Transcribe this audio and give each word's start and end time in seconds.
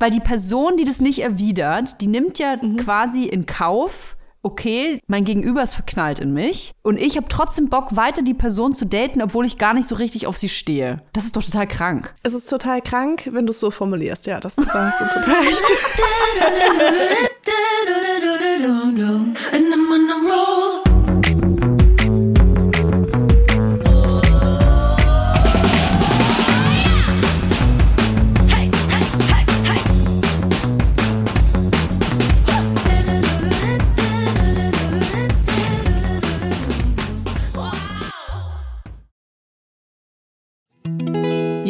weil 0.00 0.10
die 0.10 0.20
Person, 0.20 0.76
die 0.76 0.84
das 0.84 1.00
nicht 1.00 1.20
erwidert, 1.20 2.00
die 2.00 2.08
nimmt 2.08 2.38
ja 2.38 2.56
mhm. 2.60 2.76
quasi 2.78 3.24
in 3.24 3.46
Kauf, 3.46 4.16
okay, 4.42 5.00
mein 5.06 5.24
Gegenüber 5.24 5.62
ist 5.62 5.74
verknallt 5.74 6.18
in 6.18 6.32
mich 6.32 6.72
und 6.82 6.96
ich 6.96 7.16
habe 7.16 7.26
trotzdem 7.28 7.68
Bock, 7.68 7.94
weiter 7.96 8.22
die 8.22 8.34
Person 8.34 8.74
zu 8.74 8.86
daten, 8.86 9.22
obwohl 9.22 9.44
ich 9.44 9.58
gar 9.58 9.74
nicht 9.74 9.86
so 9.86 9.94
richtig 9.94 10.26
auf 10.26 10.36
sie 10.36 10.48
stehe. 10.48 11.02
Das 11.12 11.26
ist 11.26 11.36
doch 11.36 11.44
total 11.44 11.66
krank. 11.66 12.14
Es 12.22 12.32
ist 12.32 12.48
total 12.48 12.80
krank, 12.80 13.28
wenn 13.30 13.46
du 13.46 13.50
es 13.50 13.60
so 13.60 13.70
formulierst. 13.70 14.26
Ja, 14.26 14.40
das, 14.40 14.56
da 14.56 14.86
hast 14.86 15.00
du 15.00 15.04
total 15.04 15.44
recht. 15.44 15.62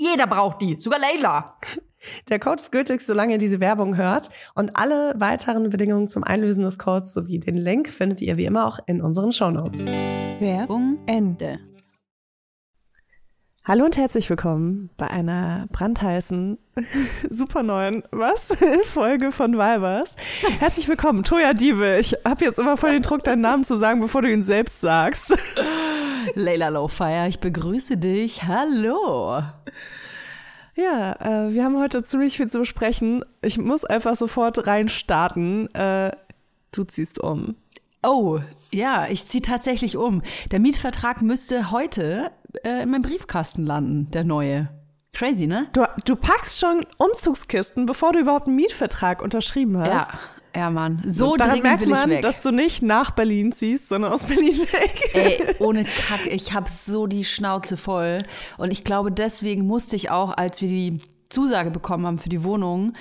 jeder 0.00 0.26
braucht 0.26 0.62
die, 0.62 0.78
sogar 0.78 0.98
Leila. 0.98 1.56
Der 2.30 2.38
Code 2.38 2.56
ist 2.56 2.72
gültig, 2.72 3.02
solange 3.02 3.32
ihr 3.34 3.38
diese 3.38 3.60
Werbung 3.60 3.98
hört. 3.98 4.30
Und 4.54 4.78
alle 4.78 5.12
weiteren 5.18 5.68
Bedingungen 5.68 6.08
zum 6.08 6.24
Einlösen 6.24 6.64
des 6.64 6.78
Codes 6.78 7.12
sowie 7.12 7.38
den 7.38 7.58
Link 7.58 7.88
findet 7.88 8.22
ihr 8.22 8.38
wie 8.38 8.46
immer 8.46 8.66
auch 8.66 8.78
in 8.86 9.02
unseren 9.02 9.32
Shownotes. 9.32 9.84
Werbung 9.84 10.98
Ende. 11.06 11.60
Hallo 13.62 13.84
und 13.84 13.98
herzlich 13.98 14.30
willkommen 14.30 14.88
bei 14.96 15.08
einer 15.08 15.66
brandheißen, 15.70 16.56
super 17.30 17.62
neuen, 17.62 18.02
was? 18.10 18.56
Folge 18.84 19.30
von 19.32 19.52
Vibers. 19.52 20.16
Herzlich 20.58 20.88
willkommen, 20.88 21.24
Toya 21.24 21.52
Diebe. 21.52 21.98
Ich 21.98 22.16
habe 22.24 22.42
jetzt 22.42 22.58
immer 22.58 22.78
voll 22.78 22.92
den 22.92 23.02
Druck, 23.02 23.22
deinen 23.22 23.42
Namen 23.42 23.62
zu 23.62 23.76
sagen, 23.76 24.00
bevor 24.00 24.22
du 24.22 24.32
ihn 24.32 24.42
selbst 24.42 24.80
sagst. 24.80 25.36
Leila 26.34 26.70
Lowfire, 26.70 27.28
ich 27.28 27.40
begrüße 27.40 27.98
dich. 27.98 28.44
Hallo. 28.44 29.42
Ja, 30.74 31.12
äh, 31.20 31.52
wir 31.52 31.62
haben 31.62 31.78
heute 31.78 32.02
ziemlich 32.02 32.38
viel 32.38 32.48
zu 32.48 32.60
besprechen. 32.60 33.22
Ich 33.42 33.58
muss 33.58 33.84
einfach 33.84 34.16
sofort 34.16 34.66
reinstarten. 34.66 35.72
Äh, 35.74 36.12
du 36.72 36.84
ziehst 36.84 37.20
um. 37.20 37.56
Oh, 38.02 38.40
ja, 38.72 39.08
ich 39.08 39.26
ziehe 39.26 39.42
tatsächlich 39.42 39.96
um. 39.96 40.22
Der 40.50 40.60
Mietvertrag 40.60 41.22
müsste 41.22 41.70
heute 41.70 42.30
äh, 42.64 42.82
in 42.82 42.90
meinem 42.90 43.02
Briefkasten 43.02 43.66
landen, 43.66 44.10
der 44.10 44.24
neue. 44.24 44.68
Crazy, 45.12 45.46
ne? 45.46 45.68
Du, 45.72 45.84
du 46.04 46.16
packst 46.16 46.60
schon 46.60 46.86
Umzugskisten, 46.96 47.86
bevor 47.86 48.12
du 48.12 48.20
überhaupt 48.20 48.46
einen 48.46 48.56
Mietvertrag 48.56 49.22
unterschrieben 49.22 49.78
hast. 49.78 50.12
Ja. 50.12 50.20
Ja, 50.54 50.68
Mann. 50.68 51.00
So 51.06 51.36
Daran 51.36 51.52
dringend 51.52 51.62
merkt 51.62 51.80
will 51.82 51.88
man, 51.90 52.10
ich 52.10 52.16
weg. 52.16 52.22
dass 52.22 52.40
du 52.40 52.50
nicht 52.50 52.82
nach 52.82 53.12
Berlin 53.12 53.52
ziehst, 53.52 53.88
sondern 53.88 54.12
aus 54.12 54.24
Berlin 54.26 54.58
weg. 54.58 55.10
Ey, 55.14 55.54
ohne 55.60 55.84
Kack, 55.84 56.26
ich 56.26 56.52
habe 56.52 56.68
so 56.68 57.06
die 57.06 57.24
Schnauze 57.24 57.76
voll. 57.76 58.18
Und 58.58 58.72
ich 58.72 58.82
glaube, 58.82 59.12
deswegen 59.12 59.66
musste 59.66 59.94
ich 59.94 60.10
auch, 60.10 60.36
als 60.36 60.60
wir 60.60 60.68
die 60.68 61.00
Zusage 61.28 61.70
bekommen 61.70 62.04
haben 62.04 62.18
für 62.18 62.28
die 62.28 62.42
Wohnung, 62.42 62.94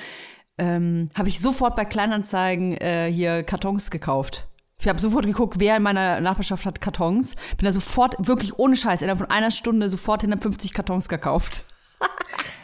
ähm, 0.59 1.09
habe 1.17 1.29
ich 1.29 1.39
sofort 1.39 1.75
bei 1.75 1.85
Kleinanzeigen 1.85 2.77
äh, 2.77 3.11
hier 3.11 3.41
Kartons 3.43 3.89
gekauft. 3.89 4.47
Ich 4.79 4.87
habe 4.87 4.99
sofort 4.99 5.25
geguckt, 5.25 5.59
wer 5.59 5.75
in 5.75 5.83
meiner 5.83 6.21
Nachbarschaft 6.21 6.65
hat 6.65 6.79
Kartons. 6.79 7.35
Bin 7.57 7.65
da 7.65 7.71
sofort, 7.73 8.15
wirklich 8.19 8.57
ohne 8.57 8.77
Scheiß, 8.77 9.01
innerhalb 9.01 9.19
von 9.19 9.29
einer 9.29 9.51
Stunde 9.51 9.89
sofort 9.89 10.21
150 10.23 10.73
Kartons 10.73 11.09
gekauft. 11.09 11.65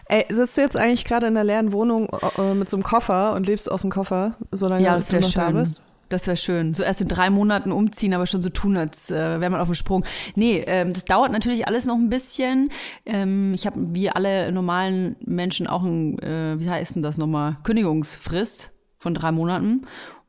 Ey, 0.07 0.25
sitzt 0.29 0.57
du 0.57 0.61
jetzt 0.61 0.77
eigentlich 0.77 1.03
gerade 1.03 1.27
in 1.27 1.35
einer 1.35 1.43
leeren 1.43 1.73
Wohnung 1.73 2.07
äh, 2.37 2.53
mit 2.53 2.69
so 2.69 2.77
einem 2.77 2.83
Koffer 2.83 3.33
und 3.33 3.47
lebst 3.47 3.69
aus 3.69 3.81
dem 3.81 3.89
Koffer, 3.89 4.37
solange 4.51 4.83
ja, 4.83 4.93
das 4.93 5.07
du 5.07 5.19
noch 5.19 5.29
schön. 5.29 5.41
da 5.41 5.51
bist? 5.51 5.81
Das 6.07 6.27
wäre 6.27 6.37
schön. 6.37 6.73
So 6.73 6.83
erst 6.83 7.01
in 7.01 7.07
drei 7.07 7.29
Monaten 7.29 7.71
umziehen, 7.71 8.13
aber 8.13 8.27
schon 8.27 8.41
so 8.41 8.49
tun, 8.49 8.77
als 8.77 9.09
äh, 9.09 9.39
wäre 9.41 9.49
man 9.49 9.59
auf 9.59 9.67
dem 9.67 9.75
Sprung. 9.75 10.05
Nee, 10.35 10.63
ähm, 10.67 10.93
das 10.93 11.03
dauert 11.03 11.31
natürlich 11.31 11.67
alles 11.67 11.85
noch 11.85 11.95
ein 11.95 12.09
bisschen. 12.09 12.69
Ähm, 13.05 13.51
ich 13.53 13.65
habe 13.65 13.79
wie 13.93 14.09
alle 14.09 14.51
normalen 14.51 15.17
Menschen 15.25 15.67
auch 15.67 15.83
ein, 15.83 16.19
äh, 16.19 16.59
wie 16.59 16.69
heißt 16.69 16.95
denn 16.95 17.03
das 17.03 17.17
nochmal, 17.17 17.57
Kündigungsfrist 17.63 18.71
von 18.99 19.15
drei 19.15 19.31
Monaten. 19.31 19.85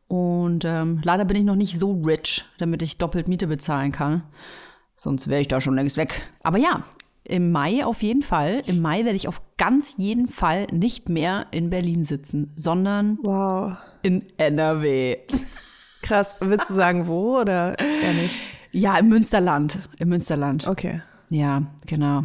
Und 0.08 0.64
ähm, 0.64 1.00
leider 1.02 1.24
bin 1.24 1.36
ich 1.36 1.44
noch 1.44 1.56
nicht 1.56 1.78
so 1.78 2.00
rich, 2.04 2.44
damit 2.58 2.82
ich 2.82 2.98
doppelt 2.98 3.28
Miete 3.28 3.46
bezahlen 3.46 3.92
kann. 3.92 4.22
Sonst 4.94 5.28
wäre 5.28 5.40
ich 5.40 5.48
da 5.48 5.60
schon 5.60 5.74
längst 5.74 5.96
weg. 5.96 6.30
Aber 6.42 6.58
ja, 6.58 6.84
im 7.24 7.50
Mai 7.50 7.84
auf 7.84 8.02
jeden 8.02 8.22
Fall. 8.22 8.62
Im 8.66 8.80
Mai 8.80 9.04
werde 9.04 9.16
ich 9.16 9.28
auf 9.28 9.42
ganz 9.56 9.96
jeden 9.98 10.28
Fall 10.28 10.66
nicht 10.72 11.08
mehr 11.08 11.46
in 11.50 11.70
Berlin 11.70 12.04
sitzen, 12.04 12.52
sondern 12.54 13.18
wow. 13.22 13.76
in 14.02 14.24
NRW. 14.36 15.18
Krass. 16.02 16.36
Willst 16.40 16.70
du 16.70 16.74
sagen, 16.74 17.08
wo 17.08 17.40
oder 17.40 17.78
eher 17.78 18.12
nicht? 18.14 18.38
Ja, 18.70 18.96
im 18.98 19.08
Münsterland. 19.08 19.88
Im 19.98 20.08
Münsterland. 20.08 20.66
Okay. 20.66 21.02
Ja, 21.28 21.62
genau. 21.86 22.24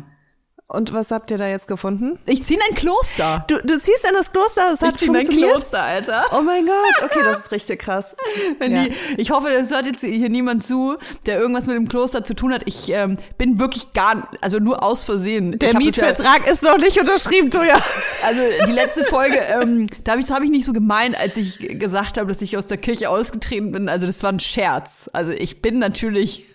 Und 0.71 0.93
was 0.93 1.11
habt 1.11 1.29
ihr 1.31 1.37
da 1.37 1.47
jetzt 1.47 1.67
gefunden? 1.67 2.17
Ich 2.25 2.45
ziehe 2.45 2.57
in 2.57 2.65
ein 2.69 2.75
Kloster. 2.75 3.43
Du, 3.47 3.57
du 3.57 3.77
ziehst 3.77 4.07
in 4.07 4.15
das 4.15 4.31
Kloster, 4.31 4.67
das 4.69 4.81
hat 4.81 4.95
ich 4.95 5.05
funktioniert? 5.05 5.49
ein 5.49 5.51
Kloster, 5.51 5.83
Alter. 5.83 6.25
Oh 6.31 6.41
mein 6.41 6.65
Gott, 6.65 7.03
okay, 7.03 7.19
das 7.23 7.39
ist 7.39 7.51
richtig 7.51 7.79
krass. 7.79 8.15
Wenn 8.59 8.75
ja. 8.75 8.85
die, 8.85 8.93
ich 9.17 9.31
hoffe, 9.31 9.49
es 9.49 9.71
hört 9.71 9.85
jetzt 9.85 10.01
hier 10.01 10.29
niemand 10.29 10.63
zu, 10.63 10.95
der 11.25 11.39
irgendwas 11.39 11.67
mit 11.67 11.75
dem 11.75 11.89
Kloster 11.89 12.23
zu 12.23 12.35
tun 12.35 12.53
hat. 12.53 12.61
Ich 12.65 12.89
ähm, 12.89 13.17
bin 13.37 13.59
wirklich 13.59 13.91
gar, 13.91 14.29
also 14.39 14.59
nur 14.59 14.81
aus 14.81 15.03
Versehen. 15.03 15.59
Der 15.59 15.75
Mietvertrag 15.75 16.45
ja, 16.45 16.51
ist 16.53 16.63
noch 16.63 16.77
nicht 16.77 16.99
unterschrieben, 16.99 17.51
Toja. 17.51 17.81
Also 18.23 18.41
die 18.67 18.71
letzte 18.71 19.03
Folge, 19.03 19.37
ähm, 19.37 19.87
da 20.03 20.11
habe 20.11 20.21
ich, 20.21 20.29
hab 20.29 20.43
ich 20.43 20.51
nicht 20.51 20.65
so 20.65 20.73
gemeint, 20.73 21.19
als 21.19 21.37
ich 21.37 21.57
gesagt 21.79 22.17
habe, 22.17 22.27
dass 22.27 22.41
ich 22.41 22.55
aus 22.55 22.67
der 22.67 22.77
Kirche 22.77 23.09
ausgetreten 23.09 23.71
bin. 23.71 23.89
Also 23.89 24.05
das 24.05 24.21
war 24.21 24.31
ein 24.31 24.39
Scherz. 24.39 25.09
Also 25.11 25.31
ich 25.31 25.61
bin 25.61 25.79
natürlich 25.79 26.45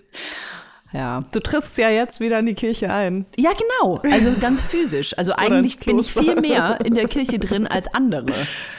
ja. 0.93 1.25
Du 1.33 1.41
trittst 1.41 1.79
ja 1.79 1.91
jetzt 1.91 2.21
wieder 2.21 2.39
in 2.39 2.47
die 2.47 2.55
Kirche 2.55 2.93
ein. 2.93 3.27
Ja, 3.37 3.51
genau. 3.53 4.01
Also 4.03 4.33
ganz 4.41 4.61
physisch. 4.61 5.17
Also 5.19 5.33
eigentlich 5.37 5.79
bin 5.81 5.99
ich 5.99 6.13
viel 6.13 6.41
mehr 6.41 6.79
in 6.85 6.95
der 6.95 7.09
Kirche 7.09 7.39
drin 7.39 7.67
als 7.67 7.93
andere. 7.93 8.33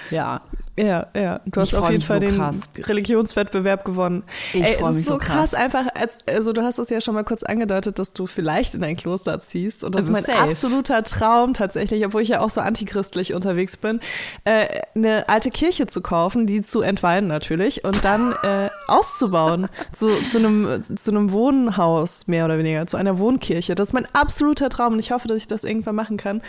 Ja. 0.09 0.41
Ja, 0.77 1.07
ja. 1.15 1.39
Du 1.47 1.59
hast 1.59 1.73
auf 1.73 1.89
jeden 1.89 2.03
Fall 2.03 2.21
so 2.21 2.27
den 2.27 2.35
krass. 2.35 2.69
Religionswettbewerb 2.77 3.83
gewonnen. 3.83 4.23
Ich 4.53 4.63
freue 4.77 4.93
mich 4.93 5.05
so, 5.05 5.13
so 5.13 5.17
krass. 5.17 5.51
krass. 5.51 5.53
einfach, 5.55 5.87
als, 5.95 6.19
also 6.27 6.53
du 6.53 6.61
hast 6.61 6.77
es 6.77 6.91
ja 6.91 7.01
schon 7.01 7.15
mal 7.15 7.23
kurz 7.23 7.41
angedeutet, 7.41 7.97
dass 7.97 8.13
du 8.13 8.27
vielleicht 8.27 8.75
in 8.75 8.83
ein 8.83 8.95
Kloster 8.95 9.39
ziehst. 9.39 9.83
Und 9.83 9.95
das 9.95 10.07
also 10.07 10.15
ist 10.15 10.27
mein 10.27 10.35
safe. 10.35 10.43
absoluter 10.43 11.03
Traum 11.03 11.55
tatsächlich, 11.55 12.05
obwohl 12.05 12.21
ich 12.21 12.29
ja 12.29 12.41
auch 12.41 12.51
so 12.51 12.61
antichristlich 12.61 13.33
unterwegs 13.33 13.75
bin, 13.75 13.99
äh, 14.43 14.81
eine 14.93 15.27
alte 15.29 15.49
Kirche 15.49 15.87
zu 15.87 16.01
kaufen, 16.01 16.45
die 16.45 16.61
zu 16.61 16.81
entweihen 16.81 17.25
natürlich 17.25 17.83
und 17.83 18.05
dann 18.05 18.33
äh, 18.43 18.69
auszubauen 18.87 19.69
zu, 19.93 20.09
zu, 20.29 20.37
einem, 20.37 20.83
zu 20.83 21.09
einem 21.09 21.31
Wohnhaus, 21.31 22.27
mehr 22.27 22.45
oder 22.45 22.59
weniger, 22.59 22.85
zu 22.85 22.97
einer 22.97 23.17
Wohnkirche. 23.17 23.73
Das 23.73 23.89
ist 23.89 23.93
mein 23.93 24.07
absoluter 24.13 24.69
Traum 24.69 24.93
und 24.93 24.99
ich 24.99 25.11
hoffe, 25.11 25.27
dass 25.27 25.37
ich 25.37 25.47
das 25.47 25.63
irgendwann 25.63 25.95
machen 25.95 26.17
kann. 26.17 26.43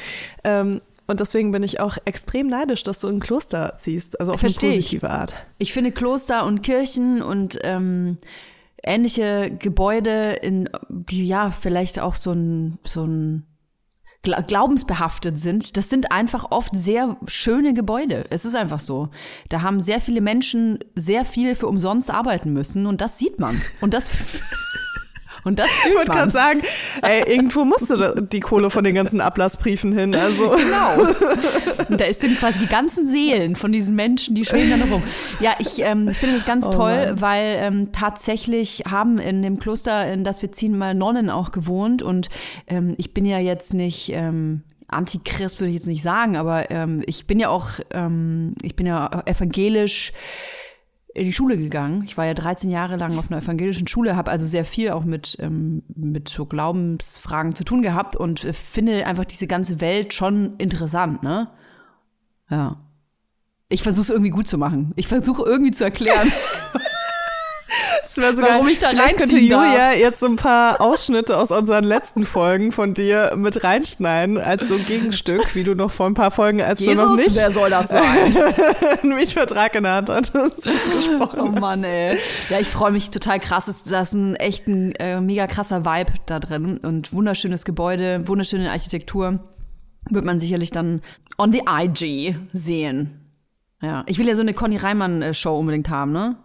Ähm, 0.45 0.83
und 1.09 1.21
deswegen 1.21 1.51
bin 1.51 1.63
ich 1.63 1.81
auch 1.81 1.97
extrem 2.05 2.47
neidisch, 2.47 2.83
dass 2.83 3.01
du 3.01 3.09
ein 3.09 3.19
Kloster 3.19 3.75
ziehst, 3.79 4.21
also 4.21 4.33
auf 4.33 4.41
Versteh 4.41 4.67
eine 4.67 4.77
positive 4.77 5.07
ich. 5.07 5.13
Art. 5.13 5.35
Ich 5.57 5.73
finde 5.73 5.91
Kloster 5.91 6.45
und 6.45 6.63
Kirchen 6.63 7.23
und 7.23 7.59
ähm, 7.63 8.19
ähnliche 8.83 9.51
Gebäude, 9.51 10.33
in, 10.35 10.69
die 10.91 11.27
ja 11.27 11.51
vielleicht 11.51 11.99
auch 11.99 12.15
so 12.15 12.33
ein, 12.33 12.79
so 12.85 13.05
ein 13.05 13.47
glaubensbehaftet 14.23 15.39
sind, 15.39 15.77
das 15.77 15.89
sind 15.89 16.13
einfach 16.13 16.51
oft 16.51 16.77
sehr 16.77 17.17
schöne 17.27 17.73
Gebäude. 17.73 18.27
Es 18.29 18.45
ist 18.45 18.55
einfach 18.55 18.81
so. 18.81 19.09
Da 19.49 19.63
haben 19.63 19.81
sehr 19.81 20.01
viele 20.01 20.21
Menschen 20.21 20.81
sehr 20.95 21.25
viel 21.25 21.55
für 21.55 21.69
umsonst 21.69 22.11
arbeiten 22.11 22.53
müssen 22.53 22.87
und 22.87 23.01
das 23.01 23.19
sieht 23.19 23.39
man. 23.39 23.63
Und 23.81 23.95
das 23.95 24.11
Und 25.49 25.59
das 25.59 25.69
Ich 25.89 25.95
wollte 25.95 26.13
gerade 26.13 26.31
sagen, 26.31 26.63
ey, 27.03 27.23
irgendwo 27.27 27.65
musste 27.65 28.27
die 28.31 28.41
Kohle 28.41 28.71
von 28.71 28.85
den 28.85 28.95
ganzen 28.95 29.21
Ablassbriefen 29.21 29.93
hin. 29.93 30.15
Also. 30.15 30.51
Genau. 30.51 31.09
Und 31.89 32.01
da 32.01 32.05
ist 32.05 32.23
dann 32.23 32.37
quasi 32.37 32.61
die 32.61 32.67
ganzen 32.67 33.07
Seelen 33.07 33.57
von 33.57 33.73
diesen 33.73 33.97
Menschen, 33.97 34.35
die 34.35 34.45
schweben 34.45 34.71
da 34.71 34.77
noch 34.77 34.91
rum. 34.91 35.03
Ja, 35.41 35.53
ich 35.59 35.81
ähm, 35.81 36.11
finde 36.13 36.37
das 36.37 36.45
ganz 36.45 36.67
oh 36.67 36.71
toll, 36.71 37.07
Mann. 37.07 37.21
weil 37.21 37.57
ähm, 37.61 37.93
tatsächlich 37.93 38.85
haben 38.89 39.19
in 39.19 39.43
dem 39.43 39.59
Kloster, 39.59 40.13
in 40.13 40.25
das 40.25 40.43
wir 40.43 40.53
ziehen, 40.53 40.77
mal 40.77 40.95
Nonnen 40.95 41.31
auch 41.31 41.51
gewohnt. 41.51 42.03
Und 42.03 42.29
ähm, 42.67 42.95
ich 42.99 43.15
bin 43.15 43.25
ja 43.25 43.39
jetzt 43.39 43.75
nicht. 43.75 44.11
Ähm, 44.13 44.63
Antichrist 44.91 45.61
würde 45.61 45.69
ich 45.69 45.75
jetzt 45.75 45.87
nicht 45.87 46.03
sagen, 46.03 46.37
aber 46.37 46.71
ähm, 46.71 47.03
ich 47.07 47.27
bin 47.27 47.39
ja 47.39 47.51
auch, 47.51 47.73
ähm, 47.91 48.55
ich 48.63 48.75
bin 48.75 48.87
ja 48.87 49.23
evangelisch 49.27 50.15
in 51.15 51.25
die 51.25 51.33
Schule 51.33 51.57
gegangen. 51.57 52.05
Ich 52.05 52.17
war 52.17 52.27
ja 52.27 52.35
13 52.35 52.71
Jahre 52.71 52.97
lang 52.97 53.19
auf 53.19 53.31
einer 53.31 53.43
evangelischen 53.43 53.89
Schule, 53.89 54.17
habe 54.17 54.31
also 54.31 54.47
sehr 54.47 54.65
viel 54.65 54.91
auch 54.91 55.05
mit, 55.05 55.37
ähm, 55.41 55.83
mit 55.95 56.29
so 56.29 56.47
Glaubensfragen 56.47 57.55
zu 57.55 57.65
tun 57.65 57.83
gehabt 57.83 58.15
und 58.17 58.45
äh, 58.45 58.53
finde 58.53 59.07
einfach 59.07 59.25
diese 59.25 59.47
ganze 59.47 59.81
Welt 59.81 60.15
schon 60.15 60.57
interessant, 60.59 61.23
ne? 61.23 61.49
Ja. 62.51 62.81
Ich 63.69 63.83
versuche 63.83 64.03
es 64.03 64.11
irgendwie 64.11 64.31
gut 64.31 64.49
zu 64.49 64.57
machen. 64.57 64.93
Ich 64.97 65.09
versuche 65.09 65.43
irgendwie 65.43 65.73
zu 65.73 65.85
erklären. 65.85 66.33
wäre 68.17 68.35
sogar, 68.35 68.53
warum 68.53 68.69
ich 68.69 68.79
da 68.79 68.89
vielleicht 68.89 69.17
könnte 69.17 69.37
Julia 69.37 69.91
darf. 69.91 69.97
jetzt 69.97 70.21
so 70.21 70.27
ein 70.27 70.37
paar 70.37 70.81
Ausschnitte 70.81 71.37
aus 71.37 71.51
unseren 71.51 71.85
letzten 71.85 72.25
Folgen 72.25 72.73
von 72.73 72.95
dir 72.95 73.35
mit 73.37 73.63
reinschneiden, 73.63 74.39
als 74.39 74.69
so 74.69 74.79
Gegenstück, 74.79 75.55
wie 75.55 75.65
du 75.65 75.75
noch 75.75 75.91
vor 75.91 76.07
ein 76.07 76.15
paar 76.15 76.31
Folgen, 76.31 76.63
als 76.63 76.81
Jesus, 76.81 76.97
du 76.97 77.03
noch 77.03 77.17
nicht 77.17 77.35
wer 77.35 77.51
soll 77.51 77.71
das 77.71 77.89
sein? 77.89 78.37
einen 79.03 79.15
Mietvertrag 79.15 79.75
in 79.75 79.83
der 79.83 79.93
Hand 79.93 80.11
hattest. 80.11 80.71
oh 81.37 81.47
Mann, 81.47 81.85
ey. 81.85 82.19
Ja, 82.49 82.61
ich 82.61 82.69
freue 82.69 82.91
mich 82.91 83.11
total 83.11 83.41
krass. 83.41 83.67
Das 83.67 83.83
ist 83.83 84.13
ein 84.15 84.37
echt 84.37 84.67
ein 84.67 84.93
äh, 84.93 85.21
mega 85.21 85.47
krasser 85.47 85.85
Vibe 85.85 86.13
da 86.27 86.41
drin 86.41 86.79
und 86.79 87.13
wunderschönes 87.13 87.65
Gebäude, 87.65 88.27
wunderschöne 88.27 88.71
Architektur. 88.71 89.41
Wird 90.11 90.25
man 90.25 90.41
sicherlich 90.41 90.71
dann 90.71 91.03
on 91.37 91.53
the 91.53 91.63
IG 91.69 92.37
sehen. 92.53 93.33
Ja, 93.83 94.05
ich 94.07 94.19
will 94.19 94.27
ja 94.27 94.35
so 94.35 94.43
eine 94.43 94.55
Conny 94.55 94.77
Reimann 94.77 95.35
Show 95.35 95.59
unbedingt 95.59 95.89
haben, 95.89 96.13
ne? 96.13 96.37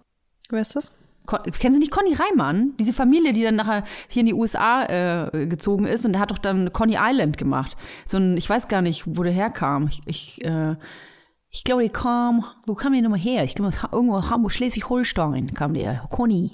Wer 0.50 0.62
ist 0.62 0.75
das? 0.75 0.92
Kennen 1.25 1.74
Sie 1.74 1.80
nicht 1.80 1.92
Conny 1.92 2.14
Reimann? 2.14 2.74
Diese 2.80 2.94
Familie, 2.94 3.34
die 3.34 3.44
dann 3.44 3.56
nachher 3.56 3.84
hier 4.10 4.22
in 4.22 4.25
die 4.25 4.34
USA 4.34 4.84
äh, 4.84 5.48
gezogen 5.48 5.86
ist 5.86 6.06
und 6.06 6.14
der 6.14 6.22
hat 6.22 6.31
doch 6.31 6.38
dann 6.38 6.74
Conny 6.74 6.98
Island 7.00 7.38
gemacht. 7.38 7.78
So 8.06 8.18
ein, 8.18 8.36
ich 8.36 8.50
weiß 8.50 8.68
gar 8.68 8.81
nicht, 8.81 9.04
wo 9.06 9.24
der 9.24 9.31
herkam. 9.31 9.88
Ich, 9.88 10.02
ich, 10.06 10.46
äh, 10.46 10.75
ich 11.50 11.64
glaube, 11.64 11.84
der 11.84 11.92
kam, 11.92 12.44
wo 12.66 12.74
kam 12.74 12.94
der 12.94 13.02
nochmal 13.02 13.20
her? 13.20 13.44
Ich 13.44 13.56
glaube, 13.56 13.72
irgendwo 13.92 14.30
Hamburg, 14.30 14.52
Schleswig-Holstein 14.52 15.54
kam 15.54 15.74
der. 15.74 16.04
Conny. 16.10 16.52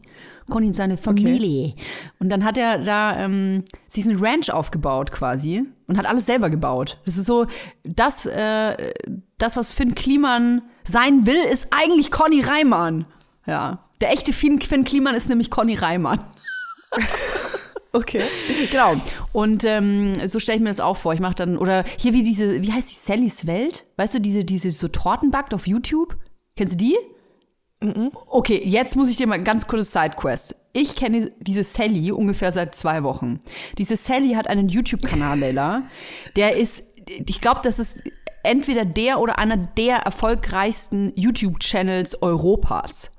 Conny 0.50 0.68
und 0.68 0.74
seine 0.74 0.98
Familie. 0.98 1.70
Okay. 1.70 1.84
Und 2.20 2.30
dann 2.30 2.44
hat 2.44 2.58
er 2.58 2.80
da 2.80 3.18
ähm, 3.18 3.64
sich 3.88 4.08
eine 4.08 4.22
Ranch 4.22 4.50
aufgebaut 4.50 5.12
quasi 5.12 5.64
und 5.88 5.98
hat 5.98 6.06
alles 6.06 6.26
selber 6.26 6.50
gebaut. 6.50 6.98
Das 7.06 7.18
ist 7.18 7.26
so, 7.26 7.46
das, 7.84 8.26
äh, 8.26 8.94
das, 9.38 9.58
was 9.58 9.72
Finn 9.72 9.96
Kliman 9.96 10.64
sein 10.84 11.26
will, 11.26 11.44
ist 11.52 11.74
eigentlich 11.74 12.12
Conny 12.12 12.42
Reimann. 12.42 13.06
Ja. 13.46 13.89
Der 14.02 14.12
echte 14.12 14.34
Finn, 14.34 14.62
Finn 14.62 14.84
Kliman 14.84 15.16
ist 15.16 15.30
nämlich 15.30 15.50
Conny 15.50 15.76
Reimann. 15.76 16.24
Okay. 17.92 18.24
Genau. 18.72 18.94
Und 19.34 19.66
ähm, 19.66 20.14
so 20.28 20.40
stelle 20.40 20.58
ich 20.58 20.62
mir 20.62 20.70
das 20.70 20.80
auch 20.80 20.98
vor. 20.98 21.14
Ich 21.14 21.20
mache 21.20 21.34
dann, 21.36 21.58
oder 21.58 21.84
hier 21.98 22.14
wie 22.14 22.22
diese, 22.22 22.62
wie 22.62 22.72
heißt 22.72 22.90
die, 22.90 22.96
Sallys 22.96 23.48
Welt? 23.48 23.86
Weißt 23.98 24.14
du, 24.14 24.22
diese, 24.22 24.46
diese 24.46 24.70
so 24.70 24.90
Torten 24.90 25.32
backt 25.32 25.56
auf 25.56 25.66
YouTube? 25.66 26.16
Kennst 26.56 26.76
du 26.76 26.78
die? 26.78 26.98
Mhm. 27.82 28.12
Okay, 28.28 28.62
jetzt 28.64 28.96
muss 28.96 29.10
ich 29.10 29.18
dir 29.18 29.26
mal 29.26 29.42
ganz 29.44 29.66
kurzes 29.66 29.92
Sidequest. 29.92 30.56
Ich 30.74 30.96
kenne 30.96 31.32
diese 31.40 31.64
Sally 31.64 32.12
ungefähr 32.12 32.52
seit 32.52 32.76
zwei 32.76 33.02
Wochen. 33.04 33.40
Diese 33.80 33.98
Sally 33.98 34.34
hat 34.34 34.48
einen 34.48 34.70
YouTube-Kanal, 34.70 35.40
Leila. 35.40 35.82
Der 36.36 36.58
ist, 36.58 36.84
ich 37.08 37.42
glaube, 37.42 37.62
das 37.64 37.80
ist 37.80 38.04
entweder 38.44 38.86
der 38.86 39.20
oder 39.20 39.40
einer 39.40 39.58
der 39.58 39.98
erfolgreichsten 39.98 41.12
YouTube-Channels 41.16 42.22
Europas 42.22 43.12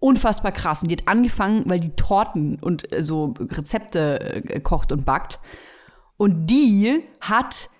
unfassbar 0.00 0.50
krass. 0.50 0.82
Und 0.82 0.90
die 0.90 0.96
hat 0.96 1.06
angefangen, 1.06 1.62
weil 1.66 1.78
die 1.78 1.94
Torten 1.94 2.58
und 2.60 2.92
äh, 2.92 3.02
so 3.02 3.34
Rezepte 3.38 4.20
äh, 4.20 4.60
kocht 4.60 4.90
und 4.90 5.04
backt. 5.04 5.38
Und 6.16 6.46
die 6.46 7.04
hat 7.20 7.70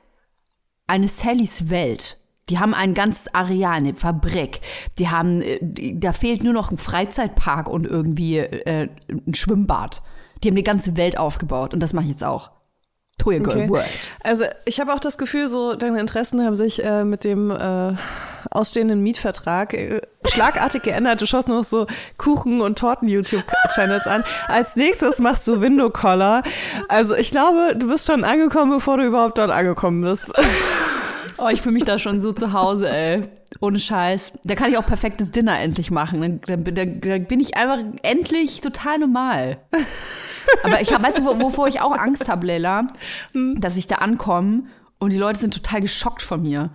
eine 0.86 1.08
Sallys 1.08 1.70
Welt. 1.70 2.18
Die 2.48 2.58
haben 2.58 2.74
ein 2.74 2.94
ganzes 2.94 3.34
Areal, 3.34 3.74
eine 3.74 3.94
Fabrik. 3.94 4.60
Die 4.98 5.08
haben, 5.08 5.40
äh, 5.40 5.94
da 5.94 6.12
fehlt 6.12 6.44
nur 6.44 6.52
noch 6.52 6.70
ein 6.70 6.78
Freizeitpark 6.78 7.68
und 7.68 7.86
irgendwie 7.86 8.38
äh, 8.38 8.88
ein 9.08 9.34
Schwimmbad. 9.34 10.02
Die 10.42 10.48
haben 10.48 10.56
die 10.56 10.62
ganze 10.62 10.96
Welt 10.96 11.18
aufgebaut 11.18 11.74
und 11.74 11.80
das 11.80 11.92
mache 11.92 12.04
ich 12.04 12.10
jetzt 12.10 12.24
auch. 12.24 12.50
Toya 13.18 13.38
Girl 13.38 13.56
okay. 13.56 13.68
World. 13.68 14.10
Also 14.22 14.46
ich 14.64 14.80
habe 14.80 14.94
auch 14.94 15.00
das 15.00 15.18
Gefühl, 15.18 15.48
so 15.48 15.74
deine 15.74 16.00
Interessen 16.00 16.42
haben 16.44 16.54
sich 16.54 16.82
äh, 16.82 17.04
mit 17.04 17.24
dem 17.24 17.50
äh, 17.50 17.94
ausstehenden 18.50 19.02
Mietvertrag 19.02 19.74
äh, 19.74 20.00
schlagartig 20.30 20.82
geändert. 20.82 21.20
Du 21.20 21.26
schaust 21.26 21.48
nur 21.48 21.58
noch 21.58 21.64
so 21.64 21.86
Kuchen- 22.18 22.60
und 22.60 22.78
Torten-YouTube-Channels 22.78 24.06
an. 24.06 24.24
Als 24.48 24.76
nächstes 24.76 25.18
machst 25.18 25.46
du 25.48 25.60
Window-Collar. 25.60 26.42
Also 26.88 27.14
ich 27.14 27.30
glaube, 27.30 27.74
du 27.76 27.88
bist 27.88 28.06
schon 28.06 28.24
angekommen, 28.24 28.72
bevor 28.72 28.96
du 28.96 29.04
überhaupt 29.04 29.38
dort 29.38 29.50
angekommen 29.50 30.02
bist. 30.02 30.32
Oh, 31.38 31.48
ich 31.48 31.62
fühle 31.62 31.74
mich 31.74 31.84
da 31.84 31.98
schon 31.98 32.20
so 32.20 32.32
zu 32.32 32.52
Hause, 32.52 32.90
ey. 32.90 33.28
Ohne 33.60 33.78
Scheiß. 33.78 34.32
Da 34.44 34.54
kann 34.54 34.70
ich 34.70 34.78
auch 34.78 34.86
perfektes 34.86 35.30
Dinner 35.30 35.58
endlich 35.58 35.90
machen. 35.90 36.20
Dann, 36.46 36.64
dann, 36.64 37.00
dann 37.00 37.24
bin 37.24 37.40
ich 37.40 37.56
einfach 37.56 37.78
endlich 38.02 38.60
total 38.60 38.98
normal. 38.98 39.58
Aber 40.62 40.80
ich 40.80 40.92
hab, 40.92 41.02
weißt 41.02 41.18
du, 41.18 41.24
wovor 41.24 41.68
ich 41.68 41.80
auch 41.80 41.96
Angst 41.96 42.28
habe, 42.28 42.46
Leila? 42.46 42.88
Hm. 43.32 43.60
Dass 43.60 43.76
ich 43.76 43.86
da 43.86 43.96
ankomme 43.96 44.64
und 44.98 45.12
die 45.12 45.18
Leute 45.18 45.40
sind 45.40 45.54
total 45.54 45.80
geschockt 45.80 46.22
von 46.22 46.42
mir. 46.42 46.70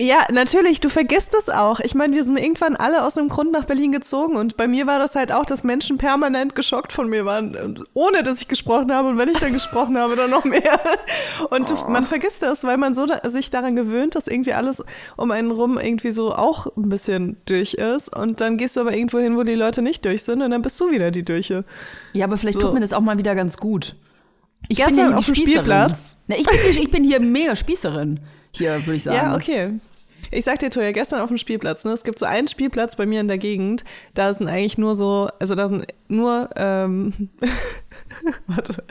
Ja, 0.00 0.26
natürlich, 0.30 0.78
du 0.78 0.90
vergisst 0.90 1.34
es 1.34 1.48
auch. 1.48 1.80
Ich 1.80 1.96
meine, 1.96 2.14
wir 2.14 2.22
sind 2.22 2.38
irgendwann 2.38 2.76
alle 2.76 3.02
aus 3.02 3.18
einem 3.18 3.28
Grund 3.28 3.50
nach 3.50 3.64
Berlin 3.64 3.90
gezogen 3.90 4.36
und 4.36 4.56
bei 4.56 4.68
mir 4.68 4.86
war 4.86 5.00
das 5.00 5.16
halt 5.16 5.32
auch, 5.32 5.44
dass 5.44 5.64
Menschen 5.64 5.98
permanent 5.98 6.54
geschockt 6.54 6.92
von 6.92 7.08
mir 7.08 7.24
waren, 7.24 7.84
ohne 7.94 8.22
dass 8.22 8.40
ich 8.40 8.46
gesprochen 8.46 8.92
habe 8.92 9.08
und 9.08 9.18
wenn 9.18 9.28
ich 9.28 9.40
dann 9.40 9.52
gesprochen 9.52 9.98
habe, 9.98 10.14
dann 10.14 10.30
noch 10.30 10.44
mehr. 10.44 10.78
Und 11.50 11.72
oh. 11.72 11.90
man 11.90 12.06
vergisst 12.06 12.42
das, 12.42 12.62
weil 12.62 12.76
man 12.76 12.94
so 12.94 13.06
da, 13.06 13.28
sich 13.28 13.50
daran 13.50 13.74
gewöhnt, 13.74 14.14
dass 14.14 14.28
irgendwie 14.28 14.52
alles 14.52 14.84
um 15.16 15.32
einen 15.32 15.50
rum 15.50 15.78
irgendwie 15.78 16.12
so 16.12 16.32
auch 16.32 16.68
ein 16.76 16.88
bisschen 16.88 17.36
durch 17.46 17.74
ist 17.74 18.14
und 18.16 18.40
dann 18.40 18.56
gehst 18.56 18.76
du 18.76 18.82
aber 18.82 18.94
irgendwo 18.94 19.18
hin, 19.18 19.36
wo 19.36 19.42
die 19.42 19.56
Leute 19.56 19.82
nicht 19.82 20.04
durch 20.04 20.22
sind 20.22 20.42
und 20.42 20.52
dann 20.52 20.62
bist 20.62 20.78
du 20.78 20.92
wieder 20.92 21.10
die 21.10 21.24
Durche. 21.24 21.64
Ja, 22.12 22.26
aber 22.26 22.36
vielleicht 22.36 22.60
so. 22.60 22.66
tut 22.66 22.74
mir 22.74 22.80
das 22.80 22.92
auch 22.92 23.00
mal 23.00 23.18
wieder 23.18 23.34
ganz 23.34 23.56
gut. 23.56 23.96
Ich 24.68 24.76
Gestern 24.76 24.96
bin 24.96 25.10
ja 25.10 25.16
auf 25.16 25.26
dem 25.26 25.34
Spielplatz. 25.34 26.16
Na, 26.28 26.36
ich, 26.36 26.46
bin, 26.46 26.58
ich 26.70 26.90
bin 26.90 27.02
hier 27.02 27.18
mega 27.18 27.56
Spießerin 27.56 28.20
hier, 28.58 28.84
würde 28.84 28.96
ich 28.96 29.02
sagen. 29.02 29.16
Ja, 29.16 29.34
okay. 29.34 29.72
Ich 30.30 30.44
sag 30.44 30.58
dir, 30.58 30.70
Toja, 30.70 30.92
gestern 30.92 31.20
auf 31.20 31.28
dem 31.28 31.38
Spielplatz, 31.38 31.84
ne, 31.84 31.92
es 31.92 32.04
gibt 32.04 32.18
so 32.18 32.26
einen 32.26 32.48
Spielplatz 32.48 32.96
bei 32.96 33.06
mir 33.06 33.20
in 33.20 33.28
der 33.28 33.38
Gegend, 33.38 33.84
da 34.14 34.32
sind 34.32 34.48
eigentlich 34.48 34.78
nur 34.78 34.94
so, 34.94 35.28
also 35.38 35.54
da 35.54 35.68
sind 35.68 35.86
nur, 36.08 36.48
ähm, 36.56 37.30
warte, 38.46 38.82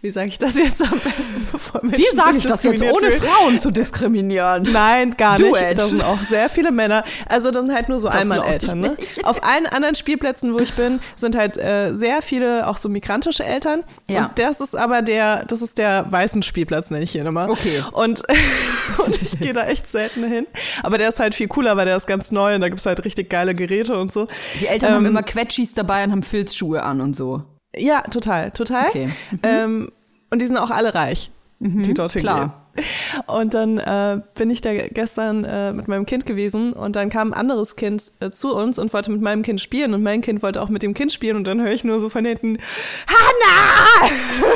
wie 0.00 0.10
sage 0.10 0.28
ich 0.28 0.38
das 0.38 0.56
jetzt 0.56 0.82
am 0.82 0.98
besten, 0.98 1.46
bevor 1.50 1.82
Menschen 1.82 1.98
Wie 1.98 2.14
sage 2.14 2.38
ich 2.38 2.46
das 2.46 2.62
jetzt, 2.62 2.82
ohne 2.82 3.10
fühlen? 3.10 3.22
Frauen 3.22 3.60
zu 3.60 3.70
diskriminieren? 3.70 4.68
Nein, 4.72 5.14
gar 5.16 5.38
nicht. 5.38 5.60
It. 5.60 5.78
Da 5.78 5.86
sind 5.86 6.02
auch 6.02 6.20
sehr 6.20 6.48
viele 6.48 6.72
Männer. 6.72 7.04
Also 7.28 7.50
da 7.50 7.60
sind 7.60 7.74
halt 7.74 7.88
nur 7.88 7.98
so 7.98 8.08
Einmal-Eltern. 8.08 8.80
Ne? 8.80 8.96
Auf 9.22 9.44
allen 9.44 9.66
anderen 9.66 9.94
Spielplätzen, 9.94 10.54
wo 10.54 10.58
ich 10.58 10.72
bin, 10.72 11.00
sind 11.14 11.36
halt 11.36 11.58
äh, 11.58 11.92
sehr 11.92 12.22
viele 12.22 12.66
auch 12.66 12.78
so 12.78 12.88
migrantische 12.88 13.44
Eltern. 13.44 13.84
Ja. 14.08 14.26
Und 14.26 14.38
das 14.38 14.60
ist 14.60 14.74
aber 14.74 15.02
der, 15.02 15.44
das 15.44 15.62
ist 15.62 15.78
der 15.78 16.10
weißen 16.10 16.42
Spielplatz, 16.42 16.90
nenne 16.90 17.04
ich 17.04 17.14
ihn 17.14 17.26
immer. 17.26 17.48
Okay. 17.50 17.82
Und, 17.92 18.22
und 19.04 19.20
ich 19.20 19.38
gehe 19.38 19.52
da 19.52 19.66
echt 19.66 19.86
selten 19.86 20.24
hin. 20.24 20.46
Aber 20.82 20.98
der 20.98 21.08
ist 21.08 21.20
halt 21.20 21.34
viel 21.34 21.48
cooler, 21.48 21.76
weil 21.76 21.86
der 21.86 21.96
ist 21.96 22.06
ganz 22.06 22.32
neu 22.32 22.54
und 22.54 22.60
da 22.60 22.68
gibt 22.68 22.80
es 22.80 22.86
halt 22.86 23.04
richtig 23.04 23.30
geile 23.30 23.54
Geräte 23.54 23.98
und 23.98 24.12
so. 24.12 24.28
Die 24.60 24.66
Eltern 24.66 24.90
ähm, 24.90 24.96
haben 24.96 25.06
immer 25.06 25.22
Quetschis 25.22 25.74
dabei 25.74 26.04
und 26.04 26.12
haben 26.12 26.22
Filzschuhe 26.22 26.82
an 26.82 27.00
und 27.00 27.14
so. 27.14 27.42
Ja, 27.76 28.02
total, 28.02 28.50
total. 28.50 28.88
Okay. 28.88 29.06
Mhm. 29.06 29.38
Ähm, 29.42 29.92
und 30.30 30.40
die 30.40 30.46
sind 30.46 30.56
auch 30.56 30.70
alle 30.70 30.94
reich, 30.94 31.30
mhm, 31.58 31.82
die 31.82 31.94
dorthin 31.94 32.22
klar. 32.22 32.64
gehen. 32.74 32.84
Und 33.26 33.54
dann 33.54 33.78
äh, 33.78 34.20
bin 34.34 34.50
ich 34.50 34.62
da 34.62 34.72
gestern 34.88 35.44
äh, 35.44 35.72
mit 35.72 35.88
meinem 35.88 36.06
Kind 36.06 36.24
gewesen 36.24 36.72
und 36.72 36.96
dann 36.96 37.10
kam 37.10 37.32
ein 37.32 37.34
anderes 37.34 37.76
Kind 37.76 38.12
äh, 38.20 38.30
zu 38.30 38.54
uns 38.54 38.78
und 38.78 38.92
wollte 38.94 39.10
mit 39.10 39.20
meinem 39.20 39.42
Kind 39.42 39.60
spielen 39.60 39.92
und 39.92 40.02
mein 40.02 40.22
Kind 40.22 40.42
wollte 40.42 40.62
auch 40.62 40.70
mit 40.70 40.82
dem 40.82 40.94
Kind 40.94 41.12
spielen 41.12 41.36
und 41.36 41.46
dann 41.46 41.60
höre 41.60 41.72
ich 41.72 41.84
nur 41.84 42.00
so 42.00 42.08
von 42.08 42.24
hinten, 42.24 42.58
Hanna! 43.06 44.10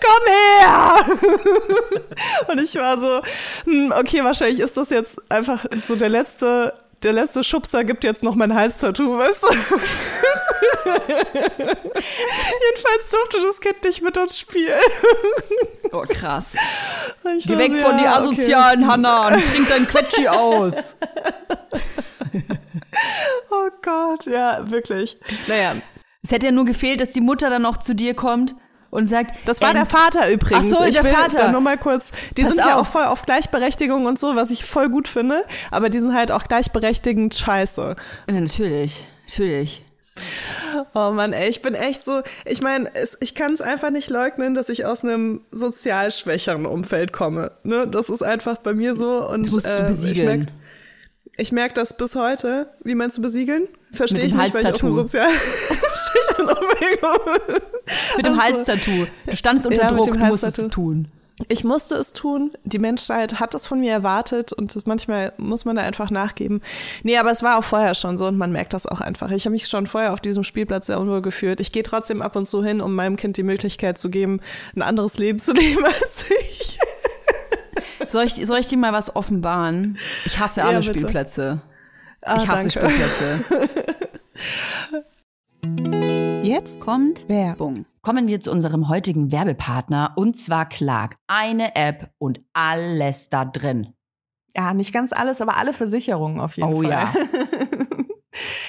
komm 0.00 0.22
her! 0.26 0.96
und 2.48 2.60
ich 2.60 2.74
war 2.76 2.98
so, 2.98 3.22
hm, 3.64 3.92
okay, 3.96 4.22
wahrscheinlich 4.24 4.60
ist 4.60 4.76
das 4.76 4.90
jetzt 4.90 5.18
einfach 5.30 5.64
so 5.82 5.96
der 5.96 6.08
letzte, 6.08 6.74
der 7.02 7.12
letzte 7.12 7.42
Schubser 7.44 7.84
gibt 7.84 8.04
jetzt 8.04 8.22
noch 8.22 8.34
mein 8.34 8.54
Halstattoo, 8.54 9.18
weißt 9.18 9.42
du? 9.44 9.48
Jedenfalls 12.66 13.10
durfte 13.10 13.40
das 13.40 13.60
Kind 13.60 13.82
nicht 13.84 14.02
mit 14.02 14.16
uns 14.18 14.38
spielen. 14.38 14.80
oh, 15.92 16.04
krass. 16.08 16.52
Geh 17.44 17.58
weg 17.58 17.72
so, 17.72 17.78
von 17.78 17.98
ja, 17.98 18.02
die 18.02 18.08
asozialen 18.08 18.82
okay. 18.82 18.92
Hanna 18.92 19.28
und 19.28 19.34
trink 19.52 19.68
dein 19.68 19.86
Quetschi 19.86 20.28
aus. 20.28 20.96
oh 23.50 23.68
Gott, 23.82 24.26
ja, 24.26 24.70
wirklich. 24.70 25.18
Naja. 25.46 25.76
Es 26.22 26.30
hätte 26.32 26.46
ja 26.46 26.52
nur 26.52 26.64
gefehlt, 26.64 27.00
dass 27.00 27.10
die 27.10 27.20
Mutter 27.20 27.50
dann 27.50 27.62
noch 27.62 27.76
zu 27.76 27.94
dir 27.94 28.14
kommt 28.14 28.54
und 28.96 29.08
sagt. 29.08 29.36
Das 29.44 29.60
war 29.60 29.74
der 29.74 29.86
Vater 29.86 30.30
übrigens. 30.30 30.72
Ach 30.72 30.78
so, 30.78 30.84
ich 30.84 30.94
der 30.94 31.04
will 31.04 31.12
Vater. 31.12 31.52
Nur 31.52 31.60
mal 31.60 31.76
kurz. 31.76 32.12
Die 32.36 32.42
Pass 32.42 32.52
sind 32.52 32.60
auf. 32.62 32.66
ja 32.66 32.80
auch 32.80 32.86
voll 32.86 33.04
auf 33.04 33.22
Gleichberechtigung 33.22 34.06
und 34.06 34.18
so, 34.18 34.34
was 34.34 34.50
ich 34.50 34.64
voll 34.64 34.88
gut 34.88 35.06
finde. 35.06 35.44
Aber 35.70 35.90
die 35.90 35.98
sind 35.98 36.14
halt 36.14 36.32
auch 36.32 36.44
gleichberechtigend 36.44 37.34
scheiße. 37.34 37.94
Ja, 38.30 38.40
natürlich, 38.40 39.06
natürlich. 39.28 39.82
Oh 40.94 41.10
Mann, 41.10 41.34
ey, 41.34 41.50
ich 41.50 41.60
bin 41.60 41.74
echt 41.74 42.02
so, 42.02 42.22
ich 42.46 42.62
meine, 42.62 42.90
ich 43.20 43.34
kann 43.34 43.52
es 43.52 43.60
einfach 43.60 43.90
nicht 43.90 44.08
leugnen, 44.08 44.54
dass 44.54 44.70
ich 44.70 44.86
aus 44.86 45.04
einem 45.04 45.42
sozial 45.50 46.10
schwächeren 46.10 46.64
Umfeld 46.64 47.12
komme. 47.12 47.52
Ne? 47.64 47.86
Das 47.86 48.08
ist 48.08 48.22
einfach 48.22 48.56
bei 48.56 48.72
mir 48.72 48.94
so. 48.94 49.28
Und, 49.28 49.46
das 49.46 49.52
musst 49.52 49.66
äh, 49.66 49.76
du 49.76 49.84
besiegeln. 49.84 50.50
Ich 51.38 51.52
merke 51.52 51.66
merk 51.66 51.74
das 51.74 51.96
bis 51.96 52.16
heute. 52.16 52.68
Wie 52.82 52.94
meinst 52.94 53.18
du 53.18 53.22
besiegeln? 53.22 53.68
Verstehe 53.92 54.24
ich 54.24 54.34
nicht, 54.34 54.54
weil 54.54 54.62
ich 54.62 54.72
aus 54.72 54.82
einem 54.82 54.92
sozial 54.92 55.28
Mit 58.16 58.26
dem 58.26 58.42
Halstattoo. 58.42 59.06
Du 59.26 59.36
standest 59.36 59.66
unter 59.66 59.82
ja, 59.82 59.90
Druck, 59.90 60.12
du 60.12 60.18
musstest 60.18 60.58
es 60.58 60.68
tun. 60.68 61.08
Ich 61.48 61.64
musste 61.64 61.96
es 61.96 62.14
tun. 62.14 62.52
Die 62.64 62.78
Menschheit 62.78 63.38
hat 63.38 63.54
es 63.54 63.66
von 63.66 63.80
mir 63.80 63.92
erwartet 63.92 64.54
und 64.54 64.86
manchmal 64.86 65.34
muss 65.36 65.66
man 65.66 65.76
da 65.76 65.82
einfach 65.82 66.10
nachgeben. 66.10 66.62
Nee, 67.02 67.18
aber 67.18 67.30
es 67.30 67.42
war 67.42 67.58
auch 67.58 67.64
vorher 67.64 67.94
schon 67.94 68.16
so 68.16 68.26
und 68.26 68.38
man 68.38 68.52
merkt 68.52 68.72
das 68.72 68.86
auch 68.86 69.02
einfach. 69.02 69.30
Ich 69.30 69.44
habe 69.44 69.52
mich 69.52 69.68
schon 69.68 69.86
vorher 69.86 70.14
auf 70.14 70.20
diesem 70.20 70.44
Spielplatz 70.44 70.86
sehr 70.86 70.98
unwohl 70.98 71.20
gefühlt. 71.20 71.60
Ich 71.60 71.72
gehe 71.72 71.82
trotzdem 71.82 72.22
ab 72.22 72.36
und 72.36 72.46
zu 72.46 72.64
hin, 72.64 72.80
um 72.80 72.94
meinem 72.94 73.16
Kind 73.16 73.36
die 73.36 73.42
Möglichkeit 73.42 73.98
zu 73.98 74.08
geben, 74.08 74.40
ein 74.74 74.82
anderes 74.82 75.18
Leben 75.18 75.38
zu 75.38 75.52
leben 75.52 75.84
als 76.00 76.30
ich. 76.30 76.78
Soll 78.08 78.24
ich, 78.24 78.46
soll 78.46 78.58
ich 78.58 78.68
dir 78.68 78.78
mal 78.78 78.92
was 78.92 79.14
offenbaren? 79.14 79.98
Ich 80.24 80.38
hasse 80.38 80.64
alle 80.64 80.76
ja, 80.76 80.82
Spielplätze. 80.82 81.60
Ah, 82.22 82.36
ich 82.42 82.48
hasse 82.48 82.68
danke. 82.68 82.90
Spielplätze. 82.90 83.44
Jetzt 86.42 86.78
kommt 86.78 87.28
Werbung. 87.28 87.86
Kommen 88.02 88.28
wir 88.28 88.40
zu 88.40 88.52
unserem 88.52 88.88
heutigen 88.88 89.32
Werbepartner 89.32 90.12
und 90.14 90.38
zwar 90.38 90.68
Clark. 90.68 91.16
Eine 91.26 91.74
App 91.74 92.10
und 92.18 92.40
alles 92.52 93.30
da 93.30 93.44
drin. 93.44 93.88
Ja, 94.56 94.72
nicht 94.72 94.92
ganz 94.92 95.12
alles, 95.12 95.40
aber 95.40 95.56
alle 95.56 95.72
Versicherungen 95.72 96.40
auf 96.40 96.56
jeden 96.56 96.72
oh, 96.72 96.82
Fall. 96.82 96.86
Oh 96.86 96.88
ja. 96.88 97.12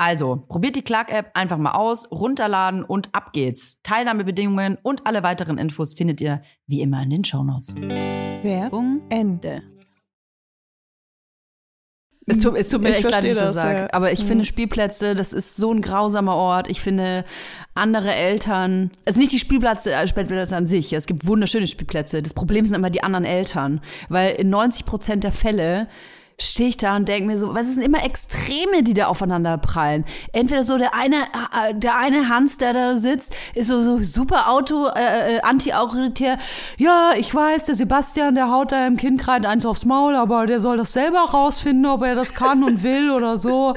Also, 0.00 0.42
probiert 0.48 0.76
die 0.76 0.82
Clark-App 0.82 1.32
einfach 1.34 1.58
mal 1.58 1.72
aus, 1.72 2.10
runterladen 2.10 2.82
und 2.84 3.10
ab 3.14 3.34
geht's. 3.34 3.82
Teilnahmebedingungen 3.82 4.78
und 4.82 5.06
alle 5.06 5.22
weiteren 5.22 5.58
Infos 5.58 5.92
findet 5.92 6.22
ihr 6.22 6.40
wie 6.66 6.80
immer 6.80 7.02
in 7.02 7.10
den 7.10 7.22
Shownotes. 7.22 7.76
Werbung 7.76 9.02
Ende. 9.10 9.62
Es 12.26 12.38
tut, 12.38 12.56
es 12.56 12.68
tut 12.70 12.80
mir 12.80 12.90
Ich 12.90 12.98
echt 12.98 13.10
leid, 13.10 13.24
dass 13.24 13.30
ich 13.30 13.36
das, 13.38 13.52
sage. 13.54 13.78
ja. 13.80 13.88
Aber 13.92 14.10
ich 14.10 14.22
Mhm. 14.22 14.28
finde 14.28 14.44
Spielplätze, 14.46 15.14
das 15.14 15.34
ist 15.34 15.56
so 15.56 15.70
ein 15.70 15.82
grausamer 15.82 16.34
Ort. 16.34 16.70
Ich 16.70 16.80
finde 16.80 17.26
andere 17.74 18.14
Eltern, 18.14 18.90
also 19.04 19.20
nicht 19.20 19.32
die 19.32 19.38
Spielplätze, 19.38 19.92
äh, 19.92 20.06
Spielplätze 20.06 20.56
an 20.56 20.64
sich. 20.64 20.94
Es 20.94 21.04
gibt 21.06 21.26
wunderschöne 21.26 21.66
Spielplätze. 21.66 22.22
Das 22.22 22.32
Problem 22.32 22.64
sind 22.64 22.74
immer 22.76 22.88
die 22.90 23.02
anderen 23.02 23.26
Eltern. 23.26 23.82
Weil 24.08 24.34
in 24.36 24.48
90 24.48 24.86
Prozent 24.86 25.24
der 25.24 25.32
Fälle 25.32 25.88
stehe 26.40 26.70
ich 26.70 26.76
da 26.76 26.96
und 26.96 27.08
denke 27.08 27.26
mir 27.26 27.38
so, 27.38 27.54
was 27.54 27.72
sind 27.72 27.82
immer 27.82 28.02
Extreme, 28.02 28.82
die 28.82 28.94
da 28.94 29.06
aufeinander 29.06 29.58
prallen. 29.58 30.04
Entweder 30.32 30.64
so 30.64 30.78
der 30.78 30.94
eine, 30.94 31.16
äh, 31.16 31.74
der 31.74 31.98
eine 31.98 32.28
Hans, 32.28 32.58
der 32.58 32.72
da 32.72 32.96
sitzt, 32.96 33.34
ist 33.54 33.68
so, 33.68 33.82
so 33.82 33.98
super 34.02 34.50
Auto, 34.50 34.86
äh, 34.88 35.36
äh, 35.36 35.40
anti-autoritär. 35.42 36.38
Ja, 36.78 37.12
ich 37.16 37.34
weiß, 37.34 37.64
der 37.64 37.74
Sebastian, 37.74 38.34
der 38.34 38.50
haut 38.50 38.72
da 38.72 38.86
im 38.86 38.96
Kind 38.96 39.20
gerade 39.20 39.48
eins 39.48 39.66
aufs 39.66 39.84
Maul, 39.84 40.16
aber 40.16 40.46
der 40.46 40.60
soll 40.60 40.78
das 40.78 40.92
selber 40.92 41.20
rausfinden, 41.20 41.86
ob 41.86 42.02
er 42.02 42.14
das 42.14 42.34
kann 42.34 42.64
und 42.64 42.82
will 42.82 43.10
oder 43.16 43.38
so. 43.38 43.74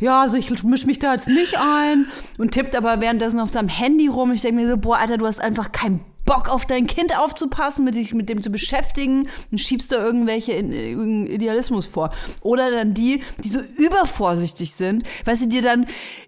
Ja, 0.00 0.22
also 0.22 0.36
ich 0.36 0.62
misch 0.62 0.86
mich 0.86 1.00
da 1.00 1.12
jetzt 1.12 1.28
nicht 1.28 1.58
ein 1.58 2.06
und 2.38 2.52
tippt 2.52 2.76
aber 2.76 3.00
währenddessen 3.00 3.40
auf 3.40 3.50
seinem 3.50 3.68
Handy 3.68 4.06
rum. 4.06 4.32
Ich 4.32 4.42
denke 4.42 4.62
mir 4.62 4.68
so, 4.68 4.76
boah, 4.76 4.98
Alter, 4.98 5.18
du 5.18 5.26
hast 5.26 5.40
einfach 5.40 5.72
keinen 5.72 6.00
Bock 6.28 6.50
auf 6.50 6.66
dein 6.66 6.86
Kind 6.86 7.18
aufzupassen, 7.18 7.86
mit 7.86 7.94
dich 7.94 8.12
mit 8.12 8.28
dem 8.28 8.42
zu 8.42 8.50
beschäftigen 8.50 9.28
und 9.50 9.58
schiebst 9.58 9.90
da 9.90 9.96
irgendwelche 9.96 10.52
in, 10.52 10.72
irgendeinen 10.72 11.26
Idealismus 11.26 11.86
vor. 11.86 12.10
Oder 12.42 12.70
dann 12.70 12.92
die, 12.92 13.22
die 13.42 13.48
so 13.48 13.60
übervorsichtig 13.60 14.74
sind, 14.74 15.04
weil 15.24 15.36
sie 15.36 15.48
dir 15.48 15.62
dann, 15.62 15.86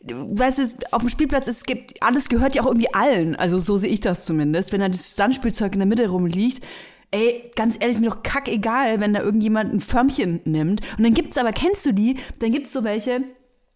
weißt 0.09 0.59
du, 0.59 0.63
auf 0.91 1.03
dem 1.03 1.11
Spielplatz, 1.11 1.49
es 1.49 1.65
gibt, 1.65 2.03
alles 2.03 2.31
gehört 2.31 2.55
ja 2.55 2.63
auch 2.63 2.67
irgendwie 2.67 2.95
allen. 2.95 3.37
Also 3.37 3.59
so 3.59 3.77
sehe 3.77 3.91
ich 3.91 4.01
das 4.01 4.25
zumindest. 4.25 4.73
Wenn 4.73 4.81
da 4.81 4.89
das 4.89 5.17
Sandspielzeug 5.17 5.75
in 5.75 5.81
der 5.81 5.87
Mitte 5.87 6.09
rumliegt, 6.09 6.65
Ey, 7.13 7.51
ganz 7.57 7.77
ehrlich, 7.81 7.97
ist 7.97 8.01
mir 8.01 8.11
doch 8.11 8.23
kackegal, 8.23 9.01
wenn 9.01 9.13
da 9.13 9.21
irgendjemand 9.21 9.75
ein 9.75 9.81
Förmchen 9.81 10.41
nimmt. 10.45 10.81
Und 10.97 11.03
dann 11.03 11.13
gibt's 11.13 11.37
aber, 11.37 11.51
kennst 11.51 11.85
du 11.85 11.93
die? 11.93 12.17
Dann 12.39 12.53
gibt's 12.53 12.73
so 12.73 12.85
welche, 12.85 13.25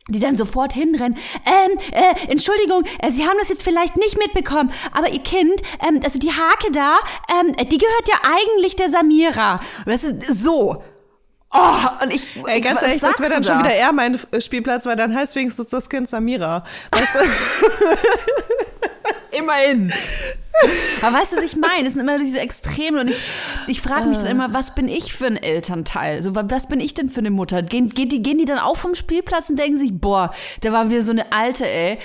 die 0.09 0.21
dann 0.21 0.37
sofort 0.37 0.73
hinrennen. 0.73 1.17
Ähm, 1.47 1.79
äh, 1.93 2.31
Entschuldigung, 2.31 2.85
äh, 3.01 3.11
Sie 3.11 3.25
haben 3.25 3.37
das 3.39 3.49
jetzt 3.49 3.63
vielleicht 3.63 3.97
nicht 3.97 4.19
mitbekommen, 4.19 4.71
aber 4.93 5.09
Ihr 5.09 5.23
Kind, 5.23 5.63
ähm, 5.87 6.01
also 6.05 6.19
die 6.19 6.31
Hake 6.31 6.71
da, 6.73 6.97
ähm, 7.41 7.55
die 7.69 7.79
gehört 7.79 8.09
ja 8.09 8.17
eigentlich 8.23 8.77
der 8.77 8.91
Samira. 8.91 9.61
Weißt 9.87 10.05
du, 10.05 10.35
so. 10.35 10.83
Oh, 11.57 12.03
und 12.03 12.13
ich, 12.13 12.27
Ey, 12.47 12.61
ganz 12.61 12.83
ehrlich, 12.83 13.01
das 13.01 13.21
wäre 13.21 13.31
dann 13.31 13.43
du 13.43 13.49
schon 13.49 13.59
da? 13.59 13.65
wieder 13.65 13.75
eher 13.77 13.93
mein 13.93 14.19
äh, 14.33 14.41
Spielplatz, 14.41 14.87
weil 14.87 14.97
dann 14.97 15.15
heißt 15.15 15.37
wenigstens 15.37 15.69
das 15.69 15.89
Kind 15.89 16.09
Samira. 16.09 16.65
Weißt 16.91 17.15
du? 17.15 17.21
Immerhin. 19.31 19.93
Aber 21.03 21.17
weißt 21.19 21.33
du, 21.33 21.37
was 21.37 21.45
ich 21.45 21.57
meine? 21.57 21.87
Es 21.89 21.95
sind 21.95 22.03
immer 22.03 22.19
diese 22.19 22.41
Extreme 22.41 23.01
und 23.01 23.09
ich, 23.09 23.21
ich 23.67 23.81
frage 23.81 24.07
mich 24.09 24.19
dann 24.19 24.29
immer, 24.29 24.55
was 24.55 24.75
bin 24.75 24.89
ich 24.89 25.13
für 25.13 25.27
ein 25.27 25.37
Elternteil? 25.37 26.23
So, 26.23 26.35
wa- 26.35 26.45
was 26.49 26.69
bin 26.69 26.81
ich 26.81 26.95
denn 26.95 27.09
für 27.09 27.21
eine 27.21 27.31
Mutter? 27.31 27.63
Gehen, 27.63 27.89
gehen, 27.91 28.09
die, 28.09 28.23
gehen 28.23 28.39
die 28.39 28.45
dann 28.45 28.59
auch 28.59 28.77
vom 28.77 28.95
Spielplatz 28.95 29.51
und 29.51 29.59
denken 29.59 29.79
sich, 29.79 29.91
boah, 29.93 30.33
da 30.61 30.73
war 30.73 30.89
wieder 30.91 31.03
so 31.03 31.13
eine 31.13 31.33
alte, 31.33 31.67
ey. 31.69 31.99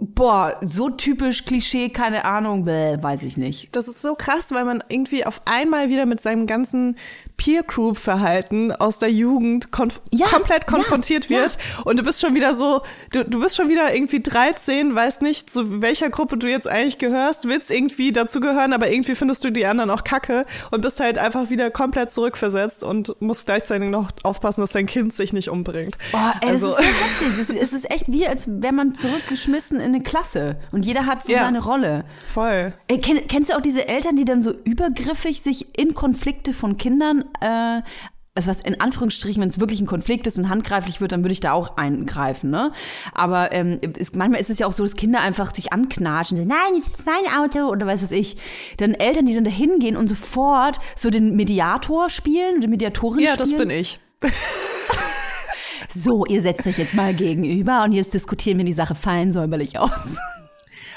Boah, 0.00 0.56
so 0.60 0.90
typisch 0.90 1.44
Klischee, 1.44 1.88
keine 1.88 2.24
Ahnung, 2.24 2.64
bäh, 2.64 2.96
weiß 3.00 3.22
ich 3.24 3.36
nicht. 3.36 3.74
Das 3.74 3.88
ist 3.88 4.02
so 4.02 4.14
krass, 4.14 4.52
weil 4.52 4.64
man 4.64 4.82
irgendwie 4.88 5.24
auf 5.24 5.40
einmal 5.46 5.88
wieder 5.88 6.06
mit 6.06 6.20
seinem 6.20 6.46
ganzen 6.46 6.96
Peer-Group-Verhalten 7.36 8.72
aus 8.72 8.98
der 8.98 9.10
Jugend 9.10 9.70
konf 9.72 10.00
Ja, 10.10 10.26
komplett 10.26 10.64
ja, 10.64 10.68
konfrontiert 10.76 11.30
wird. 11.30 11.56
Und 11.84 11.98
du 11.98 12.02
bist 12.02 12.20
schon 12.20 12.34
wieder 12.34 12.54
so, 12.54 12.82
du, 13.12 13.24
du 13.24 13.40
bist 13.40 13.56
schon 13.56 13.68
wieder 13.68 13.94
irgendwie 13.94 14.20
13, 14.22 14.94
weißt 14.94 15.22
nicht, 15.22 15.50
zu 15.50 15.80
welcher 15.80 16.10
Gruppe 16.10 16.36
du 16.36 16.48
jetzt 16.48 16.68
eigentlich 16.68 16.98
gehörst, 16.98 17.48
willst 17.48 17.69
irgendwie 17.70 18.12
dazugehören, 18.12 18.72
aber 18.72 18.90
irgendwie 18.90 19.14
findest 19.14 19.44
du 19.44 19.50
die 19.50 19.66
anderen 19.66 19.90
auch 19.90 20.04
kacke 20.04 20.46
und 20.70 20.80
bist 20.80 21.00
halt 21.00 21.18
einfach 21.18 21.50
wieder 21.50 21.70
komplett 21.70 22.10
zurückversetzt 22.10 22.84
und 22.84 23.14
musst 23.20 23.46
gleichzeitig 23.46 23.88
noch 23.90 24.10
aufpassen, 24.22 24.60
dass 24.60 24.72
dein 24.72 24.86
Kind 24.86 25.12
sich 25.12 25.32
nicht 25.32 25.48
umbringt. 25.50 25.96
Boah, 26.12 26.34
ey, 26.40 26.48
Also- 26.50 26.74
das 26.74 26.84
ist 26.84 26.88
so 26.88 26.94
heftig. 26.94 27.28
Es 27.28 27.38
ist, 27.50 27.62
es 27.62 27.72
ist 27.72 27.90
echt 27.90 28.04
wie, 28.08 28.26
als 28.26 28.46
wäre 28.62 28.72
man 28.72 28.92
zurückgeschmissen 28.94 29.78
in 29.78 29.86
eine 29.94 30.02
Klasse. 30.02 30.56
Und 30.72 30.84
jeder 30.84 31.06
hat 31.06 31.24
so 31.24 31.32
Ja. 31.32 31.40
seine 31.40 31.62
Rolle. 31.62 32.04
Voll. 32.26 32.74
Ey, 32.88 33.00
kenn, 33.00 33.26
kennst 33.28 33.50
du 33.50 33.56
auch 33.56 33.60
diese 33.60 33.88
Eltern, 33.88 34.16
die 34.16 34.24
dann 34.24 34.42
so 34.42 34.52
übergriffig 34.64 35.40
sich 35.42 35.78
in 35.78 35.94
Konflikte 35.94 36.52
von 36.52 36.76
Kindern, 36.76 37.24
äh, 37.40 37.82
also 38.34 38.48
was 38.48 38.60
in 38.60 38.80
Anführungsstrichen, 38.80 39.42
wenn 39.42 39.48
es 39.50 39.58
wirklich 39.58 39.80
ein 39.80 39.86
Konflikt 39.86 40.26
ist 40.26 40.38
und 40.38 40.48
handgreiflich 40.48 41.00
wird, 41.00 41.12
dann 41.12 41.22
würde 41.24 41.32
ich 41.32 41.40
da 41.40 41.52
auch 41.52 41.76
eingreifen, 41.76 42.50
ne? 42.50 42.72
Aber 43.12 43.52
ähm, 43.52 43.80
ist, 43.98 44.14
manchmal 44.14 44.40
ist 44.40 44.50
es 44.50 44.58
ja 44.60 44.66
auch 44.66 44.72
so, 44.72 44.82
dass 44.84 44.94
Kinder 44.94 45.20
einfach 45.20 45.54
sich 45.54 45.72
anknatschen, 45.72 46.36
so, 46.38 46.44
nein, 46.44 46.58
das 46.76 46.86
ist 46.86 47.04
mein 47.06 47.40
Auto 47.40 47.68
oder 47.70 47.86
weiß 47.86 48.02
was 48.04 48.12
ich. 48.12 48.36
Dann 48.76 48.94
Eltern, 48.94 49.26
die 49.26 49.34
dann 49.34 49.44
da 49.44 49.50
hingehen 49.50 49.96
und 49.96 50.08
sofort 50.08 50.78
so 50.94 51.10
den 51.10 51.34
Mediator 51.34 52.08
spielen, 52.08 52.58
oder 52.58 52.68
Mediatorin 52.68 53.24
Ja, 53.24 53.32
spielen. 53.32 53.48
das 53.50 53.58
bin 53.58 53.70
ich. 53.70 53.98
So, 55.92 56.24
ihr 56.24 56.40
setzt 56.40 56.68
euch 56.68 56.78
jetzt 56.78 56.94
mal 56.94 57.12
gegenüber 57.14 57.82
und 57.82 57.90
jetzt 57.90 58.14
diskutieren 58.14 58.58
wir 58.58 58.64
die 58.64 58.72
Sache 58.72 58.94
fein 58.94 59.32
säuberlich 59.32 59.76
aus. 59.76 59.90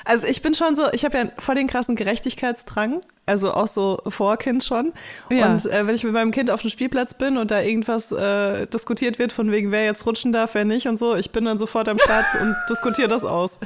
Also 0.05 0.27
ich 0.27 0.41
bin 0.41 0.53
schon 0.53 0.75
so, 0.75 0.91
ich 0.91 1.05
habe 1.05 1.17
ja 1.17 1.25
voll 1.37 1.55
den 1.55 1.67
krassen 1.67 1.95
Gerechtigkeitsdrang, 1.95 3.01
also 3.25 3.53
auch 3.53 3.67
so 3.67 4.01
vor 4.07 4.37
Kind 4.37 4.63
schon. 4.63 4.93
Ja. 5.29 5.51
Und 5.51 5.65
äh, 5.65 5.87
wenn 5.87 5.95
ich 5.95 6.03
mit 6.03 6.13
meinem 6.13 6.31
Kind 6.31 6.51
auf 6.51 6.61
dem 6.61 6.69
Spielplatz 6.69 7.13
bin 7.13 7.37
und 7.37 7.51
da 7.51 7.61
irgendwas 7.61 8.11
äh, 8.11 8.67
diskutiert 8.67 9.19
wird, 9.19 9.31
von 9.31 9.51
wegen 9.51 9.71
wer 9.71 9.85
jetzt 9.85 10.05
rutschen 10.05 10.33
darf, 10.33 10.55
wer 10.55 10.65
nicht 10.65 10.87
und 10.87 10.97
so, 10.97 11.15
ich 11.15 11.31
bin 11.31 11.45
dann 11.45 11.57
sofort 11.57 11.87
am 11.87 11.99
Start 11.99 12.25
und 12.41 12.55
diskutiere 12.69 13.07
das 13.07 13.23
aus. 13.25 13.59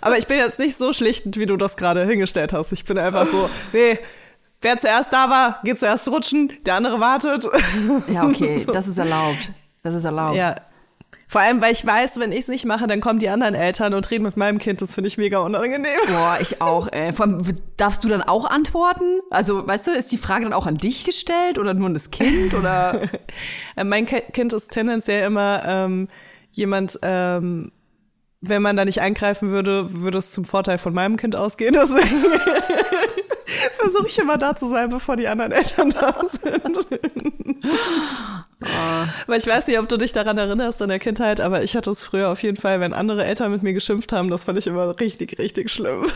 Aber 0.00 0.18
ich 0.18 0.26
bin 0.26 0.38
jetzt 0.38 0.58
nicht 0.58 0.76
so 0.76 0.92
schlichtend, 0.92 1.38
wie 1.38 1.46
du 1.46 1.56
das 1.56 1.76
gerade 1.76 2.04
hingestellt 2.04 2.52
hast. 2.52 2.72
Ich 2.72 2.84
bin 2.84 2.98
einfach 2.98 3.26
so, 3.26 3.50
nee, 3.72 3.98
wer 4.60 4.78
zuerst 4.78 5.12
da 5.12 5.30
war, 5.30 5.60
geht 5.64 5.78
zuerst 5.78 6.08
rutschen, 6.08 6.52
der 6.64 6.74
andere 6.74 7.00
wartet. 7.00 7.48
Ja, 8.06 8.24
okay, 8.24 8.58
So. 8.64 8.72
das 8.72 8.86
ist 8.86 8.98
erlaubt. 8.98 9.52
Das 9.82 9.94
ist 9.94 10.04
erlaubt. 10.04 10.36
Ja. 10.36 10.56
Vor 11.30 11.42
allem, 11.42 11.60
weil 11.60 11.72
ich 11.72 11.84
weiß, 11.84 12.18
wenn 12.18 12.32
ich 12.32 12.40
es 12.40 12.48
nicht 12.48 12.64
mache, 12.64 12.86
dann 12.86 13.02
kommen 13.02 13.18
die 13.18 13.28
anderen 13.28 13.54
Eltern 13.54 13.92
und 13.92 14.10
reden 14.10 14.24
mit 14.24 14.38
meinem 14.38 14.58
Kind. 14.58 14.80
Das 14.80 14.94
finde 14.94 15.08
ich 15.08 15.18
mega 15.18 15.38
unangenehm. 15.40 15.98
Boah, 16.06 16.38
ich 16.40 16.62
auch, 16.62 16.88
ey. 16.90 17.12
Vor 17.12 17.26
allem, 17.26 17.42
darfst 17.76 18.02
du 18.02 18.08
dann 18.08 18.22
auch 18.22 18.46
antworten? 18.46 19.20
Also, 19.28 19.66
weißt 19.66 19.88
du, 19.88 19.90
ist 19.90 20.10
die 20.10 20.16
Frage 20.16 20.44
dann 20.44 20.54
auch 20.54 20.66
an 20.66 20.78
dich 20.78 21.04
gestellt 21.04 21.58
oder 21.58 21.74
nur 21.74 21.86
an 21.88 21.94
das 21.94 22.10
Kind 22.10 22.54
oder? 22.54 23.02
Mein 23.84 24.06
Kind 24.06 24.54
ist 24.54 24.70
tendenziell 24.70 25.26
immer 25.26 25.62
ähm, 25.66 26.08
jemand, 26.52 26.98
ähm, 27.02 27.72
wenn 28.40 28.62
man 28.62 28.76
da 28.76 28.86
nicht 28.86 29.02
eingreifen 29.02 29.50
würde, 29.50 30.00
würde 30.00 30.18
es 30.18 30.32
zum 30.32 30.46
Vorteil 30.46 30.78
von 30.78 30.94
meinem 30.94 31.18
Kind 31.18 31.36
ausgehen. 31.36 31.72
Deswegen 31.74 32.24
versuche 33.76 34.06
ich 34.06 34.18
immer 34.18 34.38
da 34.38 34.54
zu 34.54 34.66
sein, 34.66 34.90
bevor 34.90 35.16
die 35.16 35.28
anderen 35.28 35.52
Eltern 35.52 35.90
da 35.90 36.14
sind. 36.24 36.78
Weil 39.26 39.38
ich 39.38 39.46
weiß 39.46 39.66
nicht, 39.66 39.78
ob 39.78 39.88
du 39.88 39.96
dich 39.96 40.12
daran 40.12 40.38
erinnerst 40.38 40.80
in 40.80 40.88
der 40.88 40.98
Kindheit, 40.98 41.40
aber 41.40 41.62
ich 41.62 41.76
hatte 41.76 41.90
es 41.90 42.04
früher 42.04 42.30
auf 42.30 42.42
jeden 42.42 42.56
Fall, 42.56 42.80
wenn 42.80 42.92
andere 42.92 43.24
Eltern 43.24 43.52
mit 43.52 43.62
mir 43.62 43.72
geschimpft 43.72 44.12
haben, 44.12 44.30
das 44.30 44.44
fand 44.44 44.58
ich 44.58 44.66
immer 44.66 44.98
richtig, 45.00 45.38
richtig 45.38 45.70
schlimm. 45.70 46.06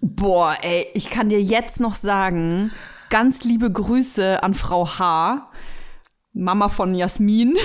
Boah, 0.00 0.56
ey, 0.62 0.86
ich 0.94 1.10
kann 1.10 1.28
dir 1.28 1.40
jetzt 1.40 1.80
noch 1.80 1.94
sagen, 1.94 2.70
ganz 3.10 3.44
liebe 3.44 3.70
Grüße 3.70 4.42
an 4.42 4.54
Frau 4.54 4.86
H., 4.86 5.50
Mama 6.32 6.68
von 6.68 6.94
Jasmin. 6.94 7.56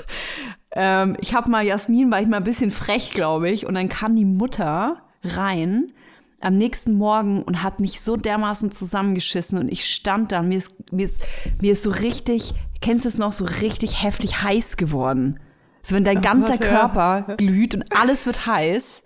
ähm, 0.70 1.16
ich 1.20 1.34
habe 1.34 1.50
mal 1.50 1.64
Jasmin, 1.64 2.10
war 2.10 2.20
ich 2.20 2.28
mal 2.28 2.36
ein 2.36 2.44
bisschen 2.44 2.70
frech, 2.70 3.12
glaube 3.12 3.50
ich, 3.50 3.66
und 3.66 3.74
dann 3.74 3.88
kam 3.88 4.14
die 4.14 4.24
Mutter 4.24 5.02
rein 5.24 5.92
am 6.40 6.56
nächsten 6.56 6.94
Morgen 6.94 7.42
und 7.42 7.62
hat 7.62 7.80
mich 7.80 8.00
so 8.00 8.16
dermaßen 8.16 8.70
zusammengeschissen 8.70 9.58
und 9.58 9.68
ich 9.72 9.86
stand 9.86 10.32
da 10.32 10.42
mir 10.42 10.58
ist, 10.58 10.70
mir 10.92 11.04
ist, 11.04 11.22
mir 11.60 11.72
ist 11.72 11.82
so 11.82 11.90
richtig, 11.90 12.54
kennst 12.80 13.04
du 13.04 13.08
es 13.08 13.18
noch, 13.18 13.32
so 13.32 13.44
richtig 13.44 14.02
heftig 14.02 14.42
heiß 14.42 14.76
geworden. 14.76 15.40
So 15.82 15.94
wenn 15.94 16.04
dein 16.04 16.20
ganzer. 16.20 16.58
Körper 16.58 17.36
glüht 17.36 17.74
und 17.74 17.84
alles 17.96 18.26
wird 18.26 18.46
heiß. 18.46 19.02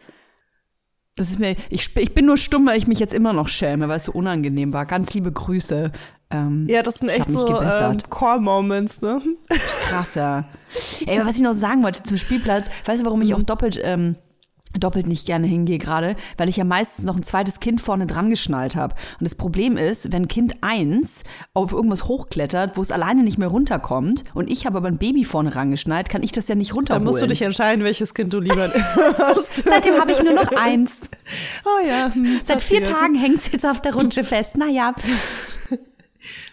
Das 1.16 1.28
ist 1.28 1.38
mir, 1.38 1.56
ich, 1.68 1.94
ich 1.96 2.14
bin 2.14 2.24
nur 2.24 2.38
stumm, 2.38 2.66
weil 2.66 2.78
ich 2.78 2.86
mich 2.86 2.98
jetzt 2.98 3.12
immer 3.12 3.32
noch 3.32 3.48
schäme, 3.48 3.88
weil 3.88 3.98
es 3.98 4.04
so 4.04 4.12
unangenehm 4.12 4.72
war. 4.72 4.86
Ganz 4.86 5.12
liebe 5.12 5.30
Grüße. 5.30 5.92
Ähm, 6.30 6.66
Ja, 6.68 6.82
das 6.82 6.98
sind 6.98 7.10
echt 7.10 7.30
so 7.30 7.60
ähm. 7.60 7.98
Core-Moments, 8.08 9.02
ne? 9.02 9.20
krasser. 9.88 10.46
Ey, 11.04 11.20
was 11.24 11.36
ich 11.36 11.42
noch 11.42 11.52
sagen 11.52 11.82
wollte 11.82 12.02
zum 12.02 12.16
Spielplatz, 12.16 12.68
weißt 12.86 13.02
du, 13.02 13.04
warum 13.04 13.20
ich 13.20 13.34
auch 13.34 13.42
doppelt 13.42 13.78
ähm, 13.82 14.16
doppelt 14.78 15.06
nicht 15.06 15.26
gerne 15.26 15.46
hingehe 15.46 15.78
gerade, 15.78 16.16
weil 16.36 16.48
ich 16.48 16.56
ja 16.56 16.64
meistens 16.64 17.04
noch 17.04 17.16
ein 17.16 17.22
zweites 17.22 17.60
Kind 17.60 17.80
vorne 17.80 18.06
dran 18.06 18.30
geschnallt 18.30 18.76
habe. 18.76 18.94
Und 19.18 19.24
das 19.24 19.34
Problem 19.34 19.76
ist, 19.76 20.12
wenn 20.12 20.28
Kind 20.28 20.54
eins 20.60 21.24
auf 21.54 21.72
irgendwas 21.72 22.04
hochklettert, 22.04 22.76
wo 22.76 22.82
es 22.82 22.92
alleine 22.92 23.22
nicht 23.22 23.38
mehr 23.38 23.48
runterkommt 23.48 24.24
und 24.34 24.50
ich 24.50 24.66
habe 24.66 24.76
aber 24.78 24.88
ein 24.88 24.98
Baby 24.98 25.24
vorne 25.24 25.54
rangeschnallt, 25.54 26.08
kann 26.08 26.22
ich 26.22 26.32
das 26.32 26.46
ja 26.48 26.54
nicht 26.54 26.74
runterholen. 26.76 27.02
Dann 27.04 27.10
musst 27.10 27.22
du 27.22 27.26
dich 27.26 27.42
entscheiden, 27.42 27.84
welches 27.84 28.14
Kind 28.14 28.32
du 28.32 28.40
lieber 28.40 28.70
hast. 29.18 29.64
Seitdem 29.64 29.94
habe 30.00 30.12
ich 30.12 30.22
nur 30.22 30.34
noch 30.34 30.52
eins. 30.52 31.02
Oh 31.64 31.86
ja. 31.86 32.10
Hm, 32.12 32.40
Seit 32.44 32.62
vier 32.62 32.84
Tagen 32.84 33.14
hängt 33.16 33.38
es 33.38 33.50
jetzt 33.52 33.66
auf 33.66 33.80
der 33.82 33.94
Rutsche 33.94 34.24
fest. 34.24 34.56
Naja. 34.56 34.94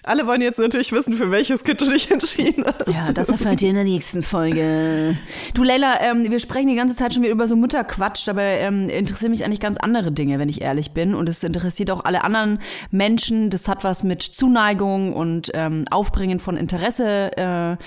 Alle 0.04 0.26
wollen 0.28 0.42
jetzt 0.42 0.60
natürlich 0.60 0.92
wissen, 0.92 1.14
für 1.14 1.32
welches 1.32 1.64
Kind 1.64 1.82
du 1.82 1.90
dich 1.90 2.10
entschieden 2.12 2.66
hast. 2.66 2.88
Ja, 2.88 3.12
das 3.12 3.30
erfahrt 3.30 3.62
ihr 3.62 3.70
in 3.70 3.76
der 3.76 3.84
nächsten 3.84 4.22
Folge. 4.22 5.18
Du, 5.54 5.64
Leila, 5.64 6.02
ähm, 6.02 6.30
wir 6.30 6.40
sprechen 6.40 6.68
die 6.68 6.76
ganze 6.76 6.96
Zeit 6.96 7.14
schon 7.14 7.24
wieder 7.24 7.34
über 7.34 7.48
so 7.48 7.56
Mutterquatsch, 7.56 8.28
dabei 8.28 8.60
ähm, 8.60 8.90
interessieren 8.90 9.32
mich 9.32 9.44
eigentlich 9.44 9.60
ganz 9.60 9.78
andere 9.78 10.12
Dinge, 10.12 10.40
wenn 10.40 10.50
ich 10.50 10.62
ehrlich 10.62 10.92
bin. 10.92 11.14
Und 11.14 11.28
es 11.28 11.44
interessiert 11.44 11.92
auch 11.92 12.06
alle 12.06 12.24
anderen 12.24 12.60
Menschen. 12.92 13.50
Das 13.50 13.68
hat 13.68 13.84
was 13.84 14.04
mit 14.04 14.24
Zuneigung 14.24 15.14
und 15.14 15.52
ähm, 15.54 15.86
Aufbringen 15.92 16.40
von 16.40 16.58
Interesse 16.58 17.32
äh, 17.38 17.78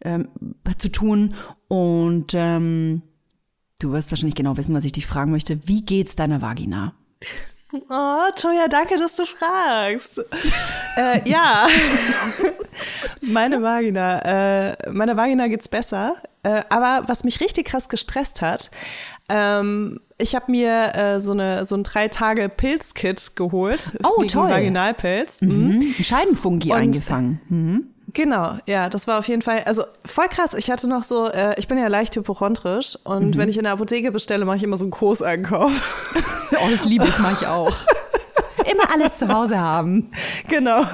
äh, 0.00 0.24
zu 0.76 0.90
tun. 0.90 1.34
Und 1.68 2.32
ähm, 2.34 3.02
du 3.80 3.92
wirst 3.92 4.10
wahrscheinlich 4.10 4.34
genau 4.34 4.56
wissen, 4.56 4.74
was 4.74 4.84
ich 4.84 4.92
dich 4.92 5.06
fragen 5.06 5.30
möchte. 5.30 5.60
Wie 5.66 5.82
geht's 5.82 6.16
deiner 6.16 6.42
Vagina? 6.42 6.94
Oh, 7.90 8.30
Toja, 8.34 8.66
danke, 8.68 8.96
dass 8.96 9.16
du 9.16 9.26
fragst. 9.26 10.22
äh, 10.96 11.28
ja, 11.28 11.66
meine 13.20 13.62
Vagina, 13.62 14.70
äh, 14.70 14.90
meiner 14.90 15.16
Vagina 15.16 15.48
geht's 15.48 15.68
besser. 15.68 16.16
Äh, 16.42 16.62
aber 16.70 17.08
was 17.08 17.24
mich 17.24 17.40
richtig 17.40 17.66
krass 17.66 17.88
gestresst 17.88 18.40
hat, 18.40 18.70
ähm, 19.28 20.00
ich 20.16 20.34
habe 20.34 20.50
mir 20.50 20.94
äh, 20.94 21.20
so 21.20 21.32
eine 21.32 21.66
so 21.66 21.76
ein 21.76 21.82
drei 21.82 22.08
Tage 22.08 22.48
Pilzkit 22.48 23.36
geholt. 23.36 23.92
Oh, 24.02 24.24
toll. 24.24 24.50
Vaginalpilz. 24.50 25.42
Mhm. 25.42 25.50
mhm. 25.50 25.94
Scheidenfungi 26.02 26.72
Und, 26.72 26.78
eingefangen. 26.78 27.40
Mhm. 27.48 27.94
Genau, 28.18 28.58
ja, 28.66 28.88
das 28.88 29.06
war 29.06 29.20
auf 29.20 29.28
jeden 29.28 29.42
Fall, 29.42 29.62
also 29.64 29.84
voll 30.04 30.26
krass. 30.26 30.52
Ich 30.52 30.72
hatte 30.72 30.88
noch 30.88 31.04
so, 31.04 31.28
äh, 31.28 31.54
ich 31.56 31.68
bin 31.68 31.78
ja 31.78 31.86
leicht 31.86 32.16
hypochondrisch 32.16 32.98
und 33.04 33.36
mhm. 33.36 33.38
wenn 33.38 33.48
ich 33.48 33.56
in 33.56 33.62
der 33.62 33.70
Apotheke 33.70 34.10
bestelle, 34.10 34.44
mache 34.44 34.56
ich 34.56 34.64
immer 34.64 34.76
so 34.76 34.84
einen 34.86 34.90
Großeinkauf. 34.90 35.70
oh, 36.50 36.68
das 36.68 36.84
liebe 36.84 37.04
ich, 37.04 37.16
mache 37.20 37.34
ich 37.40 37.46
auch. 37.46 37.72
immer 38.72 38.92
alles 38.92 39.18
zu 39.18 39.28
Hause 39.28 39.60
haben. 39.60 40.10
Genau. 40.48 40.84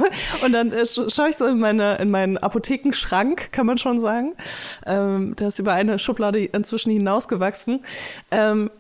Und 0.45 0.53
dann 0.53 0.71
äh, 0.71 0.85
schaue 0.85 1.31
ich 1.31 1.37
so 1.37 1.47
in, 1.47 1.59
meine, 1.59 1.97
in 1.97 2.11
meinen 2.11 2.37
Apothekenschrank, 2.37 3.53
kann 3.53 3.65
man 3.65 3.79
schon 3.79 3.99
sagen. 3.99 4.35
Ähm, 4.85 5.35
der 5.37 5.49
ist 5.49 5.59
über 5.59 5.73
eine 5.73 5.99
Schublade 5.99 6.45
inzwischen 6.45 6.93
hinausgewachsen. 6.93 7.87
Ähm, 8.33 8.71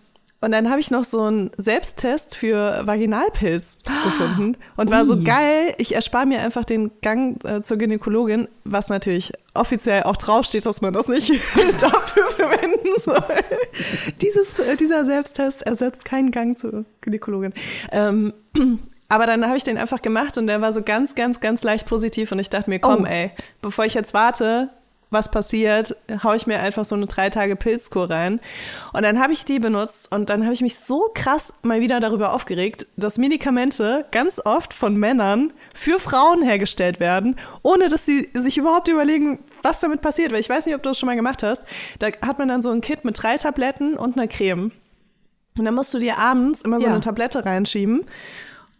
und 0.44 0.52
dann 0.52 0.68
habe 0.68 0.78
ich 0.78 0.90
noch 0.90 1.04
so 1.04 1.22
einen 1.22 1.50
Selbsttest 1.56 2.36
für 2.36 2.86
Vaginalpilz 2.86 3.80
gefunden 4.04 4.58
und 4.76 4.90
war 4.90 5.06
so 5.06 5.22
geil, 5.22 5.74
ich 5.78 5.94
erspare 5.94 6.26
mir 6.26 6.40
einfach 6.40 6.66
den 6.66 6.90
Gang 7.00 7.42
äh, 7.44 7.62
zur 7.62 7.78
Gynäkologin, 7.78 8.48
was 8.64 8.90
natürlich 8.90 9.32
offiziell 9.54 10.02
auch 10.02 10.18
draufsteht, 10.18 10.66
dass 10.66 10.82
man 10.82 10.92
das 10.92 11.08
nicht 11.08 11.30
dafür 11.80 12.28
verwenden 12.28 12.98
soll. 12.98 13.24
Dieses, 14.20 14.58
äh, 14.58 14.76
dieser 14.76 15.06
Selbsttest 15.06 15.62
ersetzt 15.62 16.04
keinen 16.04 16.30
Gang 16.30 16.58
zur 16.58 16.84
Gynäkologin. 17.00 17.54
Ähm, 17.90 18.34
aber 19.08 19.26
dann 19.26 19.46
habe 19.46 19.56
ich 19.56 19.64
den 19.64 19.78
einfach 19.78 20.02
gemacht 20.02 20.36
und 20.36 20.46
der 20.46 20.60
war 20.60 20.72
so 20.72 20.82
ganz, 20.82 21.14
ganz, 21.14 21.40
ganz 21.40 21.62
leicht 21.62 21.86
positiv 21.86 22.32
und 22.32 22.38
ich 22.38 22.50
dachte 22.50 22.68
mir, 22.68 22.80
komm, 22.80 23.04
oh. 23.04 23.06
ey, 23.06 23.30
bevor 23.62 23.86
ich 23.86 23.94
jetzt 23.94 24.12
warte, 24.12 24.68
was 25.14 25.30
passiert, 25.30 25.96
haue 26.22 26.36
ich 26.36 26.46
mir 26.46 26.60
einfach 26.60 26.84
so 26.84 26.94
eine 26.94 27.06
drei 27.06 27.30
Tage 27.30 27.56
Pilzkur 27.56 28.10
rein. 28.10 28.40
Und 28.92 29.02
dann 29.02 29.18
habe 29.18 29.32
ich 29.32 29.46
die 29.46 29.58
benutzt 29.58 30.12
und 30.12 30.28
dann 30.28 30.42
habe 30.44 30.52
ich 30.52 30.60
mich 30.60 30.78
so 30.78 31.10
krass 31.14 31.54
mal 31.62 31.80
wieder 31.80 32.00
darüber 32.00 32.34
aufgeregt, 32.34 32.86
dass 32.98 33.16
Medikamente 33.16 34.04
ganz 34.10 34.44
oft 34.44 34.74
von 34.74 34.96
Männern 34.96 35.54
für 35.72 35.98
Frauen 35.98 36.42
hergestellt 36.42 37.00
werden, 37.00 37.36
ohne 37.62 37.88
dass 37.88 38.04
sie 38.04 38.28
sich 38.34 38.58
überhaupt 38.58 38.88
überlegen, 38.88 39.38
was 39.62 39.80
damit 39.80 40.02
passiert. 40.02 40.32
Weil 40.32 40.40
ich 40.40 40.50
weiß 40.50 40.66
nicht, 40.66 40.74
ob 40.74 40.82
du 40.82 40.90
das 40.90 40.98
schon 40.98 41.06
mal 41.06 41.16
gemacht 41.16 41.42
hast. 41.42 41.64
Da 41.98 42.08
hat 42.20 42.38
man 42.38 42.48
dann 42.48 42.60
so 42.60 42.70
ein 42.70 42.82
Kit 42.82 43.04
mit 43.04 43.22
drei 43.22 43.38
Tabletten 43.38 43.96
und 43.96 44.18
einer 44.18 44.28
Creme. 44.28 44.72
Und 45.56 45.64
dann 45.64 45.74
musst 45.74 45.94
du 45.94 45.98
dir 45.98 46.18
abends 46.18 46.62
immer 46.62 46.80
so 46.80 46.86
ja. 46.86 46.92
eine 46.92 47.00
Tablette 47.00 47.44
reinschieben. 47.44 48.04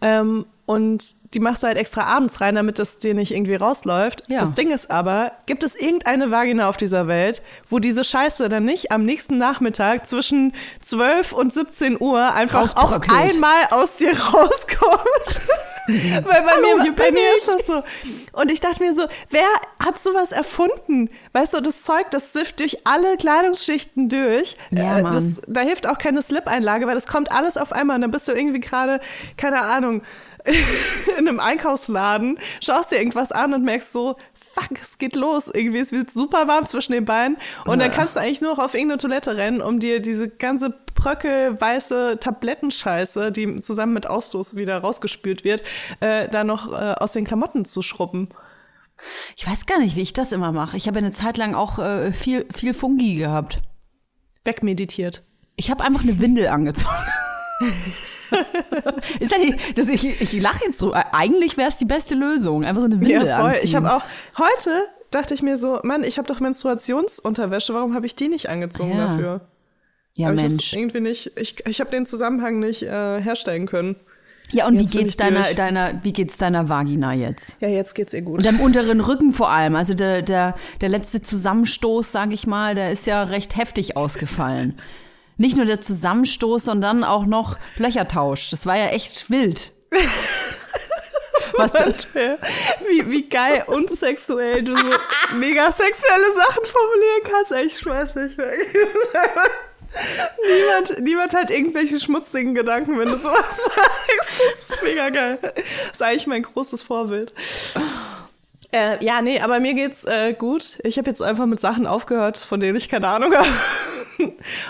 Ähm, 0.01 0.44
und 0.66 1.16
die 1.35 1.40
machst 1.40 1.62
du 1.62 1.66
halt 1.66 1.77
extra 1.77 2.05
abends 2.05 2.40
rein, 2.40 2.55
damit 2.55 2.79
das 2.79 2.98
dir 2.98 3.12
nicht 3.12 3.33
irgendwie 3.33 3.57
rausläuft. 3.57 4.22
Ja. 4.31 4.38
Das 4.38 4.55
Ding 4.55 4.70
ist 4.70 4.90
aber, 4.90 5.33
gibt 5.46 5.62
es 5.62 5.74
irgendeine 5.74 6.31
Vagina 6.31 6.68
auf 6.68 6.77
dieser 6.77 7.07
Welt, 7.07 7.42
wo 7.68 7.81
diese 7.81 8.05
Scheiße 8.05 8.48
dann 8.48 8.64
nicht 8.64 8.92
am 8.92 9.05
nächsten 9.05 9.37
Nachmittag 9.37 10.07
zwischen 10.07 10.55
12 10.81 11.33
und 11.33 11.53
17 11.53 12.00
Uhr 12.00 12.33
einfach 12.33 12.77
auf 12.77 13.00
einmal 13.11 13.66
aus 13.70 13.96
dir 13.96 14.12
rauskommt? 14.12 15.00
Weil 15.87 16.22
bei, 16.22 16.50
Hallo, 16.50 16.83
mir, 16.83 16.92
bei 16.94 17.11
mir 17.11 17.37
ist 17.37 17.48
das 17.48 17.66
so. 17.66 17.83
Und 18.33 18.50
ich 18.50 18.61
dachte 18.61 18.83
mir 18.83 18.94
so, 18.94 19.07
wer 19.29 19.46
hat 19.79 19.98
sowas 19.98 20.33
erfunden? 20.33 21.11
Weißt 21.33 21.53
du, 21.53 21.61
das 21.61 21.83
Zeug, 21.83 22.11
das 22.11 22.33
sifft 22.33 22.61
durch 22.61 22.87
alle 22.87 23.18
Kleidungsschichten 23.18 24.09
durch. 24.09 24.57
Ja, 24.70 24.98
äh, 24.98 25.03
Mann. 25.03 25.12
Das, 25.12 25.42
da 25.46 25.61
hilft 25.61 25.87
auch 25.87 25.98
keine 25.98 26.22
Slip-Einlage, 26.22 26.87
weil 26.87 26.94
das 26.94 27.07
kommt 27.07 27.31
alles 27.31 27.59
auf 27.59 27.72
einmal. 27.72 27.96
Und 27.96 28.03
dann 28.03 28.11
bist 28.11 28.27
du 28.29 28.33
irgendwie 28.33 28.61
gerade, 28.61 29.00
keine 29.37 29.61
Ahnung, 29.61 30.00
in 31.18 31.26
einem 31.26 31.40
Einkaufsladen, 31.40 32.38
schaust 32.62 32.92
dir 32.92 32.98
irgendwas 32.98 33.33
an 33.33 33.54
und 33.54 33.64
merkst 33.64 33.92
so, 33.92 34.16
fuck, 34.35 34.78
es 34.80 34.98
geht 34.98 35.16
los. 35.16 35.48
Irgendwie, 35.48 35.78
es 35.78 35.90
wird 35.90 36.12
super 36.12 36.46
warm 36.48 36.66
zwischen 36.66 36.92
den 36.92 37.04
Beinen. 37.04 37.37
Und 37.64 37.78
dann 37.78 37.90
kannst 37.90 38.16
du 38.16 38.20
eigentlich 38.20 38.40
nur 38.40 38.52
noch 38.52 38.62
auf 38.62 38.74
irgendeine 38.74 38.98
Toilette 38.98 39.37
rennen, 39.37 39.62
um 39.62 39.80
dir 39.80 40.00
diese 40.00 40.28
ganze 40.28 40.70
Bröckel, 40.94 41.61
weiße 41.61 42.18
Tablettenscheiße, 42.20 43.33
die 43.33 43.61
zusammen 43.62 43.94
mit 43.94 44.07
Ausstoß 44.07 44.54
wieder 44.57 44.78
rausgespült 44.78 45.44
wird, 45.44 45.62
äh, 46.00 46.28
da 46.28 46.44
noch 46.44 46.70
äh, 46.70 46.94
aus 46.98 47.12
den 47.12 47.24
Klamotten 47.24 47.64
zu 47.64 47.80
schrubben. 47.80 48.28
Ich 49.37 49.46
weiß 49.46 49.66
gar 49.66 49.80
nicht, 49.80 49.96
wie 49.96 50.02
ich 50.02 50.12
das 50.12 50.33
immer 50.33 50.52
mache. 50.52 50.76
Ich 50.76 50.87
habe 50.87 50.98
eine 50.98 51.12
Zeit 51.12 51.37
lang 51.37 51.54
auch 51.54 51.78
äh, 51.78 52.12
viel, 52.12 52.46
viel 52.54 52.74
Fungi 52.74 53.16
gehabt. 53.16 53.61
Wegmeditiert. 54.44 55.24
Ich 55.57 55.70
habe 55.70 55.83
einfach 55.83 56.02
eine 56.02 56.20
Windel 56.20 56.48
angezogen. 56.48 56.94
ist 59.20 59.33
ja 59.33 59.38
nicht, 59.38 59.79
das, 59.79 59.88
ich, 59.88 60.20
ich 60.20 60.40
lache 60.40 60.64
jetzt 60.66 60.79
so. 60.79 60.92
Eigentlich 60.92 61.57
wäre 61.57 61.68
es 61.68 61.79
die 61.79 61.85
beste 61.85 62.14
Lösung. 62.14 62.64
Einfach 62.64 62.81
so 62.81 62.87
eine 62.87 63.01
Windel 63.01 63.27
ja, 63.27 63.38
voll. 63.38 63.51
Anziehen. 63.51 63.64
Ich 63.64 63.75
habe 63.75 63.94
auch 63.94 64.03
heute 64.38 64.88
dachte 65.14 65.35
ich 65.35 65.42
mir 65.42 65.57
so, 65.57 65.81
Mann, 65.83 66.03
ich 66.03 66.18
habe 66.18 66.27
doch 66.27 66.40
Menstruationsunterwäsche, 66.40 67.73
warum 67.75 67.94
habe 67.94 68.07
ich 68.07 68.16
die 68.16 68.29
nicht 68.29 68.49
angezogen 68.49 68.97
ja. 68.97 69.07
dafür? 69.07 69.40
Ja, 70.16 70.29
Aber 70.29 70.37
Mensch. 70.37 70.73
Ich 70.73 70.77
irgendwie 70.77 71.01
nicht, 71.01 71.33
ich, 71.37 71.66
ich 71.66 71.81
habe 71.81 71.90
den 71.90 72.07
Zusammenhang 72.07 72.59
nicht 72.59 72.83
äh, 72.83 73.20
herstellen 73.20 73.66
können. 73.66 73.97
Ja, 74.51 74.68
und 74.68 74.79
jetzt 74.79 74.92
wie 74.94 74.99
geht's 74.99 75.16
deiner, 75.16 75.42
deiner, 75.55 76.05
wie 76.05 76.12
geht's 76.12 76.37
deiner 76.37 76.68
Vagina 76.68 77.14
jetzt? 77.14 77.61
Ja, 77.62 77.68
jetzt 77.68 77.94
geht's 77.94 78.12
ihr 78.12 78.23
gut. 78.23 78.40
Und 78.40 78.47
am 78.47 78.61
unteren 78.61 79.01
Rücken 79.01 79.33
vor 79.33 79.51
allem. 79.51 79.75
Also 79.75 79.94
der, 79.94 80.23
der, 80.23 80.55
der 80.81 80.88
letzte 80.90 81.23
Zusammenstoß, 81.23 82.12
sag 82.12 82.33
ich 82.33 82.47
mal, 82.47 82.75
der 82.75 82.92
ist 82.92 83.07
ja 83.07 83.23
recht 83.23 83.57
heftig 83.57 83.97
ausgefallen. 83.97 84.79
Nicht 85.37 85.57
nur 85.57 85.66
der 85.66 85.81
Zusammenstoß, 85.81 86.64
sondern 86.64 87.05
auch 87.05 87.27
noch 87.27 87.57
Löchertausch. 87.77 88.51
Das 88.51 88.66
war 88.66 88.77
ja 88.77 88.87
echt 88.88 89.31
wild. 89.31 89.73
Was 91.57 91.73
das? 91.73 92.07
Wie, 92.14 93.11
wie 93.11 93.29
geil 93.29 93.64
unsexuell 93.66 94.62
du 94.62 94.77
so 94.77 94.90
mega 95.37 95.70
sexuelle 95.70 96.33
Sachen 96.35 96.64
formulieren 96.64 97.23
kannst. 97.25 97.53
Ich 97.53 97.79
schmeiß 97.79 98.14
mich 98.16 98.37
weg. 98.38 98.77
niemand, 100.42 101.01
niemand 101.01 101.35
hat 101.35 101.51
irgendwelche 101.51 101.99
schmutzigen 102.01 102.55
Gedanken, 102.55 102.99
wenn 102.99 103.09
du 103.09 103.16
sowas 103.16 103.47
sagst. 103.57 104.68
Das 104.68 104.77
ist 104.77 104.83
mega 104.83 105.11
geil. 105.11 105.38
Das 105.42 105.92
ist 105.92 106.03
eigentlich 106.03 106.27
mein 106.27 106.42
großes 106.42 106.83
Vorbild. 106.83 107.33
Äh, 108.74 109.04
ja, 109.04 109.22
nee, 109.22 109.38
aber 109.38 109.60
mir 109.60 109.74
geht's 109.74 110.04
äh, 110.04 110.32
gut. 110.32 110.78
Ich 110.82 110.98
habe 110.98 111.08
jetzt 111.08 111.22
einfach 111.22 111.46
mit 111.46 111.60
Sachen 111.60 111.87
aufgehört, 111.87 112.38
von 112.38 112.58
denen 112.58 112.76
ich 112.76 112.88
keine 112.88 113.06
Ahnung 113.06 113.32
habe. 113.37 113.46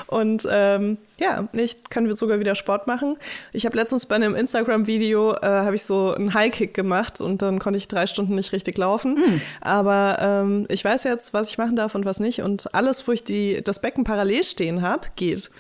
Und 0.09 0.47
ähm, 0.51 0.99
ja, 1.19 1.49
ich 1.55 1.85
kann 1.85 2.11
sogar 2.15 2.39
wieder 2.39 2.55
Sport 2.55 2.87
machen. 2.87 3.17
Ich 3.55 3.65
habe 3.65 3.77
letztens 3.77 4.05
bei 4.05 4.17
einem 4.17 4.35
Instagram-Video 4.35 5.37
äh, 5.37 5.47
habe 5.47 5.75
ich 5.75 5.85
so 5.85 6.13
einen 6.13 6.35
High-Kick 6.35 6.75
gemacht 6.75 7.23
und 7.23 7.41
dann 7.41 7.59
konnte 7.59 7.79
ich 7.79 7.89
drei 7.89 8.07
Stunden 8.07 8.35
nicht 8.35 8.53
richtig 8.53 8.77
laufen. 8.77 9.15
Mhm. 9.15 9.41
Aber 9.63 10.19
ähm, 10.21 10.67
ich 10.69 10.85
weiß 10.85 11.05
jetzt, 11.05 11.33
was 11.33 11.49
ich 11.49 11.57
machen 11.57 11.77
darf 11.77 11.95
und 11.95 12.05
was 12.05 12.21
nicht. 12.21 12.43
Und 12.43 12.75
alles, 12.75 13.09
wo 13.09 13.13
ich 13.13 13.25
die, 13.25 13.63
das 13.65 13.81
Becken 13.81 14.05
parallel 14.05 14.45
stehen 14.45 14.83
habe, 14.83 15.09
geht. 15.17 15.51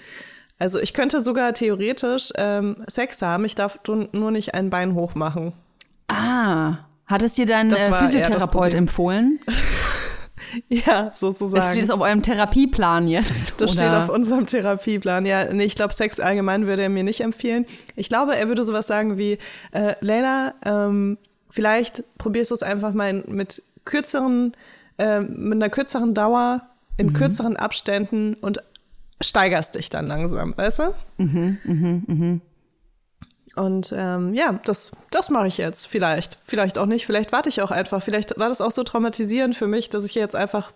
Also 0.58 0.80
ich 0.80 0.92
könnte 0.92 1.22
sogar 1.22 1.54
theoretisch 1.54 2.30
ähm, 2.36 2.76
Sex 2.88 3.22
haben, 3.22 3.46
ich 3.46 3.54
darf 3.54 3.80
nur 3.86 4.30
nicht 4.30 4.52
ein 4.54 4.68
Bein 4.68 4.94
hoch 4.94 5.14
machen. 5.14 5.54
Ah. 6.08 6.76
Hat 7.06 7.22
es 7.22 7.34
dir 7.34 7.46
dein 7.46 7.72
äh, 7.72 7.92
Physiotherapeut 7.92 8.74
empfohlen? 8.74 9.40
ja, 10.68 11.10
sozusagen. 11.14 11.60
Das 11.60 11.72
steht 11.72 11.90
auf 11.90 12.00
eurem 12.00 12.22
Therapieplan 12.22 13.08
jetzt. 13.08 13.54
Das 13.58 13.72
oder? 13.72 13.88
steht 13.88 13.94
auf 13.94 14.08
unserem 14.08 14.46
Therapieplan. 14.46 15.26
Ja, 15.26 15.52
nee, 15.52 15.64
ich 15.64 15.74
glaube, 15.74 15.92
Sex 15.92 16.20
allgemein 16.20 16.66
würde 16.66 16.82
er 16.82 16.88
mir 16.88 17.04
nicht 17.04 17.20
empfehlen. 17.20 17.66
Ich 17.96 18.08
glaube, 18.08 18.36
er 18.36 18.48
würde 18.48 18.64
sowas 18.64 18.86
sagen 18.86 19.18
wie, 19.18 19.38
äh, 19.72 19.94
Leila, 20.00 20.54
ähm, 20.64 21.18
vielleicht 21.50 22.04
probierst 22.18 22.50
du 22.50 22.54
es 22.54 22.62
einfach 22.62 22.94
mal 22.94 23.12
mit 23.26 23.62
kürzeren, 23.84 24.56
äh, 24.98 25.20
mit 25.20 25.62
einer 25.62 25.70
kürzeren 25.70 26.14
Dauer, 26.14 26.62
in 26.96 27.08
mhm. 27.08 27.14
kürzeren 27.14 27.56
Abständen 27.56 28.34
und 28.34 28.62
steigerst 29.20 29.74
dich 29.74 29.90
dann 29.90 30.06
langsam, 30.06 30.54
weißt 30.56 30.78
du? 30.80 30.94
Mhm, 31.18 31.58
mhm, 31.64 32.04
mhm. 32.06 32.40
Und 33.56 33.94
ähm, 33.96 34.34
ja, 34.34 34.58
das, 34.64 34.92
das 35.10 35.30
mache 35.30 35.46
ich 35.46 35.58
jetzt. 35.58 35.86
Vielleicht. 35.86 36.38
Vielleicht 36.44 36.78
auch 36.78 36.86
nicht. 36.86 37.06
Vielleicht 37.06 37.32
warte 37.32 37.48
ich 37.48 37.62
auch 37.62 37.70
einfach. 37.70 38.02
Vielleicht 38.02 38.38
war 38.38 38.48
das 38.48 38.60
auch 38.60 38.70
so 38.70 38.82
traumatisierend 38.82 39.56
für 39.56 39.66
mich, 39.66 39.90
dass 39.90 40.04
ich 40.04 40.14
jetzt 40.14 40.34
einfach 40.34 40.72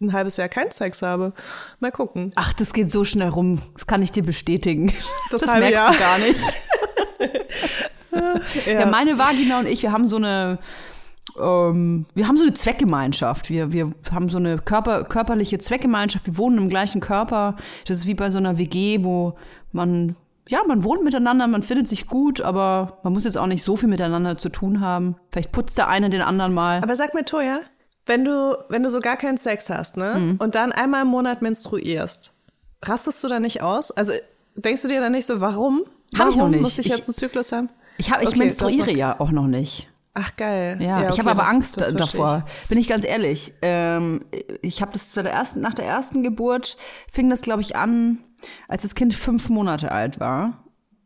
ein 0.00 0.12
halbes 0.12 0.36
Jahr 0.36 0.48
keinen 0.48 0.72
Sex 0.72 1.02
habe. 1.02 1.32
Mal 1.80 1.92
gucken. 1.92 2.32
Ach, 2.34 2.52
das 2.52 2.72
geht 2.72 2.90
so 2.90 3.04
schnell 3.04 3.28
rum. 3.28 3.62
Das 3.74 3.86
kann 3.86 4.02
ich 4.02 4.10
dir 4.10 4.22
bestätigen. 4.22 4.92
Das, 5.30 5.42
das 5.42 5.50
merkst 5.50 5.72
Jahr. 5.72 5.92
du 5.92 5.98
gar 5.98 6.18
nicht. 6.18 6.40
ja. 8.66 8.80
ja, 8.80 8.86
meine 8.86 9.18
Vagina 9.18 9.60
und 9.60 9.66
ich, 9.66 9.82
wir 9.82 9.92
haben 9.92 10.08
so 10.08 10.16
eine 10.16 10.58
ähm, 11.40 12.06
wir 12.14 12.28
haben 12.28 12.36
so 12.36 12.42
eine 12.42 12.54
Zweckgemeinschaft. 12.54 13.48
Wir, 13.48 13.72
wir 13.72 13.92
haben 14.10 14.28
so 14.28 14.38
eine 14.38 14.58
Körper, 14.58 15.04
körperliche 15.04 15.58
Zweckgemeinschaft. 15.58 16.26
Wir 16.26 16.36
wohnen 16.36 16.58
im 16.58 16.68
gleichen 16.68 17.00
Körper. 17.00 17.56
Das 17.86 17.98
ist 17.98 18.06
wie 18.06 18.14
bei 18.14 18.30
so 18.30 18.38
einer 18.38 18.58
WG, 18.58 19.02
wo 19.02 19.34
man, 19.72 20.16
ja, 20.48 20.60
man 20.66 20.84
wohnt 20.84 21.04
miteinander, 21.04 21.46
man 21.46 21.62
findet 21.62 21.88
sich 21.88 22.06
gut, 22.06 22.40
aber 22.40 22.98
man 23.02 23.12
muss 23.12 23.24
jetzt 23.24 23.38
auch 23.38 23.46
nicht 23.46 23.62
so 23.62 23.76
viel 23.76 23.88
miteinander 23.88 24.36
zu 24.36 24.48
tun 24.48 24.80
haben. 24.80 25.16
Vielleicht 25.30 25.52
putzt 25.52 25.78
der 25.78 25.88
eine 25.88 26.10
den 26.10 26.22
anderen 26.22 26.52
mal. 26.52 26.82
Aber 26.82 26.96
sag 26.96 27.14
mir, 27.14 27.24
Toja, 27.24 27.60
wenn 28.06 28.24
du, 28.24 28.56
wenn 28.68 28.82
du 28.82 28.90
so 28.90 29.00
gar 29.00 29.16
keinen 29.16 29.36
Sex 29.36 29.70
hast, 29.70 29.96
ne, 29.96 30.14
mhm. 30.18 30.36
und 30.38 30.54
dann 30.54 30.72
einmal 30.72 31.02
im 31.02 31.08
Monat 31.08 31.42
menstruierst, 31.42 32.32
rastest 32.82 33.22
du 33.22 33.28
da 33.28 33.38
nicht 33.38 33.62
aus? 33.62 33.92
Also 33.92 34.12
denkst 34.56 34.82
du 34.82 34.88
dir 34.88 35.00
dann 35.00 35.12
nicht 35.12 35.26
so, 35.26 35.40
warum? 35.40 35.82
Hab 36.14 36.18
warum 36.18 36.30
ich 36.30 36.36
noch 36.36 36.48
nicht. 36.48 36.60
muss 36.60 36.78
ich 36.78 36.86
jetzt 36.86 37.08
einen 37.08 37.14
Zyklus 37.14 37.52
haben? 37.52 37.68
Ich, 37.98 38.10
hab, 38.10 38.22
ich 38.22 38.28
okay, 38.28 38.38
menstruiere 38.38 38.92
ja 38.92 39.20
auch 39.20 39.30
noch 39.30 39.46
nicht. 39.46 39.88
Ach 40.14 40.36
geil. 40.36 40.76
Ja, 40.80 40.86
ja 40.86 40.96
okay, 40.98 41.08
ich 41.12 41.18
habe 41.20 41.30
aber 41.30 41.42
das, 41.42 41.50
Angst 41.50 41.80
das 41.80 41.94
davor. 41.94 42.44
Ich. 42.62 42.68
Bin 42.68 42.78
ich 42.78 42.88
ganz 42.88 43.04
ehrlich. 43.04 43.54
Ähm, 43.62 44.24
ich 44.60 44.82
habe 44.82 44.92
das 44.92 45.14
bei 45.14 45.22
der 45.22 45.32
ersten, 45.32 45.60
nach 45.60 45.72
der 45.72 45.86
ersten 45.86 46.22
Geburt 46.22 46.76
fing 47.10 47.30
das, 47.30 47.40
glaube 47.40 47.62
ich, 47.62 47.76
an, 47.76 48.22
als 48.68 48.82
das 48.82 48.94
Kind 48.94 49.14
fünf 49.14 49.48
Monate 49.48 49.92
alt 49.92 50.20
war. 50.20 50.62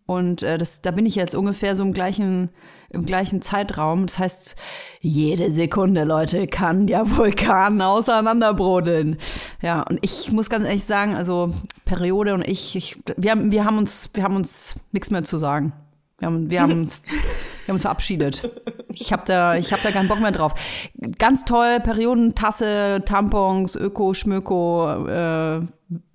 Und 0.06 0.44
äh, 0.44 0.56
das, 0.56 0.82
da 0.82 0.92
bin 0.92 1.04
ich 1.04 1.16
jetzt 1.16 1.34
ungefähr 1.34 1.74
so 1.74 1.82
im 1.82 1.92
gleichen, 1.92 2.50
im 2.90 3.04
gleichen 3.04 3.42
Zeitraum. 3.42 4.06
Das 4.06 4.20
heißt, 4.20 4.56
jede 5.00 5.50
Sekunde, 5.50 6.04
Leute, 6.04 6.46
kann 6.46 6.86
der 6.86 7.16
Vulkan 7.16 7.82
auseinanderbrodeln. 7.82 9.18
Ja, 9.60 9.82
und 9.82 9.98
ich 10.02 10.30
muss 10.30 10.48
ganz 10.48 10.64
ehrlich 10.64 10.84
sagen, 10.84 11.16
also 11.16 11.52
Periode 11.84 12.34
und 12.34 12.46
ich, 12.46 12.76
ich 12.76 13.02
wir, 13.16 13.32
haben, 13.32 13.50
wir 13.50 13.64
haben 13.64 13.78
uns, 13.78 14.10
wir 14.14 14.22
haben 14.22 14.36
uns 14.36 14.76
nichts 14.92 15.10
mehr 15.10 15.24
zu 15.24 15.38
sagen. 15.38 15.72
Wir 16.18 16.26
haben, 16.26 16.50
wir 16.50 16.62
haben 16.62 16.72
uns 16.82 17.02
Wir 17.66 17.72
haben 17.72 17.76
uns 17.76 17.82
verabschiedet. 17.82 18.48
Ich 18.92 19.12
habe 19.12 19.24
da, 19.26 19.56
ich 19.56 19.72
hab 19.72 19.82
da 19.82 19.90
keinen 19.90 20.06
Bock 20.06 20.20
mehr 20.20 20.30
drauf. 20.30 20.54
Ganz 21.18 21.44
toll, 21.44 21.80
Periodentasse, 21.80 23.02
Tampons, 23.04 23.74
Öko, 23.74 24.14
Schmöko, 24.14 25.06
äh, 25.08 25.60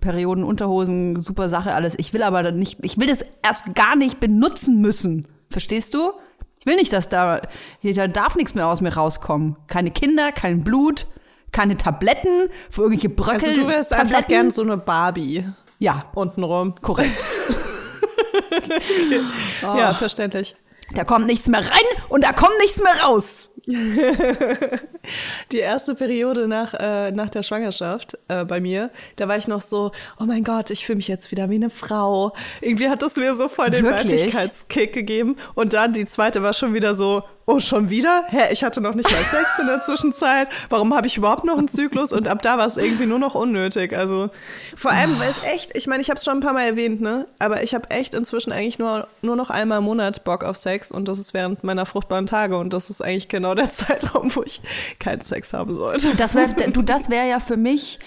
Periodenunterhosen, 0.00 1.20
super 1.20 1.50
Sache 1.50 1.74
alles. 1.74 1.94
Ich 1.98 2.14
will 2.14 2.22
aber 2.22 2.50
nicht, 2.52 2.78
ich 2.82 2.98
will 2.98 3.06
das 3.06 3.22
erst 3.42 3.74
gar 3.74 3.96
nicht 3.96 4.18
benutzen 4.18 4.80
müssen. 4.80 5.28
Verstehst 5.50 5.92
du? 5.92 6.12
Ich 6.58 6.64
will 6.64 6.76
nicht, 6.76 6.92
dass 6.92 7.10
da, 7.10 7.42
da 7.82 8.08
darf 8.08 8.34
nichts 8.34 8.54
mehr 8.54 8.66
aus 8.66 8.80
mir 8.80 8.94
rauskommen. 8.94 9.56
Keine 9.66 9.90
Kinder, 9.90 10.32
kein 10.32 10.64
Blut, 10.64 11.06
keine 11.52 11.76
Tabletten 11.76 12.48
für 12.70 12.82
irgendwelche 12.82 13.10
Bröckel. 13.10 13.50
Also 13.50 13.54
du 13.54 13.68
wärst 13.68 13.90
Tabletten. 13.90 14.14
einfach 14.16 14.28
gern 14.28 14.50
so 14.50 14.62
eine 14.62 14.78
Barbie. 14.78 15.44
Ja. 15.78 16.06
Untenrum. 16.14 16.74
Korrekt. 16.80 17.22
okay. 18.50 19.20
oh. 19.62 19.76
Ja, 19.76 19.92
verständlich. 19.92 20.56
Da 20.94 21.04
kommt 21.04 21.26
nichts 21.26 21.48
mehr 21.48 21.60
rein 21.60 22.04
und 22.08 22.24
da 22.24 22.32
kommt 22.32 22.56
nichts 22.60 22.82
mehr 22.82 23.02
raus. 23.02 23.51
die 25.52 25.58
erste 25.58 25.94
Periode 25.94 26.48
nach, 26.48 26.74
äh, 26.74 27.12
nach 27.12 27.30
der 27.30 27.42
Schwangerschaft 27.44 28.18
äh, 28.28 28.44
bei 28.44 28.60
mir, 28.60 28.90
da 29.16 29.28
war 29.28 29.36
ich 29.36 29.46
noch 29.46 29.62
so, 29.62 29.92
oh 30.18 30.24
mein 30.24 30.42
Gott, 30.42 30.70
ich 30.70 30.84
fühle 30.84 30.96
mich 30.96 31.08
jetzt 31.08 31.30
wieder 31.30 31.48
wie 31.48 31.54
eine 31.56 31.70
Frau. 31.70 32.32
Irgendwie 32.60 32.88
hat 32.88 33.02
das 33.02 33.16
mir 33.16 33.34
so 33.34 33.48
voll 33.48 33.70
den 33.70 33.84
Wirklich? 33.84 34.22
Weiblichkeitskick 34.22 34.92
gegeben. 34.92 35.36
Und 35.54 35.74
dann 35.74 35.92
die 35.92 36.06
zweite 36.06 36.42
war 36.42 36.54
schon 36.54 36.74
wieder 36.74 36.96
so, 36.96 37.22
oh, 37.46 37.60
schon 37.60 37.90
wieder? 37.90 38.24
Hä, 38.28 38.52
ich 38.52 38.64
hatte 38.64 38.80
noch 38.80 38.94
nicht 38.94 39.10
mal 39.10 39.22
Sex 39.24 39.58
in 39.58 39.66
der 39.66 39.80
Zwischenzeit. 39.80 40.48
Warum 40.68 40.94
habe 40.94 41.06
ich 41.06 41.16
überhaupt 41.16 41.44
noch 41.44 41.58
einen 41.58 41.68
Zyklus? 41.68 42.12
Und 42.12 42.28
ab 42.28 42.42
da 42.42 42.58
war 42.58 42.66
es 42.66 42.76
irgendwie 42.76 43.06
nur 43.06 43.18
noch 43.18 43.34
unnötig. 43.34 43.96
Also 43.96 44.30
vor 44.76 44.92
allem, 44.92 45.18
weil 45.18 45.30
es 45.30 45.42
echt, 45.42 45.76
ich 45.76 45.86
meine, 45.86 46.02
ich 46.02 46.10
habe 46.10 46.18
es 46.18 46.24
schon 46.24 46.38
ein 46.38 46.40
paar 46.40 46.52
Mal 46.52 46.66
erwähnt, 46.66 47.00
ne? 47.00 47.26
Aber 47.38 47.62
ich 47.62 47.74
habe 47.74 47.90
echt 47.90 48.14
inzwischen 48.14 48.52
eigentlich 48.52 48.78
nur, 48.78 49.06
nur 49.22 49.36
noch 49.36 49.50
einmal 49.50 49.78
im 49.78 49.84
Monat 49.84 50.24
Bock 50.24 50.44
auf 50.44 50.56
Sex 50.56 50.90
und 50.90 51.08
das 51.08 51.18
ist 51.18 51.34
während 51.34 51.64
meiner 51.64 51.86
fruchtbaren 51.86 52.26
Tage 52.26 52.58
und 52.58 52.72
das 52.72 52.90
ist 52.90 53.02
eigentlich 53.02 53.28
genau 53.28 53.51
der 53.54 53.70
Zeitraum, 53.70 54.34
wo 54.34 54.42
ich 54.42 54.60
keinen 54.98 55.20
Sex 55.20 55.52
haben 55.52 55.74
sollte. 55.74 56.14
Das 56.16 56.34
wär, 56.34 56.46
du, 56.72 56.82
das 56.82 57.10
wäre 57.10 57.28
ja 57.28 57.40
für 57.40 57.56
mich 57.56 57.98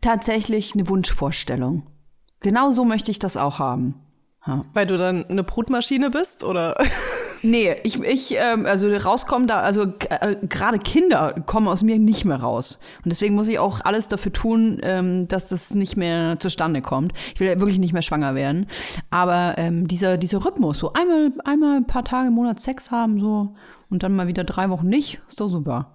tatsächlich 0.00 0.74
eine 0.74 0.88
Wunschvorstellung. 0.88 1.86
Genau 2.40 2.70
so 2.70 2.84
möchte 2.84 3.10
ich 3.10 3.18
das 3.18 3.36
auch 3.36 3.58
haben. 3.58 3.94
Ja. 4.46 4.60
Weil 4.74 4.86
du 4.86 4.98
dann 4.98 5.24
eine 5.24 5.42
Brutmaschine 5.42 6.10
bist, 6.10 6.44
oder? 6.44 6.76
Nee, 7.46 7.76
ich, 7.82 8.02
ich 8.02 8.34
ähm, 8.38 8.64
also 8.64 8.88
rauskommen 8.88 9.46
da, 9.46 9.60
also 9.60 9.82
äh, 9.82 10.36
gerade 10.48 10.78
Kinder 10.78 11.34
kommen 11.44 11.68
aus 11.68 11.82
mir 11.82 11.98
nicht 11.98 12.24
mehr 12.24 12.38
raus. 12.38 12.80
Und 13.04 13.10
deswegen 13.10 13.34
muss 13.34 13.48
ich 13.48 13.58
auch 13.58 13.82
alles 13.84 14.08
dafür 14.08 14.32
tun, 14.32 14.80
ähm, 14.82 15.28
dass 15.28 15.48
das 15.48 15.74
nicht 15.74 15.94
mehr 15.98 16.38
zustande 16.38 16.80
kommt. 16.80 17.12
Ich 17.34 17.40
will 17.40 17.48
ja 17.48 17.60
wirklich 17.60 17.78
nicht 17.78 17.92
mehr 17.92 18.00
schwanger 18.00 18.34
werden. 18.34 18.64
Aber 19.10 19.58
ähm, 19.58 19.86
dieser, 19.86 20.16
dieser 20.16 20.42
Rhythmus, 20.42 20.78
so 20.78 20.94
einmal, 20.94 21.32
einmal 21.44 21.76
ein 21.76 21.86
paar 21.86 22.04
Tage 22.06 22.28
im 22.28 22.34
Monat 22.34 22.60
Sex 22.60 22.90
haben, 22.90 23.20
so 23.20 23.54
und 23.94 24.02
dann 24.02 24.14
mal 24.14 24.26
wieder 24.26 24.44
drei 24.44 24.68
Wochen 24.68 24.88
nicht, 24.88 25.22
ist 25.26 25.40
doch 25.40 25.48
super. 25.48 25.94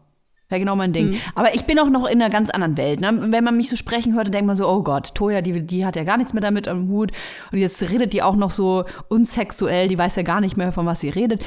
Wäre 0.50 0.62
genau 0.62 0.76
mein 0.76 0.94
Ding. 0.94 1.12
Mhm. 1.12 1.18
Aber 1.36 1.54
ich 1.54 1.66
bin 1.66 1.78
auch 1.78 1.92
noch 1.92 2.08
in 2.08 2.20
einer 2.20 2.32
ganz 2.32 2.50
anderen 2.50 2.76
Welt. 2.76 3.02
Ne? 3.02 3.32
Wenn 3.32 3.44
man 3.44 3.56
mich 3.56 3.70
so 3.70 3.76
sprechen 3.76 4.16
hört, 4.16 4.28
dann 4.28 4.32
denkt 4.32 4.48
man 4.48 4.56
so, 4.56 4.68
oh 4.68 4.82
Gott, 4.82 5.14
Toja, 5.14 5.42
die, 5.42 5.62
die 5.62 5.86
hat 5.86 5.96
ja 5.96 6.04
gar 6.04 6.18
nichts 6.18 6.34
mehr 6.34 6.42
damit 6.42 6.68
am 6.68 6.90
Hut. 6.90 7.12
Und 7.52 7.60
jetzt 7.60 7.82
redet 7.84 8.14
die 8.14 8.24
auch 8.24 8.36
noch 8.36 8.50
so 8.50 8.86
unsexuell, 9.10 9.88
die 9.88 9.98
weiß 9.98 10.16
ja 10.16 10.24
gar 10.24 10.42
nicht 10.42 10.58
mehr, 10.58 10.72
von 10.72 10.88
was 10.88 11.02
sie 11.02 11.10
redet. 11.10 11.46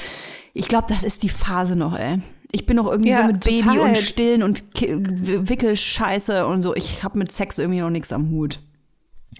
Ich 0.55 0.69
glaube, 0.69 0.87
das 0.89 1.03
ist 1.03 1.25
die 1.25 1.29
Phase 1.29 1.75
noch, 1.75 1.99
ey. 1.99 2.21
Ich 2.53 2.67
bin 2.67 2.77
noch 2.77 2.87
irgendwie 2.87 3.11
ja, 3.11 3.23
so 3.23 3.27
mit 3.27 3.43
total. 3.43 3.63
Baby 3.63 3.81
und 3.81 3.97
Stillen 3.97 4.43
und 4.45 4.63
Wickelscheiße 4.79 6.47
und 6.47 6.63
so. 6.63 6.77
Ich 6.77 7.03
habe 7.03 7.19
mit 7.19 7.33
Sex 7.33 7.59
irgendwie 7.59 7.81
noch 7.81 7.91
nichts 7.91 8.13
am 8.13 8.31
Hut. 8.31 8.61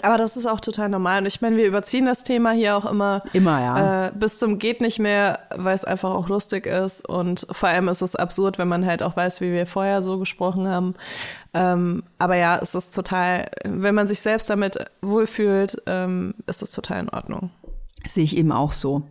Aber 0.01 0.17
das 0.17 0.37
ist 0.37 0.47
auch 0.47 0.61
total 0.61 0.89
normal. 0.89 1.21
Und 1.21 1.27
ich 1.27 1.43
meine, 1.43 1.57
wir 1.57 1.67
überziehen 1.67 2.07
das 2.07 2.25
Thema 2.25 2.53
hier 2.53 2.77
auch 2.77 2.87
immer. 2.87 3.21
Immer, 3.33 3.61
ja. 3.61 4.07
Äh, 4.07 4.13
bis 4.15 4.39
zum 4.39 4.59
geht 4.59 4.81
nicht 4.81 4.99
mehr, 4.99 5.41
weil 5.55 5.75
es 5.75 5.85
einfach 5.85 6.11
auch 6.11 6.29
lustig 6.29 6.67
ist. 6.67 7.07
Und 7.07 7.47
vor 7.51 7.69
allem 7.69 7.89
ist 7.89 8.01
es 8.01 8.17
absurd, 8.17 8.59
wenn 8.59 8.69
man 8.69 8.87
halt 8.87 9.03
auch 9.03 9.17
weiß, 9.17 9.41
wie 9.43 9.53
wir 9.53 9.67
vorher 9.67 10.01
so 10.01 10.19
gesprochen 10.19 10.67
haben. 10.67 10.95
Ähm, 11.53 12.05
aber 12.19 12.37
ja, 12.37 12.59
es 12.59 12.75
ist 12.75 12.95
total, 12.95 13.51
wenn 13.65 13.95
man 13.95 14.07
sich 14.07 14.21
selbst 14.21 14.49
damit 14.49 14.79
wohlfühlt, 15.03 15.83
ähm, 15.87 16.35
ist 16.47 16.63
es 16.63 16.71
total 16.73 17.01
in 17.01 17.09
Ordnung. 17.11 17.51
Sehe 18.09 18.25
ich 18.25 18.37
eben 18.37 18.53
auch 18.53 18.73
so. 18.73 19.03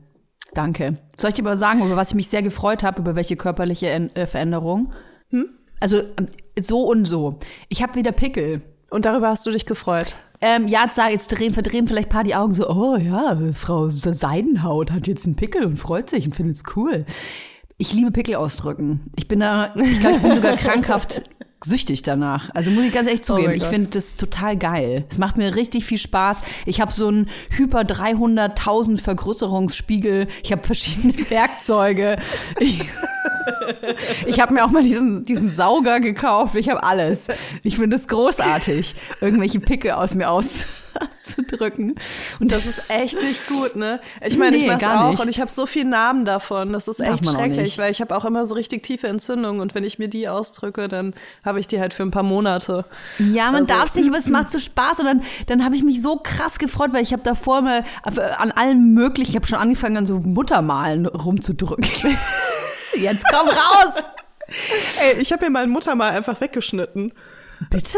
Danke. 0.53 0.97
Soll 1.17 1.29
ich 1.29 1.35
dir 1.35 1.43
aber 1.43 1.55
sagen, 1.55 1.85
über 1.85 1.95
was 1.95 2.09
ich 2.09 2.15
mich 2.15 2.29
sehr 2.29 2.41
gefreut 2.41 2.83
habe, 2.83 3.01
über 3.01 3.15
welche 3.15 3.35
körperliche 3.35 3.87
äh, 3.87 4.25
Veränderung? 4.25 4.91
Hm? 5.29 5.49
Also 5.79 5.99
ähm, 6.17 6.27
so 6.59 6.83
und 6.83 7.05
so. 7.05 7.39
Ich 7.69 7.83
habe 7.83 7.95
wieder 7.95 8.11
Pickel. 8.11 8.61
Und 8.91 9.05
darüber 9.05 9.29
hast 9.29 9.45
du 9.45 9.51
dich 9.51 9.65
gefreut? 9.65 10.15
Ähm, 10.41 10.67
ja, 10.67 10.83
jetzt, 10.83 10.97
jetzt 10.97 11.27
drehen, 11.29 11.53
verdrehen 11.53 11.87
vielleicht 11.87 12.09
ein 12.09 12.11
paar 12.11 12.23
die 12.25 12.35
Augen 12.35 12.53
so, 12.53 12.69
oh 12.69 12.97
ja, 12.97 13.37
Frau 13.53 13.87
Seidenhaut 13.87 14.91
hat 14.91 15.07
jetzt 15.07 15.25
einen 15.25 15.37
Pickel 15.37 15.65
und 15.65 15.77
freut 15.77 16.09
sich 16.09 16.25
und 16.25 16.35
findet 16.35 16.57
es 16.57 16.63
cool. 16.75 17.05
Ich 17.77 17.93
liebe 17.93 18.11
Pickel 18.11 18.35
ausdrücken. 18.35 19.09
Ich 19.15 19.29
bin 19.29 19.39
da, 19.39 19.73
ich 19.75 20.01
glaube, 20.01 20.17
ich 20.17 20.21
bin 20.21 20.35
sogar 20.35 20.57
krankhaft 20.57 21.23
süchtig 21.63 22.01
danach. 22.01 22.49
Also 22.53 22.71
muss 22.71 22.85
ich 22.85 22.93
ganz 22.93 23.07
ehrlich 23.07 23.21
oh 23.21 23.35
zugeben, 23.35 23.51
oh 23.51 23.55
ich 23.55 23.63
finde 23.63 23.89
das 23.89 24.15
total 24.15 24.57
geil. 24.57 25.05
Es 25.09 25.17
macht 25.17 25.37
mir 25.37 25.55
richtig 25.55 25.85
viel 25.85 25.97
Spaß. 25.97 26.41
Ich 26.65 26.81
habe 26.81 26.91
so 26.91 27.07
einen 27.07 27.29
Hyper 27.49 27.81
300.000 27.81 28.99
Vergrößerungsspiegel. 28.99 30.27
Ich 30.43 30.51
habe 30.51 30.63
verschiedene 30.63 31.13
Werkzeuge. 31.29 32.17
Ich, 32.59 32.81
ich 34.25 34.39
habe 34.39 34.53
mir 34.53 34.65
auch 34.65 34.71
mal 34.71 34.83
diesen, 34.83 35.25
diesen 35.25 35.49
Sauger 35.49 35.99
gekauft. 35.99 36.55
Ich 36.55 36.69
habe 36.69 36.83
alles. 36.83 37.27
Ich 37.63 37.77
finde 37.77 37.95
es 37.95 38.07
großartig, 38.07 38.95
irgendwelche 39.21 39.59
Pickel 39.59 39.91
aus 39.91 40.15
mir 40.15 40.29
auszudrücken. 40.29 41.95
Und 42.39 42.51
das 42.51 42.65
ist 42.65 42.81
echt 42.87 43.21
nicht 43.21 43.47
gut, 43.47 43.75
ne? 43.75 43.99
Ich 44.25 44.37
meine, 44.37 44.57
nee, 44.57 44.63
ich 44.63 44.67
mache 44.67 44.99
auch 44.99 45.11
nicht. 45.11 45.19
und 45.21 45.29
ich 45.29 45.39
habe 45.39 45.51
so 45.51 45.65
viele 45.65 45.89
Namen 45.89 46.25
davon. 46.25 46.73
Das 46.73 46.87
ist 46.87 46.99
echt 46.99 47.25
schrecklich, 47.25 47.77
weil 47.77 47.91
ich 47.91 48.01
habe 48.01 48.15
auch 48.15 48.25
immer 48.25 48.45
so 48.45 48.55
richtig 48.55 48.83
tiefe 48.83 49.07
Entzündungen 49.07 49.61
und 49.61 49.75
wenn 49.75 49.83
ich 49.83 49.99
mir 49.99 50.07
die 50.07 50.27
ausdrücke, 50.27 50.87
dann 50.87 51.13
habe 51.43 51.50
ich 51.59 51.67
die 51.67 51.79
halt 51.79 51.93
für 51.93 52.03
ein 52.03 52.11
paar 52.11 52.23
Monate. 52.23 52.85
Ja, 53.19 53.45
man 53.51 53.61
also, 53.61 53.73
darf 53.73 53.85
es 53.85 53.95
nicht, 53.95 54.07
aber 54.07 54.17
es 54.17 54.25
macht 54.29 54.49
so 54.49 54.59
Spaß 54.59 54.99
und 54.99 55.05
dann, 55.05 55.23
dann 55.47 55.65
habe 55.65 55.75
ich 55.75 55.83
mich 55.83 56.01
so 56.01 56.17
krass 56.17 56.59
gefreut, 56.59 56.93
weil 56.93 57.03
ich 57.03 57.13
habe 57.13 57.23
davor 57.23 57.61
mal 57.61 57.83
an 58.03 58.51
allem 58.51 58.93
möglichen, 58.93 59.31
ich 59.31 59.35
habe 59.35 59.47
schon 59.47 59.59
angefangen 59.59 59.97
an 59.97 60.05
so 60.05 60.19
Muttermalen 60.19 61.05
rumzudrücken. 61.05 61.85
Jetzt 62.95 63.25
komm 63.29 63.47
raus! 63.47 64.03
Ey, 65.01 65.21
ich 65.21 65.31
habe 65.31 65.45
mir 65.45 65.51
mein 65.51 65.69
Muttermal 65.69 66.11
einfach 66.11 66.41
weggeschnitten. 66.41 67.13
Bitte? 67.69 67.97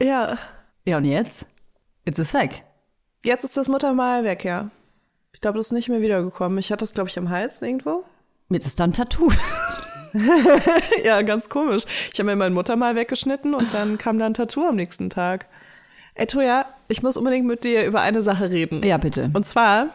Ja. 0.00 0.38
Ja, 0.84 0.96
und 0.96 1.04
jetzt? 1.04 1.46
Jetzt 2.04 2.18
ist 2.18 2.28
es 2.28 2.34
weg. 2.34 2.64
Jetzt 3.24 3.44
ist 3.44 3.56
das 3.56 3.68
Muttermal 3.68 4.24
weg, 4.24 4.44
ja. 4.44 4.70
Ich 5.32 5.40
glaube, 5.40 5.58
das 5.58 5.66
ist 5.66 5.72
nicht 5.72 5.88
mehr 5.88 6.00
wiedergekommen. 6.00 6.58
Ich 6.58 6.72
hatte 6.72 6.80
das, 6.80 6.94
glaube 6.94 7.08
ich, 7.08 7.18
am 7.18 7.30
Hals 7.30 7.60
irgendwo. 7.62 8.04
Jetzt 8.48 8.66
ist 8.66 8.80
da 8.80 8.84
ein 8.84 8.92
Tattoo. 8.92 9.30
ja, 11.04 11.22
ganz 11.22 11.48
komisch. 11.48 11.84
Ich 12.12 12.18
habe 12.18 12.30
mir 12.30 12.36
mein 12.36 12.52
Muttermal 12.52 12.94
weggeschnitten 12.96 13.54
und 13.54 13.72
dann 13.74 13.98
kam 13.98 14.18
da 14.18 14.26
ein 14.26 14.34
Tattoo 14.34 14.66
am 14.66 14.76
nächsten 14.76 15.10
Tag. 15.10 15.46
Ey, 16.14 16.26
Toja, 16.26 16.64
ich 16.88 17.02
muss 17.02 17.16
unbedingt 17.16 17.46
mit 17.46 17.64
dir 17.64 17.84
über 17.84 18.00
eine 18.00 18.22
Sache 18.22 18.50
reden. 18.50 18.82
Ja, 18.82 18.96
bitte. 18.96 19.30
Und 19.34 19.44
zwar, 19.44 19.88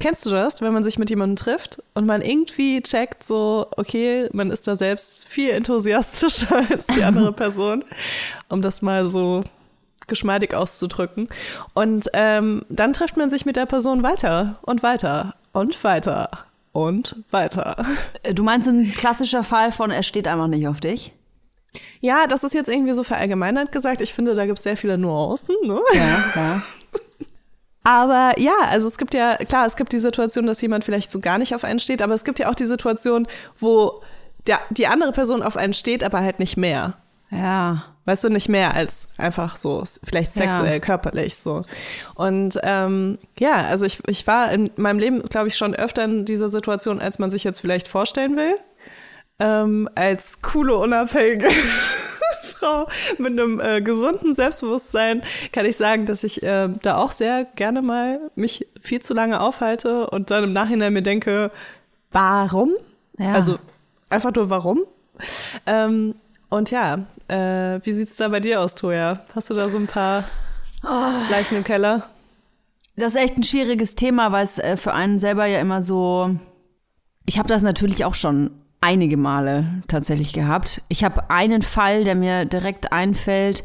kennst 0.00 0.26
du 0.26 0.30
das, 0.30 0.62
wenn 0.62 0.72
man 0.72 0.82
sich 0.82 0.98
mit 0.98 1.10
jemandem 1.10 1.36
trifft 1.36 1.82
und 1.94 2.06
man 2.06 2.22
irgendwie 2.22 2.82
checkt, 2.82 3.22
so, 3.22 3.68
okay, 3.76 4.28
man 4.32 4.50
ist 4.50 4.66
da 4.66 4.74
selbst 4.74 5.28
viel 5.28 5.50
enthusiastischer 5.50 6.66
als 6.70 6.86
die 6.88 7.04
andere 7.04 7.32
Person, 7.34 7.84
um 8.48 8.62
das 8.62 8.82
mal 8.82 9.04
so 9.04 9.44
geschmeidig 10.06 10.54
auszudrücken. 10.54 11.28
Und 11.72 12.08
ähm, 12.12 12.64
dann 12.68 12.92
trifft 12.92 13.16
man 13.16 13.30
sich 13.30 13.46
mit 13.46 13.56
der 13.56 13.66
Person 13.66 14.02
weiter 14.02 14.58
und 14.62 14.82
weiter 14.82 15.34
und 15.52 15.82
weiter 15.84 16.30
und 16.74 17.16
weiter. 17.30 17.86
Du 18.34 18.42
meinst 18.42 18.68
ein 18.68 18.92
klassischer 18.92 19.44
Fall 19.44 19.72
von, 19.72 19.90
er 19.90 20.02
steht 20.02 20.26
einfach 20.28 20.48
nicht 20.48 20.68
auf 20.68 20.80
dich? 20.80 21.12
Ja, 22.00 22.26
das 22.26 22.44
ist 22.44 22.52
jetzt 22.52 22.68
irgendwie 22.68 22.92
so 22.92 23.04
verallgemeinert 23.04 23.72
gesagt. 23.72 24.02
Ich 24.02 24.12
finde, 24.12 24.34
da 24.34 24.44
gibt 24.44 24.58
es 24.58 24.64
sehr 24.64 24.76
viele 24.76 24.98
Nuancen. 24.98 25.54
Ne? 25.64 25.80
Ja, 25.94 26.24
ja. 26.34 26.62
Aber 27.84 28.38
ja, 28.38 28.56
also 28.68 28.88
es 28.88 28.98
gibt 28.98 29.14
ja, 29.14 29.36
klar, 29.36 29.66
es 29.66 29.76
gibt 29.76 29.92
die 29.92 29.98
Situation, 29.98 30.46
dass 30.46 30.60
jemand 30.62 30.84
vielleicht 30.84 31.12
so 31.12 31.20
gar 31.20 31.38
nicht 31.38 31.54
auf 31.54 31.64
einen 31.64 31.78
steht, 31.78 32.00
aber 32.00 32.14
es 32.14 32.24
gibt 32.24 32.38
ja 32.38 32.48
auch 32.48 32.54
die 32.54 32.64
Situation, 32.64 33.28
wo 33.60 34.02
der, 34.46 34.58
die 34.70 34.86
andere 34.86 35.12
Person 35.12 35.42
auf 35.42 35.58
einen 35.58 35.74
steht, 35.74 36.02
aber 36.02 36.20
halt 36.20 36.38
nicht 36.38 36.56
mehr. 36.56 36.96
Ja. 37.34 37.84
Weißt 38.06 38.24
du, 38.24 38.28
nicht 38.28 38.50
mehr 38.50 38.74
als 38.74 39.08
einfach 39.16 39.56
so, 39.56 39.82
vielleicht 40.04 40.32
sexuell, 40.32 40.74
ja. 40.74 40.78
körperlich 40.78 41.36
so. 41.36 41.62
Und 42.14 42.58
ähm, 42.62 43.18
ja, 43.38 43.66
also 43.66 43.86
ich, 43.86 44.00
ich 44.06 44.26
war 44.26 44.52
in 44.52 44.70
meinem 44.76 44.98
Leben, 44.98 45.22
glaube 45.22 45.48
ich, 45.48 45.56
schon 45.56 45.74
öfter 45.74 46.04
in 46.04 46.26
dieser 46.26 46.50
Situation, 46.50 47.00
als 47.00 47.18
man 47.18 47.30
sich 47.30 47.44
jetzt 47.44 47.60
vielleicht 47.60 47.88
vorstellen 47.88 48.36
will. 48.36 48.56
Ähm, 49.38 49.88
als 49.94 50.42
coole, 50.42 50.76
unabhängige 50.76 51.48
Frau 52.42 52.86
mit 53.18 53.32
einem 53.32 53.58
äh, 53.58 53.80
gesunden 53.80 54.34
Selbstbewusstsein 54.34 55.22
kann 55.50 55.66
ich 55.66 55.76
sagen, 55.76 56.06
dass 56.06 56.24
ich 56.24 56.42
äh, 56.42 56.68
da 56.82 56.96
auch 56.96 57.10
sehr 57.10 57.44
gerne 57.44 57.82
mal 57.82 58.20
mich 58.34 58.66
viel 58.80 59.00
zu 59.00 59.14
lange 59.14 59.40
aufhalte 59.40 60.08
und 60.08 60.30
dann 60.30 60.44
im 60.44 60.52
Nachhinein 60.52 60.92
mir 60.92 61.02
denke, 61.02 61.50
warum? 62.12 62.74
Ja. 63.18 63.32
Also 63.32 63.58
einfach 64.08 64.32
nur 64.34 64.50
warum? 64.50 64.84
Ähm, 65.66 66.14
und 66.48 66.70
ja, 66.70 67.06
äh, 67.28 67.80
wie 67.82 67.92
sieht's 67.92 68.16
da 68.16 68.28
bei 68.28 68.40
dir 68.40 68.60
aus, 68.60 68.74
Toja? 68.74 69.24
Hast 69.34 69.50
du 69.50 69.54
da 69.54 69.68
so 69.68 69.78
ein 69.78 69.86
paar 69.86 70.24
oh. 70.82 71.12
Leichen 71.30 71.56
im 71.56 71.64
Keller? 71.64 72.08
Das 72.96 73.14
ist 73.14 73.20
echt 73.20 73.36
ein 73.36 73.42
schwieriges 73.42 73.96
Thema, 73.96 74.30
weil 74.32 74.44
es 74.44 74.58
äh, 74.58 74.76
für 74.76 74.94
einen 74.94 75.18
selber 75.18 75.46
ja 75.46 75.60
immer 75.60 75.82
so. 75.82 76.36
Ich 77.26 77.38
habe 77.38 77.48
das 77.48 77.62
natürlich 77.62 78.04
auch 78.04 78.14
schon 78.14 78.50
einige 78.80 79.16
Male 79.16 79.82
tatsächlich 79.88 80.32
gehabt. 80.32 80.82
Ich 80.88 81.02
habe 81.02 81.30
einen 81.30 81.62
Fall, 81.62 82.04
der 82.04 82.14
mir 82.14 82.44
direkt 82.44 82.92
einfällt. 82.92 83.64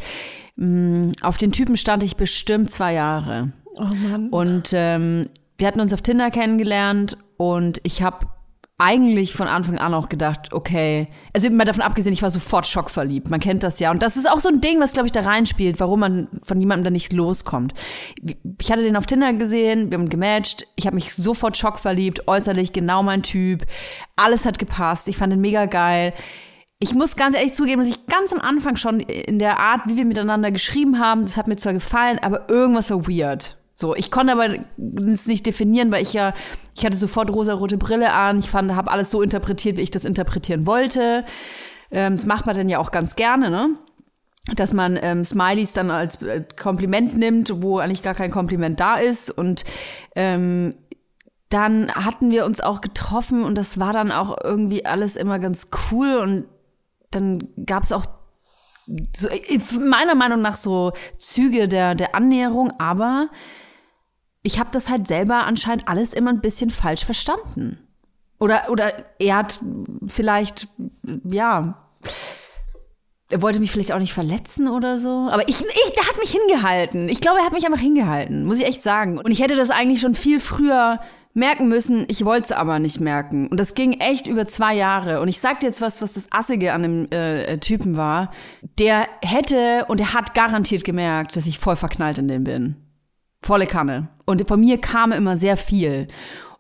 Mm, 0.56 1.12
auf 1.22 1.38
den 1.38 1.52
Typen 1.52 1.76
stand 1.76 2.04
ich 2.04 2.16
bestimmt 2.16 2.72
zwei 2.72 2.94
Jahre. 2.94 3.52
Oh 3.76 3.94
Mann. 3.96 4.30
Und 4.30 4.70
ähm, 4.74 5.30
wir 5.58 5.68
hatten 5.68 5.82
uns 5.82 5.94
auf 5.94 6.02
Tinder 6.02 6.32
kennengelernt 6.32 7.18
und 7.38 7.82
ich 7.84 8.02
habe 8.02 8.28
eigentlich 8.80 9.34
von 9.34 9.48
Anfang 9.48 9.78
an 9.78 9.94
auch 9.94 10.08
gedacht, 10.08 10.54
okay, 10.54 11.10
also 11.34 11.50
mal 11.50 11.66
davon 11.66 11.84
abgesehen, 11.84 12.14
ich 12.14 12.24
war 12.24 12.32
sofort 12.32 12.66
schockverliebt. 12.66 13.30
Man 13.30 13.42
kennt 13.42 13.62
das 13.62 13.80
ja. 13.80 13.92
Und 13.92 14.02
das 14.02 14.16
ist 14.16 14.30
auch 14.30 14.40
so 14.40 14.48
ein 14.48 14.62
Ding, 14.62 14.80
was, 14.80 14.94
glaube 14.94 15.08
ich, 15.08 15.12
da 15.12 15.22
reinspielt, 15.22 15.82
warum 15.82 16.00
man 16.00 16.30
von 16.44 16.62
jemandem 16.62 16.86
da 16.86 16.90
nicht 16.90 17.12
loskommt. 17.12 17.74
Ich 18.60 18.72
hatte 18.72 18.82
den 18.82 18.96
auf 18.96 19.06
Tinder 19.06 19.34
gesehen, 19.34 19.92
wir 19.92 20.00
haben 20.00 20.10
gematcht, 20.10 20.66
ich 20.78 20.86
habe 20.88 20.96
mich 20.96 21.14
sofort 21.14 21.58
schockverliebt, 21.58 22.28
äußerlich 22.30 22.72
genau 22.72 23.04
mein 23.04 23.22
Typ. 23.22 23.66
Alles 24.16 24.46
hat 24.46 24.58
gepasst, 24.58 25.10
ich 25.10 25.18
fand 25.18 25.34
den 25.34 25.42
mega 25.42 25.66
geil. 25.66 26.14
Ich 26.80 26.96
muss 26.96 27.18
ganz 27.18 27.36
ehrlich 27.36 27.54
zugeben, 27.54 27.82
dass 27.82 27.90
ich 27.90 28.06
ganz 28.06 28.32
am 28.32 28.40
Anfang 28.40 28.78
schon 28.78 29.02
in 29.02 29.40
der 29.40 29.60
Art, 29.60 29.82
wie 29.88 29.98
wir 29.98 30.06
miteinander 30.06 30.52
geschrieben 30.52 31.00
haben, 31.00 31.24
das 31.24 31.36
hat 31.36 31.50
mir 31.50 31.58
zwar 31.58 31.74
gefallen, 31.74 32.20
aber 32.20 32.50
irgendwas 32.50 32.90
war 32.92 33.06
weird. 33.10 33.59
So, 33.82 33.96
ich 33.96 34.12
konnte 34.12 34.34
aber 34.34 34.58
es 35.10 35.26
nicht 35.26 35.46
definieren, 35.46 35.90
weil 35.90 36.02
ich 36.02 36.12
ja, 36.12 36.34
ich 36.78 36.86
hatte 36.86 36.98
sofort 36.98 37.32
rosa-rote 37.32 37.78
Brille 37.78 38.12
an. 38.12 38.40
Ich 38.40 38.50
fand, 38.50 38.76
habe 38.76 38.92
alles 38.92 39.10
so 39.10 39.22
interpretiert, 39.22 39.78
wie 39.78 39.82
ich 39.82 39.90
das 39.90 40.04
interpretieren 40.04 40.68
wollte. 40.68 41.24
Ähm, 41.90 42.18
das 42.18 42.26
macht 42.26 42.46
man 42.46 42.58
dann 42.58 42.68
ja 42.68 42.80
auch 42.80 42.92
ganz 42.92 43.16
gerne, 43.16 43.50
ne? 43.50 43.70
Dass 44.54 44.74
man 44.74 45.00
ähm, 45.02 45.24
Smileys 45.24 45.72
dann 45.72 45.92
als 45.92 46.22
äh, 46.22 46.44
Kompliment 46.62 47.18
nimmt, 47.18 47.54
wo 47.64 47.78
eigentlich 47.78 48.04
gar 48.04 48.16
kein 48.16 48.32
Kompliment 48.32 48.82
da 48.82 48.96
ist. 48.96 49.30
Und 49.30 49.64
ähm, 50.14 50.76
dann 51.48 51.90
hatten 51.90 52.32
wir 52.32 52.46
uns 52.46 52.60
auch 52.60 52.82
getroffen 52.82 53.46
und 53.46 53.58
das 53.58 53.80
war 53.80 53.94
dann 53.94 54.12
auch 54.12 54.36
irgendwie 54.44 54.86
alles 54.86 55.16
immer 55.16 55.40
ganz 55.40 55.70
cool. 55.90 56.18
Und 56.18 56.46
dann 57.12 57.48
gab 57.66 57.84
es 57.84 57.94
auch 57.94 58.08
so, 59.16 59.30
äh, 59.30 59.58
meiner 59.80 60.16
Meinung 60.16 60.42
nach 60.42 60.58
so 60.58 60.92
Züge 61.18 61.70
der, 61.70 61.96
der 61.96 62.14
Annäherung, 62.14 62.74
aber 62.78 63.30
ich 64.44 64.60
habe 64.60 64.70
das 64.72 64.90
halt 64.90 65.08
selber 65.08 65.46
anscheinend 65.46 65.88
alles 65.88 66.14
immer 66.14 66.32
ein 66.32 66.42
bisschen 66.42 66.70
falsch 66.70 67.06
verstanden. 67.06 67.78
Oder, 68.40 68.70
oder 68.70 68.94
er 69.20 69.36
hat 69.36 69.60
vielleicht, 70.08 70.70
ja, 71.26 71.90
er 73.30 73.42
wollte 73.42 73.60
mich 73.60 73.72
vielleicht 73.72 73.92
auch 73.92 74.00
nicht 74.00 74.14
verletzen 74.14 74.68
oder 74.68 74.98
so. 74.98 75.28
Aber 75.30 75.48
ich, 75.48 75.60
ich, 75.62 75.94
der 75.96 76.08
hat 76.08 76.18
mich 76.18 76.32
hingehalten. 76.32 77.10
Ich 77.10 77.22
glaube, 77.22 77.40
er 77.40 77.46
hat 77.46 77.54
mich 77.54 77.66
einfach 77.66 77.80
hingehalten, 77.80 78.46
muss 78.46 78.60
ich 78.60 78.66
echt 78.66 78.82
sagen. 78.82 79.20
Und 79.20 79.32
ich 79.32 79.42
hätte 79.42 79.56
das 79.56 79.70
eigentlich 79.70 80.02
schon 80.02 80.16
viel 80.16 80.40
früher 80.40 81.00
merken 81.34 81.68
müssen. 81.68 82.06
Ich 82.08 82.26
wollte 82.26 82.46
es 82.46 82.52
aber 82.52 82.80
nicht 82.80 83.00
merken. 83.00 83.48
Und 83.48 83.60
das 83.60 83.76
ging 83.76 84.00
echt 84.00 84.26
über 84.26 84.48
zwei 84.48 84.74
Jahre. 84.74 85.22
Und 85.22 85.28
ich 85.28 85.40
sag 85.40 85.60
dir 85.60 85.68
jetzt 85.68 85.82
was, 85.82 86.02
was 86.02 86.14
das 86.14 86.32
Assige 86.32 86.74
an 86.74 86.82
dem 86.82 87.12
äh, 87.12 87.58
Typen 87.60 87.98
war. 87.98 88.32
Der 88.80 89.08
hätte 89.22 89.86
und 89.90 90.00
er 90.00 90.14
hat 90.14 90.34
garantiert 90.34 90.84
gemerkt, 90.84 91.36
dass 91.36 91.46
ich 91.46 91.60
voll 91.60 91.76
verknallt 91.76 92.18
in 92.18 92.28
den 92.28 92.46
bin. 92.46 92.89
Volle 93.42 93.68
Kanne. 93.68 94.10
Und 94.26 94.48
von 94.48 94.60
mir 94.60 94.80
kam 94.80 95.12
immer 95.12 95.38
sehr 95.38 95.58
viel. 95.58 96.08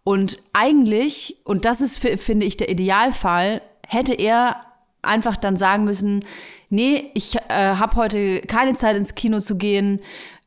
Und 0.03 0.37
eigentlich, 0.53 1.37
und 1.43 1.65
das 1.65 1.81
ist, 1.81 1.99
finde 1.99 2.45
ich, 2.45 2.57
der 2.57 2.69
Idealfall, 2.69 3.61
hätte 3.87 4.13
er 4.13 4.57
einfach 5.01 5.37
dann 5.37 5.55
sagen 5.55 5.83
müssen, 5.83 6.21
nee, 6.69 7.11
ich 7.13 7.35
äh, 7.35 7.75
habe 7.75 7.95
heute 7.95 8.41
keine 8.41 8.73
Zeit 8.75 8.95
ins 8.95 9.15
Kino 9.15 9.39
zu 9.39 9.57
gehen, 9.57 10.01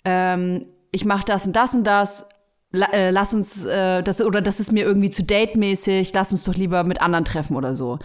ähm, 0.04 0.66
ich 0.90 1.04
mache 1.04 1.24
das 1.24 1.46
und 1.46 1.54
das 1.54 1.74
und 1.74 1.84
das, 1.84 2.26
äh, 2.72 3.10
lass 3.10 3.34
uns 3.34 3.64
äh, 3.64 4.02
das 4.02 4.20
oder 4.20 4.40
das 4.40 4.60
ist 4.60 4.72
mir 4.72 4.84
irgendwie 4.84 5.10
zu 5.10 5.22
datemäßig, 5.22 6.12
lass 6.14 6.32
uns 6.32 6.44
doch 6.44 6.54
lieber 6.54 6.84
mit 6.84 7.02
anderen 7.02 7.24
treffen 7.24 7.56
oder 7.56 7.74
so. 7.74 7.98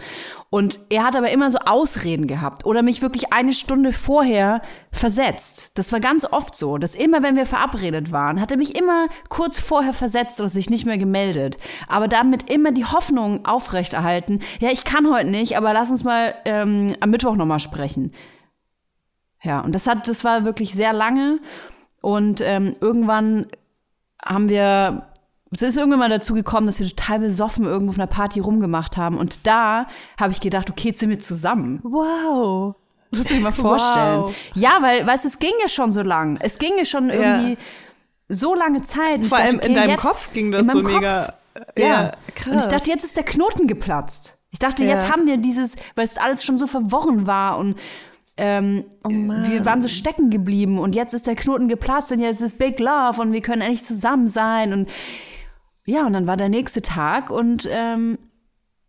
Und 0.50 0.80
er 0.88 1.04
hat 1.04 1.16
aber 1.16 1.30
immer 1.30 1.50
so 1.50 1.58
Ausreden 1.58 2.26
gehabt 2.26 2.64
oder 2.64 2.82
mich 2.82 3.02
wirklich 3.02 3.32
eine 3.32 3.52
Stunde 3.52 3.92
vorher 3.92 4.62
versetzt. 4.90 5.76
Das 5.78 5.92
war 5.92 6.00
ganz 6.00 6.24
oft 6.24 6.54
so, 6.54 6.78
dass 6.78 6.94
immer, 6.94 7.22
wenn 7.22 7.36
wir 7.36 7.46
verabredet 7.46 8.12
waren, 8.12 8.40
hat 8.40 8.50
er 8.50 8.56
mich 8.56 8.78
immer 8.78 9.08
kurz 9.28 9.58
vorher 9.58 9.92
versetzt 9.92 10.40
oder 10.40 10.48
sich 10.48 10.70
nicht 10.70 10.86
mehr 10.86 10.98
gemeldet. 10.98 11.56
Aber 11.86 12.08
damit 12.08 12.50
immer 12.50 12.72
die 12.72 12.86
Hoffnung 12.86 13.46
aufrechterhalten, 13.46 14.40
ja, 14.60 14.70
ich 14.70 14.84
kann 14.84 15.10
heute 15.10 15.28
nicht, 15.28 15.56
aber 15.56 15.72
lass 15.72 15.90
uns 15.90 16.04
mal 16.04 16.34
ähm, 16.44 16.94
am 17.00 17.10
Mittwoch 17.10 17.36
nochmal 17.36 17.60
sprechen. 17.60 18.12
Ja, 19.42 19.60
und 19.60 19.74
das 19.74 19.86
hat, 19.86 20.08
das 20.08 20.24
war 20.24 20.44
wirklich 20.44 20.74
sehr 20.74 20.92
lange. 20.92 21.40
Und 22.00 22.40
ähm, 22.42 22.76
irgendwann 22.80 23.46
haben 24.28 24.48
wir, 24.48 25.06
es 25.50 25.62
ist 25.62 25.76
irgendwann 25.76 26.00
mal 26.00 26.08
dazu 26.08 26.34
gekommen, 26.34 26.66
dass 26.66 26.78
wir 26.78 26.88
total 26.88 27.20
besoffen 27.20 27.64
irgendwo 27.64 27.90
auf 27.90 27.98
einer 27.98 28.06
Party 28.06 28.40
rumgemacht 28.40 28.96
haben. 28.96 29.16
Und 29.16 29.46
da 29.46 29.86
habe 30.20 30.32
ich 30.32 30.40
gedacht, 30.40 30.70
okay, 30.70 30.88
jetzt 30.88 31.00
sind 31.00 31.10
wir 31.10 31.18
zusammen. 31.18 31.80
Wow. 31.82 32.76
Das 33.10 33.20
muss 33.20 33.30
ich 33.30 33.40
mal 33.40 33.52
vorstellen. 33.52 34.22
Wow. 34.22 34.34
Ja, 34.54 34.78
weil, 34.80 35.06
weißt 35.06 35.24
du, 35.24 35.28
es 35.28 35.38
ging 35.38 35.52
ja 35.62 35.68
schon 35.68 35.90
so 35.90 36.02
lang. 36.02 36.38
Es 36.42 36.58
ging 36.58 36.72
ja 36.76 36.84
schon 36.84 37.08
irgendwie 37.08 37.52
ja. 37.52 37.58
so 38.28 38.54
lange 38.54 38.82
Zeit. 38.82 39.24
Vor 39.26 39.38
allem 39.38 39.56
okay, 39.56 39.68
in 39.68 39.74
deinem 39.74 39.96
Kopf 39.96 40.30
ging 40.32 40.52
das 40.52 40.66
so 40.66 40.82
mega. 40.82 41.32
Ja, 41.76 41.84
ja, 41.84 42.12
krass. 42.34 42.52
Und 42.52 42.58
ich 42.58 42.66
dachte, 42.66 42.90
jetzt 42.90 43.04
ist 43.04 43.16
der 43.16 43.24
Knoten 43.24 43.66
geplatzt. 43.66 44.36
Ich 44.50 44.58
dachte, 44.58 44.84
ja. 44.84 44.94
jetzt 44.94 45.10
haben 45.10 45.26
wir 45.26 45.38
dieses, 45.38 45.76
weil 45.94 46.04
es 46.04 46.18
alles 46.18 46.44
schon 46.44 46.58
so 46.58 46.66
verworren 46.66 47.26
war 47.26 47.58
und 47.58 47.76
ähm, 48.38 48.84
oh 49.04 49.10
wir 49.10 49.64
waren 49.64 49.82
so 49.82 49.88
stecken 49.88 50.30
geblieben 50.30 50.78
und 50.78 50.94
jetzt 50.94 51.12
ist 51.12 51.26
der 51.26 51.34
Knoten 51.34 51.68
geplatzt 51.68 52.12
und 52.12 52.20
jetzt 52.20 52.40
ist 52.40 52.58
Big 52.58 52.78
Love 52.78 53.20
und 53.20 53.32
wir 53.32 53.40
können 53.40 53.62
endlich 53.62 53.84
zusammen 53.84 54.26
sein 54.26 54.72
und 54.72 54.88
ja, 55.86 56.06
und 56.06 56.12
dann 56.12 56.26
war 56.26 56.36
der 56.36 56.48
nächste 56.48 56.82
Tag 56.82 57.30
und 57.30 57.68
ähm, 57.70 58.18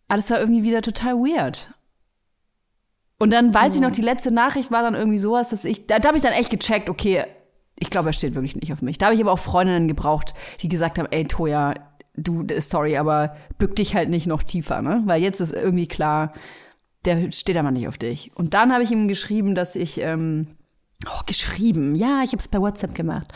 alles 0.07 0.29
war 0.31 0.39
irgendwie 0.39 0.63
wieder 0.63 0.81
total 0.81 1.15
weird. 1.15 1.71
Und 3.19 3.31
dann 3.31 3.53
weiß 3.53 3.73
oh. 3.73 3.75
ich 3.75 3.81
noch, 3.81 3.91
die 3.91 4.01
letzte 4.01 4.31
Nachricht 4.31 4.71
war 4.71 4.81
dann 4.81 4.95
irgendwie 4.95 5.17
sowas, 5.17 5.49
dass 5.49 5.65
ich, 5.65 5.87
da, 5.87 5.99
da 5.99 6.09
habe 6.09 6.17
ich 6.17 6.23
dann 6.23 6.33
echt 6.33 6.49
gecheckt, 6.49 6.89
okay, 6.89 7.23
ich 7.79 7.89
glaube, 7.89 8.09
er 8.09 8.13
steht 8.13 8.35
wirklich 8.35 8.55
nicht 8.55 8.73
auf 8.73 8.81
mich. 8.81 8.97
Da 8.97 9.07
habe 9.07 9.15
ich 9.15 9.21
aber 9.21 9.31
auch 9.31 9.39
Freundinnen 9.39 9.87
gebraucht, 9.87 10.33
die 10.61 10.69
gesagt 10.69 10.99
haben, 10.99 11.07
ey, 11.11 11.25
Toja, 11.25 11.73
du, 12.15 12.45
sorry, 12.59 12.97
aber 12.97 13.35
bück 13.57 13.75
dich 13.75 13.95
halt 13.95 14.09
nicht 14.09 14.27
noch 14.27 14.43
tiefer, 14.43 14.81
ne? 14.81 15.01
Weil 15.05 15.21
jetzt 15.21 15.39
ist 15.39 15.53
irgendwie 15.53 15.87
klar, 15.87 16.33
der 17.05 17.31
steht 17.31 17.57
aber 17.57 17.71
nicht 17.71 17.87
auf 17.87 17.97
dich. 17.97 18.31
Und 18.35 18.53
dann 18.53 18.73
habe 18.73 18.83
ich 18.83 18.91
ihm 18.91 19.07
geschrieben, 19.07 19.55
dass 19.55 19.75
ich, 19.75 20.01
ähm, 20.01 20.47
oh, 21.07 21.21
geschrieben, 21.25 21.95
ja, 21.95 22.21
ich 22.23 22.31
habe 22.31 22.39
es 22.39 22.47
bei 22.47 22.59
WhatsApp 22.59 22.93
gemacht. 22.93 23.33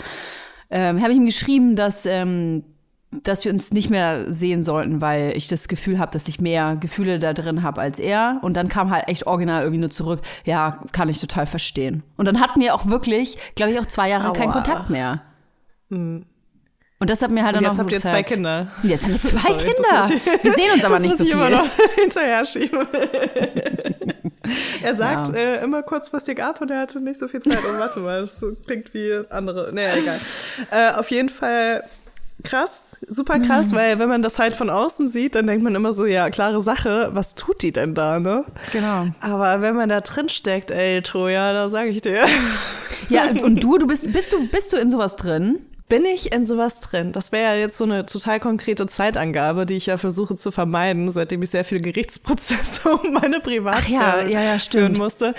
Ähm, 0.70 1.02
habe 1.02 1.12
ich 1.12 1.18
ihm 1.18 1.26
geschrieben, 1.26 1.76
dass, 1.76 2.06
ähm, 2.06 2.64
dass 3.12 3.46
wir 3.46 3.54
uns 3.54 3.72
nicht 3.72 3.90
mehr 3.90 4.32
sehen 4.32 4.64
sollten, 4.64 5.00
weil 5.00 5.38
ich 5.38 5.48
das 5.48 5.68
Gefühl 5.68 6.00
habe, 6.00 6.12
dass 6.12 6.28
ich 6.28 6.42
mehr 6.42 6.76
Gefühle 6.78 7.20
da 7.20 7.34
drin 7.34 7.62
habe 7.62 7.80
als 7.80 8.00
er. 8.00 8.40
Und 8.42 8.58
dann 8.58 8.70
kam 8.70 8.90
halt 8.90 9.08
echt 9.08 9.28
original 9.28 9.62
irgendwie 9.62 9.82
nur 9.82 9.92
zurück, 9.92 10.22
ja, 10.46 10.82
kann 10.92 11.10
ich 11.10 11.20
total 11.20 11.46
verstehen. 11.46 12.04
Und 12.18 12.26
dann 12.26 12.40
hatten 12.40 12.60
wir 12.60 12.74
auch 12.74 12.88
wirklich, 12.88 13.38
glaube 13.56 13.72
ich, 13.72 13.80
auch 13.80 13.86
zwei 13.86 14.10
Jahre 14.10 14.30
Aua. 14.30 14.34
keinen 14.34 14.52
Kontakt 14.52 14.90
mehr. 14.90 15.22
Hm. 15.90 16.26
Und 17.04 17.10
das 17.10 17.22
hat 17.22 17.32
mir 17.32 17.44
halt 17.44 17.58
und 17.58 17.64
dann 17.64 17.72
jetzt 17.74 17.80
auch 17.82 17.84
habt 17.84 17.92
ihr 17.92 18.00
zwei 18.00 18.24
Kinder. 18.24 18.68
Und 18.82 18.90
jetzt 18.90 19.04
haben 19.04 19.12
wir 19.12 19.20
zwei 19.20 19.40
Sorry, 19.40 19.58
Kinder. 19.58 20.10
wir 20.42 20.54
sehen 20.54 20.72
uns 20.74 20.86
aber 20.86 21.00
nicht 21.00 21.18
so 21.18 21.26
viel. 21.26 21.34
Immer 21.34 21.50
noch 21.50 21.68
hinterher 21.96 22.46
schieben. 22.46 22.88
er 24.82 24.96
sagt 24.96 25.28
ja. 25.28 25.34
äh, 25.34 25.64
immer 25.66 25.84
kurzfristig 25.84 26.42
ab 26.42 26.62
und 26.62 26.72
er 26.72 26.80
hatte 26.80 27.02
nicht 27.02 27.20
so 27.20 27.28
viel 27.28 27.42
Zeit. 27.42 27.58
Und 27.58 27.78
warte 27.78 28.00
mal, 28.00 28.22
das 28.22 28.46
klingt 28.66 28.94
wie 28.94 29.20
andere. 29.30 29.74
Naja, 29.74 29.98
egal. 29.98 30.18
Äh, 30.72 30.98
auf 30.98 31.12
jeden 31.12 31.28
Fall 31.28 31.84
krass, 32.46 32.96
super 33.06 33.38
krass, 33.42 33.74
mhm. 33.74 33.76
weil 33.76 34.00
wenn 34.00 34.08
man 34.08 34.22
das 34.22 34.40
halt 34.40 34.56
von 34.56 34.70
außen 34.70 35.10
sieht, 35.10 35.36
dann 35.36 35.46
denkt 35.46 35.62
man 35.62 35.76
immer 35.76 35.92
so, 35.92 36.06
ja, 36.06 36.30
klare 36.30 36.62
Sache, 36.62 37.10
was 37.12 37.36
tut 37.36 37.64
die 37.64 37.74
denn 37.74 37.96
da, 37.96 38.22
ne? 38.22 38.46
Genau. 38.72 39.08
Aber 39.20 39.60
wenn 39.60 39.76
man 39.76 39.90
da 39.90 40.00
drin 40.00 40.30
steckt, 40.30 40.72
ey, 40.72 41.02
Toja, 41.02 41.52
da 41.52 41.68
sage 41.68 41.90
ich 41.90 42.00
dir. 42.00 42.26
Ja, 43.10 43.26
und 43.26 43.62
du, 43.62 43.78
du 43.78 43.88
bist, 43.88 44.14
bist 44.14 44.32
du, 44.32 44.48
bist 44.48 44.72
du 44.72 44.78
in 44.78 44.90
sowas 44.90 45.18
drin? 45.18 45.60
Bin 45.94 46.06
ich 46.06 46.34
in 46.34 46.44
sowas 46.44 46.80
drin? 46.80 47.12
Das 47.12 47.32
wäre 47.32 47.54
ja 47.54 47.60
jetzt 47.60 47.78
so 47.78 47.84
eine 47.84 48.08
total 48.08 48.40
konkrete 48.40 48.88
Zeitangabe, 48.88 49.68
die 49.68 49.76
ich 49.76 49.86
ja 49.86 49.98
versuche 49.98 50.36
zu 50.36 50.50
vermeiden, 50.50 51.12
seitdem 51.12 51.44
ich 51.44 51.52
sehr 51.52 51.64
viele 51.64 51.82
Gerichtsprozesse 51.82 52.90
um 53.04 53.14
meine 53.14 53.40
Privatsphäre 53.42 54.28
ja, 54.28 54.42
ja, 54.42 54.58
führen 54.58 54.94
musste. 54.94 55.36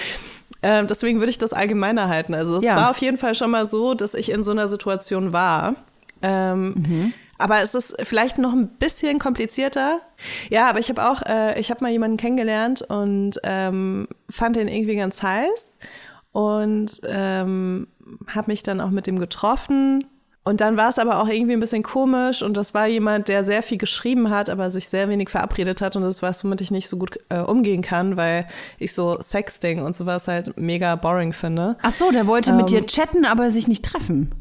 Ähm, 0.62 0.86
deswegen 0.86 1.18
würde 1.18 1.30
ich 1.30 1.38
das 1.38 1.52
allgemeiner 1.52 2.08
halten. 2.08 2.34
Also 2.34 2.58
es 2.58 2.66
war 2.66 2.90
auf 2.90 2.98
jeden 2.98 3.18
Fall 3.18 3.34
schon 3.34 3.50
mal 3.50 3.66
so, 3.66 3.94
dass 3.94 4.14
ich 4.14 4.30
in 4.30 4.44
so 4.44 4.52
einer 4.52 4.68
Situation 4.68 5.32
war. 5.32 5.74
Ähm, 6.22 6.74
mhm. 6.76 7.14
Aber 7.36 7.60
es 7.60 7.74
ist 7.74 7.96
vielleicht 8.04 8.38
noch 8.38 8.52
ein 8.52 8.68
bisschen 8.68 9.18
komplizierter. 9.18 10.02
Ja, 10.50 10.70
aber 10.70 10.78
ich 10.78 10.88
habe 10.88 11.04
auch, 11.04 11.22
äh, 11.22 11.58
ich 11.58 11.72
habe 11.72 11.82
mal 11.82 11.90
jemanden 11.90 12.16
kennengelernt 12.16 12.80
und 12.80 13.40
ähm, 13.42 14.06
fand 14.30 14.54
den 14.54 14.68
irgendwie 14.68 14.94
ganz 14.94 15.20
heiß 15.20 15.72
und 16.30 17.00
ähm, 17.08 17.88
habe 18.28 18.52
mich 18.52 18.62
dann 18.62 18.80
auch 18.80 18.90
mit 18.90 19.08
dem 19.08 19.18
getroffen. 19.18 20.04
Und 20.46 20.60
dann 20.60 20.76
war 20.76 20.90
es 20.90 20.98
aber 20.98 21.20
auch 21.20 21.28
irgendwie 21.28 21.54
ein 21.54 21.60
bisschen 21.60 21.82
komisch 21.82 22.42
und 22.42 22.58
das 22.58 22.74
war 22.74 22.86
jemand, 22.86 23.28
der 23.28 23.44
sehr 23.44 23.62
viel 23.62 23.78
geschrieben 23.78 24.28
hat, 24.28 24.50
aber 24.50 24.70
sich 24.70 24.90
sehr 24.90 25.08
wenig 25.08 25.30
verabredet 25.30 25.80
hat 25.80 25.96
und 25.96 26.02
das 26.02 26.22
war 26.22 26.34
womit 26.42 26.60
ich 26.60 26.70
nicht 26.70 26.88
so 26.88 26.98
gut 26.98 27.18
äh, 27.30 27.38
umgehen 27.38 27.80
kann, 27.80 28.18
weil 28.18 28.46
ich 28.78 28.92
so 28.92 29.18
Sexting 29.20 29.80
und 29.80 29.96
sowas 29.96 30.28
halt 30.28 30.58
mega 30.58 30.96
boring 30.96 31.32
finde. 31.32 31.76
Ach 31.80 31.90
so, 31.90 32.10
der 32.10 32.26
wollte 32.26 32.52
mit 32.52 32.70
dir 32.70 32.80
ähm, 32.80 32.86
chatten, 32.86 33.24
aber 33.24 33.50
sich 33.50 33.68
nicht 33.68 33.84
treffen. 33.84 34.32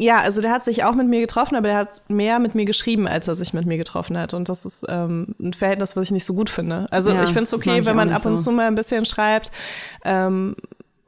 Ja, 0.00 0.18
also 0.18 0.40
der 0.40 0.52
hat 0.52 0.62
sich 0.62 0.84
auch 0.84 0.94
mit 0.94 1.08
mir 1.08 1.20
getroffen, 1.20 1.56
aber 1.56 1.66
der 1.66 1.76
hat 1.76 2.02
mehr 2.08 2.38
mit 2.38 2.54
mir 2.54 2.64
geschrieben, 2.64 3.08
als 3.08 3.26
er 3.26 3.34
sich 3.34 3.52
mit 3.52 3.66
mir 3.66 3.78
getroffen 3.78 4.16
hat. 4.16 4.32
Und 4.32 4.48
das 4.48 4.64
ist 4.64 4.86
ähm, 4.88 5.34
ein 5.40 5.54
Verhältnis, 5.54 5.96
was 5.96 6.04
ich 6.04 6.10
nicht 6.12 6.24
so 6.24 6.34
gut 6.34 6.50
finde. 6.50 6.86
Also 6.92 7.10
ja, 7.10 7.22
ich 7.24 7.30
finde 7.30 7.42
es 7.44 7.54
okay, 7.54 7.84
wenn 7.84 7.96
man 7.96 8.12
ab 8.12 8.24
und 8.24 8.36
zu 8.36 8.52
mal 8.52 8.68
ein 8.68 8.76
bisschen 8.76 9.04
schreibt 9.04 9.50
ähm, 10.04 10.54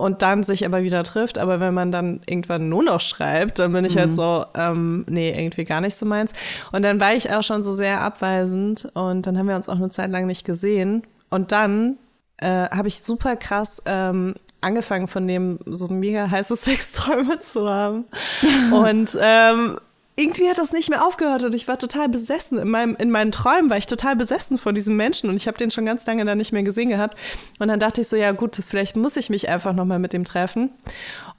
und 0.01 0.23
dann 0.23 0.43
sich 0.43 0.65
aber 0.65 0.83
wieder 0.83 1.05
trifft. 1.05 1.39
Aber 1.39 1.61
wenn 1.61 1.75
man 1.75 1.93
dann 1.93 2.21
irgendwann 2.27 2.69
nur 2.69 2.83
noch 2.83 3.01
schreibt, 3.01 3.59
dann 3.59 3.73
bin 3.73 3.85
ich 3.85 3.97
halt 3.97 4.13
mhm. 4.13 4.21
halt 4.21 4.53
so, 4.55 4.61
ähm, 4.61 5.05
nee, 5.09 5.31
irgendwie 5.31 5.65
gar 5.65 5.81
nicht 5.81 5.95
so 5.95 6.07
meins. 6.07 6.33
Und 6.73 6.83
dann 6.83 7.01
war 7.01 7.15
ich 7.15 7.31
auch 7.31 7.43
schon 7.43 7.63
so 7.63 7.73
sehr 7.73 8.01
abweisend 8.01 8.91
und 8.95 9.27
dann 9.27 9.39
haben 9.39 9.49
wir 9.49 9.57
uns 9.57 9.69
auch 9.69 9.77
eine 9.77 9.91
Zeit 9.91 10.11
lang 10.11 10.27
nicht 10.27 10.45
gesehen. 10.45 11.03
Und 11.29 11.53
dann 11.53 11.99
äh, 12.39 12.69
habe 12.71 12.89
ich 12.89 13.03
super 13.03 13.37
krass 13.37 13.83
ähm, 13.85 14.35
angefangen 14.61 15.07
von 15.07 15.29
dem 15.29 15.59
so 15.67 15.89
mega 15.89 16.31
heiße 16.31 16.57
Sexträume 16.57 17.39
zu 17.39 17.69
haben. 17.69 18.07
und 18.73 19.19
ähm, 19.21 19.79
irgendwie 20.21 20.49
hat 20.49 20.59
das 20.59 20.73
nicht 20.73 20.91
mehr 20.91 21.05
aufgehört 21.05 21.43
und 21.45 21.55
ich 21.55 21.67
war 21.67 21.79
total 21.79 22.09
besessen. 22.09 22.59
In, 22.59 22.69
meinem, 22.69 22.97
in 22.97 23.11
meinen 23.11 23.33
Träumen 23.33 23.71
war 23.71 23.77
ich 23.77 23.87
total 23.87 24.17
besessen 24.17 24.59
von 24.59 24.75
diesem 24.75 24.97
Menschen 24.97 25.31
und 25.31 25.37
ich 25.37 25.47
habe 25.47 25.57
den 25.57 25.71
schon 25.71 25.87
ganz 25.87 26.07
lange 26.07 26.25
da 26.25 26.35
nicht 26.35 26.53
mehr 26.53 26.63
gesehen 26.63 26.91
gehabt. 26.91 27.17
Und 27.59 27.69
dann 27.69 27.81
dachte 27.81 28.03
ich 28.03 28.09
so, 28.09 28.17
ja 28.17 28.33
gut, 28.33 28.57
vielleicht 28.57 28.97
muss 28.97 29.17
ich 29.17 29.31
mich 29.31 29.49
einfach 29.49 29.73
nochmal 29.73 29.99
mit 29.99 30.13
dem 30.13 30.25
treffen. 30.25 30.71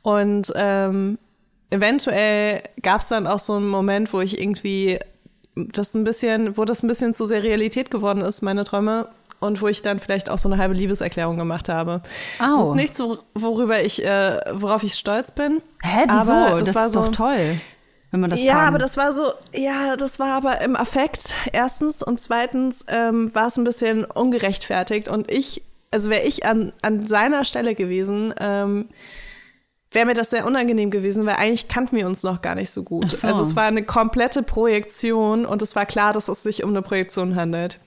Und 0.01 0.51
ähm, 0.55 1.19
eventuell 1.69 2.63
gab 2.81 3.01
es 3.01 3.09
dann 3.09 3.27
auch 3.27 3.39
so 3.39 3.53
einen 3.53 3.67
Moment, 3.67 4.13
wo 4.13 4.19
ich 4.19 4.39
irgendwie 4.39 4.99
das 5.55 5.93
ein 5.93 6.03
bisschen, 6.03 6.57
wo 6.57 6.65
das 6.65 6.81
ein 6.81 6.87
bisschen 6.87 7.13
zu 7.13 7.25
sehr 7.25 7.43
Realität 7.43 7.91
geworden 7.91 8.21
ist, 8.21 8.41
meine 8.41 8.63
Träume 8.63 9.09
und 9.39 9.61
wo 9.61 9.67
ich 9.67 9.81
dann 9.81 9.99
vielleicht 9.99 10.29
auch 10.29 10.37
so 10.37 10.49
eine 10.49 10.57
halbe 10.57 10.73
Liebeserklärung 10.73 11.37
gemacht 11.37 11.69
habe. 11.69 12.01
Oh. 12.39 12.45
Das 12.53 12.67
ist 12.67 12.75
nichts, 12.75 13.03
worüber 13.33 13.83
ich, 13.83 14.03
äh, 14.03 14.39
worauf 14.53 14.83
ich 14.83 14.95
stolz 14.95 15.31
bin. 15.31 15.61
Hä, 15.83 16.05
wieso? 16.07 16.59
Das, 16.59 16.63
das 16.63 16.75
war 16.75 16.85
ist 16.85 16.93
so, 16.93 17.01
doch 17.01 17.09
toll. 17.09 17.59
Wenn 18.11 18.19
man 18.19 18.29
das 18.29 18.43
ja, 18.43 18.53
kann. 18.55 18.67
aber 18.67 18.77
das 18.77 18.97
war 18.97 19.13
so, 19.13 19.31
ja, 19.53 19.95
das 19.95 20.19
war 20.19 20.33
aber 20.33 20.61
im 20.61 20.75
Affekt, 20.75 21.33
erstens. 21.53 22.03
Und 22.03 22.19
zweitens 22.19 22.85
ähm, 22.89 23.33
war 23.33 23.47
es 23.47 23.57
ein 23.57 23.63
bisschen 23.63 24.03
ungerechtfertigt. 24.03 25.07
Und 25.07 25.31
ich, 25.31 25.63
also 25.91 26.09
wäre 26.09 26.23
ich 26.23 26.45
an, 26.45 26.73
an 26.81 27.07
seiner 27.07 27.45
Stelle 27.45 27.73
gewesen, 27.73 28.33
ähm, 28.39 28.89
wäre 29.91 30.05
mir 30.05 30.13
das 30.13 30.29
sehr 30.29 30.45
unangenehm 30.45 30.91
gewesen, 30.91 31.25
weil 31.25 31.35
eigentlich 31.35 31.67
kannten 31.67 31.95
wir 31.95 32.05
uns 32.05 32.23
noch 32.23 32.41
gar 32.41 32.55
nicht 32.55 32.69
so 32.69 32.83
gut. 32.83 33.11
So. 33.11 33.27
Also 33.27 33.41
es 33.41 33.55
war 33.55 33.63
eine 33.63 33.83
komplette 33.83 34.43
Projektion 34.43 35.45
und 35.45 35.61
es 35.61 35.75
war 35.75 35.85
klar, 35.85 36.13
dass 36.13 36.27
es 36.27 36.43
sich 36.43 36.63
um 36.63 36.69
eine 36.69 36.81
Projektion 36.81 37.35
handelt. 37.35 37.79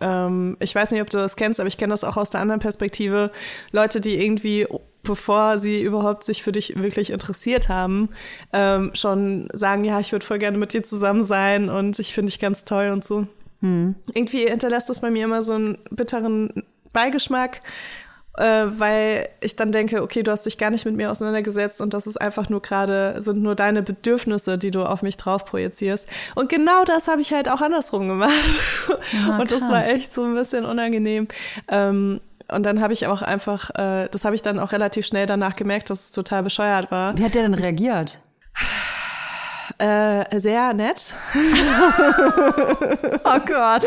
Ähm, 0.00 0.56
ich 0.60 0.74
weiß 0.74 0.90
nicht, 0.90 1.02
ob 1.02 1.10
du 1.10 1.18
das 1.18 1.36
kennst, 1.36 1.60
aber 1.60 1.68
ich 1.68 1.76
kenne 1.76 1.92
das 1.92 2.04
auch 2.04 2.16
aus 2.16 2.30
der 2.30 2.40
anderen 2.40 2.60
Perspektive. 2.60 3.30
Leute, 3.72 4.00
die 4.00 4.22
irgendwie, 4.22 4.66
bevor 5.02 5.58
sie 5.58 5.82
überhaupt 5.82 6.24
sich 6.24 6.42
für 6.42 6.52
dich 6.52 6.80
wirklich 6.80 7.10
interessiert 7.10 7.68
haben, 7.68 8.10
ähm, 8.52 8.90
schon 8.94 9.48
sagen, 9.52 9.84
ja, 9.84 10.00
ich 10.00 10.12
würde 10.12 10.26
voll 10.26 10.38
gerne 10.38 10.58
mit 10.58 10.72
dir 10.72 10.82
zusammen 10.82 11.22
sein 11.22 11.68
und 11.68 11.98
ich 11.98 12.14
finde 12.14 12.30
dich 12.30 12.40
ganz 12.40 12.64
toll 12.64 12.90
und 12.90 13.04
so. 13.04 13.26
Hm. 13.60 13.94
Irgendwie 14.14 14.48
hinterlässt 14.48 14.88
das 14.88 15.00
bei 15.00 15.10
mir 15.10 15.24
immer 15.24 15.42
so 15.42 15.54
einen 15.54 15.78
bitteren 15.90 16.64
Beigeschmack 16.92 17.60
äh, 18.38 18.66
weil 18.78 19.28
ich 19.40 19.56
dann 19.56 19.72
denke, 19.72 20.02
okay, 20.02 20.22
du 20.22 20.30
hast 20.30 20.46
dich 20.46 20.56
gar 20.56 20.70
nicht 20.70 20.84
mit 20.84 20.96
mir 20.96 21.10
auseinandergesetzt 21.10 21.80
und 21.80 21.94
das 21.94 22.06
ist 22.06 22.16
einfach 22.16 22.48
nur 22.48 22.62
gerade, 22.62 23.16
sind 23.18 23.42
nur 23.42 23.54
deine 23.54 23.82
Bedürfnisse, 23.82 24.56
die 24.56 24.70
du 24.70 24.84
auf 24.84 25.02
mich 25.02 25.16
drauf 25.16 25.44
projizierst. 25.44 26.08
Und 26.34 26.48
genau 26.48 26.84
das 26.84 27.08
habe 27.08 27.20
ich 27.20 27.32
halt 27.32 27.48
auch 27.48 27.60
andersrum 27.60 28.08
gemacht. 28.08 28.32
Ja, 29.12 29.38
und 29.40 29.50
das 29.50 29.68
war 29.68 29.86
echt 29.86 30.12
so 30.12 30.24
ein 30.24 30.34
bisschen 30.34 30.64
unangenehm. 30.64 31.28
Ähm, 31.68 32.20
und 32.52 32.64
dann 32.64 32.80
habe 32.80 32.92
ich 32.92 33.06
auch 33.06 33.22
einfach, 33.22 33.70
äh, 33.70 34.08
das 34.10 34.24
habe 34.24 34.34
ich 34.34 34.42
dann 34.42 34.58
auch 34.58 34.72
relativ 34.72 35.06
schnell 35.06 35.26
danach 35.26 35.56
gemerkt, 35.56 35.90
dass 35.90 36.06
es 36.06 36.12
total 36.12 36.42
bescheuert 36.42 36.90
war. 36.90 37.16
Wie 37.16 37.24
hat 37.24 37.34
der 37.34 37.42
denn 37.42 37.54
reagiert? 37.54 38.18
Äh, 39.78 40.38
sehr 40.38 40.72
nett. 40.74 41.14
oh 43.24 43.40
Gott. 43.46 43.86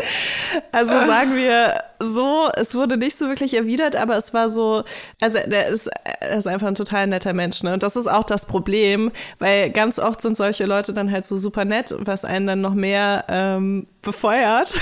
Also 0.72 0.92
sagen 1.06 1.36
wir 1.36 1.82
so, 2.00 2.48
es 2.56 2.74
wurde 2.74 2.96
nicht 2.96 3.16
so 3.16 3.28
wirklich 3.28 3.54
erwidert, 3.54 3.96
aber 3.96 4.16
es 4.16 4.34
war 4.34 4.48
so, 4.48 4.84
also 5.20 5.38
er 5.38 5.68
ist, 5.68 5.88
er 6.20 6.36
ist 6.36 6.46
einfach 6.46 6.66
ein 6.66 6.74
total 6.74 7.06
netter 7.06 7.32
Mensch. 7.32 7.62
Ne? 7.62 7.74
Und 7.74 7.82
das 7.82 7.96
ist 7.96 8.06
auch 8.06 8.24
das 8.24 8.46
Problem, 8.46 9.12
weil 9.38 9.70
ganz 9.70 9.98
oft 9.98 10.20
sind 10.20 10.36
solche 10.36 10.64
Leute 10.64 10.92
dann 10.92 11.10
halt 11.10 11.24
so 11.24 11.36
super 11.36 11.64
nett, 11.64 11.94
was 11.98 12.24
einen 12.24 12.46
dann 12.46 12.60
noch 12.60 12.74
mehr 12.74 13.24
ähm, 13.28 13.86
befeuert, 14.02 14.80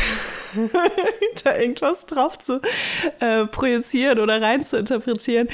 da 1.44 1.57
irgendwas 1.57 2.07
drauf 2.07 2.38
zu 2.38 2.61
äh, 3.20 3.46
projizieren 3.46 4.18
oder 4.18 4.40
rein 4.40 4.62
zu 4.62 4.78
interpretieren. 4.78 5.48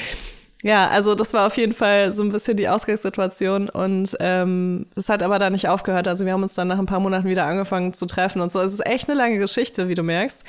Ja, 0.61 0.89
also 0.89 1.15
das 1.15 1.33
war 1.33 1.47
auf 1.47 1.55
jeden 1.55 1.71
Fall 1.71 2.11
so 2.11 2.21
ein 2.21 2.31
bisschen 2.33 2.57
die 2.57 2.67
Ausgangssituation 2.67 3.69
und 3.69 4.17
ähm, 4.19 4.87
das 4.93 5.07
hat 5.07 5.23
aber 5.23 5.39
da 5.39 5.49
nicht 5.49 5.69
aufgehört. 5.69 6.07
Also 6.09 6.25
wir 6.25 6.33
haben 6.33 6.43
uns 6.43 6.53
dann 6.53 6.67
nach 6.67 6.79
ein 6.79 6.85
paar 6.85 6.99
Monaten 6.99 7.29
wieder 7.29 7.45
angefangen 7.45 7.93
zu 7.93 8.05
treffen 8.07 8.41
und 8.41 8.51
so. 8.51 8.59
Es 8.59 8.73
ist 8.73 8.85
echt 8.85 9.09
eine 9.09 9.17
lange 9.17 9.37
Geschichte, 9.37 9.87
wie 9.87 9.95
du 9.95 10.03
merkst. 10.03 10.43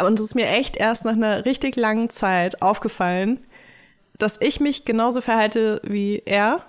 Und 0.00 0.18
es 0.18 0.26
ist 0.26 0.34
mir 0.34 0.48
echt 0.48 0.78
erst 0.78 1.04
nach 1.04 1.12
einer 1.12 1.44
richtig 1.44 1.76
langen 1.76 2.08
Zeit 2.08 2.62
aufgefallen, 2.62 3.44
dass 4.16 4.40
ich 4.40 4.60
mich 4.60 4.86
genauso 4.86 5.20
verhalte 5.20 5.80
wie 5.84 6.22
er, 6.24 6.64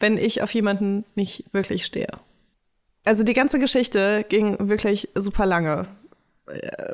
wenn 0.00 0.16
ich 0.16 0.42
auf 0.42 0.52
jemanden 0.52 1.04
nicht 1.16 1.44
wirklich 1.52 1.84
stehe. 1.84 2.08
Also 3.04 3.24
die 3.24 3.34
ganze 3.34 3.58
Geschichte 3.58 4.24
ging 4.28 4.68
wirklich 4.68 5.10
super 5.14 5.44
lange 5.44 5.86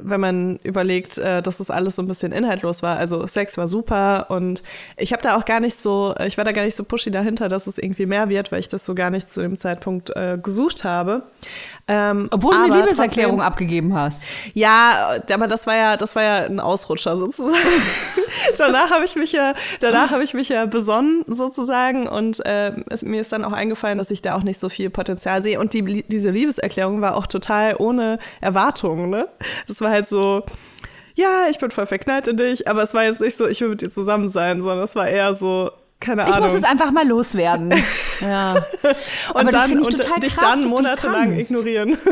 wenn 0.00 0.20
man 0.20 0.59
überlegt, 0.62 1.18
äh, 1.18 1.42
dass 1.42 1.59
das 1.59 1.70
alles 1.70 1.96
so 1.96 2.03
ein 2.03 2.09
bisschen 2.09 2.32
inhaltlos 2.32 2.82
war. 2.82 2.96
Also 2.96 3.26
Sex 3.26 3.59
war 3.59 3.68
super 3.68 4.26
und 4.30 4.62
ich 4.96 5.12
habe 5.12 5.22
da 5.22 5.36
auch 5.36 5.44
gar 5.44 5.61
nicht 5.61 5.76
so, 5.76 6.14
ich 6.24 6.38
war 6.38 6.44
da 6.44 6.53
gar 6.53 6.64
nicht 6.64 6.76
so 6.76 6.84
pushy 6.84 7.11
dahinter, 7.11 7.48
dass 7.48 7.66
es 7.66 7.76
irgendwie 7.76 8.07
mehr 8.07 8.28
wird, 8.28 8.50
weil 8.50 8.61
ich 8.61 8.68
das 8.68 8.86
so 8.86 8.94
gar 8.94 9.11
nicht 9.11 9.28
zu 9.28 9.42
dem 9.42 9.59
Zeitpunkt 9.59 10.11
äh, 10.16 10.38
gesucht 10.42 10.84
habe. 10.84 11.24
Ähm, 11.89 12.28
Obwohl 12.30 12.55
du 12.55 12.61
eine 12.61 12.76
Liebeserklärung 12.76 13.39
trotzdem, 13.39 13.47
abgegeben 13.47 13.95
hast. 13.95 14.24
Ja, 14.55 15.18
aber 15.33 15.49
das 15.49 15.66
war 15.66 15.74
ja, 15.74 15.97
das 15.97 16.14
war 16.14 16.22
ja 16.22 16.37
ein 16.45 16.61
Ausrutscher 16.61 17.16
sozusagen. 17.16 17.59
danach 18.59 18.91
habe 18.91 19.05
ich 19.05 19.16
mich 19.16 19.33
ja, 19.33 19.55
danach 19.80 20.11
habe 20.11 20.22
ich 20.22 20.33
mich 20.33 20.49
ja 20.49 20.66
besonnen 20.66 21.24
sozusagen 21.26 22.07
und 22.07 22.45
äh, 22.47 22.72
es, 22.89 23.03
mir 23.03 23.20
ist 23.20 23.33
dann 23.33 23.45
auch 23.45 23.53
eingefallen, 23.53 23.99
dass 23.99 24.12
ich 24.12 24.22
da 24.22 24.35
auch 24.35 24.45
nicht 24.45 24.61
so 24.61 24.68
viel 24.68 24.91
Potenzial 24.91 25.43
sehe. 25.43 25.59
Und 25.59 25.72
die, 25.72 26.05
diese 26.07 26.30
Liebeserklärung 26.30 27.01
war 27.01 27.16
auch 27.16 27.26
total 27.26 27.74
ohne 27.78 28.18
Erwartungen. 28.41 29.11
Ne? 29.11 29.28
Das 29.66 29.80
war 29.80 29.91
halt 29.91 30.07
so, 30.07 30.45
ja, 31.14 31.47
ich 31.51 31.59
bin 31.59 31.72
voll 31.72 31.87
verknallt 31.87 32.28
in 32.28 32.37
dich, 32.37 32.68
aber 32.68 32.83
es 32.83 32.95
war 32.95 33.05
jetzt 33.05 33.20
nicht 33.20 33.37
so, 33.37 33.47
ich 33.49 33.61
will 33.61 33.70
mit 33.70 33.83
dir 33.83 33.91
zusammen 33.91 34.28
sein, 34.28 34.61
sondern 34.61 34.85
es 34.85 34.95
war 34.95 35.09
eher 35.09 35.35
so, 35.35 35.72
keine 36.03 36.24
Ahnung. 36.24 36.34
Ich 36.36 36.40
muss 36.42 36.55
es 36.55 36.64
einfach 36.64 36.90
mal 36.90 37.07
loswerden. 37.07 37.72
ja. 38.20 38.55
und 38.55 39.40
aber 39.40 39.50
dann 39.50 39.70
ich 39.70 39.86
und 39.86 39.96
total 39.98 40.20
dich 40.20 40.36
krass, 40.36 40.50
dann 40.50 40.64
monatelang 40.64 41.38
ignorieren. 41.38 41.96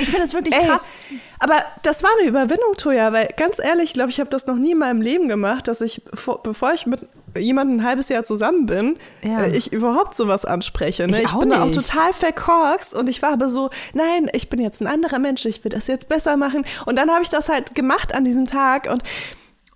Ich 0.00 0.06
finde 0.08 0.20
das 0.20 0.34
wirklich 0.34 0.54
Ey, 0.54 0.66
krass. 0.66 1.04
Aber 1.38 1.54
das 1.82 2.02
war 2.02 2.10
eine 2.18 2.28
Überwindung, 2.28 2.74
Toja, 2.76 3.12
weil 3.12 3.32
ganz 3.36 3.58
ehrlich, 3.58 3.84
ich 3.90 3.94
glaube, 3.94 4.10
ich 4.10 4.20
habe 4.20 4.28
das 4.30 4.46
noch 4.46 4.56
nie 4.56 4.72
in 4.72 4.78
meinem 4.78 5.00
Leben 5.00 5.28
gemacht, 5.28 5.68
dass 5.68 5.80
ich, 5.80 6.02
vor, 6.12 6.42
bevor 6.42 6.72
ich 6.74 6.86
mit 6.86 7.00
jemandem 7.36 7.78
ein 7.78 7.84
halbes 7.84 8.08
Jahr 8.08 8.24
zusammen 8.24 8.66
bin, 8.66 8.98
Ja. 9.22 9.44
äh, 9.44 9.56
ich 9.56 9.72
überhaupt 9.72 10.14
sowas 10.14 10.44
anspreche. 10.44 11.06
Ne? 11.06 11.18
Ich 11.18 11.24
Ich, 11.24 11.32
bin 11.38 11.50
da 11.50 11.62
auch 11.62 11.66
nicht. 11.66 11.80
total 11.80 12.12
verkorkst 12.12 12.94
und 12.94 13.08
ich 13.08 13.22
war 13.22 13.32
aber 13.32 13.48
so, 13.48 13.70
nein, 13.94 14.28
ich 14.32 14.50
bin 14.50 14.60
jetzt 14.60 14.80
ein 14.82 14.86
anderer 14.86 15.18
Mensch, 15.18 15.44
ich 15.46 15.62
will 15.64 15.70
das 15.70 15.86
jetzt 15.86 16.08
besser 16.08 16.36
machen. 16.36 16.64
Und 16.86 16.96
dann 16.98 17.10
habe 17.10 17.22
ich 17.22 17.28
das 17.30 17.48
halt 17.48 17.74
gemacht 17.74 18.14
an 18.14 18.24
diesem 18.24 18.46
Tag 18.46 18.90
und, 18.90 19.02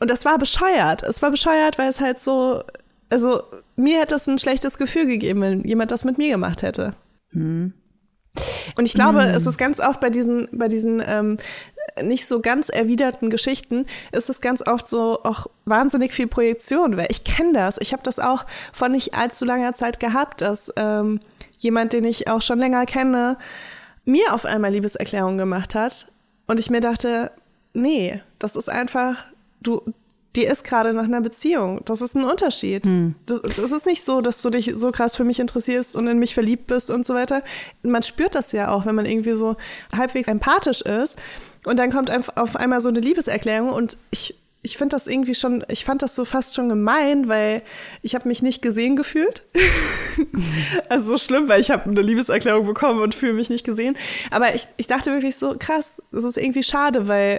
und 0.01 0.11
das 0.11 0.25
war 0.25 0.37
bescheuert. 0.39 1.03
Es 1.03 1.23
war 1.23 1.31
bescheuert, 1.31 1.79
weil 1.79 1.89
es 1.89 2.01
halt 2.01 2.19
so, 2.19 2.63
also 3.11 3.43
mir 3.77 4.01
hätte 4.01 4.15
es 4.15 4.27
ein 4.27 4.39
schlechtes 4.39 4.79
Gefühl 4.79 5.07
gegeben, 5.07 5.41
wenn 5.41 5.65
jemand 5.65 5.91
das 5.91 6.05
mit 6.05 6.19
mir 6.19 6.31
gemacht 6.31 6.63
hätte. 6.63 6.95
Und 8.77 8.87
ich 8.87 8.95
glaube, 8.95 9.23
es 9.23 9.47
ist 9.47 9.59
ganz 9.59 9.81
oft 9.81 10.01
bei 10.01 10.11
diesen, 10.11 10.49
bei 10.51 10.69
diesen 10.69 11.03
ähm, 11.07 11.39
nicht 12.03 12.27
so 12.27 12.41
ganz 12.41 12.69
erwiderten 12.69 13.31
Geschichten, 13.31 13.87
ist 14.11 14.29
es 14.29 14.41
ganz 14.41 14.67
oft 14.67 14.89
so 14.89 15.21
auch 15.23 15.47
wahnsinnig 15.65 16.13
viel 16.13 16.27
Projektion. 16.27 16.97
Weil 16.97 17.07
ich 17.11 17.25
kenne 17.25 17.53
das, 17.53 17.79
ich 17.79 17.93
habe 17.93 18.03
das 18.03 18.19
auch 18.19 18.45
vor 18.73 18.89
nicht 18.89 19.15
allzu 19.15 19.45
langer 19.45 19.75
Zeit 19.75 20.01
gehabt, 20.01 20.41
dass 20.41 20.73
ähm, 20.77 21.21
jemand, 21.59 21.93
den 21.93 22.05
ich 22.05 22.29
auch 22.29 22.43
schon 22.43 22.59
länger 22.59 22.87
kenne, 22.87 23.39
mir 24.05 24.35
auf 24.35 24.45
einmal 24.45 24.73
Liebeserklärungen 24.73 25.39
gemacht 25.39 25.75
hat 25.75 26.07
und 26.47 26.61
ich 26.61 26.71
mir 26.71 26.81
dachte, 26.81 27.31
nee, 27.73 28.21
das 28.39 28.57
ist 28.57 28.69
einfach, 28.69 29.25
du, 29.63 29.83
dir 30.37 30.51
ist 30.51 30.65
gerade 30.65 30.93
nach 30.93 31.05
einer 31.05 31.21
Beziehung. 31.21 31.81
Das 31.85 32.03
ist 32.03 32.15
ein 32.15 32.25
Unterschied. 32.25 32.87
Das, 33.27 33.41
das 33.43 33.73
ist 33.73 33.87
nicht 33.87 34.03
so, 34.03 34.21
dass 34.21 34.43
du 34.43 34.51
dich 34.51 34.73
so 34.75 34.91
krass 34.91 35.17
für 35.17 35.25
mich 35.25 35.39
interessierst 35.39 35.97
und 35.97 36.07
in 36.07 36.19
mich 36.19 36.35
verliebt 36.35 36.67
bist 36.67 36.91
und 36.91 37.07
so 37.07 37.15
weiter. 37.15 37.43
Man 37.83 38.03
spürt 38.03 38.35
das 38.35 38.53
ja 38.53 38.71
auch, 38.71 38.87
wenn 38.87 38.95
man 38.95 39.07
irgendwie 39.07 39.35
so 39.35 39.57
halbwegs 39.95 40.29
empathisch 40.29 40.81
ist. 40.83 41.21
Und 41.65 41.79
dann 41.79 41.91
kommt 41.93 42.11
auf 42.37 42.57
einmal 42.57 42.81
so 42.81 42.91
eine 42.91 43.01
Liebeserklärung 43.01 43.71
und 43.71 43.97
ich, 44.11 44.35
ich 44.63 44.77
finde 44.77 44.97
das 44.97 45.07
irgendwie 45.07 45.35
schon, 45.35 45.65
ich 45.69 45.85
fand 45.85 46.03
das 46.03 46.15
so 46.15 46.25
fast 46.25 46.55
schon 46.55 46.69
gemein, 46.69 47.29
weil 47.29 47.63
ich 48.03 48.15
habe 48.15 48.29
mich 48.29 48.43
nicht 48.43 48.61
gesehen 48.61 48.97
gefühlt. 48.97 49.47
also 50.89 51.13
so 51.13 51.19
schlimm, 51.19 51.49
weil 51.49 51.61
ich 51.61 51.71
habe 51.71 51.89
eine 51.89 52.03
Liebeserklärung 52.03 52.67
bekommen 52.67 53.01
und 53.01 53.15
fühle 53.15 53.33
mich 53.35 53.49
nicht 53.49 53.65
gesehen. 53.65 53.97
Aber 54.31 54.55
ich, 54.55 54.67
ich 54.77 54.87
dachte 54.87 55.11
wirklich 55.11 55.37
so, 55.37 55.55
krass, 55.59 56.03
das 56.13 56.25
ist 56.25 56.37
irgendwie 56.37 56.63
schade, 56.63 57.09
weil 57.09 57.39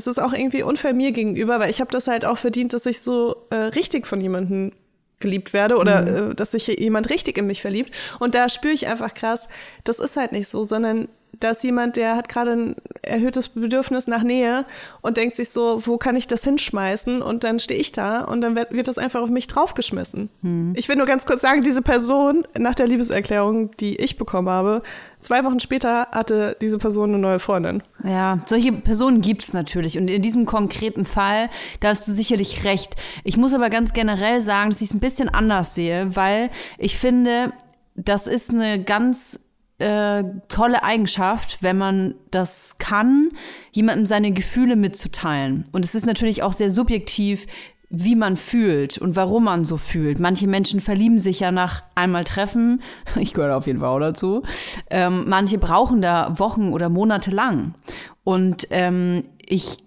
es 0.00 0.06
ist 0.06 0.18
auch 0.18 0.32
irgendwie 0.32 0.62
unfair 0.62 0.94
mir 0.94 1.12
gegenüber, 1.12 1.60
weil 1.60 1.70
ich 1.70 1.80
habe 1.80 1.90
das 1.90 2.08
halt 2.08 2.24
auch 2.24 2.38
verdient, 2.38 2.72
dass 2.72 2.86
ich 2.86 3.00
so 3.00 3.46
äh, 3.50 3.56
richtig 3.56 4.06
von 4.06 4.20
jemandem 4.20 4.72
geliebt 5.20 5.52
werde 5.52 5.76
oder 5.76 6.30
äh, 6.30 6.34
dass 6.34 6.52
sich 6.52 6.66
jemand 6.66 7.10
richtig 7.10 7.36
in 7.36 7.46
mich 7.46 7.60
verliebt. 7.60 7.94
Und 8.18 8.34
da 8.34 8.48
spüre 8.48 8.72
ich 8.72 8.88
einfach 8.88 9.12
krass, 9.14 9.48
das 9.84 10.00
ist 10.00 10.16
halt 10.16 10.32
nicht 10.32 10.48
so, 10.48 10.62
sondern 10.62 11.08
da 11.38 11.50
ist 11.50 11.64
jemand, 11.64 11.96
der 11.96 12.16
hat 12.16 12.28
gerade 12.28 12.52
ein 12.52 12.76
erhöhtes 13.02 13.48
Bedürfnis 13.48 14.06
nach 14.06 14.22
Nähe 14.22 14.66
und 15.00 15.16
denkt 15.16 15.34
sich 15.34 15.50
so, 15.50 15.86
wo 15.86 15.96
kann 15.96 16.16
ich 16.16 16.26
das 16.26 16.44
hinschmeißen? 16.44 17.22
Und 17.22 17.44
dann 17.44 17.58
stehe 17.58 17.80
ich 17.80 17.92
da 17.92 18.22
und 18.22 18.40
dann 18.40 18.56
wird, 18.56 18.72
wird 18.72 18.88
das 18.88 18.98
einfach 18.98 19.22
auf 19.22 19.30
mich 19.30 19.46
draufgeschmissen. 19.46 20.28
Ich 20.74 20.88
will 20.88 20.96
nur 20.96 21.06
ganz 21.06 21.26
kurz 21.26 21.40
sagen, 21.40 21.62
diese 21.62 21.82
Person 21.82 22.46
nach 22.58 22.74
der 22.74 22.86
Liebeserklärung, 22.86 23.70
die 23.72 23.96
ich 23.96 24.18
bekommen 24.18 24.48
habe, 24.48 24.82
zwei 25.20 25.44
Wochen 25.44 25.60
später 25.60 26.08
hatte 26.12 26.56
diese 26.60 26.78
Person 26.78 27.10
eine 27.10 27.18
neue 27.18 27.38
Freundin. 27.38 27.82
Ja, 28.04 28.40
solche 28.46 28.72
Personen 28.72 29.20
gibt's 29.20 29.52
natürlich. 29.52 29.98
Und 29.98 30.08
in 30.08 30.22
diesem 30.22 30.46
konkreten 30.46 31.04
Fall, 31.04 31.48
da 31.80 31.88
hast 31.88 32.06
du 32.06 32.12
sicherlich 32.12 32.64
recht. 32.64 32.96
Ich 33.24 33.36
muss 33.36 33.54
aber 33.54 33.70
ganz 33.70 33.92
generell 33.92 34.40
sagen, 34.40 34.70
dass 34.70 34.80
ich 34.80 34.88
es 34.88 34.94
ein 34.94 35.00
bisschen 35.00 35.28
anders 35.28 35.74
sehe, 35.74 36.14
weil 36.16 36.50
ich 36.78 36.98
finde, 36.98 37.52
das 37.94 38.26
ist 38.26 38.50
eine 38.50 38.82
ganz 38.82 39.40
äh, 39.80 40.24
tolle 40.48 40.82
Eigenschaft, 40.82 41.62
wenn 41.62 41.78
man 41.78 42.14
das 42.30 42.76
kann, 42.78 43.30
jemandem 43.72 44.06
seine 44.06 44.32
Gefühle 44.32 44.76
mitzuteilen. 44.76 45.64
Und 45.72 45.84
es 45.84 45.94
ist 45.94 46.06
natürlich 46.06 46.42
auch 46.42 46.52
sehr 46.52 46.70
subjektiv, 46.70 47.46
wie 47.92 48.14
man 48.14 48.36
fühlt 48.36 48.98
und 48.98 49.16
warum 49.16 49.44
man 49.44 49.64
so 49.64 49.76
fühlt. 49.76 50.20
Manche 50.20 50.46
Menschen 50.46 50.80
verlieben 50.80 51.18
sich 51.18 51.40
ja 51.40 51.50
nach 51.50 51.82
einmal 51.96 52.24
Treffen. 52.24 52.82
Ich 53.16 53.34
gehöre 53.34 53.56
auf 53.56 53.66
jeden 53.66 53.80
Fall 53.80 53.88
auch 53.88 53.98
dazu. 53.98 54.42
Ähm, 54.88 55.24
manche 55.26 55.58
brauchen 55.58 56.00
da 56.00 56.38
Wochen 56.38 56.72
oder 56.72 56.88
Monate 56.88 57.32
lang. 57.32 57.74
Und 58.22 58.68
ähm, 58.70 59.24
ich 59.44 59.78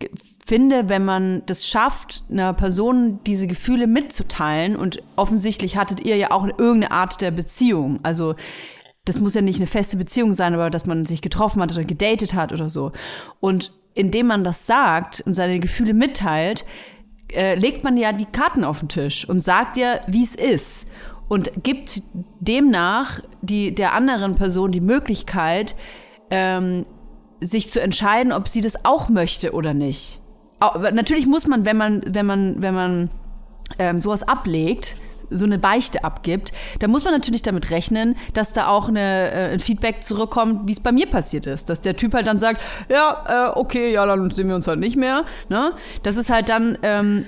finde, 0.45 0.89
wenn 0.89 1.05
man 1.05 1.43
das 1.45 1.65
schafft, 1.65 2.25
einer 2.29 2.51
Person 2.53 3.19
diese 3.25 3.47
Gefühle 3.47 3.87
mitzuteilen, 3.87 4.75
und 4.75 5.01
offensichtlich 5.15 5.77
hattet 5.77 6.05
ihr 6.05 6.17
ja 6.17 6.31
auch 6.31 6.45
irgendeine 6.45 6.91
Art 6.91 7.21
der 7.21 7.31
Beziehung. 7.31 7.99
Also 8.03 8.35
das 9.05 9.19
muss 9.19 9.33
ja 9.33 9.41
nicht 9.41 9.57
eine 9.57 9.67
feste 9.67 9.97
Beziehung 9.97 10.33
sein, 10.33 10.53
aber 10.53 10.69
dass 10.69 10.85
man 10.85 11.05
sich 11.05 11.21
getroffen 11.21 11.61
hat 11.61 11.71
oder 11.73 11.83
gedatet 11.83 12.33
hat 12.33 12.53
oder 12.53 12.69
so. 12.69 12.91
Und 13.39 13.73
indem 13.93 14.27
man 14.27 14.43
das 14.43 14.65
sagt 14.65 15.21
und 15.25 15.33
seine 15.33 15.59
Gefühle 15.59 15.93
mitteilt, 15.93 16.65
äh, 17.31 17.55
legt 17.55 17.83
man 17.83 17.97
ja 17.97 18.13
die 18.13 18.25
Karten 18.25 18.63
auf 18.63 18.79
den 18.79 18.89
Tisch 18.89 19.27
und 19.27 19.41
sagt 19.41 19.77
ja, 19.77 19.99
wie 20.07 20.23
es 20.23 20.35
ist. 20.35 20.87
Und 21.27 21.51
gibt 21.63 22.01
demnach 22.39 23.19
die, 23.41 23.73
der 23.73 23.93
anderen 23.93 24.35
Person 24.35 24.71
die 24.71 24.81
Möglichkeit, 24.81 25.75
ähm, 26.29 26.85
sich 27.41 27.69
zu 27.69 27.81
entscheiden, 27.81 28.31
ob 28.31 28.47
sie 28.47 28.61
das 28.61 28.85
auch 28.85 29.09
möchte 29.09 29.53
oder 29.53 29.73
nicht. 29.73 30.21
Aber 30.59 30.91
natürlich 30.91 31.25
muss 31.25 31.47
man, 31.47 31.65
wenn 31.65 31.75
man, 31.75 32.03
wenn 32.07 32.25
man, 32.25 32.61
wenn 32.61 32.73
man 32.73 33.09
ähm, 33.79 33.99
sowas 33.99 34.23
ablegt, 34.23 34.95
so 35.33 35.45
eine 35.45 35.57
Beichte 35.57 36.03
abgibt, 36.03 36.51
dann 36.79 36.91
muss 36.91 37.03
man 37.03 37.13
natürlich 37.13 37.41
damit 37.41 37.69
rechnen, 37.71 38.15
dass 38.33 38.53
da 38.53 38.67
auch 38.67 38.87
eine, 38.87 39.31
äh, 39.31 39.53
ein 39.53 39.59
Feedback 39.59 40.03
zurückkommt, 40.03 40.67
wie 40.67 40.71
es 40.71 40.79
bei 40.79 40.91
mir 40.91 41.07
passiert 41.07 41.47
ist. 41.47 41.69
Dass 41.69 41.81
der 41.81 41.95
Typ 41.95 42.13
halt 42.13 42.27
dann 42.27 42.39
sagt, 42.39 42.61
ja, 42.89 43.49
äh, 43.49 43.59
okay, 43.59 43.91
ja, 43.91 44.05
dann 44.05 44.29
sehen 44.29 44.47
wir 44.47 44.55
uns 44.55 44.67
halt 44.67 44.79
nicht 44.79 44.95
mehr. 44.95 45.25
Ne? 45.49 45.73
Das 46.03 46.17
ist 46.17 46.29
halt 46.29 46.49
dann, 46.49 46.77
ähm, 46.83 47.25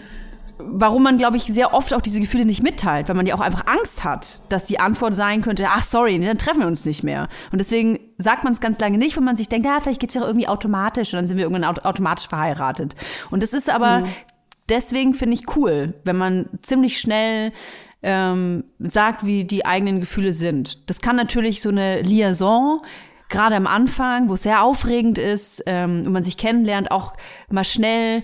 warum 0.57 1.03
man, 1.03 1.17
glaube 1.17 1.37
ich, 1.37 1.43
sehr 1.43 1.73
oft 1.73 1.93
auch 1.93 2.01
diese 2.01 2.19
Gefühle 2.19 2.45
nicht 2.45 2.63
mitteilt, 2.63 3.09
weil 3.09 3.15
man 3.15 3.25
ja 3.25 3.35
auch 3.35 3.41
einfach 3.41 3.65
Angst 3.67 4.03
hat, 4.03 4.41
dass 4.49 4.65
die 4.65 4.79
Antwort 4.79 5.13
sein 5.13 5.41
könnte, 5.41 5.65
ach 5.69 5.83
sorry, 5.83 6.17
nee, 6.17 6.27
dann 6.27 6.37
treffen 6.37 6.61
wir 6.61 6.67
uns 6.67 6.85
nicht 6.85 7.03
mehr. 7.03 7.27
Und 7.51 7.59
deswegen 7.59 7.99
sagt 8.17 8.43
man 8.43 8.53
es 8.53 8.61
ganz 8.61 8.79
lange 8.79 8.97
nicht, 8.97 9.17
weil 9.17 9.23
man 9.23 9.35
sich 9.35 9.49
denkt, 9.49 9.65
ja, 9.65 9.79
vielleicht 9.81 9.99
geht's 9.99 10.13
ja 10.13 10.25
irgendwie 10.25 10.47
automatisch 10.47 11.13
und 11.13 11.17
dann 11.17 11.27
sind 11.27 11.37
wir 11.37 11.45
irgendwann 11.45 11.65
aut 11.65 11.83
automatisch 11.85 12.27
verheiratet. 12.27 12.95
Und 13.31 13.43
das 13.43 13.53
ist 13.53 13.69
aber, 13.69 14.03
deswegen 14.69 15.13
finde 15.13 15.35
ich 15.35 15.55
cool, 15.55 15.93
wenn 16.03 16.17
man 16.17 16.49
ziemlich 16.61 16.99
schnell 16.99 17.51
ähm, 18.05 18.65
sagt, 18.77 19.25
wie 19.25 19.45
die 19.45 19.65
eigenen 19.65 19.99
Gefühle 19.99 20.31
sind. 20.31 20.87
Das 20.89 21.01
kann 21.01 21.15
natürlich 21.15 21.61
so 21.61 21.69
eine 21.69 22.01
Liaison 22.01 22.79
gerade 23.29 23.55
am 23.55 23.65
Anfang, 23.65 24.29
wo 24.29 24.33
es 24.35 24.43
sehr 24.43 24.63
aufregend 24.63 25.17
ist 25.17 25.63
ähm, 25.65 26.03
und 26.05 26.13
man 26.13 26.21
sich 26.21 26.37
kennenlernt, 26.37 26.91
auch 26.91 27.15
mal 27.49 27.63
schnell 27.63 28.23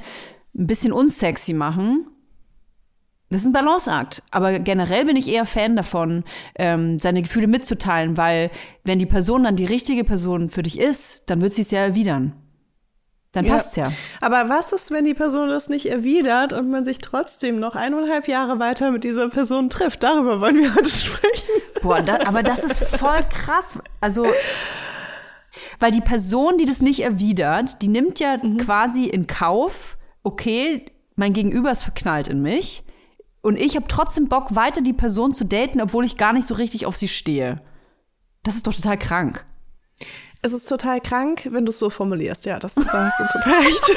ein 0.56 0.68
bisschen 0.68 0.94
unsexy 0.94 1.54
machen. 1.54 2.06
Das 3.32 3.42
ist 3.42 3.48
ein 3.48 3.54
Balanceakt. 3.54 4.22
Aber 4.30 4.60
generell 4.60 5.06
bin 5.06 5.16
ich 5.16 5.30
eher 5.30 5.46
Fan 5.46 5.76
davon, 5.76 6.26
ähm, 6.56 7.00
seine 7.00 7.24
Gefühle 7.24 7.48
mitzuteilen, 7.48 8.18
weil 8.18 8.52
wenn 8.84 9.00
die 9.00 9.06
Person 9.08 9.44
dann 9.44 9.56
die 9.56 9.66
richtige 9.66 10.04
Person 10.04 10.50
für 10.50 10.64
dich 10.64 10.80
ist, 10.80 11.30
dann 11.30 11.42
wird 11.42 11.54
sie 11.54 11.64
es 11.64 11.72
ja 11.72 11.80
erwidern. 11.80 12.34
Dann 13.32 13.46
passt's 13.46 13.78
ja. 13.78 13.92
Aber 14.20 14.50
was 14.50 14.74
ist, 14.74 14.92
wenn 14.92 15.06
die 15.06 15.14
Person 15.14 15.48
das 15.48 15.70
nicht 15.70 15.86
erwidert 15.86 16.52
und 16.52 16.70
man 16.70 16.84
sich 16.84 17.00
trotzdem 17.00 17.60
noch 17.60 17.76
eineinhalb 17.76 18.28
Jahre 18.28 18.60
weiter 18.60 18.92
mit 18.92 19.06
dieser 19.06 19.30
Person 19.30 19.70
trifft? 19.70 20.04
Darüber 20.04 20.42
wollen 20.42 20.58
wir 20.58 20.76
heute 20.76 20.90
sprechen. 20.90 21.50
Boah, 21.82 22.02
da, 22.02 22.20
aber 22.26 22.44
das 22.44 22.64
ist 22.64 22.98
voll 22.98 23.24
krass. 23.30 23.80
Also, 24.02 24.28
weil 25.80 25.92
die 25.92 26.02
Person, 26.02 26.58
die 26.58 26.66
das 26.66 26.82
nicht 26.82 27.04
erwidert, 27.04 27.82
die 27.82 27.88
nimmt 27.88 28.20
ja 28.20 28.38
quasi 28.60 29.06
in 29.06 29.28
Kauf, 29.28 29.98
okay, 30.24 30.86
mein 31.16 31.32
Gegenüber 31.32 31.72
ist 31.72 31.84
verknallt 31.84 32.28
in 32.28 32.42
mich 32.42 32.84
und 33.42 33.56
ich 33.56 33.76
habe 33.76 33.88
trotzdem 33.88 34.28
Bock, 34.28 34.56
weiter 34.56 34.82
die 34.82 34.94
Person 34.94 35.34
zu 35.34 35.46
daten, 35.46 35.82
obwohl 35.82 36.06
ich 36.06 36.18
gar 36.18 36.34
nicht 36.34 36.48
so 36.48 36.54
richtig 36.54 36.86
auf 36.86 36.96
sie 36.96 37.08
stehe. 37.08 37.62
Das 38.44 38.56
ist 38.56 38.68
doch 38.68 38.74
total 38.74 38.98
krank. 38.98 39.46
Es 40.44 40.54
ist 40.54 40.68
total 40.68 41.00
krank, 41.02 41.48
wenn 41.52 41.66
du 41.66 41.70
es 41.70 41.78
so 41.78 41.92
formulierst. 41.92 42.46
Ja, 42.46 42.58
das, 42.58 42.74
da 42.74 42.84
hast 42.84 43.20
du 43.20 43.24
total 43.32 43.62
recht. 43.64 43.92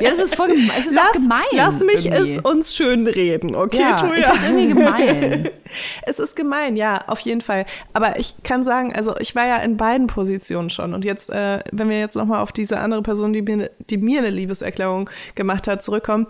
Ja, 0.00 0.10
das 0.10 0.20
ist 0.20 0.36
voll 0.36 0.48
gemein. 0.48 0.70
Es 0.78 0.86
ist 0.86 0.98
auch 0.98 1.12
gemein. 1.12 1.42
lass 1.52 1.80
mich 1.80 2.06
irgendwie. 2.06 2.32
es 2.32 2.38
uns 2.38 2.76
schön 2.76 3.06
reden, 3.06 3.56
okay, 3.56 3.80
ja, 3.80 4.00
Julia? 4.00 4.18
ich 4.18 4.26
find's 4.26 4.44
irgendwie 4.44 4.68
gemein. 4.68 5.50
Es 6.06 6.20
ist 6.20 6.36
gemein, 6.36 6.76
ja, 6.76 7.00
auf 7.08 7.18
jeden 7.20 7.40
Fall. 7.40 7.66
Aber 7.94 8.20
ich 8.20 8.36
kann 8.44 8.62
sagen, 8.62 8.94
also 8.94 9.16
ich 9.18 9.34
war 9.34 9.44
ja 9.44 9.56
in 9.56 9.76
beiden 9.76 10.06
Positionen 10.06 10.70
schon. 10.70 10.94
Und 10.94 11.04
jetzt, 11.04 11.30
äh, 11.30 11.60
wenn 11.72 11.88
wir 11.88 11.98
jetzt 11.98 12.14
nochmal 12.14 12.40
auf 12.40 12.52
diese 12.52 12.78
andere 12.78 13.02
Person, 13.02 13.32
die 13.32 13.42
mir, 13.42 13.70
die 13.90 13.96
mir 13.96 14.20
eine 14.20 14.30
Liebeserklärung 14.30 15.10
gemacht 15.34 15.66
hat, 15.66 15.82
zurückkommen, 15.82 16.28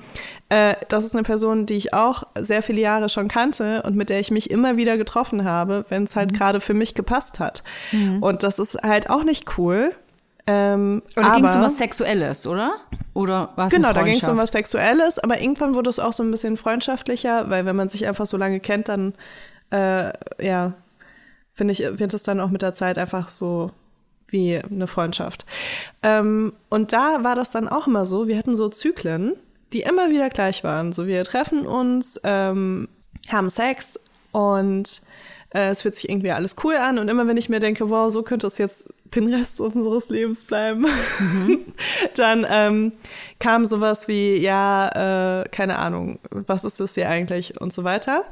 äh, 0.55 0.77
das 0.89 1.05
ist 1.05 1.15
eine 1.15 1.25
Person, 1.25 1.67
die 1.67 1.75
ich 1.77 1.95
auch 1.95 2.23
sehr 2.39 2.63
viele 2.63 2.81
Jahre 2.81 3.09
schon 3.09 3.27
kannte 3.27 3.83
und 3.83 3.97
mit 3.97 4.09
der 4.09 4.21
ich 4.21 4.31
mich 4.31 4.51
immer 4.51 4.77
wieder 4.77 4.97
getroffen 4.97 5.45
habe, 5.45 5.85
wenn 5.89 6.05
es 6.05 6.15
halt 6.15 6.31
Mhm. 6.31 6.37
gerade 6.37 6.61
für 6.61 6.75
mich 6.75 6.95
gepasst 6.95 7.41
hat. 7.41 7.65
Und 8.21 8.43
das 8.45 8.59
ist 8.61 8.77
halt 8.83 9.11
auch 9.11 9.25
nicht 9.25 9.59
cool. 9.59 9.93
Ähm, 10.47 11.03
da 11.15 11.35
ging 11.35 11.45
es 11.45 11.57
um 11.57 11.63
was 11.63 11.79
Sexuelles, 11.79 12.47
oder? 12.47 12.75
Oder 13.15 13.51
was? 13.57 13.73
Genau, 13.73 13.93
da 13.93 14.03
ging 14.03 14.15
es 14.17 14.29
um 14.29 14.37
was 14.37 14.53
Sexuelles, 14.53 15.19
aber 15.19 15.41
irgendwann 15.41 15.75
wurde 15.75 15.89
es 15.91 15.99
auch 15.99 16.13
so 16.13 16.23
ein 16.23 16.31
bisschen 16.31 16.57
freundschaftlicher, 16.57 17.49
weil 17.51 17.65
wenn 17.65 17.75
man 17.77 17.89
sich 17.89 18.07
einfach 18.07 18.27
so 18.27 18.37
lange 18.37 18.61
kennt, 18.61 18.89
dann 18.89 19.15
äh, 19.71 20.13
ja, 20.45 20.75
finde 21.55 21.73
ich, 21.73 21.81
wird 21.99 22.15
es 22.15 22.23
dann 22.23 22.41
auch 22.41 22.51
mit 22.51 22.63
der 22.63 22.75
Zeit 22.75 22.99
einfach 22.99 23.29
so 23.29 23.71
wie 24.29 24.59
eine 24.59 24.87
Freundschaft. 24.87 25.47
Ähm, 26.03 26.53
und 26.69 26.93
da 26.93 27.25
war 27.25 27.35
das 27.35 27.51
dann 27.51 27.67
auch 27.69 27.87
immer 27.87 28.05
so, 28.05 28.29
wir 28.29 28.37
hatten 28.37 28.55
so 28.55 28.69
Zyklen, 28.69 29.33
die 29.75 29.83
immer 29.83 30.11
wieder 30.11 30.31
gleich 30.31 30.65
waren. 30.65 30.93
So, 30.93 31.07
wir 31.07 31.25
treffen 31.25 31.67
uns, 31.67 32.21
ähm, 32.25 32.89
haben 33.29 33.49
Sex 33.51 33.99
und 34.33 35.03
äh, 35.51 35.69
es 35.71 35.83
fühlt 35.83 35.95
sich 35.95 36.09
irgendwie 36.09 36.33
alles 36.33 36.57
cool 36.65 36.77
an. 36.77 36.99
Und 36.99 37.09
immer 37.09 37.27
wenn 37.27 37.37
ich 37.37 37.49
mir 37.49 37.61
denke, 37.61 37.91
wow, 37.91 38.11
so 38.11 38.23
könnte 38.23 38.47
es 38.47 38.59
jetzt 38.59 38.93
den 39.15 39.33
Rest 39.33 39.61
unseres 39.61 40.09
Lebens 40.09 40.45
bleiben, 40.45 40.87
mhm. 41.19 41.61
dann 42.17 42.47
ähm, 42.49 42.93
kam 43.39 43.65
sowas 43.65 44.09
wie, 44.09 44.37
ja, 44.37 45.43
äh, 45.43 45.49
keine 45.49 45.79
Ahnung, 45.79 46.19
was 46.31 46.65
ist 46.65 46.81
das 46.81 46.95
hier 46.95 47.09
eigentlich 47.09 47.61
und 47.61 47.73
so 47.73 47.85
weiter. 47.85 48.25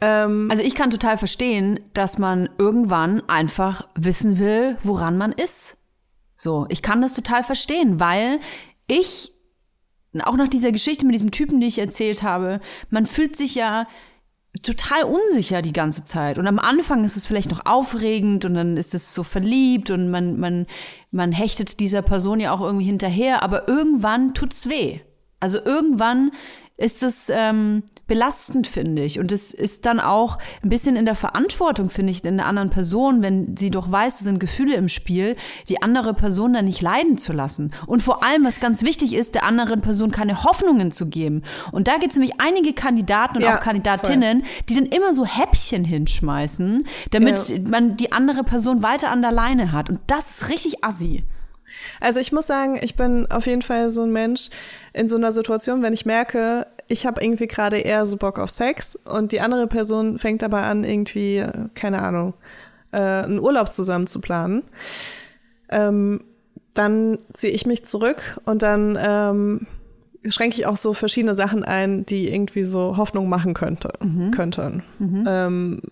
Ähm, 0.00 0.48
also 0.50 0.62
ich 0.62 0.74
kann 0.74 0.90
total 0.90 1.18
verstehen, 1.18 1.80
dass 1.94 2.18
man 2.18 2.48
irgendwann 2.58 3.28
einfach 3.28 3.86
wissen 3.94 4.38
will, 4.38 4.78
woran 4.82 5.18
man 5.18 5.32
ist. 5.32 5.76
So, 6.36 6.66
ich 6.70 6.80
kann 6.80 7.02
das 7.02 7.12
total 7.12 7.44
verstehen, 7.44 8.00
weil 8.00 8.40
ich, 8.86 9.29
auch 10.22 10.36
nach 10.36 10.48
dieser 10.48 10.72
Geschichte 10.72 11.06
mit 11.06 11.14
diesem 11.14 11.30
Typen, 11.30 11.60
die 11.60 11.66
ich 11.66 11.78
erzählt 11.78 12.22
habe, 12.22 12.60
man 12.90 13.06
fühlt 13.06 13.36
sich 13.36 13.54
ja 13.54 13.86
total 14.62 15.04
unsicher 15.04 15.62
die 15.62 15.72
ganze 15.72 16.04
Zeit. 16.04 16.38
Und 16.38 16.46
am 16.46 16.58
Anfang 16.58 17.04
ist 17.04 17.16
es 17.16 17.26
vielleicht 17.26 17.50
noch 17.50 17.66
aufregend 17.66 18.44
und 18.44 18.54
dann 18.54 18.76
ist 18.76 18.94
es 18.94 19.14
so 19.14 19.22
verliebt 19.22 19.90
und 19.90 20.10
man, 20.10 20.40
man, 20.40 20.66
man 21.12 21.32
hechtet 21.32 21.78
dieser 21.78 22.02
Person 22.02 22.40
ja 22.40 22.52
auch 22.52 22.60
irgendwie 22.60 22.86
hinterher, 22.86 23.42
aber 23.42 23.68
irgendwann 23.68 24.34
tut's 24.34 24.68
weh. 24.68 25.00
Also 25.38 25.58
irgendwann 25.64 26.32
ist 26.80 27.02
es 27.02 27.30
ähm, 27.30 27.82
belastend, 28.06 28.66
finde 28.66 29.04
ich. 29.04 29.20
Und 29.20 29.32
es 29.32 29.52
ist 29.52 29.84
dann 29.84 30.00
auch 30.00 30.38
ein 30.64 30.70
bisschen 30.70 30.96
in 30.96 31.04
der 31.04 31.14
Verantwortung, 31.14 31.90
finde 31.90 32.10
ich, 32.10 32.24
in 32.24 32.38
der 32.38 32.46
anderen 32.46 32.70
Person, 32.70 33.22
wenn 33.22 33.56
sie 33.56 33.70
doch 33.70 33.92
weiß, 33.92 34.14
es 34.14 34.24
sind 34.24 34.40
Gefühle 34.40 34.74
im 34.74 34.88
Spiel, 34.88 35.36
die 35.68 35.82
andere 35.82 36.14
Person 36.14 36.54
dann 36.54 36.64
nicht 36.64 36.80
leiden 36.80 37.18
zu 37.18 37.32
lassen. 37.32 37.72
Und 37.86 38.02
vor 38.02 38.24
allem, 38.24 38.44
was 38.44 38.60
ganz 38.60 38.82
wichtig 38.82 39.14
ist, 39.14 39.34
der 39.34 39.44
anderen 39.44 39.82
Person 39.82 40.10
keine 40.10 40.42
Hoffnungen 40.42 40.90
zu 40.90 41.06
geben. 41.06 41.42
Und 41.70 41.86
da 41.86 41.98
gibt 41.98 42.12
es 42.12 42.18
nämlich 42.18 42.40
einige 42.40 42.72
Kandidaten 42.72 43.36
und 43.36 43.42
ja, 43.42 43.58
auch 43.58 43.60
Kandidatinnen, 43.60 44.40
voll. 44.40 44.50
die 44.68 44.74
dann 44.74 44.86
immer 44.86 45.12
so 45.12 45.26
Häppchen 45.26 45.84
hinschmeißen, 45.84 46.86
damit 47.10 47.48
ja. 47.50 47.58
man 47.60 47.96
die 47.96 48.10
andere 48.10 48.42
Person 48.42 48.82
weiter 48.82 49.10
an 49.10 49.20
der 49.20 49.32
Leine 49.32 49.70
hat. 49.70 49.90
Und 49.90 50.00
das 50.06 50.40
ist 50.40 50.48
richtig 50.48 50.82
assi. 50.82 51.24
Also 52.00 52.20
ich 52.20 52.32
muss 52.32 52.46
sagen, 52.46 52.78
ich 52.80 52.96
bin 52.96 53.30
auf 53.30 53.46
jeden 53.46 53.62
Fall 53.62 53.90
so 53.90 54.02
ein 54.02 54.12
Mensch 54.12 54.50
in 54.92 55.08
so 55.08 55.16
einer 55.16 55.32
Situation, 55.32 55.82
wenn 55.82 55.92
ich 55.92 56.06
merke, 56.06 56.66
ich 56.88 57.06
habe 57.06 57.22
irgendwie 57.22 57.46
gerade 57.46 57.78
eher 57.78 58.04
so 58.04 58.16
Bock 58.16 58.38
auf 58.38 58.50
Sex 58.50 58.96
und 58.96 59.32
die 59.32 59.40
andere 59.40 59.66
Person 59.66 60.18
fängt 60.18 60.42
aber 60.42 60.62
an, 60.62 60.84
irgendwie, 60.84 61.44
keine 61.74 62.02
Ahnung, 62.02 62.34
äh, 62.92 62.98
einen 62.98 63.38
Urlaub 63.38 63.70
zusammen 63.72 64.06
zu 64.06 64.20
planen, 64.20 64.62
ähm, 65.68 66.24
dann 66.74 67.18
ziehe 67.32 67.52
ich 67.52 67.66
mich 67.66 67.84
zurück 67.84 68.40
und 68.44 68.62
dann 68.62 68.98
ähm, 69.00 69.66
schränke 70.28 70.56
ich 70.56 70.66
auch 70.66 70.76
so 70.76 70.92
verschiedene 70.92 71.34
Sachen 71.34 71.64
ein, 71.64 72.04
die 72.06 72.32
irgendwie 72.32 72.64
so 72.64 72.96
Hoffnung 72.96 73.28
machen 73.28 73.54
könnte, 73.54 73.92
mhm. 74.02 74.30
könnten. 74.32 74.82
Mhm. 74.98 75.24
Ähm, 75.26 75.82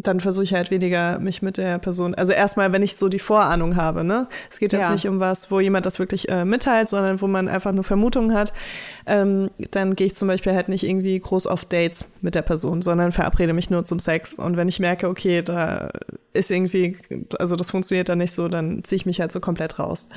dann 0.00 0.20
versuche 0.20 0.44
ich 0.44 0.54
halt 0.54 0.70
weniger 0.70 1.18
mich 1.18 1.42
mit 1.42 1.56
der 1.56 1.78
Person, 1.78 2.14
also 2.14 2.32
erstmal, 2.32 2.72
wenn 2.72 2.82
ich 2.84 2.96
so 2.96 3.08
die 3.08 3.18
Vorahnung 3.18 3.74
habe, 3.74 4.04
ne? 4.04 4.28
Es 4.48 4.60
geht 4.60 4.72
jetzt 4.72 4.82
ja. 4.82 4.92
nicht 4.92 5.08
um 5.08 5.18
was, 5.18 5.50
wo 5.50 5.58
jemand 5.58 5.86
das 5.86 5.98
wirklich 5.98 6.28
äh, 6.28 6.44
mitteilt, 6.44 6.88
sondern 6.88 7.20
wo 7.20 7.26
man 7.26 7.48
einfach 7.48 7.72
nur 7.72 7.82
Vermutungen 7.82 8.32
hat. 8.32 8.52
Ähm, 9.06 9.50
dann 9.72 9.96
gehe 9.96 10.06
ich 10.06 10.14
zum 10.14 10.28
Beispiel 10.28 10.54
halt 10.54 10.68
nicht 10.68 10.84
irgendwie 10.84 11.18
groß 11.18 11.48
auf 11.48 11.64
Dates 11.64 12.04
mit 12.20 12.36
der 12.36 12.42
Person, 12.42 12.80
sondern 12.80 13.10
verabrede 13.10 13.52
mich 13.52 13.70
nur 13.70 13.84
zum 13.84 13.98
Sex. 13.98 14.38
Und 14.38 14.56
wenn 14.56 14.68
ich 14.68 14.78
merke, 14.78 15.08
okay, 15.08 15.42
da 15.42 15.90
ist 16.32 16.52
irgendwie, 16.52 16.96
also 17.40 17.56
das 17.56 17.72
funktioniert 17.72 18.08
dann 18.08 18.18
nicht 18.18 18.32
so, 18.32 18.46
dann 18.46 18.84
ziehe 18.84 18.98
ich 18.98 19.06
mich 19.06 19.20
halt 19.20 19.32
so 19.32 19.40
komplett 19.40 19.80
raus. 19.80 20.10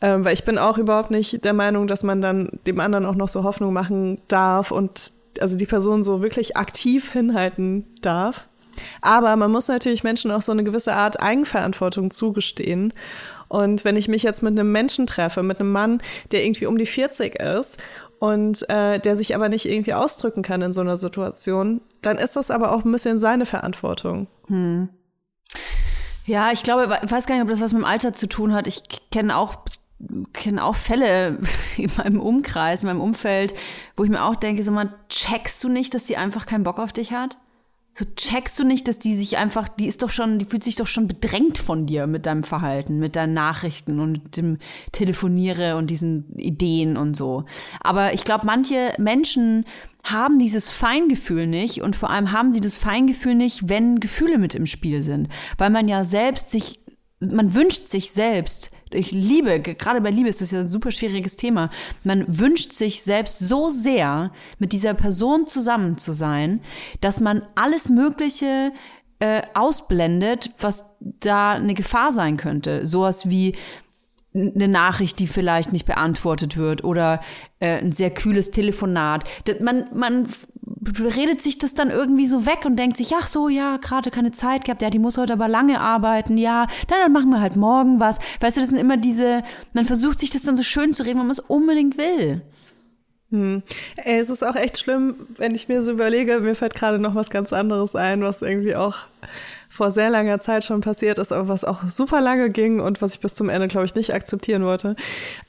Ähm, 0.00 0.24
weil 0.24 0.34
ich 0.34 0.44
bin 0.44 0.56
auch 0.56 0.78
überhaupt 0.78 1.10
nicht 1.10 1.44
der 1.44 1.52
Meinung, 1.52 1.88
dass 1.88 2.04
man 2.04 2.22
dann 2.22 2.50
dem 2.66 2.78
anderen 2.78 3.04
auch 3.04 3.16
noch 3.16 3.28
so 3.28 3.42
Hoffnung 3.42 3.72
machen 3.72 4.20
darf 4.28 4.70
und 4.70 5.12
also 5.40 5.56
die 5.56 5.66
Person 5.66 6.04
so 6.04 6.22
wirklich 6.22 6.56
aktiv 6.56 7.10
hinhalten 7.10 7.86
darf 8.02 8.46
aber 9.00 9.36
man 9.36 9.50
muss 9.50 9.68
natürlich 9.68 10.04
Menschen 10.04 10.30
auch 10.30 10.42
so 10.42 10.52
eine 10.52 10.64
gewisse 10.64 10.94
Art 10.94 11.20
Eigenverantwortung 11.20 12.10
zugestehen. 12.10 12.92
Und 13.48 13.84
wenn 13.84 13.96
ich 13.96 14.08
mich 14.08 14.22
jetzt 14.22 14.42
mit 14.42 14.58
einem 14.58 14.72
Menschen 14.72 15.06
treffe, 15.06 15.42
mit 15.42 15.60
einem 15.60 15.72
Mann, 15.72 16.02
der 16.32 16.44
irgendwie 16.44 16.66
um 16.66 16.78
die 16.78 16.86
40 16.86 17.36
ist 17.36 17.80
und 18.18 18.68
äh, 18.68 18.98
der 18.98 19.16
sich 19.16 19.34
aber 19.34 19.48
nicht 19.48 19.66
irgendwie 19.66 19.94
ausdrücken 19.94 20.42
kann 20.42 20.62
in 20.62 20.72
so 20.72 20.80
einer 20.80 20.96
Situation, 20.96 21.80
dann 22.02 22.18
ist 22.18 22.36
das 22.36 22.50
aber 22.50 22.72
auch 22.72 22.84
ein 22.84 22.92
bisschen 22.92 23.18
seine 23.18 23.46
Verantwortung. 23.46 24.26
Hm. 24.48 24.88
Ja, 26.24 26.50
ich 26.50 26.64
glaube, 26.64 26.98
ich 27.04 27.10
weiß 27.10 27.26
gar 27.26 27.36
nicht, 27.36 27.44
ob 27.44 27.50
das 27.50 27.60
was 27.60 27.72
mit 27.72 27.82
dem 27.82 27.86
Alter 27.86 28.12
zu 28.12 28.26
tun 28.26 28.52
hat. 28.52 28.66
Ich 28.66 28.82
kenne 29.12 29.36
auch 29.36 29.58
kenne 30.32 30.64
auch 30.64 30.76
Fälle 30.76 31.38
in 31.76 31.90
meinem 31.96 32.20
Umkreis, 32.20 32.82
in 32.82 32.88
meinem 32.88 33.00
Umfeld, 33.00 33.54
wo 33.96 34.04
ich 34.04 34.10
mir 34.10 34.24
auch 34.24 34.36
denke, 34.36 34.62
so 34.62 34.72
mal, 34.72 34.92
checkst 35.08 35.62
du 35.64 35.68
nicht, 35.68 35.94
dass 35.94 36.04
die 36.04 36.16
einfach 36.16 36.46
keinen 36.46 36.64
Bock 36.64 36.78
auf 36.78 36.92
dich 36.92 37.12
hat? 37.12 37.38
So 37.98 38.04
checkst 38.14 38.58
du 38.58 38.64
nicht, 38.64 38.88
dass 38.88 38.98
die 38.98 39.14
sich 39.14 39.38
einfach, 39.38 39.68
die 39.68 39.86
ist 39.86 40.02
doch 40.02 40.10
schon, 40.10 40.38
die 40.38 40.44
fühlt 40.44 40.62
sich 40.62 40.76
doch 40.76 40.86
schon 40.86 41.08
bedrängt 41.08 41.56
von 41.56 41.86
dir 41.86 42.06
mit 42.06 42.26
deinem 42.26 42.42
Verhalten, 42.42 42.98
mit 42.98 43.16
deinen 43.16 43.32
Nachrichten 43.32 44.00
und 44.00 44.36
dem 44.36 44.58
Telefoniere 44.92 45.78
und 45.78 45.88
diesen 45.88 46.36
Ideen 46.36 46.98
und 46.98 47.16
so. 47.16 47.46
Aber 47.80 48.12
ich 48.12 48.24
glaube, 48.24 48.44
manche 48.44 48.92
Menschen 48.98 49.64
haben 50.04 50.38
dieses 50.38 50.68
Feingefühl 50.70 51.46
nicht 51.46 51.80
und 51.80 51.96
vor 51.96 52.10
allem 52.10 52.32
haben 52.32 52.52
sie 52.52 52.60
das 52.60 52.76
Feingefühl 52.76 53.34
nicht, 53.34 53.70
wenn 53.70 53.98
Gefühle 53.98 54.36
mit 54.36 54.54
im 54.54 54.66
Spiel 54.66 55.02
sind, 55.02 55.30
weil 55.56 55.70
man 55.70 55.88
ja 55.88 56.04
selbst 56.04 56.50
sich 56.50 56.78
man 57.20 57.54
wünscht 57.54 57.86
sich 57.86 58.10
selbst, 58.10 58.75
ich 58.90 59.10
liebe, 59.12 59.60
gerade 59.60 60.00
bei 60.00 60.10
Liebe 60.10 60.28
ist 60.28 60.40
das 60.40 60.52
ja 60.52 60.60
ein 60.60 60.68
super 60.68 60.90
schwieriges 60.90 61.36
Thema. 61.36 61.70
Man 62.04 62.24
wünscht 62.28 62.72
sich 62.72 63.02
selbst 63.02 63.38
so 63.40 63.68
sehr, 63.68 64.30
mit 64.58 64.72
dieser 64.72 64.94
Person 64.94 65.46
zusammen 65.46 65.98
zu 65.98 66.12
sein, 66.12 66.60
dass 67.00 67.20
man 67.20 67.42
alles 67.56 67.88
Mögliche 67.88 68.72
äh, 69.18 69.42
ausblendet, 69.54 70.50
was 70.60 70.84
da 71.00 71.54
eine 71.54 71.74
Gefahr 71.74 72.12
sein 72.12 72.36
könnte. 72.36 72.86
Sowas 72.86 73.28
wie 73.28 73.54
eine 74.34 74.68
Nachricht, 74.68 75.18
die 75.18 75.26
vielleicht 75.26 75.72
nicht 75.72 75.86
beantwortet 75.86 76.56
wird 76.56 76.84
oder 76.84 77.22
äh, 77.58 77.78
ein 77.78 77.92
sehr 77.92 78.10
kühles 78.10 78.50
Telefonat. 78.50 79.24
Man, 79.60 79.86
man 79.94 80.28
redet 80.98 81.42
sich 81.42 81.58
das 81.58 81.74
dann 81.74 81.90
irgendwie 81.90 82.26
so 82.26 82.46
weg 82.46 82.64
und 82.64 82.76
denkt 82.76 82.96
sich, 82.96 83.12
ach 83.16 83.26
so, 83.26 83.48
ja, 83.48 83.76
gerade 83.76 84.10
keine 84.10 84.32
Zeit 84.32 84.64
gehabt, 84.64 84.82
ja, 84.82 84.90
die 84.90 84.98
muss 84.98 85.18
heute 85.18 85.34
aber 85.34 85.48
lange 85.48 85.80
arbeiten, 85.80 86.36
ja, 86.36 86.66
dann, 86.88 86.98
dann 87.02 87.12
machen 87.12 87.30
wir 87.30 87.40
halt 87.40 87.56
morgen 87.56 88.00
was. 88.00 88.18
Weißt 88.40 88.56
du, 88.56 88.60
das 88.60 88.70
sind 88.70 88.78
immer 88.78 88.96
diese, 88.96 89.42
man 89.72 89.84
versucht 89.84 90.20
sich 90.20 90.30
das 90.30 90.42
dann 90.42 90.56
so 90.56 90.62
schön 90.62 90.92
zu 90.92 91.04
reden, 91.04 91.18
wenn 91.18 91.26
man 91.26 91.30
es 91.30 91.40
unbedingt 91.40 91.98
will. 91.98 92.42
Hm. 93.30 93.62
Ey, 93.96 94.18
es 94.18 94.30
ist 94.30 94.44
auch 94.44 94.54
echt 94.54 94.78
schlimm, 94.78 95.26
wenn 95.36 95.54
ich 95.54 95.68
mir 95.68 95.82
so 95.82 95.90
überlege, 95.90 96.38
mir 96.40 96.54
fällt 96.54 96.74
gerade 96.74 96.98
noch 97.00 97.16
was 97.16 97.28
ganz 97.28 97.52
anderes 97.52 97.96
ein, 97.96 98.22
was 98.22 98.42
irgendwie 98.42 98.76
auch 98.76 98.98
vor 99.68 99.90
sehr 99.90 100.10
langer 100.10 100.38
Zeit 100.38 100.64
schon 100.64 100.80
passiert 100.80 101.18
ist, 101.18 101.32
aber 101.32 101.48
was 101.48 101.64
auch 101.64 101.88
super 101.90 102.20
lange 102.20 102.50
ging 102.50 102.80
und 102.80 103.02
was 103.02 103.14
ich 103.14 103.20
bis 103.20 103.34
zum 103.34 103.48
Ende, 103.48 103.66
glaube 103.66 103.84
ich, 103.84 103.96
nicht 103.96 104.14
akzeptieren 104.14 104.64
wollte. 104.64 104.94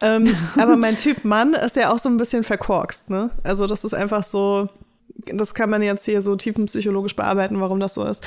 Ähm, 0.02 0.36
aber 0.58 0.76
mein 0.76 0.98
Typ 0.98 1.24
Mann 1.24 1.54
ist 1.54 1.76
ja 1.76 1.92
auch 1.92 2.00
so 2.00 2.10
ein 2.10 2.18
bisschen 2.18 2.44
verkorkst, 2.44 3.12
ne? 3.12 3.30
Also 3.44 3.68
das 3.68 3.86
ist 3.86 3.94
einfach 3.94 4.24
so, 4.24 4.70
das 5.34 5.54
kann 5.54 5.70
man 5.70 5.82
jetzt 5.82 6.06
hier 6.06 6.22
so 6.22 6.36
tiefenpsychologisch 6.36 7.16
bearbeiten, 7.16 7.60
warum 7.62 7.80
das 7.80 7.94
so 7.94 8.06
ist. 8.06 8.26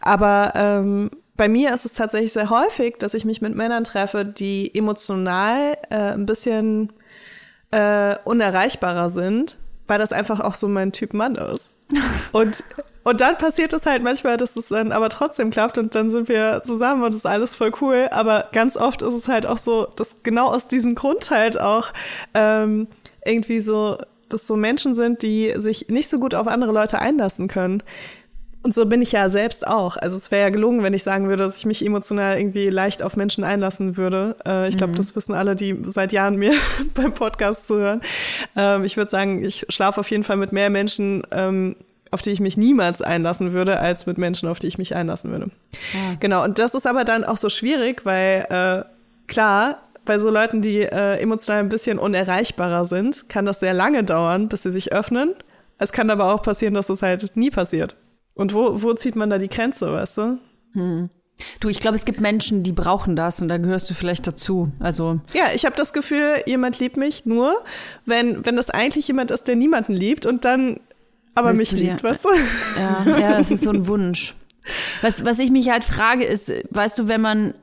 Aber 0.00 0.52
ähm, 0.54 1.10
bei 1.36 1.48
mir 1.48 1.72
ist 1.72 1.84
es 1.84 1.94
tatsächlich 1.94 2.32
sehr 2.32 2.50
häufig, 2.50 2.98
dass 2.98 3.14
ich 3.14 3.24
mich 3.24 3.40
mit 3.40 3.54
Männern 3.54 3.84
treffe, 3.84 4.24
die 4.24 4.74
emotional 4.74 5.76
äh, 5.90 6.12
ein 6.12 6.26
bisschen 6.26 6.92
äh, 7.70 8.16
unerreichbarer 8.24 9.10
sind, 9.10 9.58
weil 9.86 9.98
das 9.98 10.12
einfach 10.12 10.40
auch 10.40 10.54
so 10.54 10.68
mein 10.68 10.92
Typ 10.92 11.14
Mann 11.14 11.34
ist. 11.36 11.78
Und, 12.32 12.62
und 13.04 13.20
dann 13.20 13.36
passiert 13.36 13.72
es 13.72 13.84
halt 13.84 14.02
manchmal, 14.02 14.36
dass 14.36 14.56
es 14.56 14.68
dann 14.68 14.92
aber 14.92 15.08
trotzdem 15.08 15.50
klappt 15.50 15.76
und 15.76 15.94
dann 15.94 16.08
sind 16.08 16.28
wir 16.28 16.62
zusammen 16.62 17.02
und 17.02 17.10
es 17.10 17.16
ist 17.16 17.26
alles 17.26 17.56
voll 17.56 17.72
cool. 17.80 18.08
Aber 18.12 18.48
ganz 18.52 18.76
oft 18.76 19.02
ist 19.02 19.12
es 19.12 19.26
halt 19.26 19.44
auch 19.44 19.58
so, 19.58 19.88
dass 19.96 20.22
genau 20.22 20.46
aus 20.48 20.68
diesem 20.68 20.94
Grund 20.94 21.30
halt 21.30 21.60
auch 21.60 21.92
ähm, 22.32 22.86
irgendwie 23.24 23.60
so 23.60 23.98
das 24.32 24.46
so 24.46 24.56
Menschen 24.56 24.94
sind, 24.94 25.22
die 25.22 25.52
sich 25.56 25.88
nicht 25.88 26.08
so 26.08 26.18
gut 26.18 26.34
auf 26.34 26.46
andere 26.46 26.72
Leute 26.72 26.98
einlassen 26.98 27.48
können. 27.48 27.82
Und 28.64 28.72
so 28.72 28.86
bin 28.86 29.02
ich 29.02 29.10
ja 29.10 29.28
selbst 29.28 29.66
auch. 29.66 29.96
Also 29.96 30.16
es 30.16 30.30
wäre 30.30 30.42
ja 30.42 30.50
gelungen, 30.50 30.84
wenn 30.84 30.94
ich 30.94 31.02
sagen 31.02 31.28
würde, 31.28 31.42
dass 31.42 31.58
ich 31.58 31.66
mich 31.66 31.84
emotional 31.84 32.38
irgendwie 32.38 32.70
leicht 32.70 33.02
auf 33.02 33.16
Menschen 33.16 33.42
einlassen 33.42 33.96
würde. 33.96 34.36
Äh, 34.46 34.68
ich 34.68 34.76
glaube, 34.76 34.92
mhm. 34.92 34.96
das 34.96 35.16
wissen 35.16 35.34
alle, 35.34 35.56
die 35.56 35.76
seit 35.86 36.12
Jahren 36.12 36.36
mir 36.36 36.54
beim 36.94 37.12
Podcast 37.12 37.66
zuhören. 37.66 38.02
Ähm, 38.54 38.84
ich 38.84 38.96
würde 38.96 39.10
sagen, 39.10 39.44
ich 39.44 39.66
schlafe 39.68 39.98
auf 39.98 40.10
jeden 40.10 40.22
Fall 40.22 40.36
mit 40.36 40.52
mehr 40.52 40.70
Menschen, 40.70 41.24
ähm, 41.32 41.74
auf 42.12 42.22
die 42.22 42.30
ich 42.30 42.38
mich 42.38 42.56
niemals 42.56 43.02
einlassen 43.02 43.52
würde, 43.52 43.80
als 43.80 44.06
mit 44.06 44.18
Menschen, 44.18 44.48
auf 44.48 44.60
die 44.60 44.68
ich 44.68 44.78
mich 44.78 44.94
einlassen 44.94 45.32
würde. 45.32 45.50
Ja. 45.92 46.16
Genau. 46.20 46.44
Und 46.44 46.60
das 46.60 46.74
ist 46.74 46.86
aber 46.86 47.04
dann 47.04 47.24
auch 47.24 47.38
so 47.38 47.48
schwierig, 47.48 48.04
weil 48.04 48.46
äh, 48.48 48.84
klar, 49.26 49.78
bei 50.04 50.18
so 50.18 50.30
Leuten, 50.30 50.62
die 50.62 50.80
äh, 50.80 51.18
emotional 51.20 51.60
ein 51.60 51.68
bisschen 51.68 51.98
unerreichbarer 51.98 52.84
sind, 52.84 53.28
kann 53.28 53.44
das 53.44 53.60
sehr 53.60 53.74
lange 53.74 54.04
dauern, 54.04 54.48
bis 54.48 54.62
sie 54.62 54.72
sich 54.72 54.92
öffnen. 54.92 55.34
Es 55.78 55.92
kann 55.92 56.10
aber 56.10 56.32
auch 56.32 56.42
passieren, 56.42 56.74
dass 56.74 56.88
es 56.88 57.02
halt 57.02 57.36
nie 57.36 57.50
passiert. 57.50 57.96
Und 58.34 58.54
wo, 58.54 58.82
wo 58.82 58.94
zieht 58.94 59.16
man 59.16 59.30
da 59.30 59.38
die 59.38 59.48
Grenze, 59.48 59.92
weißt 59.92 60.18
du? 60.18 60.38
Hm. 60.72 61.10
Du, 61.60 61.68
ich 61.68 61.80
glaube, 61.80 61.96
es 61.96 62.04
gibt 62.04 62.20
Menschen, 62.20 62.62
die 62.62 62.72
brauchen 62.72 63.16
das 63.16 63.40
und 63.40 63.48
da 63.48 63.58
gehörst 63.58 63.88
du 63.90 63.94
vielleicht 63.94 64.26
dazu. 64.26 64.70
Also 64.78 65.20
ja, 65.32 65.46
ich 65.54 65.64
habe 65.64 65.74
das 65.76 65.92
Gefühl, 65.92 66.42
jemand 66.46 66.78
liebt 66.78 66.96
mich 66.96 67.26
nur, 67.26 67.62
wenn 68.04 68.44
wenn 68.44 68.56
das 68.56 68.70
eigentlich 68.70 69.08
jemand 69.08 69.30
ist, 69.30 69.48
der 69.48 69.56
niemanden 69.56 69.92
liebt 69.92 70.26
und 70.26 70.44
dann 70.44 70.80
aber 71.34 71.52
mich 71.52 71.72
liebt, 71.72 72.04
weißt 72.04 72.26
du? 72.26 72.28
Ja, 72.78 73.18
ja, 73.18 73.38
das 73.38 73.50
ist 73.50 73.64
so 73.64 73.70
ein 73.70 73.86
Wunsch. 73.86 74.34
Was 75.00 75.24
was 75.24 75.38
ich 75.38 75.50
mich 75.50 75.70
halt 75.70 75.84
frage 75.84 76.24
ist, 76.24 76.52
weißt 76.70 76.98
du, 76.98 77.08
wenn 77.08 77.20
man 77.20 77.54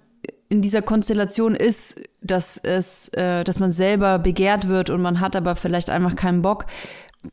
in 0.50 0.62
dieser 0.62 0.82
Konstellation 0.82 1.56
ist, 1.56 2.02
dass 2.22 2.58
es, 2.58 3.10
äh, 3.10 3.44
dass 3.44 3.60
man 3.60 3.72
selber 3.72 4.20
begehrt 4.20 4.68
wird 4.68 4.90
und 4.90 5.02
man 5.02 5.20
hat 5.20 5.36
aber 5.36 5.56
vielleicht 5.56 5.90
einfach 5.90 6.16
keinen 6.16 6.42
Bock, 6.42 6.66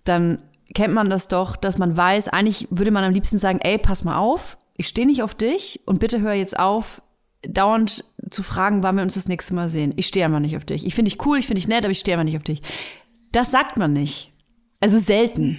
dann 0.05 0.39
kennt 0.75 0.93
man 0.93 1.09
das 1.09 1.29
doch, 1.29 1.57
dass 1.57 1.79
man 1.79 1.97
weiß, 1.97 2.29
eigentlich 2.29 2.69
würde 2.71 2.91
man 2.91 3.05
am 3.05 3.13
liebsten 3.13 3.39
sagen, 3.39 3.59
ey, 3.63 3.79
pass 3.79 4.05
mal 4.05 4.19
auf, 4.19 4.59
ich 4.77 4.89
stehe 4.89 5.07
nicht 5.07 5.23
auf 5.23 5.35
dich 5.35 5.81
und 5.87 5.99
bitte 5.99 6.21
hör 6.21 6.35
jetzt 6.35 6.59
auf, 6.59 7.01
dauernd 7.43 8.05
zu 8.29 8.43
fragen, 8.43 8.83
wann 8.83 8.97
wir 8.97 9.03
uns 9.03 9.15
das 9.15 9.29
nächste 9.29 9.55
Mal 9.55 9.69
sehen. 9.69 9.95
Ich 9.97 10.07
stehe 10.07 10.25
einfach 10.27 10.41
nicht 10.41 10.57
auf 10.57 10.65
dich. 10.65 10.85
Ich 10.85 10.95
finde 10.95 11.11
dich 11.11 11.25
cool, 11.25 11.39
ich 11.39 11.47
finde 11.47 11.61
dich 11.61 11.69
nett, 11.69 11.85
aber 11.85 11.93
ich 11.93 11.99
stehe 11.99 12.17
einfach 12.17 12.25
nicht 12.25 12.37
auf 12.37 12.43
dich. 12.43 12.61
Das 13.33 13.51
sagt 13.51 13.79
man 13.79 13.93
nicht. 13.93 14.33
Also 14.81 14.99
selten. 14.99 15.59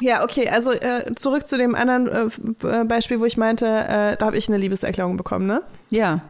Ja, 0.00 0.24
okay, 0.24 0.48
also 0.48 0.72
äh, 0.72 1.14
zurück 1.14 1.46
zu 1.46 1.56
dem 1.56 1.76
anderen 1.76 2.08
äh, 2.08 2.80
äh 2.80 2.84
Beispiel, 2.84 3.20
wo 3.20 3.24
ich 3.24 3.36
meinte, 3.36 3.66
äh, 3.66 4.16
da 4.16 4.26
habe 4.26 4.36
ich 4.36 4.48
eine 4.48 4.58
Liebeserklärung 4.58 5.16
bekommen, 5.16 5.46
ne? 5.46 5.62
Ja. 5.90 6.22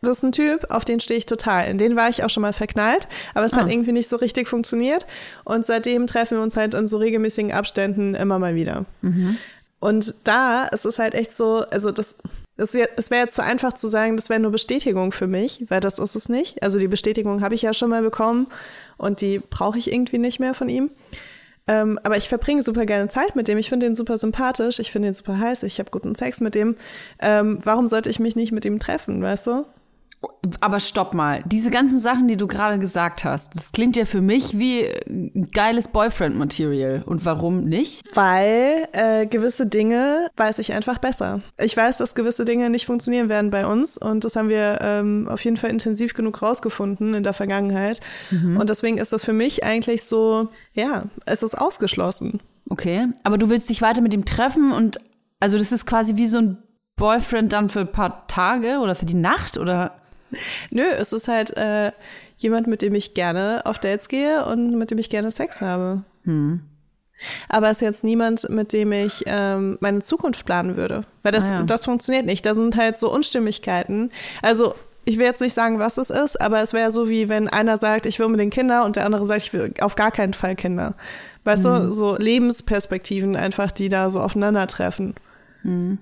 Das 0.00 0.18
ist 0.18 0.22
ein 0.22 0.32
Typ, 0.32 0.70
auf 0.70 0.84
den 0.84 1.00
stehe 1.00 1.18
ich 1.18 1.26
total. 1.26 1.68
In 1.68 1.78
den 1.78 1.96
war 1.96 2.08
ich 2.08 2.22
auch 2.22 2.30
schon 2.30 2.42
mal 2.42 2.52
verknallt, 2.52 3.08
aber 3.34 3.46
es 3.46 3.54
ah. 3.54 3.62
hat 3.62 3.70
irgendwie 3.70 3.92
nicht 3.92 4.08
so 4.08 4.16
richtig 4.16 4.48
funktioniert. 4.48 5.06
Und 5.44 5.66
seitdem 5.66 6.06
treffen 6.06 6.38
wir 6.38 6.42
uns 6.42 6.56
halt 6.56 6.74
in 6.74 6.86
so 6.86 6.98
regelmäßigen 6.98 7.52
Abständen 7.52 8.14
immer 8.14 8.38
mal 8.38 8.54
wieder. 8.54 8.84
Mhm. 9.02 9.36
Und 9.80 10.14
da 10.24 10.66
ist 10.66 10.84
es 10.84 10.98
halt 10.98 11.14
echt 11.14 11.32
so, 11.32 11.64
also 11.70 11.92
das, 11.92 12.18
es 12.56 12.74
wäre 12.74 13.22
jetzt 13.22 13.34
zu 13.34 13.42
einfach 13.42 13.72
zu 13.72 13.86
sagen, 13.86 14.16
das 14.16 14.28
wäre 14.28 14.40
nur 14.40 14.50
Bestätigung 14.50 15.12
für 15.12 15.28
mich, 15.28 15.64
weil 15.68 15.80
das 15.80 15.98
ist 15.98 16.16
es 16.16 16.28
nicht. 16.28 16.62
Also 16.62 16.78
die 16.78 16.88
Bestätigung 16.88 17.42
habe 17.42 17.54
ich 17.54 17.62
ja 17.62 17.72
schon 17.72 17.90
mal 17.90 18.02
bekommen 18.02 18.48
und 18.96 19.20
die 19.20 19.38
brauche 19.38 19.78
ich 19.78 19.92
irgendwie 19.92 20.18
nicht 20.18 20.40
mehr 20.40 20.54
von 20.54 20.68
ihm. 20.68 20.90
Ähm, 21.68 22.00
aber 22.02 22.16
ich 22.16 22.28
verbringe 22.28 22.62
super 22.62 22.86
gerne 22.86 23.08
Zeit 23.08 23.36
mit 23.36 23.46
dem. 23.46 23.58
Ich 23.58 23.68
finde 23.68 23.86
ihn 23.86 23.94
super 23.94 24.16
sympathisch. 24.16 24.78
Ich 24.80 24.90
finde 24.90 25.08
ihn 25.08 25.14
super 25.14 25.38
heiß. 25.38 25.62
Ich 25.64 25.78
habe 25.78 25.90
guten 25.90 26.14
Sex 26.14 26.40
mit 26.40 26.54
dem. 26.54 26.76
Ähm, 27.20 27.58
warum 27.62 27.86
sollte 27.86 28.08
ich 28.10 28.18
mich 28.18 28.34
nicht 28.34 28.52
mit 28.52 28.64
ihm 28.64 28.78
treffen, 28.78 29.22
weißt 29.22 29.46
du? 29.48 29.66
Aber 30.60 30.80
stopp 30.80 31.14
mal. 31.14 31.44
Diese 31.46 31.70
ganzen 31.70 31.98
Sachen, 31.98 32.26
die 32.26 32.36
du 32.36 32.46
gerade 32.46 32.78
gesagt 32.78 33.24
hast, 33.24 33.54
das 33.54 33.70
klingt 33.70 33.96
ja 33.96 34.04
für 34.04 34.20
mich 34.20 34.58
wie 34.58 34.86
geiles 35.52 35.88
Boyfriend-Material. 35.88 37.02
Und 37.06 37.24
warum 37.24 37.64
nicht? 37.64 38.04
Weil 38.16 38.88
äh, 38.92 39.26
gewisse 39.26 39.66
Dinge 39.66 40.28
weiß 40.36 40.58
ich 40.58 40.72
einfach 40.72 40.98
besser. 40.98 41.42
Ich 41.58 41.76
weiß, 41.76 41.98
dass 41.98 42.14
gewisse 42.14 42.44
Dinge 42.44 42.70
nicht 42.70 42.86
funktionieren 42.86 43.28
werden 43.28 43.50
bei 43.50 43.66
uns. 43.66 43.96
Und 43.96 44.24
das 44.24 44.34
haben 44.34 44.48
wir 44.48 44.78
ähm, 44.80 45.28
auf 45.28 45.44
jeden 45.44 45.56
Fall 45.56 45.70
intensiv 45.70 46.14
genug 46.14 46.42
rausgefunden 46.42 47.14
in 47.14 47.22
der 47.22 47.34
Vergangenheit. 47.34 48.00
Mhm. 48.30 48.56
Und 48.56 48.70
deswegen 48.70 48.98
ist 48.98 49.12
das 49.12 49.24
für 49.24 49.32
mich 49.32 49.64
eigentlich 49.64 50.02
so, 50.04 50.48
ja, 50.72 51.04
es 51.26 51.42
ist 51.42 51.54
ausgeschlossen. 51.54 52.40
Okay. 52.70 53.06
Aber 53.22 53.38
du 53.38 53.50
willst 53.50 53.70
dich 53.70 53.82
weiter 53.82 54.00
mit 54.00 54.14
ihm 54.14 54.24
treffen 54.24 54.72
und 54.72 54.98
also 55.40 55.56
das 55.58 55.72
ist 55.72 55.86
quasi 55.86 56.16
wie 56.16 56.26
so 56.26 56.38
ein 56.38 56.58
Boyfriend 56.96 57.52
dann 57.52 57.68
für 57.68 57.80
ein 57.80 57.92
paar 57.92 58.26
Tage 58.26 58.78
oder 58.80 58.94
für 58.94 59.06
die 59.06 59.14
Nacht 59.14 59.56
oder? 59.56 59.92
Nö, 60.70 60.82
es 60.82 61.12
ist 61.12 61.28
halt 61.28 61.56
äh, 61.56 61.92
jemand, 62.36 62.66
mit 62.66 62.82
dem 62.82 62.94
ich 62.94 63.14
gerne 63.14 63.62
auf 63.64 63.78
Dates 63.78 64.08
gehe 64.08 64.44
und 64.44 64.76
mit 64.78 64.90
dem 64.90 64.98
ich 64.98 65.10
gerne 65.10 65.30
Sex 65.30 65.60
habe. 65.60 66.02
Hm. 66.24 66.60
Aber 67.48 67.68
es 67.68 67.78
ist 67.78 67.82
jetzt 67.82 68.04
niemand, 68.04 68.48
mit 68.48 68.72
dem 68.72 68.92
ich 68.92 69.24
ähm, 69.26 69.76
meine 69.80 70.02
Zukunft 70.02 70.46
planen 70.46 70.76
würde. 70.76 71.02
Weil 71.22 71.32
das, 71.32 71.50
ah, 71.50 71.54
ja. 71.54 71.62
das 71.62 71.84
funktioniert 71.84 72.26
nicht. 72.26 72.46
Da 72.46 72.54
sind 72.54 72.76
halt 72.76 72.96
so 72.96 73.12
Unstimmigkeiten. 73.12 74.12
Also 74.40 74.74
ich 75.04 75.18
will 75.18 75.24
jetzt 75.24 75.40
nicht 75.40 75.54
sagen, 75.54 75.78
was 75.78 75.98
es 75.98 76.10
ist, 76.10 76.40
aber 76.40 76.60
es 76.60 76.72
wäre 76.72 76.90
so 76.90 77.08
wie 77.08 77.28
wenn 77.28 77.48
einer 77.48 77.76
sagt, 77.76 78.06
ich 78.06 78.18
will 78.18 78.26
unbedingt 78.26 78.52
Kinder 78.52 78.84
und 78.84 78.96
der 78.96 79.06
andere 79.06 79.24
sagt, 79.24 79.42
ich 79.42 79.52
will 79.52 79.72
auf 79.80 79.96
gar 79.96 80.10
keinen 80.10 80.34
Fall 80.34 80.54
Kinder. 80.54 80.94
Weißt 81.44 81.64
mhm. 81.64 81.68
du, 81.68 81.92
so 81.92 82.16
Lebensperspektiven 82.16 83.34
einfach, 83.34 83.72
die 83.72 83.88
da 83.88 84.10
so 84.10 84.20
aufeinandertreffen. 84.20 85.14
Mhm. 85.62 85.98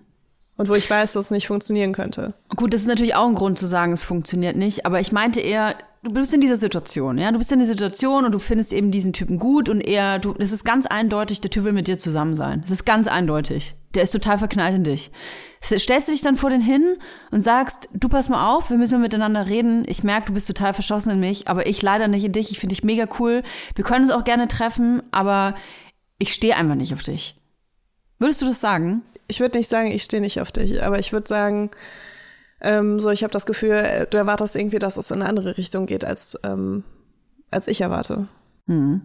Und 0.56 0.68
wo 0.70 0.74
ich 0.74 0.88
weiß, 0.88 1.12
dass 1.12 1.26
es 1.26 1.30
nicht 1.30 1.46
funktionieren 1.46 1.92
könnte. 1.92 2.34
Gut, 2.56 2.72
das 2.72 2.80
ist 2.80 2.86
natürlich 2.86 3.14
auch 3.14 3.28
ein 3.28 3.34
Grund 3.34 3.58
zu 3.58 3.66
sagen, 3.66 3.92
es 3.92 4.04
funktioniert 4.04 4.56
nicht. 4.56 4.86
Aber 4.86 5.00
ich 5.00 5.12
meinte 5.12 5.40
eher, 5.40 5.76
du 6.02 6.12
bist 6.12 6.32
in 6.32 6.40
dieser 6.40 6.56
Situation, 6.56 7.18
ja. 7.18 7.30
Du 7.30 7.38
bist 7.38 7.52
in 7.52 7.58
der 7.58 7.66
Situation 7.66 8.24
und 8.24 8.32
du 8.32 8.38
findest 8.38 8.72
eben 8.72 8.90
diesen 8.90 9.12
Typen 9.12 9.38
gut 9.38 9.68
und 9.68 9.80
er, 9.80 10.18
du, 10.18 10.32
das 10.32 10.52
ist 10.52 10.64
ganz 10.64 10.86
eindeutig, 10.86 11.40
der 11.40 11.50
Typ 11.50 11.64
will 11.64 11.72
mit 11.72 11.88
dir 11.88 11.98
zusammen 11.98 12.36
sein. 12.36 12.62
Das 12.62 12.70
ist 12.70 12.86
ganz 12.86 13.06
eindeutig. 13.06 13.74
Der 13.94 14.02
ist 14.02 14.12
total 14.12 14.38
verknallt 14.38 14.74
in 14.74 14.84
dich. 14.84 15.10
Stellst 15.62 16.08
du 16.08 16.12
dich 16.12 16.22
dann 16.22 16.36
vor 16.36 16.50
den 16.50 16.60
hin 16.60 16.96
und 17.30 17.40
sagst, 17.40 17.88
du 17.92 18.08
pass 18.08 18.28
mal 18.28 18.54
auf, 18.54 18.70
wir 18.70 18.76
müssen 18.76 18.94
mal 18.94 19.04
miteinander 19.04 19.46
reden. 19.46 19.84
Ich 19.86 20.04
merke, 20.04 20.26
du 20.26 20.34
bist 20.34 20.46
total 20.46 20.74
verschossen 20.74 21.10
in 21.12 21.20
mich, 21.20 21.48
aber 21.48 21.66
ich 21.66 21.82
leider 21.82 22.06
nicht 22.08 22.24
in 22.24 22.32
dich. 22.32 22.50
Ich 22.50 22.60
finde 22.60 22.74
dich 22.74 22.84
mega 22.84 23.08
cool. 23.18 23.42
Wir 23.74 23.84
können 23.84 24.04
uns 24.04 24.12
auch 24.12 24.24
gerne 24.24 24.48
treffen, 24.48 25.02
aber 25.10 25.54
ich 26.18 26.32
stehe 26.32 26.56
einfach 26.56 26.76
nicht 26.76 26.94
auf 26.94 27.02
dich. 27.02 27.40
Würdest 28.18 28.40
du 28.42 28.46
das 28.46 28.60
sagen? 28.60 29.02
Ich 29.28 29.40
würde 29.40 29.58
nicht 29.58 29.68
sagen, 29.68 29.90
ich 29.90 30.02
stehe 30.02 30.20
nicht 30.20 30.40
auf 30.40 30.52
dich, 30.52 30.82
aber 30.82 30.98
ich 30.98 31.12
würde 31.12 31.28
sagen, 31.28 31.70
ähm, 32.60 33.00
so, 33.00 33.10
ich 33.10 33.22
habe 33.22 33.32
das 33.32 33.46
Gefühl, 33.46 33.72
äh, 33.72 34.06
du 34.06 34.16
erwartest 34.16 34.56
irgendwie, 34.56 34.78
dass 34.78 34.96
es 34.96 35.10
in 35.10 35.20
eine 35.20 35.28
andere 35.28 35.56
Richtung 35.56 35.86
geht, 35.86 36.04
als, 36.04 36.38
ähm, 36.42 36.84
als 37.50 37.68
ich 37.68 37.80
erwarte. 37.80 38.28
Mhm. 38.66 39.02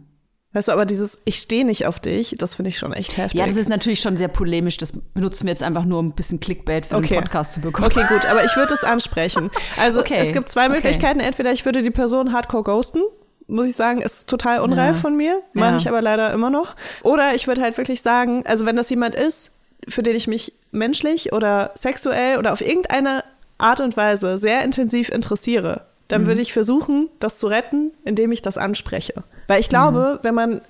Weißt 0.54 0.68
du, 0.68 0.74
aber 0.74 0.86
dieses 0.86 1.22
Ich 1.24 1.38
stehe 1.38 1.64
nicht 1.64 1.86
auf 1.86 2.00
dich, 2.00 2.36
das 2.38 2.56
finde 2.56 2.70
ich 2.70 2.78
schon 2.78 2.92
echt 2.92 3.16
heftig. 3.16 3.40
Ja, 3.40 3.48
das 3.48 3.56
ist 3.56 3.70
natürlich 3.70 4.02
schon 4.02 4.18
sehr 4.18 4.28
polemisch. 4.28 4.78
Das 4.78 4.92
benutzen 4.92 5.46
wir 5.46 5.52
jetzt 5.52 5.64
einfach 5.64 5.86
nur, 5.86 6.00
um 6.00 6.08
ein 6.08 6.12
bisschen 6.12 6.42
Clickbait 6.42 6.86
für 6.86 6.98
okay. 6.98 7.08
den 7.08 7.22
Podcast 7.22 7.54
zu 7.54 7.62
bekommen. 7.62 7.88
Okay, 7.88 8.06
gut, 8.10 8.26
aber 8.26 8.44
ich 8.44 8.54
würde 8.58 8.74
es 8.74 8.84
ansprechen. 8.84 9.50
Also 9.78 10.02
okay. 10.02 10.18
es 10.18 10.34
gibt 10.34 10.50
zwei 10.50 10.68
Möglichkeiten. 10.68 11.20
Okay. 11.20 11.28
Entweder 11.28 11.54
ich 11.54 11.64
würde 11.64 11.82
die 11.82 11.90
Person 11.90 12.34
hardcore 12.34 12.64
ghosten, 12.64 13.02
muss 13.48 13.66
ich 13.66 13.76
sagen, 13.76 14.02
ist 14.02 14.28
total 14.28 14.60
unreif 14.60 14.98
ja. 14.98 15.02
von 15.02 15.16
mir. 15.16 15.42
Mache 15.54 15.72
ja. 15.72 15.78
ich 15.78 15.88
aber 15.88 16.02
leider 16.02 16.34
immer 16.34 16.50
noch. 16.50 16.76
Oder 17.04 17.34
ich 17.34 17.48
würde 17.48 17.62
halt 17.62 17.78
wirklich 17.78 18.02
sagen, 18.02 18.46
also 18.46 18.66
wenn 18.66 18.76
das 18.76 18.90
jemand 18.90 19.16
ist, 19.16 19.54
für 19.88 20.04
den 20.04 20.16
ich 20.16 20.28
mich 20.28 20.54
menschlich 20.72 21.34
oder 21.34 21.72
sexuell 21.76 22.38
oder 22.38 22.54
auf 22.54 22.62
irgendeine 22.62 23.24
Art 23.58 23.80
und 23.80 23.96
Weise 23.98 24.38
sehr 24.38 24.64
intensiv 24.64 25.10
interessiere, 25.10 25.86
dann 26.08 26.24
mhm. 26.24 26.28
würde 26.28 26.42
ich 26.42 26.54
versuchen, 26.54 27.10
das 27.20 27.38
zu 27.38 27.48
retten, 27.48 27.92
indem 28.04 28.32
ich 28.32 28.42
das 28.42 28.58
anspreche. 28.58 29.24
Weil 29.48 29.60
ich 29.60 29.70
glaube, 29.70 30.16
mhm. 30.16 30.24
wenn 30.24 30.36
man 30.36 30.62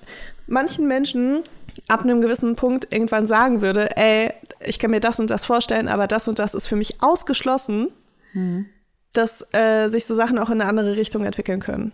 manchen 0.46 0.86
Menschen 0.86 1.42
ab 1.88 2.02
einem 2.02 2.20
gewissen 2.20 2.54
Punkt 2.54 2.92
irgendwann 2.92 3.26
sagen 3.26 3.62
würde, 3.62 3.96
ey, 3.96 4.32
ich 4.60 4.78
kann 4.78 4.90
mir 4.90 5.00
das 5.00 5.18
und 5.20 5.30
das 5.30 5.44
vorstellen, 5.44 5.88
aber 5.88 6.06
das 6.06 6.28
und 6.28 6.38
das 6.38 6.54
ist 6.54 6.66
für 6.66 6.76
mich 6.76 7.02
ausgeschlossen, 7.02 7.88
mhm. 8.34 8.66
dass 9.12 9.46
äh, 9.52 9.88
sich 9.88 10.04
so 10.04 10.14
Sachen 10.14 10.38
auch 10.38 10.50
in 10.50 10.60
eine 10.60 10.68
andere 10.68 10.96
Richtung 10.96 11.24
entwickeln 11.24 11.60
können. 11.60 11.92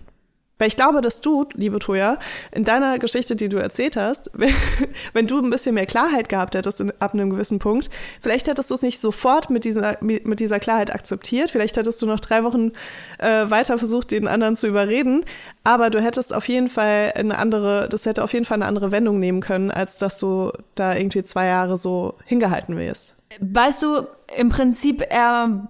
Weil 0.59 0.68
ich 0.68 0.76
glaube, 0.76 1.00
dass 1.00 1.20
du, 1.20 1.46
liebe 1.54 1.78
Toja, 1.78 2.18
in 2.50 2.64
deiner 2.64 2.98
Geschichte, 2.98 3.36
die 3.36 3.48
du 3.48 3.59
erzählt 3.59 3.96
hast, 3.96 4.30
wenn, 5.12 5.26
du 5.26 5.38
ein 5.38 5.50
bisschen 5.50 5.74
mehr 5.74 5.86
Klarheit 5.86 6.28
gehabt 6.28 6.54
hättest 6.54 6.80
in, 6.80 6.92
ab 6.98 7.14
einem 7.14 7.30
gewissen 7.30 7.61
Punkt, 7.61 7.90
vielleicht 8.20 8.48
hättest 8.48 8.70
du 8.70 8.74
es 8.74 8.82
nicht 8.82 9.00
sofort 9.00 9.50
mit 9.50 9.64
dieser, 9.64 9.96
mit 10.00 10.40
dieser 10.40 10.59
Klarheit 10.59 10.92
akzeptiert. 10.92 11.50
Vielleicht 11.50 11.76
hättest 11.76 12.02
du 12.02 12.06
noch 12.06 12.20
drei 12.20 12.42
Wochen 12.42 12.72
äh, 13.18 13.48
weiter 13.48 13.78
versucht, 13.78 14.11
den 14.11 14.26
anderen 14.26 14.56
zu 14.56 14.66
überreden. 14.66 15.24
Aber 15.62 15.90
du 15.90 16.02
hättest 16.02 16.34
auf 16.34 16.48
jeden 16.48 16.68
Fall 16.68 17.12
eine 17.14 17.38
andere, 17.38 17.88
das 17.88 18.04
hätte 18.06 18.24
auf 18.24 18.32
jeden 18.32 18.44
Fall 18.44 18.56
eine 18.56 18.66
andere 18.66 18.90
Wendung 18.90 19.18
nehmen 19.20 19.40
können, 19.40 19.70
als 19.70 19.98
dass 19.98 20.18
du 20.18 20.50
da 20.74 20.94
irgendwie 20.96 21.22
zwei 21.22 21.46
Jahre 21.46 21.76
so 21.76 22.14
hingehalten 22.24 22.76
wirst. 22.76 23.16
Weißt 23.40 23.82
du, 23.82 24.06
im 24.36 24.48
Prinzip, 24.48 25.04
er, 25.09 25.68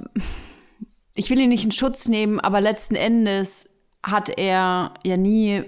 ich 1.14 1.28
will 1.28 1.40
ihn 1.40 1.48
nicht 1.50 1.64
in 1.64 1.72
Schutz 1.72 2.08
nehmen, 2.08 2.40
aber 2.40 2.60
letzten 2.60 2.94
Endes 2.94 3.68
hat 4.02 4.30
er 4.30 4.94
ja 5.04 5.16
nie 5.16 5.64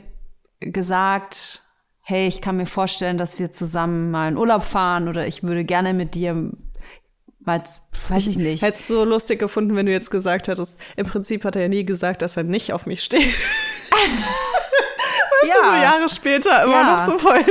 gesagt, 0.60 1.62
hey, 2.02 2.26
ich 2.26 2.40
kann 2.40 2.56
mir 2.56 2.66
vorstellen, 2.66 3.18
dass 3.18 3.38
wir 3.38 3.50
zusammen 3.50 4.10
mal 4.10 4.28
in 4.28 4.36
Urlaub 4.36 4.62
fahren 4.62 5.08
oder 5.08 5.26
ich 5.26 5.42
würde 5.42 5.64
gerne 5.64 5.94
mit 5.94 6.14
dir 6.14 6.50
mal, 7.40 7.62
weiß 8.08 8.26
ich 8.26 8.38
nicht. 8.38 8.62
Hättest 8.62 8.88
so 8.88 9.04
lustig 9.04 9.38
gefunden, 9.38 9.76
wenn 9.76 9.86
du 9.86 9.92
jetzt 9.92 10.10
gesagt 10.10 10.48
hättest, 10.48 10.76
im 10.96 11.06
Prinzip 11.06 11.44
hat 11.44 11.56
er 11.56 11.62
ja 11.62 11.68
nie 11.68 11.84
gesagt, 11.84 12.22
dass 12.22 12.36
er 12.36 12.42
nicht 12.44 12.72
auf 12.72 12.86
mich 12.86 13.02
steht. 13.02 13.34
ja. 15.48 15.54
du, 15.54 15.68
so 15.68 15.82
Jahre 15.82 16.08
später 16.08 16.62
immer 16.64 16.72
ja. 16.72 16.96
noch 16.96 17.04
so 17.04 17.18
voll. 17.18 17.44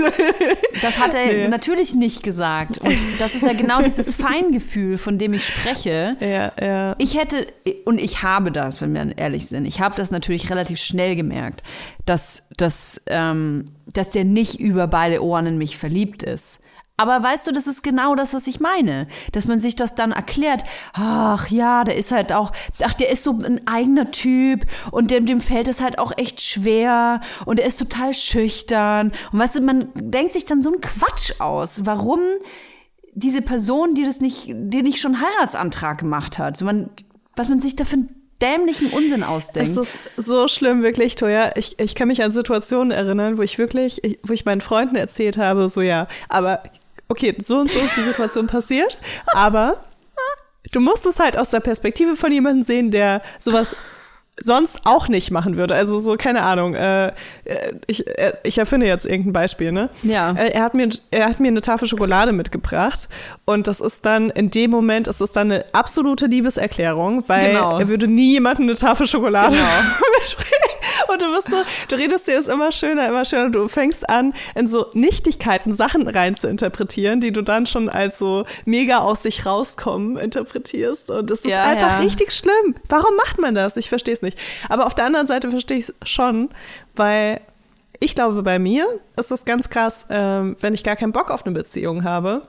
das 0.81 0.99
hat 0.99 1.13
er 1.13 1.25
nee. 1.33 1.47
natürlich 1.47 1.95
nicht 1.95 2.23
gesagt. 2.23 2.79
Und 2.79 2.97
das 3.19 3.35
ist 3.35 3.43
ja 3.43 3.53
genau 3.53 3.81
dieses 3.83 4.15
Feingefühl, 4.15 4.97
von 4.97 5.17
dem 5.17 5.33
ich 5.33 5.45
spreche. 5.45 6.15
Ja, 6.19 6.51
ja. 6.59 6.95
Ich 6.97 7.17
hätte, 7.17 7.47
und 7.85 7.99
ich 7.99 8.23
habe 8.23 8.51
das, 8.51 8.81
wenn 8.81 8.93
wir 8.93 9.17
ehrlich 9.17 9.47
sind, 9.47 9.65
ich 9.65 9.81
habe 9.81 9.95
das 9.95 10.11
natürlich 10.11 10.49
relativ 10.49 10.79
schnell 10.79 11.15
gemerkt, 11.15 11.63
dass, 12.05 12.43
dass, 12.57 13.01
ähm, 13.07 13.65
dass 13.87 14.11
der 14.11 14.25
nicht 14.25 14.59
über 14.59 14.87
beide 14.87 15.23
Ohren 15.23 15.45
in 15.45 15.57
mich 15.57 15.77
verliebt 15.77 16.23
ist. 16.23 16.59
Aber 16.99 17.23
weißt 17.23 17.47
du, 17.47 17.53
das 17.53 17.65
ist 17.65 17.81
genau 17.81 18.13
das, 18.13 18.33
was 18.33 18.45
ich 18.45 18.59
meine. 18.59 19.07
Dass 19.31 19.47
man 19.47 19.61
sich 19.61 19.77
das 19.77 19.95
dann 19.95 20.11
erklärt, 20.11 20.63
ach 20.91 21.47
ja, 21.47 21.85
der 21.85 21.95
ist 21.95 22.11
halt 22.11 22.33
auch, 22.33 22.51
ach, 22.83 22.93
der 22.93 23.09
ist 23.09 23.23
so 23.23 23.31
ein 23.31 23.65
eigener 23.65 24.11
Typ 24.11 24.65
und 24.91 25.09
dem, 25.09 25.25
dem 25.25 25.39
fällt 25.39 25.69
es 25.69 25.79
halt 25.79 25.97
auch 25.97 26.11
echt 26.17 26.41
schwer 26.41 27.21
und 27.45 27.57
er 27.57 27.67
ist 27.67 27.79
total 27.79 28.13
schüchtern. 28.13 29.13
Und 29.31 29.39
weißt 29.39 29.55
du, 29.55 29.61
man 29.61 29.87
denkt 29.95 30.33
sich 30.33 30.43
dann 30.43 30.61
so 30.61 30.73
einen 30.73 30.81
Quatsch 30.81 31.39
aus. 31.39 31.85
Warum 31.85 32.19
diese 33.13 33.41
Person, 33.41 33.93
die 33.93 34.03
das 34.03 34.19
nicht, 34.19 34.47
die 34.49 34.81
nicht 34.81 34.99
schon 34.99 35.21
Heiratsantrag 35.21 35.99
gemacht 35.99 36.37
hat? 36.37 36.57
So 36.57 36.65
man, 36.65 36.89
was 37.37 37.47
man 37.47 37.61
sich 37.61 37.77
da 37.77 37.85
für 37.85 37.95
ein 37.95 38.07
dämlichen 38.41 38.89
Unsinn 38.91 39.23
ausdenkt. 39.23 39.69
Es 39.69 39.77
ist 39.77 39.99
so 40.17 40.47
schlimm, 40.47 40.81
wirklich, 40.81 41.15
Toja. 41.15 41.51
Ich, 41.55 41.79
ich 41.79 41.95
kann 41.95 42.07
mich 42.09 42.23
an 42.23 42.31
Situationen 42.31 42.91
erinnern, 42.91 43.37
wo 43.37 43.41
ich 43.41 43.57
wirklich, 43.57 44.01
wo 44.23 44.33
ich 44.33 44.45
meinen 44.45 44.61
Freunden 44.61 44.95
erzählt 44.95 45.37
habe, 45.37 45.69
so 45.69 45.81
ja, 45.81 46.07
aber 46.29 46.63
okay, 47.09 47.35
so 47.41 47.57
und 47.59 47.71
so 47.71 47.79
ist 47.79 47.97
die 47.97 48.03
Situation 48.03 48.47
passiert, 48.47 48.97
aber 49.27 49.83
du 50.71 50.79
musst 50.79 51.05
es 51.05 51.19
halt 51.19 51.37
aus 51.37 51.49
der 51.49 51.59
Perspektive 51.59 52.15
von 52.15 52.31
jemandem 52.31 52.63
sehen, 52.63 52.91
der 52.91 53.21
sowas 53.39 53.75
sonst 54.41 54.81
auch 54.85 55.07
nicht 55.07 55.31
machen 55.31 55.57
würde. 55.57 55.75
Also 55.75 55.99
so, 55.99 56.15
keine 56.15 56.43
Ahnung, 56.43 56.73
äh, 56.73 57.07
äh 57.07 57.11
ich, 57.87 58.07
äh, 58.07 58.33
ich 58.43 58.57
erfinde 58.57 58.85
jetzt 58.85 59.05
irgendein 59.05 59.33
Beispiel, 59.33 59.71
ne? 59.71 59.89
Ja. 60.03 60.31
Äh, 60.31 60.51
er, 60.51 60.63
hat 60.63 60.73
mir, 60.73 60.89
er 61.11 61.29
hat 61.29 61.39
mir 61.39 61.49
eine 61.49 61.61
Tafel 61.61 61.87
Schokolade 61.87 62.31
mitgebracht 62.31 63.09
und 63.45 63.67
das 63.67 63.81
ist 63.81 64.05
dann, 64.05 64.29
in 64.29 64.49
dem 64.49 64.71
Moment 64.71 65.07
ist 65.07 65.21
es 65.21 65.31
dann 65.31 65.51
eine 65.51 65.65
absolute 65.73 66.27
Liebeserklärung, 66.27 67.23
weil 67.27 67.49
genau. 67.49 67.79
er 67.79 67.87
würde 67.87 68.07
nie 68.07 68.33
jemandem 68.33 68.69
eine 68.69 68.77
Tafel 68.77 69.07
Schokolade 69.07 69.55
genau. 69.55 69.67
mitbringen. 70.21 70.68
Und 71.07 71.21
du 71.21 71.33
bist 71.33 71.49
so, 71.49 71.57
du 71.87 71.95
redest 71.95 72.27
dir 72.27 72.35
das 72.35 72.47
immer 72.47 72.71
schöner, 72.71 73.07
immer 73.07 73.25
schöner. 73.25 73.49
Du 73.49 73.67
fängst 73.67 74.09
an, 74.09 74.33
in 74.55 74.67
so 74.67 74.87
Nichtigkeiten 74.93 75.71
Sachen 75.71 76.07
rein 76.07 76.35
zu 76.35 76.47
interpretieren, 76.47 77.19
die 77.19 77.31
du 77.31 77.41
dann 77.41 77.65
schon 77.65 77.89
als 77.89 78.17
so 78.17 78.45
mega 78.65 78.99
aus 78.99 79.23
sich 79.23 79.45
rauskommen 79.45 80.17
interpretierst. 80.17 81.09
Und 81.09 81.31
ist 81.31 81.45
ja, 81.45 81.63
einfach 81.63 81.99
ja. 81.99 81.99
richtig 81.99 82.31
schlimm. 82.31 82.75
Warum 82.87 83.15
macht 83.15 83.39
man 83.39 83.55
das? 83.55 83.77
Ich 83.77 83.89
verstehe 83.89 84.13
es 84.13 84.21
nicht. 84.21 84.37
Aber 84.69 84.85
auf 84.85 84.95
der 84.95 85.05
anderen 85.05 85.27
Seite 85.27 85.49
verstehe 85.49 85.77
ich 85.77 85.89
es 85.89 86.09
schon, 86.09 86.49
weil 86.95 87.41
ich 87.99 88.15
glaube, 88.15 88.43
bei 88.43 88.59
mir 88.59 88.87
ist 89.17 89.31
das 89.31 89.45
ganz 89.45 89.69
krass, 89.69 90.07
ähm, 90.09 90.55
wenn 90.61 90.73
ich 90.73 90.83
gar 90.83 90.95
keinen 90.95 91.11
Bock 91.11 91.31
auf 91.31 91.45
eine 91.45 91.53
Beziehung 91.53 92.03
habe, 92.03 92.43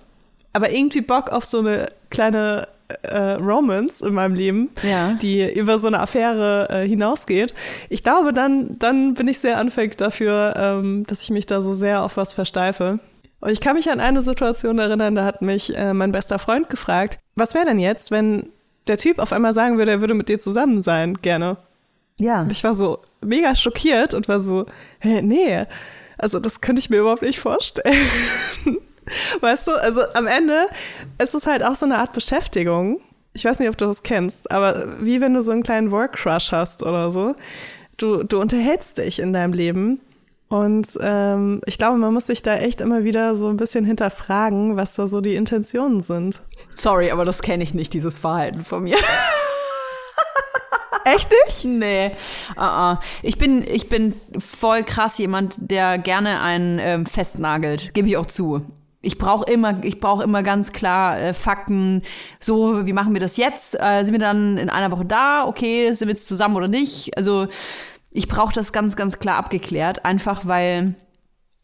aber 0.52 0.70
irgendwie 0.70 1.00
Bock 1.00 1.30
auf 1.30 1.44
so 1.44 1.58
eine 1.58 1.90
kleine 2.10 2.68
äh, 3.02 3.32
Romance 3.34 4.02
in 4.02 4.14
meinem 4.14 4.34
Leben, 4.34 4.70
ja. 4.82 5.12
die 5.14 5.50
über 5.52 5.78
so 5.78 5.86
eine 5.86 6.00
Affäre 6.00 6.68
äh, 6.70 6.88
hinausgeht. 6.88 7.54
Ich 7.88 8.02
glaube, 8.02 8.32
dann, 8.32 8.78
dann 8.78 9.14
bin 9.14 9.28
ich 9.28 9.38
sehr 9.38 9.58
anfällig 9.58 9.96
dafür, 9.96 10.54
ähm, 10.56 11.04
dass 11.06 11.22
ich 11.22 11.30
mich 11.30 11.46
da 11.46 11.62
so 11.62 11.72
sehr 11.72 12.02
auf 12.02 12.16
was 12.16 12.34
versteife. 12.34 12.98
Und 13.40 13.50
ich 13.50 13.60
kann 13.60 13.76
mich 13.76 13.90
an 13.90 14.00
eine 14.00 14.22
Situation 14.22 14.78
erinnern, 14.78 15.14
da 15.14 15.24
hat 15.24 15.42
mich 15.42 15.76
äh, 15.76 15.94
mein 15.94 16.12
bester 16.12 16.38
Freund 16.38 16.68
gefragt, 16.68 17.18
was 17.34 17.54
wäre 17.54 17.64
denn 17.64 17.78
jetzt, 17.78 18.10
wenn 18.10 18.50
der 18.86 18.98
Typ 18.98 19.18
auf 19.18 19.32
einmal 19.32 19.52
sagen 19.52 19.78
würde, 19.78 19.92
er 19.92 20.00
würde 20.00 20.14
mit 20.14 20.28
dir 20.28 20.38
zusammen 20.38 20.80
sein, 20.80 21.14
gerne. 21.22 21.56
Ja. 22.18 22.42
Und 22.42 22.52
ich 22.52 22.62
war 22.64 22.74
so 22.74 22.98
mega 23.22 23.54
schockiert 23.54 24.14
und 24.14 24.28
war 24.28 24.40
so, 24.40 24.66
hä, 24.98 25.22
nee, 25.22 25.64
also 26.18 26.38
das 26.38 26.60
könnte 26.60 26.80
ich 26.80 26.90
mir 26.90 26.98
überhaupt 26.98 27.22
nicht 27.22 27.40
vorstellen. 27.40 27.96
Weißt 29.40 29.66
du, 29.66 29.72
also 29.72 30.02
am 30.14 30.26
Ende 30.26 30.68
ist 31.18 31.34
es 31.34 31.46
halt 31.46 31.62
auch 31.62 31.74
so 31.74 31.86
eine 31.86 31.98
Art 31.98 32.12
Beschäftigung. 32.12 33.00
Ich 33.32 33.44
weiß 33.44 33.60
nicht, 33.60 33.68
ob 33.68 33.76
du 33.76 33.86
das 33.86 34.02
kennst, 34.02 34.50
aber 34.50 35.00
wie 35.00 35.20
wenn 35.20 35.34
du 35.34 35.42
so 35.42 35.52
einen 35.52 35.62
kleinen 35.62 35.90
Work-Crush 35.90 36.52
hast 36.52 36.82
oder 36.82 37.10
so. 37.10 37.36
Du, 37.96 38.22
du 38.22 38.40
unterhältst 38.40 38.98
dich 38.98 39.20
in 39.20 39.32
deinem 39.32 39.52
Leben. 39.52 40.00
Und 40.48 40.98
ähm, 41.00 41.60
ich 41.64 41.78
glaube, 41.78 41.96
man 41.98 42.12
muss 42.12 42.26
sich 42.26 42.42
da 42.42 42.56
echt 42.56 42.80
immer 42.80 43.04
wieder 43.04 43.36
so 43.36 43.48
ein 43.48 43.56
bisschen 43.56 43.84
hinterfragen, 43.84 44.76
was 44.76 44.94
da 44.94 45.06
so 45.06 45.20
die 45.20 45.36
Intentionen 45.36 46.00
sind. 46.00 46.42
Sorry, 46.70 47.12
aber 47.12 47.24
das 47.24 47.40
kenne 47.40 47.62
ich 47.62 47.72
nicht, 47.72 47.94
dieses 47.94 48.18
Verhalten 48.18 48.64
von 48.64 48.82
mir. 48.82 48.96
Echt 51.04 51.30
nicht? 51.46 51.64
Nee. 51.64 52.12
Uh 52.56 52.60
-uh. 52.60 52.98
Ich, 53.22 53.38
bin, 53.38 53.64
ich 53.66 53.88
bin 53.88 54.14
voll 54.38 54.82
krass 54.82 55.18
jemand, 55.18 55.54
der 55.58 55.98
gerne 55.98 56.40
einen 56.40 56.78
ähm, 56.78 57.06
festnagelt. 57.06 57.94
Gebe 57.94 58.08
ich 58.08 58.16
auch 58.16 58.26
zu 58.26 58.66
ich 59.02 59.16
brauche 59.16 59.50
immer, 59.50 59.82
ich 59.82 59.98
brauche 59.98 60.22
immer 60.22 60.42
ganz 60.42 60.72
klar 60.72 61.18
äh, 61.18 61.32
Fakten. 61.32 62.02
So, 62.38 62.86
wie 62.86 62.92
machen 62.92 63.14
wir 63.14 63.20
das 63.20 63.36
jetzt? 63.36 63.80
Äh, 63.80 64.04
sind 64.04 64.12
wir 64.12 64.18
dann 64.18 64.58
in 64.58 64.68
einer 64.68 64.92
Woche 64.92 65.06
da? 65.06 65.46
Okay, 65.46 65.92
sind 65.92 66.08
wir 66.08 66.14
jetzt 66.14 66.28
zusammen 66.28 66.56
oder 66.56 66.68
nicht? 66.68 67.16
Also 67.16 67.48
ich 68.10 68.28
brauche 68.28 68.52
das 68.52 68.72
ganz, 68.72 68.96
ganz 68.96 69.18
klar 69.18 69.36
abgeklärt, 69.36 70.04
einfach 70.04 70.46
weil 70.46 70.94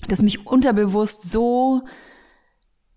das 0.09 0.23
mich 0.23 0.47
unterbewusst 0.47 1.31
so 1.31 1.83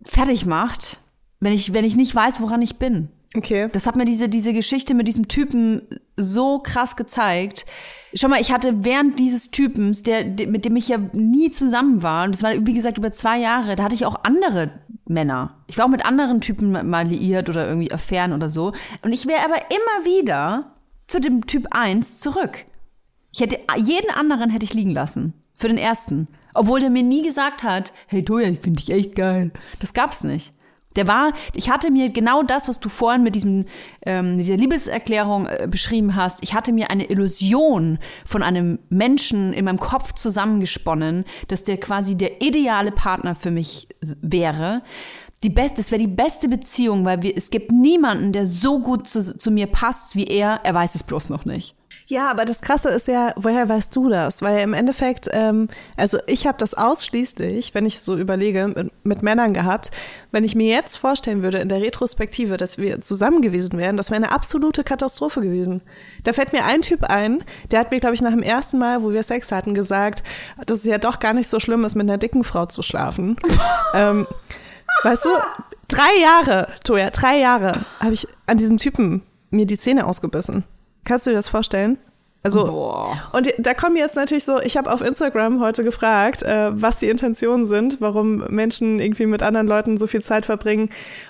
fertig 0.03 0.45
macht, 0.45 1.01
wenn 1.39 1.53
ich, 1.53 1.73
wenn 1.73 1.85
ich 1.85 1.95
nicht 1.95 2.15
weiß, 2.15 2.41
woran 2.41 2.61
ich 2.61 2.77
bin. 2.77 3.09
Okay. 3.35 3.69
Das 3.71 3.85
hat 3.85 3.95
mir 3.95 4.05
diese, 4.05 4.27
diese 4.27 4.53
Geschichte 4.53 4.95
mit 4.95 5.07
diesem 5.07 5.27
Typen 5.27 5.83
so 6.17 6.59
krass 6.59 6.95
gezeigt. 6.95 7.65
Schau 8.13 8.27
mal, 8.27 8.41
ich 8.41 8.51
hatte 8.51 8.83
während 8.83 9.19
dieses 9.19 9.51
Typens, 9.51 10.01
der, 10.01 10.25
mit 10.47 10.65
dem 10.65 10.75
ich 10.75 10.87
ja 10.87 10.97
nie 11.13 11.51
zusammen 11.51 12.01
war, 12.01 12.25
und 12.25 12.33
das 12.33 12.41
war, 12.41 12.53
wie 12.65 12.73
gesagt, 12.73 12.97
über 12.97 13.11
zwei 13.11 13.37
Jahre, 13.37 13.75
da 13.75 13.83
hatte 13.83 13.93
ich 13.93 14.05
auch 14.05 14.23
andere 14.23 14.71
Männer. 15.05 15.57
Ich 15.67 15.77
war 15.77 15.85
auch 15.85 15.89
mit 15.89 16.05
anderen 16.05 16.41
Typen 16.41 16.71
mal 16.89 17.07
liiert 17.07 17.49
oder 17.49 17.67
irgendwie 17.67 17.91
Affären 17.91 18.33
oder 18.33 18.49
so. 18.49 18.73
Und 19.03 19.13
ich 19.13 19.27
wäre 19.27 19.45
aber 19.45 19.57
immer 19.57 20.05
wieder 20.05 20.75
zu 21.05 21.19
dem 21.19 21.45
Typ 21.45 21.67
1 21.71 22.19
zurück. 22.19 22.65
Ich 23.31 23.41
hätte, 23.41 23.59
jeden 23.77 24.09
anderen 24.09 24.49
hätte 24.49 24.65
ich 24.65 24.73
liegen 24.73 24.91
lassen. 24.91 25.33
Für 25.55 25.67
den 25.67 25.77
ersten. 25.77 26.27
Obwohl 26.53 26.79
der 26.79 26.89
mir 26.89 27.03
nie 27.03 27.21
gesagt 27.21 27.63
hat, 27.63 27.93
hey 28.07 28.23
Toya, 28.23 28.47
ich 28.47 28.59
finde 28.59 28.81
dich 28.81 28.91
echt 28.91 29.15
geil. 29.15 29.51
Das 29.81 29.93
gab's 29.93 30.23
nicht. 30.23 30.53
Der 30.99 31.07
war, 31.07 31.31
ich 31.55 31.69
hatte 31.69 31.91
mir 31.91 32.09
genau 32.09 32.43
das, 32.43 32.67
was 32.67 32.81
du 32.81 32.89
vorhin 32.89 33.23
mit 33.23 33.33
diesem, 33.33 33.63
ähm, 34.05 34.37
dieser 34.37 34.57
Liebeserklärung 34.57 35.47
äh, 35.47 35.65
beschrieben 35.71 36.13
hast, 36.17 36.43
ich 36.43 36.53
hatte 36.53 36.73
mir 36.73 36.91
eine 36.91 37.09
Illusion 37.09 37.99
von 38.25 38.43
einem 38.43 38.79
Menschen 38.89 39.53
in 39.53 39.63
meinem 39.63 39.79
Kopf 39.79 40.11
zusammengesponnen, 40.11 41.23
dass 41.47 41.63
der 41.63 41.77
quasi 41.77 42.17
der 42.17 42.41
ideale 42.41 42.91
Partner 42.91 43.33
für 43.35 43.49
mich 43.49 43.87
wäre. 44.21 44.81
Die 45.41 45.49
beste, 45.49 45.77
das 45.77 45.89
wäre 45.91 46.01
die 46.01 46.07
beste 46.07 46.49
Beziehung, 46.49 47.05
weil 47.05 47.23
wir, 47.23 47.37
es 47.37 47.49
gibt 47.49 47.71
niemanden, 47.71 48.33
der 48.33 48.45
so 48.45 48.79
gut 48.79 49.07
zu, 49.07 49.21
zu 49.21 49.51
mir 49.51 49.67
passt 49.67 50.17
wie 50.17 50.25
er. 50.25 50.59
Er 50.65 50.73
weiß 50.73 50.95
es 50.95 51.03
bloß 51.03 51.29
noch 51.29 51.45
nicht. 51.45 51.78
Ja, 52.09 52.31
aber 52.31 52.43
das 52.43 52.61
Krasse 52.61 52.89
ist 52.89 53.07
ja, 53.07 53.33
woher 53.35 53.69
weißt 53.69 53.95
du 53.95 54.09
das? 54.09 54.41
Weil 54.41 54.61
im 54.61 54.73
Endeffekt, 54.73 55.29
ähm, 55.31 55.69
also 55.95 56.17
ich 56.25 56.47
habe 56.47 56.57
das 56.57 56.73
ausschließlich, 56.73 57.75
wenn 57.75 57.85
ich 57.85 58.01
so 58.01 58.17
überlege, 58.17 58.67
mit, 58.67 59.05
mit, 59.05 59.21
Männern 59.21 59.53
gehabt. 59.53 59.91
Wenn 60.31 60.43
ich 60.43 60.55
mir 60.55 60.73
jetzt 60.73 60.95
vorstellen 60.95 61.43
würde 61.43 61.59
in 61.59 61.69
der 61.69 61.81
Retrospektive, 61.81 62.57
dass 62.57 62.79
wir 62.79 62.99
zusammen 63.01 63.43
gewesen 63.43 63.77
wären, 63.77 63.95
das 63.95 64.09
wäre 64.09 64.23
eine 64.23 64.31
absolute 64.31 64.83
Katastrophe 64.83 65.41
gewesen. 65.41 65.83
Da 66.23 66.33
fällt 66.33 66.51
mir 66.51 66.65
ein 66.65 66.81
Typ 66.81 67.03
ein, 67.03 67.43
der 67.69 67.79
hat 67.79 67.91
mir, 67.91 67.99
glaube 67.99 68.15
ich, 68.15 68.21
nach 68.21 68.31
dem 68.31 68.41
ersten 68.41 68.79
Mal, 68.79 69.03
wo 69.03 69.11
wir 69.11 69.21
Sex 69.21 69.51
hatten, 69.51 69.75
gesagt, 69.75 70.23
dass 70.65 70.79
es 70.79 70.85
ja 70.85 70.97
doch 70.97 71.19
gar 71.19 71.33
nicht 71.33 71.47
so 71.47 71.59
schlimm 71.59 71.85
ist, 71.85 71.93
mit 71.93 72.09
einer 72.09 72.17
dicken 72.17 72.43
Frau 72.43 72.65
zu 72.65 72.81
schlafen. 72.81 73.37
ähm, 73.93 74.25
weißt 75.03 75.25
du, 75.25 75.29
drei 75.87 76.19
Jahre, 76.19 76.69
Toja, 76.83 77.11
drei 77.11 77.37
Jahre 77.37 77.85
habe 77.99 78.13
ich 78.13 78.27
an 78.47 78.57
diesen 78.57 78.77
Typen 78.77 79.21
mir 79.51 79.67
die 79.67 79.77
Zähne 79.77 80.07
ausgebissen. 80.07 80.63
Kannst 81.05 81.25
du 81.25 81.31
dir 81.31 81.35
das 81.35 81.49
vorstellen? 81.49 81.97
Also, 82.41 82.65
Boah. 82.65 83.17
und 83.33 83.53
da 83.57 83.73
kommen 83.73 83.97
jetzt 83.97 84.15
natürlich 84.15 84.45
so, 84.45 84.61
ich 84.61 84.77
habe 84.77 84.91
auf 84.93 85.01
Instagram 85.01 85.59
heute 85.59 85.83
gefragt, 85.83 86.41
äh, 86.41 86.69
was 86.71 86.99
die 86.99 87.09
Intentionen 87.09 87.65
sind, 87.65 87.99
warum 87.99 88.45
Menschen 88.47 89.01
irgendwie 89.01 89.25
mit 89.25 89.43
anderen 89.43 89.67
Leuten 89.67 89.97
so 89.97 90.07
viel 90.07 90.21
Zeit 90.21 90.45
verbringen, 90.45 90.89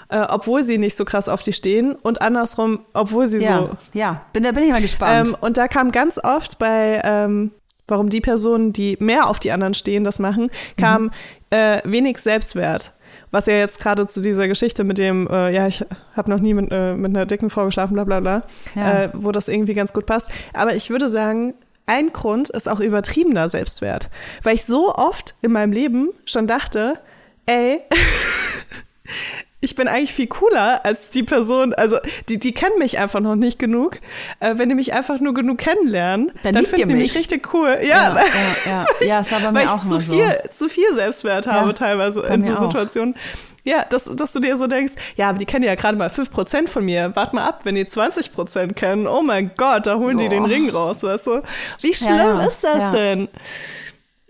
äh, 0.09 0.19
obwohl 0.19 0.61
sie 0.61 0.77
nicht 0.77 0.95
so 0.95 1.05
krass 1.05 1.27
auf 1.27 1.41
die 1.41 1.51
stehen 1.51 1.95
und 1.95 2.21
andersrum, 2.21 2.81
obwohl 2.93 3.25
sie 3.25 3.39
ja, 3.39 3.57
so. 3.57 3.69
Ja, 3.93 4.21
bin, 4.33 4.43
da 4.43 4.51
bin 4.51 4.65
ich 4.65 4.71
mal 4.71 4.81
gespannt. 4.81 5.29
Ähm, 5.29 5.37
und 5.41 5.57
da 5.57 5.67
kam 5.67 5.91
ganz 5.91 6.19
oft 6.23 6.59
bei, 6.59 7.01
ähm, 7.03 7.51
warum 7.87 8.09
die 8.09 8.21
Personen, 8.21 8.71
die 8.71 8.95
mehr 8.99 9.29
auf 9.29 9.39
die 9.39 9.51
anderen 9.51 9.73
stehen, 9.73 10.03
das 10.03 10.19
machen, 10.19 10.51
kam 10.77 11.03
mhm. 11.05 11.11
äh, 11.49 11.81
wenig 11.85 12.19
Selbstwert 12.19 12.93
was 13.31 13.45
ja 13.45 13.53
jetzt 13.53 13.79
gerade 13.79 14.07
zu 14.07 14.21
dieser 14.21 14.47
Geschichte 14.47 14.83
mit 14.83 14.97
dem, 14.97 15.27
äh, 15.27 15.51
ja, 15.53 15.67
ich 15.67 15.85
habe 16.15 16.29
noch 16.29 16.39
nie 16.39 16.53
mit, 16.53 16.69
äh, 16.71 16.93
mit 16.93 17.15
einer 17.15 17.25
dicken 17.25 17.49
Frau 17.49 17.65
geschlafen, 17.65 17.93
bla 17.93 18.03
bla 18.03 18.19
bla, 18.19 18.43
ja. 18.75 19.03
äh, 19.03 19.09
wo 19.13 19.31
das 19.31 19.47
irgendwie 19.47 19.73
ganz 19.73 19.93
gut 19.93 20.05
passt. 20.05 20.31
Aber 20.53 20.75
ich 20.75 20.89
würde 20.89 21.09
sagen, 21.09 21.53
ein 21.85 22.13
Grund 22.13 22.49
ist 22.49 22.69
auch 22.69 22.79
übertriebener 22.79 23.49
Selbstwert. 23.49 24.09
Weil 24.43 24.55
ich 24.55 24.65
so 24.65 24.93
oft 24.93 25.35
in 25.41 25.51
meinem 25.51 25.71
Leben 25.71 26.09
schon 26.25 26.45
dachte, 26.45 26.99
ey, 27.47 27.81
ich 29.61 29.75
bin 29.75 29.87
eigentlich 29.87 30.13
viel 30.13 30.27
cooler 30.27 30.85
als 30.85 31.09
die 31.09 31.23
Person, 31.23 31.73
also 31.73 31.97
die, 32.29 32.39
die 32.39 32.53
kennen 32.53 32.79
mich 32.79 32.97
einfach 32.97 33.19
noch 33.19 33.35
nicht 33.35 33.59
genug. 33.59 33.97
Äh, 34.39 34.57
wenn 34.57 34.69
die 34.69 34.75
mich 34.75 34.93
einfach 34.93 35.19
nur 35.19 35.33
genug 35.33 35.57
kennenlernen, 35.57 36.31
dann, 36.43 36.53
dann 36.53 36.65
finden 36.65 36.89
die 36.89 36.95
mich 36.95 37.15
richtig 37.15 37.53
cool. 37.53 37.77
Ja, 37.81 37.85
ja, 37.85 38.15
ja, 38.15 38.25
ja. 38.65 38.85
ja 39.07 39.17
das 39.17 39.31
war 39.31 39.39
bei 39.41 39.51
mir 39.51 39.59
weil 39.59 39.65
ich 39.65 39.89
zu 39.89 39.99
viel, 39.99 40.39
zu 40.49 40.69
viel 40.69 40.93
Selbstwert 40.93 41.47
habe 41.47 41.73
teilweise 41.73 42.21
in 42.21 42.41
so 42.41 42.55
Situationen. 42.55 43.15
Ja, 43.65 43.83
dass, 43.83 44.05
dass 44.05 44.31
du 44.31 44.39
dir 44.39 44.55
so 44.55 44.67
denkst, 44.67 44.93
ja, 45.17 45.29
aber 45.29 45.37
die 45.37 45.45
kennen 45.45 45.65
ja 45.65 45.75
gerade 45.75 45.97
mal 45.97 46.07
5% 46.07 46.67
von 46.67 46.85
mir. 46.85 47.15
Wart 47.15 47.33
mal 47.33 47.45
ab, 47.45 47.61
wenn 47.65 47.75
die 47.75 47.85
20% 47.85 48.73
kennen. 48.73 49.05
Oh 49.05 49.21
mein 49.21 49.51
Gott, 49.57 49.85
da 49.85 49.97
holen 49.97 50.17
Boah. 50.17 50.23
die 50.23 50.29
den 50.29 50.45
Ring 50.45 50.69
raus, 50.69 51.03
weißt 51.03 51.27
du? 51.27 51.41
Wie 51.81 51.93
schlimm 51.93 52.39
ist 52.39 52.63
das 52.63 52.89
denn? 52.91 53.27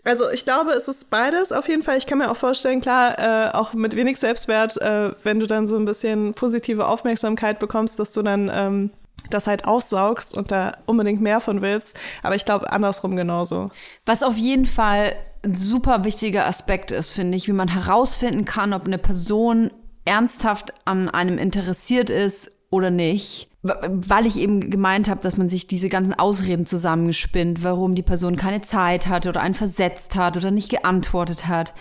Also 0.09 0.27
ich 0.31 0.43
glaube, 0.43 0.71
es 0.71 0.87
ist 0.87 1.11
beides 1.11 1.51
auf 1.51 1.67
jeden 1.67 1.83
Fall. 1.83 1.95
Ich 1.99 2.07
kann 2.07 2.17
mir 2.17 2.31
auch 2.31 2.35
vorstellen, 2.35 2.81
klar, 2.81 3.19
äh, 3.19 3.51
auch 3.51 3.73
mit 3.73 3.95
wenig 3.95 4.17
Selbstwert, 4.17 4.75
äh, 4.81 5.11
wenn 5.21 5.39
du 5.39 5.45
dann 5.45 5.67
so 5.67 5.75
ein 5.75 5.85
bisschen 5.85 6.33
positive 6.33 6.87
Aufmerksamkeit 6.87 7.59
bekommst, 7.59 7.99
dass 7.99 8.11
du 8.13 8.23
dann 8.23 8.49
ähm, 8.51 8.89
das 9.29 9.45
halt 9.45 9.65
aufsaugst 9.65 10.35
und 10.35 10.51
da 10.51 10.77
unbedingt 10.87 11.21
mehr 11.21 11.39
von 11.41 11.61
willst. 11.61 11.95
Aber 12.23 12.33
ich 12.33 12.43
glaube 12.43 12.71
andersrum 12.71 13.15
genauso. 13.15 13.69
Was 14.07 14.23
auf 14.23 14.35
jeden 14.35 14.65
Fall 14.65 15.13
ein 15.43 15.53
super 15.53 16.03
wichtiger 16.03 16.47
Aspekt 16.47 16.89
ist, 16.89 17.11
finde 17.11 17.37
ich, 17.37 17.47
wie 17.47 17.53
man 17.53 17.67
herausfinden 17.67 18.45
kann, 18.45 18.73
ob 18.73 18.87
eine 18.87 18.97
Person 18.97 19.69
ernsthaft 20.05 20.73
an 20.85 21.07
einem 21.07 21.37
interessiert 21.37 22.09
ist 22.09 22.51
oder 22.71 22.89
nicht. 22.89 23.48
Weil 23.61 24.25
ich 24.25 24.39
eben 24.39 24.69
gemeint 24.69 25.09
habe, 25.09 25.21
dass 25.21 25.35
man 25.35 25.49
sich 25.49 25.67
diese 25.67 25.89
ganzen 25.89 26.13
Ausreden 26.13 26.65
zusammengespinnt, 26.65 27.61
warum 27.63 27.93
die 27.93 28.03
Person 28.03 28.37
keine 28.37 28.61
Zeit 28.61 29.07
hatte 29.07 29.29
oder 29.29 29.41
einen 29.41 29.53
versetzt 29.53 30.15
hat 30.15 30.37
oder 30.37 30.49
nicht 30.49 30.69
geantwortet 30.69 31.47
hat. 31.47 31.73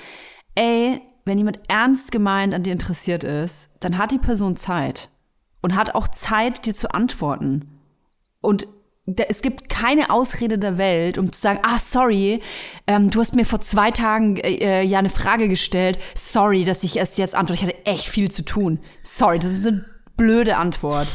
Ey, 0.57 1.01
wenn 1.25 1.39
jemand 1.39 1.61
ernst 1.69 2.11
gemeint 2.11 2.53
an 2.53 2.65
dir 2.65 2.73
interessiert 2.73 3.23
ist, 3.23 3.69
dann 3.79 3.97
hat 3.97 4.11
die 4.11 4.19
Person 4.19 4.57
Zeit 4.57 5.11
und 5.61 5.77
hat 5.77 5.95
auch 5.95 6.09
Zeit, 6.09 6.67
dir 6.67 6.75
zu 6.75 6.93
antworten. 6.93 7.79
Und 8.41 8.67
es 9.17 9.43
gibt 9.43 9.69
keine 9.69 10.11
Ausrede 10.11 10.59
der 10.59 10.79
Welt, 10.79 11.17
um 11.17 11.33
zu 11.33 11.41
sagen, 11.41 11.61
ah, 11.63 11.79
sorry, 11.79 12.41
ähm, 12.87 13.11
du 13.11 13.21
hast 13.21 13.35
mir 13.35 13.47
vor 13.47 13.61
zwei 13.61 13.91
Tagen 13.91 14.37
äh, 14.37 14.55
äh, 14.55 14.83
ja 14.83 14.99
eine 14.99 15.09
Frage 15.09 15.49
gestellt. 15.49 15.99
Sorry, 16.15 16.65
dass 16.65 16.85
ich 16.85 16.97
erst 16.97 17.19
jetzt 17.19 17.35
antworte. 17.35 17.63
Ich 17.63 17.69
hatte 17.69 17.87
echt 17.87 18.07
viel 18.09 18.31
zu 18.31 18.45
tun. 18.45 18.81
Sorry, 19.03 19.39
das 19.39 19.53
ist 19.53 19.67
eine 19.67 19.85
blöde 20.17 20.57
Antwort. 20.57 21.09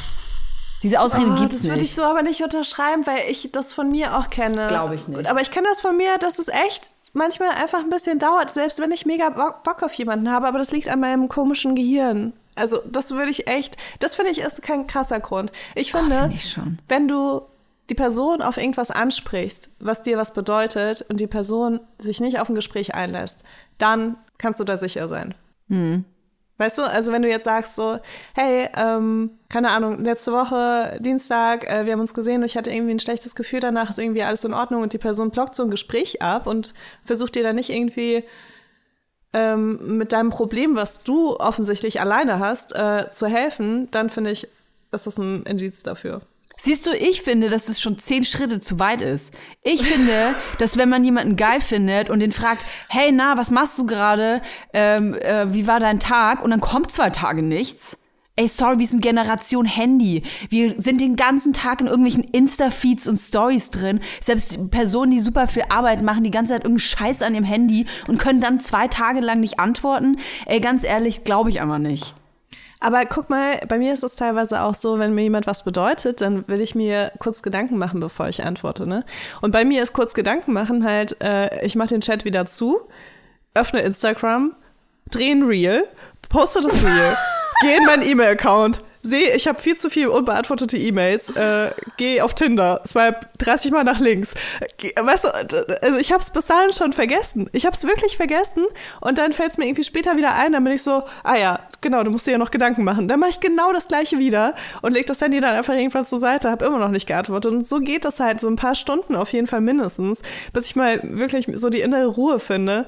Diese 0.83 0.99
Ausrede 0.99 1.31
oh, 1.31 1.35
gibt's 1.35 1.41
das 1.41 1.51
nicht. 1.51 1.65
Das 1.65 1.71
würde 1.71 1.83
ich 1.83 1.95
so 1.95 2.03
aber 2.03 2.21
nicht 2.21 2.43
unterschreiben, 2.43 3.07
weil 3.07 3.29
ich 3.29 3.49
das 3.51 3.73
von 3.73 3.89
mir 3.89 4.17
auch 4.17 4.29
kenne. 4.29 4.67
Glaube 4.67 4.95
ich 4.95 5.07
nicht. 5.07 5.27
Aber 5.29 5.41
ich 5.41 5.49
kenne 5.49 5.67
das 5.69 5.81
von 5.81 5.95
mir, 5.97 6.17
dass 6.19 6.39
es 6.39 6.49
echt 6.49 6.91
manchmal 7.13 7.51
einfach 7.51 7.79
ein 7.79 7.89
bisschen 7.89 8.19
dauert, 8.19 8.51
selbst 8.51 8.79
wenn 8.79 8.91
ich 8.91 9.05
mega 9.05 9.29
Bock 9.29 9.81
auf 9.81 9.93
jemanden 9.93 10.29
habe, 10.29 10.47
aber 10.47 10.57
das 10.57 10.71
liegt 10.71 10.89
an 10.89 10.99
meinem 10.99 11.29
komischen 11.29 11.75
Gehirn. 11.75 12.33
Also, 12.55 12.79
das 12.85 13.11
würde 13.11 13.31
ich 13.31 13.47
echt, 13.47 13.77
das 13.99 14.15
finde 14.15 14.31
ich 14.31 14.39
ist 14.39 14.61
kein 14.61 14.85
krasser 14.85 15.19
Grund. 15.19 15.51
Ich 15.73 15.91
finde, 15.91 16.15
oh, 16.15 16.29
find 16.29 16.33
ich 16.33 16.59
wenn 16.87 17.07
du 17.07 17.41
die 17.89 17.95
Person 17.95 18.41
auf 18.41 18.57
irgendwas 18.57 18.91
ansprichst, 18.91 19.69
was 19.79 20.03
dir 20.03 20.17
was 20.17 20.33
bedeutet 20.33 21.05
und 21.09 21.19
die 21.19 21.27
Person 21.27 21.79
sich 21.97 22.19
nicht 22.19 22.39
auf 22.39 22.49
ein 22.49 22.55
Gespräch 22.55 22.93
einlässt, 22.93 23.43
dann 23.77 24.17
kannst 24.37 24.59
du 24.59 24.63
da 24.63 24.77
sicher 24.77 25.07
sein. 25.07 25.35
Mhm. 25.67 26.05
Weißt 26.57 26.77
du, 26.77 26.83
also 26.83 27.11
wenn 27.11 27.23
du 27.23 27.29
jetzt 27.29 27.45
sagst 27.45 27.75
so, 27.75 27.99
hey, 28.35 28.69
ähm, 28.75 29.31
keine 29.49 29.71
Ahnung, 29.71 30.03
letzte 30.03 30.31
Woche, 30.31 30.97
Dienstag, 30.99 31.67
äh, 31.67 31.85
wir 31.85 31.93
haben 31.93 31.99
uns 31.99 32.13
gesehen 32.13 32.41
und 32.41 32.45
ich 32.45 32.55
hatte 32.55 32.71
irgendwie 32.71 32.93
ein 32.93 32.99
schlechtes 32.99 33.33
Gefühl 33.33 33.59
danach, 33.59 33.89
ist 33.89 33.97
irgendwie 33.97 34.23
alles 34.23 34.45
in 34.45 34.53
Ordnung 34.53 34.83
und 34.83 34.93
die 34.93 34.99
Person 34.99 35.31
blockt 35.31 35.55
so 35.55 35.63
ein 35.63 35.71
Gespräch 35.71 36.21
ab 36.21 36.45
und 36.45 36.75
versucht 37.03 37.33
dir 37.35 37.43
dann 37.43 37.55
nicht 37.55 37.71
irgendwie 37.71 38.23
ähm, 39.33 39.97
mit 39.97 40.11
deinem 40.11 40.29
Problem, 40.29 40.75
was 40.75 41.03
du 41.03 41.35
offensichtlich 41.37 41.99
alleine 41.99 42.37
hast, 42.37 42.75
äh, 42.75 43.09
zu 43.09 43.27
helfen, 43.27 43.89
dann 43.89 44.11
finde 44.11 44.29
ich, 44.29 44.47
ist 44.91 45.07
das 45.07 45.17
ein 45.17 45.43
Indiz 45.43 45.81
dafür. 45.81 46.21
Siehst 46.57 46.85
du, 46.85 46.91
ich 46.95 47.21
finde, 47.21 47.49
dass 47.49 47.67
es 47.67 47.81
schon 47.81 47.97
zehn 47.97 48.23
Schritte 48.23 48.59
zu 48.59 48.79
weit 48.79 49.01
ist. 49.01 49.33
Ich 49.63 49.83
finde, 49.83 50.33
dass 50.59 50.77
wenn 50.77 50.89
man 50.89 51.03
jemanden 51.03 51.35
geil 51.35 51.61
findet 51.61 52.09
und 52.09 52.19
den 52.19 52.31
fragt, 52.31 52.65
hey, 52.89 53.11
na, 53.11 53.37
was 53.37 53.51
machst 53.51 53.77
du 53.77 53.85
gerade? 53.85 54.41
Ähm, 54.73 55.13
äh, 55.15 55.53
wie 55.53 55.67
war 55.67 55.79
dein 55.79 55.99
Tag? 55.99 56.43
Und 56.43 56.51
dann 56.51 56.61
kommt 56.61 56.91
zwei 56.91 57.09
Tage 57.09 57.41
nichts. 57.41 57.97
Ey, 58.35 58.47
sorry, 58.47 58.79
wir 58.79 58.87
sind 58.87 59.01
Generation 59.01 59.65
Handy. 59.65 60.23
Wir 60.49 60.81
sind 60.81 60.99
den 60.99 61.15
ganzen 61.15 61.53
Tag 61.53 61.81
in 61.81 61.87
irgendwelchen 61.87 62.23
Insta-Feeds 62.23 63.07
und 63.07 63.17
Stories 63.17 63.69
drin. 63.69 63.99
Selbst 64.21 64.71
Personen, 64.71 65.11
die 65.11 65.19
super 65.19 65.47
viel 65.47 65.65
Arbeit 65.69 66.01
machen, 66.01 66.23
die 66.23 66.31
ganze 66.31 66.53
Zeit 66.53 66.63
irgendeinen 66.63 66.79
Scheiß 66.79 67.21
an 67.21 67.35
ihrem 67.35 67.43
Handy 67.43 67.85
und 68.07 68.17
können 68.17 68.41
dann 68.41 68.59
zwei 68.59 68.87
Tage 68.87 69.19
lang 69.19 69.39
nicht 69.39 69.59
antworten. 69.59 70.17
Ey, 70.47 70.59
ganz 70.61 70.83
ehrlich, 70.83 71.23
glaube 71.23 71.51
ich 71.51 71.61
einfach 71.61 71.77
nicht. 71.77 72.15
Aber 72.83 73.05
guck 73.05 73.29
mal, 73.29 73.61
bei 73.69 73.77
mir 73.77 73.93
ist 73.93 74.03
es 74.03 74.17
teilweise 74.17 74.61
auch 74.61 74.75
so, 74.75 74.99
wenn 74.99 75.15
mir 75.15 75.21
jemand 75.21 75.47
was 75.47 75.63
bedeutet, 75.63 76.19
dann 76.19 76.45
will 76.49 76.59
ich 76.59 76.75
mir 76.75 77.13
kurz 77.17 77.41
Gedanken 77.41 77.77
machen, 77.77 78.01
bevor 78.01 78.27
ich 78.27 78.43
antworte. 78.43 78.85
Ne? 78.85 79.05
Und 79.39 79.51
bei 79.51 79.63
mir 79.63 79.81
ist 79.81 79.93
kurz 79.93 80.13
Gedanken 80.13 80.51
machen 80.51 80.83
halt, 80.83 81.15
äh, 81.23 81.65
ich 81.65 81.77
mache 81.77 81.87
den 81.87 82.01
Chat 82.01 82.25
wieder 82.25 82.45
zu, 82.45 82.77
öffne 83.53 83.79
Instagram, 83.83 84.53
drehe 85.09 85.31
ein 85.31 85.43
Reel, 85.43 85.87
poste 86.27 86.59
das 86.59 86.83
Reel, 86.83 87.15
gehe 87.61 87.77
in 87.77 87.85
meinen 87.85 88.03
E-Mail-Account, 88.03 88.81
sehe, 89.03 89.35
ich 89.35 89.47
habe 89.47 89.61
viel 89.61 89.75
zu 89.75 89.89
viel 89.89 90.07
unbeantwortete 90.07 90.77
E-Mails, 90.77 91.35
äh, 91.35 91.71
gehe 91.97 92.23
auf 92.23 92.33
Tinder, 92.33 92.81
swipe 92.85 93.27
30 93.37 93.71
Mal 93.71 93.83
nach 93.83 93.99
links. 93.99 94.33
Weißt 94.99 95.25
du, 95.25 95.29
also 95.81 95.99
ich 95.99 96.11
habe 96.11 96.21
es 96.21 96.31
bis 96.31 96.45
dahin 96.45 96.71
schon 96.71 96.93
vergessen. 96.93 97.49
Ich 97.51 97.65
habe 97.65 97.75
es 97.75 97.83
wirklich 97.83 98.15
vergessen 98.15 98.65
und 99.01 99.17
dann 99.17 99.33
fällt 99.33 99.51
es 99.51 99.57
mir 99.57 99.65
irgendwie 99.65 99.83
später 99.83 100.15
wieder 100.15 100.35
ein, 100.35 100.53
dann 100.53 100.63
bin 100.63 100.73
ich 100.73 100.83
so, 100.83 101.03
ah 101.23 101.35
ja, 101.35 101.59
genau, 101.81 102.03
du 102.03 102.11
musst 102.11 102.25
dir 102.25 102.31
ja 102.31 102.37
noch 102.37 102.51
Gedanken 102.51 102.85
machen. 102.85 103.09
Dann 103.09 103.19
mache 103.19 103.31
ich 103.31 103.39
genau 103.41 103.73
das 103.73 103.89
gleiche 103.89 104.17
wieder 104.19 104.55
und 104.81 104.93
leg 104.93 105.05
das 105.05 105.21
Handy 105.21 105.41
dann 105.41 105.55
einfach 105.55 105.73
irgendwann 105.73 106.05
zur 106.05 106.19
Seite, 106.19 106.49
habe 106.49 106.65
immer 106.65 106.79
noch 106.79 106.89
nicht 106.89 107.07
geantwortet. 107.07 107.51
Und 107.51 107.67
so 107.67 107.79
geht 107.79 108.05
das 108.05 108.21
halt 108.21 108.39
so 108.39 108.47
ein 108.47 108.55
paar 108.55 108.75
Stunden 108.75 109.15
auf 109.15 109.33
jeden 109.33 109.47
Fall 109.47 109.61
mindestens, 109.61 110.21
bis 110.53 110.65
ich 110.65 110.75
mal 110.77 111.01
wirklich 111.03 111.47
so 111.53 111.69
die 111.69 111.81
innere 111.81 112.07
Ruhe 112.07 112.39
finde 112.39 112.87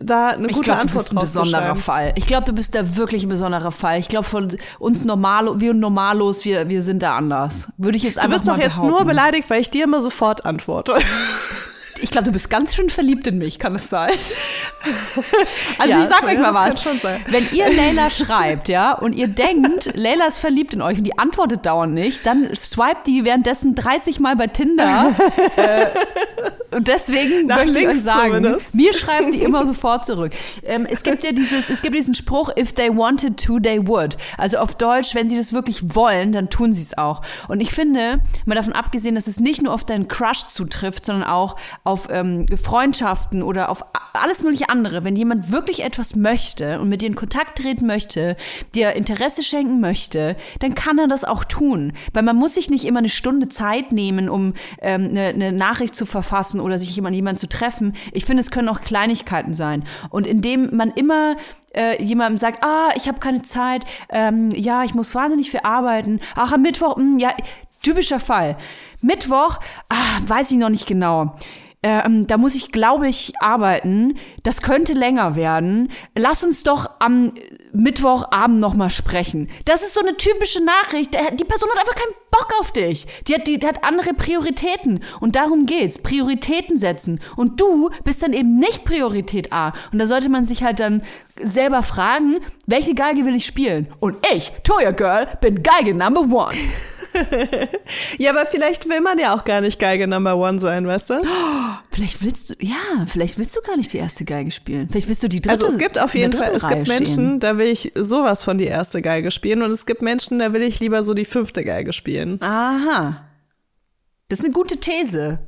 da 0.00 0.28
eine 0.28 0.46
ich 0.46 0.54
gute 0.54 0.64
glaub, 0.66 0.80
Antwort 0.80 1.10
du 1.10 1.14
bist 1.20 1.36
ein 1.36 1.44
besonderer 1.44 1.76
Fall. 1.76 2.12
Ich 2.16 2.26
glaube, 2.26 2.46
du 2.46 2.52
bist 2.52 2.74
da 2.74 2.96
wirklich 2.96 3.22
ein 3.22 3.28
besonderer 3.28 3.70
Fall. 3.70 3.98
Ich 3.98 4.08
glaube, 4.08 4.26
von 4.26 4.48
uns 4.78 5.04
normal, 5.04 5.60
wir 5.60 5.74
Normalos, 5.74 6.44
wir, 6.44 6.68
wir 6.70 6.82
sind 6.82 7.02
da 7.02 7.16
anders. 7.16 7.68
Würde 7.76 7.96
ich 7.96 8.02
jetzt 8.02 8.18
einfach 8.18 8.30
Du 8.30 8.34
bist 8.34 8.48
doch 8.48 8.58
jetzt 8.58 8.82
nur 8.82 9.04
beleidigt, 9.04 9.50
weil 9.50 9.60
ich 9.60 9.70
dir 9.70 9.84
immer 9.84 10.00
sofort 10.00 10.46
antworte. 10.46 10.94
Ich 12.02 12.10
glaube, 12.10 12.26
du 12.26 12.32
bist 12.32 12.50
ganz 12.50 12.74
schön 12.74 12.88
verliebt 12.88 13.26
in 13.26 13.38
mich, 13.38 13.58
kann 13.58 13.74
es 13.76 13.88
sein? 13.88 14.12
Also 15.78 15.92
ja, 15.92 16.02
ich 16.02 16.08
sag 16.08 16.22
euch 16.24 16.38
mal 16.38 16.54
was. 16.54 16.84
Wenn 17.26 17.48
ihr 17.52 17.72
Leila 17.72 18.10
schreibt, 18.10 18.68
ja, 18.68 18.92
und 18.92 19.12
ihr 19.14 19.28
denkt, 19.28 19.90
Leila 19.94 20.26
ist 20.26 20.38
verliebt 20.38 20.74
in 20.74 20.82
euch 20.82 20.98
und 20.98 21.04
die 21.04 21.18
antwortet 21.18 21.66
dauernd 21.66 21.94
nicht, 21.94 22.24
dann 22.26 22.54
swipet 22.54 23.06
die 23.06 23.24
währenddessen 23.24 23.74
30 23.74 24.20
Mal 24.20 24.36
bei 24.36 24.46
Tinder. 24.46 25.14
äh, 25.56 25.86
und 26.70 26.88
deswegen 26.88 27.46
Nach 27.46 27.56
möchte 27.56 27.78
ich 27.78 27.88
euch 27.88 28.02
sagen, 28.02 28.34
zumindest. 28.34 28.74
mir 28.74 28.94
schreiben 28.94 29.32
die 29.32 29.42
immer 29.42 29.66
sofort 29.66 30.06
zurück. 30.06 30.32
Ähm, 30.64 30.86
es 30.88 31.02
gibt 31.02 31.24
ja 31.24 31.32
dieses, 31.32 31.68
es 31.68 31.82
gibt 31.82 31.94
diesen 31.94 32.14
Spruch, 32.14 32.50
if 32.56 32.72
they 32.72 32.94
wanted 32.94 33.42
to, 33.44 33.58
they 33.58 33.86
would. 33.86 34.16
Also 34.38 34.58
auf 34.58 34.76
Deutsch, 34.76 35.14
wenn 35.14 35.28
sie 35.28 35.36
das 35.36 35.52
wirklich 35.52 35.94
wollen, 35.94 36.32
dann 36.32 36.48
tun 36.48 36.72
sie 36.72 36.82
es 36.82 36.96
auch. 36.96 37.22
Und 37.48 37.60
ich 37.60 37.72
finde, 37.72 38.20
mal 38.46 38.54
davon 38.54 38.72
abgesehen, 38.72 39.14
dass 39.14 39.26
es 39.26 39.40
nicht 39.40 39.62
nur 39.62 39.74
auf 39.74 39.84
deinen 39.84 40.08
Crush 40.08 40.46
zutrifft, 40.46 41.06
sondern 41.06 41.28
auch 41.28 41.56
auf 41.84 41.89
ähm, 42.10 42.46
Freundschaften 42.56 43.42
oder 43.42 43.68
auf 43.68 43.84
alles 44.12 44.42
mögliche 44.42 44.68
andere. 44.68 45.04
Wenn 45.04 45.16
jemand 45.16 45.50
wirklich 45.50 45.82
etwas 45.82 46.16
möchte 46.16 46.80
und 46.80 46.88
mit 46.88 47.02
dir 47.02 47.06
in 47.06 47.14
Kontakt 47.14 47.58
treten 47.58 47.86
möchte, 47.86 48.36
dir 48.74 48.92
Interesse 48.92 49.42
schenken 49.42 49.80
möchte, 49.80 50.36
dann 50.60 50.74
kann 50.74 50.98
er 50.98 51.08
das 51.08 51.24
auch 51.24 51.44
tun. 51.44 51.92
Weil 52.12 52.22
man 52.22 52.36
muss 52.36 52.54
sich 52.54 52.70
nicht 52.70 52.84
immer 52.84 52.98
eine 52.98 53.08
Stunde 53.08 53.48
Zeit 53.48 53.92
nehmen, 53.92 54.28
um 54.28 54.54
ähm, 54.80 55.08
eine, 55.10 55.28
eine 55.28 55.52
Nachricht 55.52 55.94
zu 55.94 56.06
verfassen 56.06 56.60
oder 56.60 56.78
sich 56.78 56.94
jemand 56.94 57.14
jemanden 57.14 57.38
zu 57.38 57.48
treffen. 57.48 57.94
Ich 58.12 58.24
finde, 58.24 58.40
es 58.40 58.50
können 58.50 58.68
auch 58.68 58.80
Kleinigkeiten 58.80 59.54
sein. 59.54 59.84
Und 60.10 60.26
indem 60.26 60.74
man 60.76 60.90
immer 60.90 61.36
äh, 61.74 62.02
jemandem 62.02 62.36
sagt, 62.36 62.64
ah, 62.64 62.90
ich 62.96 63.08
habe 63.08 63.20
keine 63.20 63.42
Zeit, 63.42 63.84
ähm, 64.08 64.50
ja, 64.54 64.84
ich 64.84 64.94
muss 64.94 65.14
wahnsinnig 65.14 65.50
viel 65.50 65.60
arbeiten, 65.62 66.20
ach, 66.34 66.52
am 66.52 66.62
Mittwoch, 66.62 66.96
mh, 66.96 67.02
hm, 67.02 67.18
ja, 67.18 67.34
typischer 67.82 68.20
Fall. 68.20 68.56
Mittwoch, 69.00 69.58
ah, 69.88 70.18
weiß 70.26 70.50
ich 70.50 70.58
noch 70.58 70.68
nicht 70.68 70.86
genau 70.86 71.34
ähm, 71.82 72.26
da 72.26 72.36
muss 72.36 72.54
ich, 72.54 72.72
glaube 72.72 73.08
ich, 73.08 73.32
arbeiten. 73.40 74.18
Das 74.42 74.60
könnte 74.60 74.92
länger 74.92 75.34
werden. 75.34 75.90
Lass 76.14 76.44
uns 76.44 76.62
doch 76.62 76.90
am 76.98 77.32
Mittwochabend 77.72 78.60
noch 78.60 78.74
mal 78.74 78.90
sprechen. 78.90 79.48
Das 79.64 79.82
ist 79.82 79.94
so 79.94 80.00
eine 80.00 80.16
typische 80.16 80.62
Nachricht. 80.62 81.14
Die 81.14 81.44
Person 81.44 81.70
hat 81.70 81.78
einfach 81.78 81.94
keinen 81.94 82.14
Bock 82.30 82.48
auf 82.60 82.72
dich. 82.72 83.06
Die 83.26 83.34
hat, 83.34 83.46
die, 83.46 83.58
die 83.58 83.66
hat 83.66 83.82
andere 83.82 84.12
Prioritäten. 84.12 85.00
Und 85.20 85.36
darum 85.36 85.64
geht's. 85.64 86.02
Prioritäten 86.02 86.76
setzen. 86.76 87.18
Und 87.36 87.58
du 87.58 87.88
bist 88.04 88.22
dann 88.22 88.34
eben 88.34 88.58
nicht 88.58 88.84
Priorität 88.84 89.50
A. 89.50 89.72
Und 89.90 89.98
da 90.00 90.06
sollte 90.06 90.28
man 90.28 90.44
sich 90.44 90.62
halt 90.62 90.80
dann 90.80 91.02
selber 91.40 91.82
fragen, 91.82 92.40
welche 92.66 92.94
Geige 92.94 93.24
will 93.24 93.34
ich 93.34 93.46
spielen? 93.46 93.90
Und 94.00 94.18
ich, 94.34 94.52
Toya 94.64 94.90
Girl, 94.90 95.26
bin 95.40 95.62
Geige 95.62 95.94
Number 95.94 96.20
One. 96.20 96.54
ja, 98.18 98.30
aber 98.30 98.46
vielleicht 98.46 98.88
will 98.88 99.00
man 99.00 99.18
ja 99.18 99.34
auch 99.34 99.44
gar 99.44 99.60
nicht 99.60 99.78
Geige 99.78 100.06
Number 100.06 100.36
One 100.36 100.58
sein, 100.58 100.86
weißt 100.86 101.10
du? 101.10 101.14
Oh, 101.14 101.76
vielleicht 101.90 102.24
willst 102.24 102.50
du, 102.50 102.54
ja, 102.60 103.04
vielleicht 103.06 103.38
willst 103.38 103.56
du 103.56 103.60
gar 103.62 103.76
nicht 103.76 103.92
die 103.92 103.98
erste 103.98 104.24
Geige 104.24 104.50
spielen. 104.50 104.88
Vielleicht 104.90 105.08
willst 105.08 105.22
du 105.22 105.28
die 105.28 105.40
dritte. 105.40 105.52
Also 105.52 105.66
es 105.66 105.78
gibt 105.78 105.98
auf 105.98 106.14
jeden 106.14 106.32
Fall, 106.32 106.52
es 106.54 106.66
gibt 106.66 106.88
Menschen, 106.88 107.12
stehen. 107.12 107.40
da 107.40 107.58
will 107.58 107.68
ich 107.68 107.92
sowas 107.94 108.42
von 108.42 108.58
die 108.58 108.66
erste 108.66 109.02
Geige 109.02 109.30
spielen 109.30 109.62
und 109.62 109.70
es 109.70 109.86
gibt 109.86 110.02
Menschen, 110.02 110.38
da 110.38 110.52
will 110.52 110.62
ich 110.62 110.80
lieber 110.80 111.02
so 111.02 111.14
die 111.14 111.24
fünfte 111.24 111.64
Geige 111.64 111.92
spielen. 111.92 112.40
Aha. 112.42 113.24
Das 114.28 114.38
ist 114.38 114.44
eine 114.44 114.54
gute 114.54 114.78
These. 114.78 115.40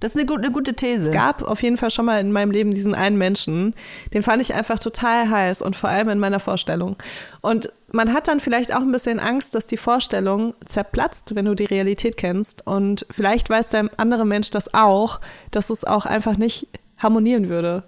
Das 0.00 0.10
ist 0.10 0.18
eine, 0.18 0.26
gute, 0.26 0.42
eine 0.42 0.52
gute 0.52 0.74
These. 0.74 1.06
Es 1.06 1.12
gab 1.12 1.42
auf 1.42 1.62
jeden 1.62 1.78
Fall 1.78 1.90
schon 1.90 2.04
mal 2.04 2.20
in 2.20 2.30
meinem 2.30 2.50
Leben 2.50 2.72
diesen 2.72 2.94
einen 2.94 3.16
Menschen, 3.16 3.74
den 4.12 4.22
fand 4.22 4.42
ich 4.42 4.52
einfach 4.52 4.78
total 4.78 5.30
heiß 5.30 5.62
und 5.62 5.74
vor 5.74 5.88
allem 5.88 6.10
in 6.10 6.18
meiner 6.18 6.38
Vorstellung. 6.38 6.96
Und 7.40 7.72
man 7.96 8.12
hat 8.12 8.28
dann 8.28 8.40
vielleicht 8.40 8.74
auch 8.74 8.82
ein 8.82 8.92
bisschen 8.92 9.18
Angst, 9.18 9.54
dass 9.54 9.66
die 9.66 9.78
Vorstellung 9.78 10.54
zerplatzt, 10.64 11.34
wenn 11.34 11.46
du 11.46 11.54
die 11.54 11.64
Realität 11.64 12.16
kennst. 12.16 12.66
Und 12.66 13.06
vielleicht 13.10 13.48
weiß 13.50 13.70
der 13.70 13.90
andere 13.96 14.26
Mensch 14.26 14.50
das 14.50 14.74
auch, 14.74 15.20
dass 15.50 15.70
es 15.70 15.84
auch 15.84 16.06
einfach 16.06 16.36
nicht 16.36 16.68
harmonieren 16.98 17.48
würde. 17.48 17.84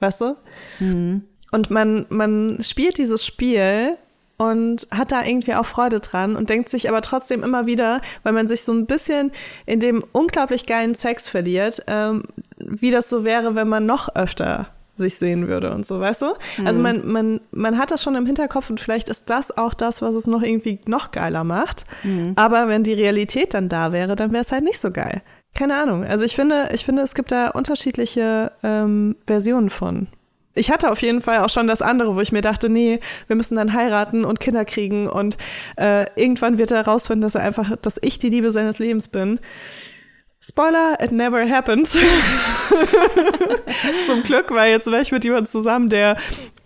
Weißt 0.00 0.20
du? 0.20 0.36
Mhm. 0.80 1.22
Und 1.52 1.70
man, 1.70 2.04
man 2.08 2.58
spielt 2.62 2.98
dieses 2.98 3.24
Spiel 3.24 3.96
und 4.36 4.88
hat 4.90 5.12
da 5.12 5.24
irgendwie 5.24 5.54
auch 5.54 5.66
Freude 5.66 6.00
dran 6.00 6.34
und 6.34 6.50
denkt 6.50 6.68
sich 6.68 6.88
aber 6.88 7.00
trotzdem 7.00 7.44
immer 7.44 7.66
wieder, 7.66 8.00
weil 8.24 8.32
man 8.32 8.48
sich 8.48 8.64
so 8.64 8.72
ein 8.72 8.86
bisschen 8.86 9.30
in 9.66 9.78
dem 9.78 10.04
unglaublich 10.10 10.66
geilen 10.66 10.96
Sex 10.96 11.28
verliert, 11.28 11.84
ähm, 11.86 12.24
wie 12.58 12.90
das 12.90 13.08
so 13.08 13.22
wäre, 13.22 13.54
wenn 13.54 13.68
man 13.68 13.86
noch 13.86 14.14
öfter 14.16 14.68
sich 14.96 15.16
sehen 15.16 15.48
würde 15.48 15.72
und 15.72 15.86
so, 15.86 16.00
weißt 16.00 16.22
du? 16.22 16.34
Mhm. 16.58 16.66
Also 16.66 16.80
man, 16.80 17.06
man, 17.06 17.40
man 17.50 17.78
hat 17.78 17.90
das 17.90 18.02
schon 18.02 18.14
im 18.14 18.26
Hinterkopf 18.26 18.70
und 18.70 18.80
vielleicht 18.80 19.08
ist 19.08 19.30
das 19.30 19.56
auch 19.56 19.74
das, 19.74 20.02
was 20.02 20.14
es 20.14 20.26
noch 20.26 20.42
irgendwie 20.42 20.78
noch 20.86 21.10
geiler 21.10 21.44
macht. 21.44 21.84
Mhm. 22.02 22.32
Aber 22.36 22.68
wenn 22.68 22.84
die 22.84 22.94
Realität 22.94 23.54
dann 23.54 23.68
da 23.68 23.92
wäre, 23.92 24.16
dann 24.16 24.32
wäre 24.32 24.42
es 24.42 24.52
halt 24.52 24.64
nicht 24.64 24.78
so 24.78 24.90
geil. 24.90 25.22
Keine 25.54 25.76
Ahnung. 25.76 26.04
Also 26.04 26.24
ich 26.24 26.34
finde, 26.34 26.70
ich 26.72 26.84
finde, 26.84 27.02
es 27.02 27.14
gibt 27.14 27.30
da 27.30 27.50
unterschiedliche 27.50 28.52
ähm, 28.62 29.16
Versionen 29.26 29.70
von. 29.70 30.08
Ich 30.56 30.70
hatte 30.70 30.90
auf 30.90 31.02
jeden 31.02 31.20
Fall 31.20 31.38
auch 31.40 31.50
schon 31.50 31.66
das 31.66 31.82
andere, 31.82 32.14
wo 32.14 32.20
ich 32.20 32.32
mir 32.32 32.40
dachte, 32.40 32.68
nee, 32.68 33.00
wir 33.26 33.36
müssen 33.36 33.56
dann 33.56 33.72
heiraten 33.72 34.24
und 34.24 34.38
Kinder 34.38 34.64
kriegen 34.64 35.08
und 35.08 35.36
äh, 35.76 36.06
irgendwann 36.14 36.58
wird 36.58 36.70
er 36.70 36.84
herausfinden, 36.84 37.22
dass 37.22 37.34
er 37.34 37.42
einfach, 37.42 37.76
dass 37.82 37.98
ich 38.02 38.18
die 38.18 38.30
Liebe 38.30 38.52
seines 38.52 38.78
Lebens 38.78 39.08
bin. 39.08 39.40
Spoiler, 40.46 40.98
it 41.00 41.10
never 41.10 41.48
happened. 41.48 41.86
Zum 44.06 44.22
Glück, 44.24 44.50
weil 44.50 44.72
jetzt 44.72 44.88
wäre 44.88 45.00
ich 45.00 45.10
mit 45.10 45.24
jemandem 45.24 45.46
zusammen, 45.46 45.88
der 45.88 46.18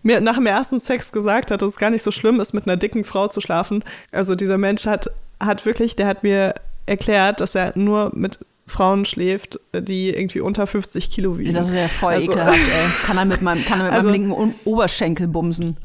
mir 0.03 0.21
nach 0.21 0.35
dem 0.35 0.47
ersten 0.47 0.81
Sex 0.81 1.13
gesagt 1.13 1.53
hat, 1.53 1.63
dass 1.63 1.71
es 1.71 1.79
gar 1.79 1.91
nicht 1.91 2.03
so 2.03 2.11
schlimm 2.11 2.41
ist, 2.41 2.55
mit 2.55 2.67
einer 2.67 2.77
dicken 2.77 3.05
Frau 3.05 3.29
zu 3.29 3.41
schlafen. 3.41 3.85
Also 4.11 4.35
dieser 4.35 4.59
Mensch 4.59 4.87
hat, 4.87 5.09
hat 5.39 5.65
wirklich, 5.65 5.95
der 5.95 6.09
hat 6.09 6.25
mir 6.25 6.57
erklärt, 6.87 7.41
dass 7.41 7.55
er 7.55 7.71
nur 7.77 8.11
mit 8.17 8.41
Frauen 8.67 9.05
schläft, 9.05 9.61
die 9.73 10.11
irgendwie 10.11 10.41
unter 10.41 10.67
50 10.67 11.11
Kilo 11.11 11.39
wiegen. 11.39 11.55
Das 11.55 11.71
wäre 11.71 11.89
voll 11.89 12.15
also, 12.15 12.33
ekelhaft, 12.33 12.59
ey. 12.59 13.07
Kann 13.07 13.17
er 13.17 13.27
mit 13.27 13.43
meinem, 13.43 13.65
kann 13.65 13.79
er 13.79 13.87
mit 13.87 13.95
also, 13.95 14.11
meinem 14.11 14.29
linken 14.29 14.55
Oberschenkel 14.65 15.29
bumsen. 15.29 15.77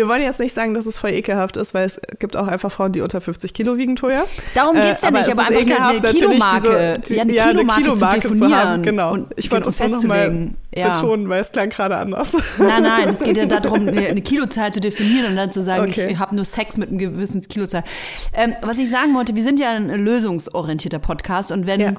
Wir 0.00 0.08
wollen 0.08 0.22
jetzt 0.22 0.40
nicht 0.40 0.54
sagen, 0.54 0.72
dass 0.72 0.86
es 0.86 0.96
voll 0.96 1.10
ekelhaft 1.10 1.58
ist, 1.58 1.74
weil 1.74 1.84
es 1.84 2.00
gibt 2.18 2.34
auch 2.34 2.48
einfach 2.48 2.72
Frauen, 2.72 2.92
die 2.92 3.02
unter 3.02 3.20
50 3.20 3.52
Kilo 3.52 3.76
wiegen, 3.76 3.96
Toja. 3.96 4.24
Darum 4.54 4.74
geht 4.74 4.96
es 4.96 5.02
ja 5.02 5.10
nicht, 5.10 5.30
aber 5.30 5.42
einfach 5.42 5.50
eine, 5.50 5.58
eine 5.58 6.14
Kilomarke. 6.14 6.58
Diese, 6.60 6.98
die, 7.00 7.14
ja, 7.16 7.22
eine, 7.22 7.32
ja, 7.34 7.48
Kilomarke, 7.48 7.84
eine 7.84 7.92
Kilomarke 7.92 8.28
zu, 8.28 8.34
zu, 8.34 8.56
haben. 8.56 8.82
Genau. 8.82 9.12
Und, 9.12 9.26
ich 9.36 9.50
wollte 9.50 9.66
das 9.66 9.78
nur 9.78 9.88
noch 9.90 10.04
mal 10.04 10.48
ja. 10.74 10.94
betonen, 10.94 11.28
weil 11.28 11.42
es 11.42 11.52
klang 11.52 11.68
gerade 11.68 11.98
anders. 11.98 12.34
Nein, 12.58 12.82
nein, 12.82 13.08
es 13.10 13.20
geht 13.20 13.36
ja 13.36 13.44
darum, 13.60 13.88
eine, 13.88 14.06
eine 14.06 14.22
Kilozahl 14.22 14.72
zu 14.72 14.80
definieren 14.80 15.32
und 15.32 15.36
dann 15.36 15.52
zu 15.52 15.60
sagen, 15.60 15.90
okay. 15.90 16.08
ich 16.10 16.18
habe 16.18 16.34
nur 16.34 16.46
Sex 16.46 16.78
mit 16.78 16.88
einem 16.88 16.96
gewissen 16.96 17.42
Kilozahl. 17.42 17.84
Ähm, 18.32 18.54
was 18.62 18.78
ich 18.78 18.88
sagen 18.88 19.14
wollte, 19.14 19.34
wir 19.34 19.42
sind 19.42 19.60
ja 19.60 19.68
ein 19.68 19.90
lösungsorientierter 19.90 20.98
Podcast 20.98 21.52
und 21.52 21.66
wenn 21.66 21.80
ja 21.82 21.92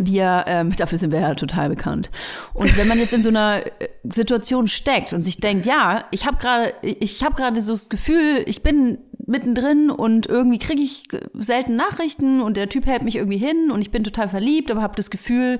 wir, 0.00 0.44
ähm, 0.46 0.72
dafür 0.76 0.98
sind 0.98 1.12
wir 1.12 1.20
ja 1.20 1.34
total 1.34 1.68
bekannt. 1.68 2.10
Und 2.54 2.76
wenn 2.76 2.88
man 2.88 2.98
jetzt 2.98 3.12
in 3.12 3.22
so 3.22 3.28
einer 3.28 3.64
äh, 3.64 3.88
Situation 4.04 4.68
steckt 4.68 5.12
und 5.12 5.22
sich 5.22 5.38
denkt, 5.38 5.66
ja, 5.66 6.04
ich 6.10 6.26
habe 6.26 6.36
gerade, 6.38 6.74
ich 6.82 7.22
habe 7.22 7.34
gerade 7.34 7.60
so 7.60 7.72
das 7.72 7.88
Gefühl, 7.88 8.42
ich 8.46 8.62
bin 8.62 8.98
mittendrin 9.26 9.90
und 9.90 10.26
irgendwie 10.26 10.58
kriege 10.58 10.80
ich 10.80 11.08
selten 11.34 11.76
Nachrichten 11.76 12.40
und 12.40 12.56
der 12.56 12.68
Typ 12.68 12.86
hält 12.86 13.02
mich 13.02 13.16
irgendwie 13.16 13.38
hin 13.38 13.70
und 13.72 13.80
ich 13.80 13.90
bin 13.90 14.04
total 14.04 14.28
verliebt, 14.28 14.70
aber 14.70 14.82
habe 14.82 14.94
das 14.96 15.10
Gefühl, 15.10 15.58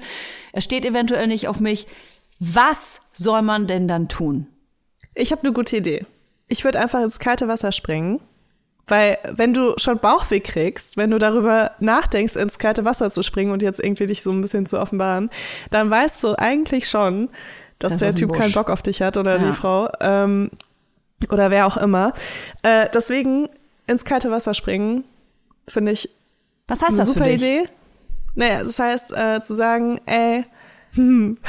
er 0.53 0.61
steht 0.61 0.85
eventuell 0.85 1.27
nicht 1.27 1.49
auf 1.49 1.59
mich. 1.59 1.87
Was 2.39 3.01
soll 3.13 3.43
man 3.43 3.67
denn 3.67 3.89
dann 3.89 4.09
tun? 4.09 4.47
Ich 5.15 5.33
habe 5.33 5.43
eine 5.43 5.53
gute 5.53 5.79
Idee. 5.79 6.07
Ich 6.49 6.65
würde 6.65 6.79
einfach 6.79 7.03
ins 7.03 7.19
kalte 7.19 7.49
Wasser 7.49 7.73
springen 7.73 8.21
weil 8.87 9.19
wenn 9.33 9.53
du 9.53 9.75
schon 9.79 9.99
Bauchweh 9.99 10.41
kriegst, 10.41 10.97
wenn 10.97 11.11
du 11.11 11.19
darüber 11.19 11.73
nachdenkst, 11.81 12.37
ins 12.37 12.59
kalte 12.59 12.85
Wasser 12.85 13.11
zu 13.11 13.23
springen 13.23 13.51
und 13.51 13.63
jetzt 13.63 13.81
irgendwie 13.81 14.07
dich 14.07 14.23
so 14.23 14.31
ein 14.31 14.41
bisschen 14.41 14.67
zu 14.67 14.79
offenbaren, 14.79 15.31
dann 15.71 15.91
weißt 15.91 16.23
du 16.23 16.39
eigentlich 16.39 16.89
schon, 16.89 17.29
dass 17.79 17.93
das 17.93 18.01
der 18.01 18.15
Typ 18.15 18.33
keinen 18.33 18.53
Bock 18.53 18.71
auf 18.71 18.83
dich 18.83 19.03
hat 19.03 19.17
oder 19.17 19.39
ja. 19.39 19.47
die 19.47 19.53
Frau 19.53 19.91
ähm, 20.01 20.51
oder 21.31 21.51
wer 21.51 21.67
auch 21.67 21.77
immer. 21.77 22.13
Äh, 22.63 22.89
deswegen 22.95 23.49
ins 23.87 24.05
kalte 24.05 24.31
Wasser 24.31 24.55
springen, 24.55 25.05
finde 25.67 25.93
ich 25.93 26.09
Was 26.69 26.81
heißt 26.81 26.91
eine 26.91 26.99
das 26.99 27.09
super? 27.09 27.29
Idee. 27.29 27.65
Naja, 28.35 28.59
das 28.61 28.79
heißt 28.79 29.13
äh, 29.17 29.41
zu 29.41 29.55
sagen, 29.55 30.01
ey, 30.07 30.45
hm. 30.97 31.39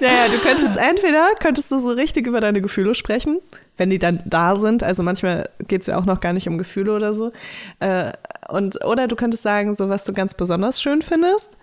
naja, 0.00 0.28
du 0.30 0.38
könntest 0.42 0.76
entweder, 0.78 1.28
könntest 1.38 1.70
du 1.70 1.78
so 1.78 1.90
richtig 1.90 2.26
über 2.26 2.40
deine 2.40 2.62
Gefühle 2.62 2.94
sprechen, 2.94 3.40
wenn 3.76 3.90
die 3.90 3.98
dann 3.98 4.22
da 4.24 4.56
sind. 4.56 4.82
Also 4.82 5.02
manchmal 5.02 5.50
geht 5.68 5.82
es 5.82 5.86
ja 5.86 5.98
auch 5.98 6.06
noch 6.06 6.20
gar 6.20 6.32
nicht 6.32 6.48
um 6.48 6.56
Gefühle 6.56 6.94
oder 6.94 7.12
so. 7.12 7.32
Äh, 7.80 8.12
und, 8.48 8.82
oder 8.84 9.06
du 9.06 9.16
könntest 9.16 9.42
sagen, 9.42 9.74
so 9.74 9.90
was 9.90 10.04
du 10.04 10.14
ganz 10.14 10.32
besonders 10.34 10.80
schön 10.80 11.02
findest. 11.02 11.58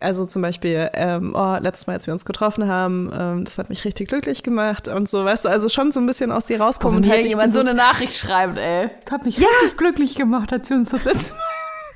Also 0.00 0.26
zum 0.26 0.42
Beispiel, 0.42 0.90
ähm, 0.94 1.32
oh, 1.36 1.56
letztes 1.60 1.86
Mal, 1.86 1.92
als 1.92 2.08
wir 2.08 2.12
uns 2.12 2.24
getroffen 2.24 2.66
haben, 2.66 3.12
ähm, 3.16 3.44
das 3.44 3.58
hat 3.58 3.68
mich 3.68 3.84
richtig 3.84 4.08
glücklich 4.08 4.42
gemacht 4.42 4.88
und 4.88 5.08
so, 5.08 5.24
weißt 5.24 5.44
du, 5.44 5.48
also 5.48 5.68
schon 5.68 5.92
so 5.92 6.00
ein 6.00 6.06
bisschen 6.06 6.32
aus 6.32 6.46
dir 6.46 6.60
rauskommen. 6.60 6.96
Und 6.96 7.08
halt 7.08 7.24
jemand 7.24 7.52
so 7.52 7.60
eine 7.60 7.72
Nachricht 7.72 8.18
schreibt, 8.18 8.58
ey, 8.58 8.90
das 9.04 9.12
hat 9.12 9.24
mich 9.24 9.38
ja. 9.38 9.46
richtig 9.60 9.78
glücklich 9.78 10.16
gemacht, 10.16 10.52
als 10.52 10.68
wir 10.70 10.76
uns 10.76 10.90
das 10.90 11.04
letzte 11.04 11.34
Mal 11.34 11.40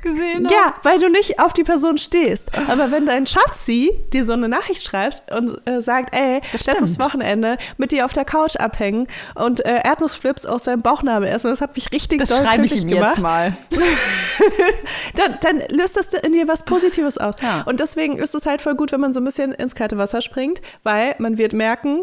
gesehen 0.02 0.44
habe. 0.44 0.54
Ja, 0.54 0.74
weil 0.82 0.98
du 0.98 1.08
nicht 1.08 1.40
auf 1.40 1.52
die 1.52 1.64
Person 1.64 1.98
stehst. 1.98 2.50
Aber 2.68 2.90
wenn 2.90 3.06
dein 3.06 3.26
Schatzi 3.26 3.92
dir 4.12 4.24
so 4.24 4.32
eine 4.32 4.48
Nachricht 4.48 4.84
schreibt 4.84 5.30
und 5.32 5.60
äh, 5.66 5.80
sagt, 5.80 6.14
ey, 6.14 6.40
letztes 6.52 6.98
Wochenende 6.98 7.58
mit 7.76 7.92
dir 7.92 8.04
auf 8.04 8.12
der 8.12 8.24
Couch 8.24 8.56
abhängen 8.56 9.08
und 9.34 9.64
äh, 9.64 9.80
Erdnussflips 9.84 10.46
aus 10.46 10.64
deinem 10.64 10.82
Bauchnabel 10.82 11.28
essen, 11.28 11.50
das 11.50 11.60
hat 11.60 11.74
mich 11.74 11.92
richtig 11.92 12.20
das 12.20 12.36
schreibe 12.36 12.64
ich 12.64 12.76
ihm 12.76 12.88
gemacht. 12.88 13.16
jetzt 13.16 13.22
mal. 13.22 13.56
dann, 15.14 15.38
dann 15.40 15.62
löst 15.70 15.96
das 15.96 16.12
in 16.14 16.32
dir 16.32 16.48
was 16.48 16.64
Positives 16.64 17.18
aus. 17.18 17.34
Ja. 17.42 17.62
Und 17.66 17.80
deswegen 17.80 18.18
ist 18.18 18.34
es 18.34 18.46
halt 18.46 18.62
voll 18.62 18.74
gut, 18.74 18.92
wenn 18.92 19.00
man 19.00 19.12
so 19.12 19.20
ein 19.20 19.24
bisschen 19.24 19.52
ins 19.52 19.74
kalte 19.74 19.98
Wasser 19.98 20.22
springt, 20.22 20.60
weil 20.82 21.14
man 21.18 21.38
wird 21.38 21.52
merken, 21.52 22.02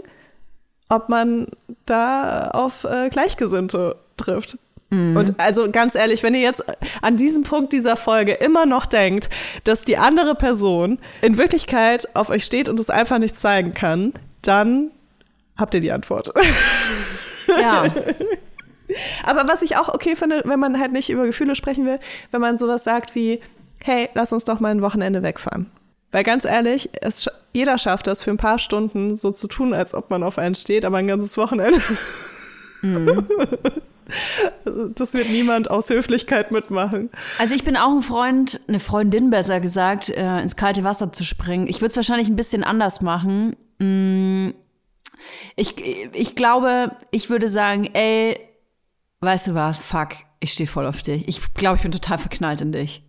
ob 0.89 1.09
man 1.09 1.47
da 1.85 2.51
auf 2.51 2.83
äh, 2.83 3.09
Gleichgesinnte 3.09 3.95
trifft. 4.17 4.57
Mhm. 4.93 5.17
Und 5.17 5.39
also 5.39 5.69
ganz 5.71 5.95
ehrlich, 5.95 6.23
wenn 6.23 6.35
ihr 6.35 6.41
jetzt 6.41 6.63
an 7.01 7.17
diesem 7.17 7.43
Punkt 7.43 7.73
dieser 7.73 7.95
Folge 7.95 8.33
immer 8.33 8.65
noch 8.65 8.85
denkt, 8.85 9.29
dass 9.63 9.81
die 9.81 9.97
andere 9.97 10.35
Person 10.35 10.99
in 11.21 11.37
Wirklichkeit 11.37 12.15
auf 12.15 12.29
euch 12.29 12.45
steht 12.45 12.69
und 12.69 12.79
es 12.79 12.89
einfach 12.89 13.17
nicht 13.17 13.35
zeigen 13.35 13.73
kann, 13.73 14.13
dann 14.41 14.91
habt 15.57 15.73
ihr 15.73 15.79
die 15.79 15.91
Antwort. 15.91 16.31
Ja. 17.59 17.85
Aber 19.23 19.47
was 19.47 19.63
ich 19.63 19.77
auch 19.77 19.89
okay 19.89 20.15
finde, 20.15 20.43
wenn 20.45 20.59
man 20.59 20.79
halt 20.79 20.91
nicht 20.91 21.09
über 21.09 21.25
Gefühle 21.25 21.55
sprechen 21.55 21.85
will, 21.85 21.99
wenn 22.31 22.41
man 22.41 22.57
sowas 22.57 22.83
sagt 22.83 23.15
wie, 23.15 23.41
hey, 23.83 24.09
lass 24.13 24.33
uns 24.33 24.45
doch 24.45 24.59
mal 24.59 24.69
ein 24.69 24.81
Wochenende 24.81 25.23
wegfahren. 25.23 25.71
Weil 26.11 26.23
ganz 26.23 26.45
ehrlich, 26.45 26.89
es, 27.01 27.27
jeder 27.53 27.79
schafft 27.79 28.05
das 28.05 28.21
für 28.21 28.29
ein 28.29 28.37
paar 28.37 28.59
Stunden 28.59 29.15
so 29.15 29.31
zu 29.31 29.47
tun, 29.47 29.73
als 29.73 29.95
ob 29.95 30.11
man 30.11 30.21
auf 30.21 30.37
einen 30.37 30.53
steht, 30.53 30.85
aber 30.85 30.97
ein 30.97 31.07
ganzes 31.07 31.37
Wochenende. 31.37 31.81
Mhm. 32.81 33.27
Das 34.95 35.13
wird 35.13 35.29
niemand 35.29 35.69
aus 35.69 35.89
Höflichkeit 35.89 36.51
mitmachen. 36.51 37.09
Also 37.37 37.53
ich 37.53 37.63
bin 37.63 37.77
auch 37.77 37.91
ein 37.91 38.01
Freund, 38.01 38.61
eine 38.67 38.79
Freundin 38.79 39.29
besser 39.29 39.59
gesagt, 39.59 40.09
äh, 40.09 40.39
ins 40.39 40.55
kalte 40.55 40.83
Wasser 40.83 41.11
zu 41.11 41.23
springen. 41.23 41.67
Ich 41.67 41.77
würde 41.77 41.89
es 41.89 41.95
wahrscheinlich 41.95 42.29
ein 42.29 42.35
bisschen 42.35 42.63
anders 42.63 43.01
machen. 43.01 43.55
Mm, 43.79 44.49
ich, 45.55 45.75
ich 46.13 46.35
glaube, 46.35 46.95
ich 47.11 47.29
würde 47.29 47.47
sagen, 47.47 47.89
ey, 47.93 48.39
weißt 49.21 49.47
du 49.47 49.55
was, 49.55 49.77
fuck, 49.77 50.09
ich 50.39 50.51
stehe 50.51 50.67
voll 50.67 50.85
auf 50.85 51.01
dich. 51.01 51.27
Ich 51.27 51.53
glaube, 51.53 51.77
ich 51.77 51.83
bin 51.83 51.91
total 51.91 52.17
verknallt 52.17 52.61
in 52.61 52.71
dich. 52.71 53.03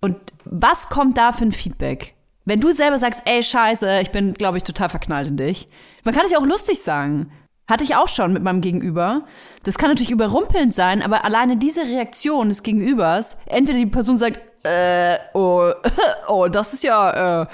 Und 0.00 0.16
was 0.44 0.88
kommt 0.88 1.18
da 1.18 1.32
für 1.32 1.44
ein 1.44 1.52
Feedback? 1.52 2.14
Wenn 2.44 2.60
du 2.60 2.72
selber 2.72 2.98
sagst, 2.98 3.22
ey, 3.26 3.42
scheiße, 3.42 4.00
ich 4.00 4.10
bin, 4.10 4.34
glaube 4.34 4.56
ich, 4.56 4.64
total 4.64 4.88
verknallt 4.88 5.28
in 5.28 5.36
dich. 5.36 5.68
Man 6.04 6.14
kann 6.14 6.24
es 6.24 6.32
ja 6.32 6.38
auch 6.38 6.46
lustig 6.46 6.80
sagen. 6.80 7.30
Hatte 7.68 7.84
ich 7.84 7.94
auch 7.94 8.08
schon 8.08 8.32
mit 8.32 8.42
meinem 8.42 8.62
Gegenüber. 8.62 9.26
Das 9.62 9.76
kann 9.76 9.90
natürlich 9.90 10.10
überrumpelnd 10.10 10.72
sein, 10.72 11.02
aber 11.02 11.24
alleine 11.24 11.56
diese 11.56 11.82
Reaktion 11.82 12.48
des 12.48 12.62
Gegenübers, 12.62 13.36
entweder 13.46 13.78
die 13.78 13.86
Person 13.86 14.16
sagt, 14.16 14.40
äh, 14.64 15.18
oh, 15.34 15.72
oh, 16.28 16.48
das 16.48 16.72
ist 16.72 16.82
ja, 16.82 17.42
äh, 17.42 17.46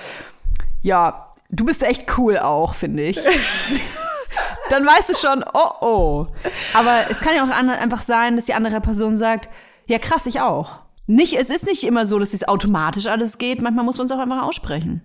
ja, 0.83 1.33
du 1.51 1.65
bist 1.65 1.83
echt 1.83 2.19
cool 2.19 2.39
auch, 2.39 2.75
finde 2.75 3.05
ich. 3.05 3.19
Dann 4.71 4.85
weißt 4.85 5.11
du 5.11 5.15
schon, 5.15 5.45
oh, 5.53 5.71
oh. 5.81 6.27
Aber 6.75 7.11
es 7.11 7.19
kann 7.19 7.35
ja 7.35 7.45
auch 7.45 7.51
einfach 7.51 8.03
sein, 8.03 8.37
dass 8.37 8.47
die 8.47 8.55
andere 8.55 8.81
Person 8.81 9.17
sagt, 9.17 9.49
ja, 9.87 9.99
krass, 9.99 10.27
ich 10.27 10.41
auch. 10.41 10.81
Nicht, 11.07 11.35
es 11.35 11.51
ist 11.51 11.67
nicht 11.67 11.85
immer 11.85 12.05
so, 12.05 12.19
dass 12.19 12.35
es 12.35 12.47
automatisch 12.47 13.07
alles 13.07 13.39
geht. 13.39 13.63
Manchmal 13.63 13.85
muss 13.85 13.99
man 13.99 14.07
es 14.07 14.13
auch 14.13 14.19
einfach 14.19 14.43
aussprechen. 14.43 15.03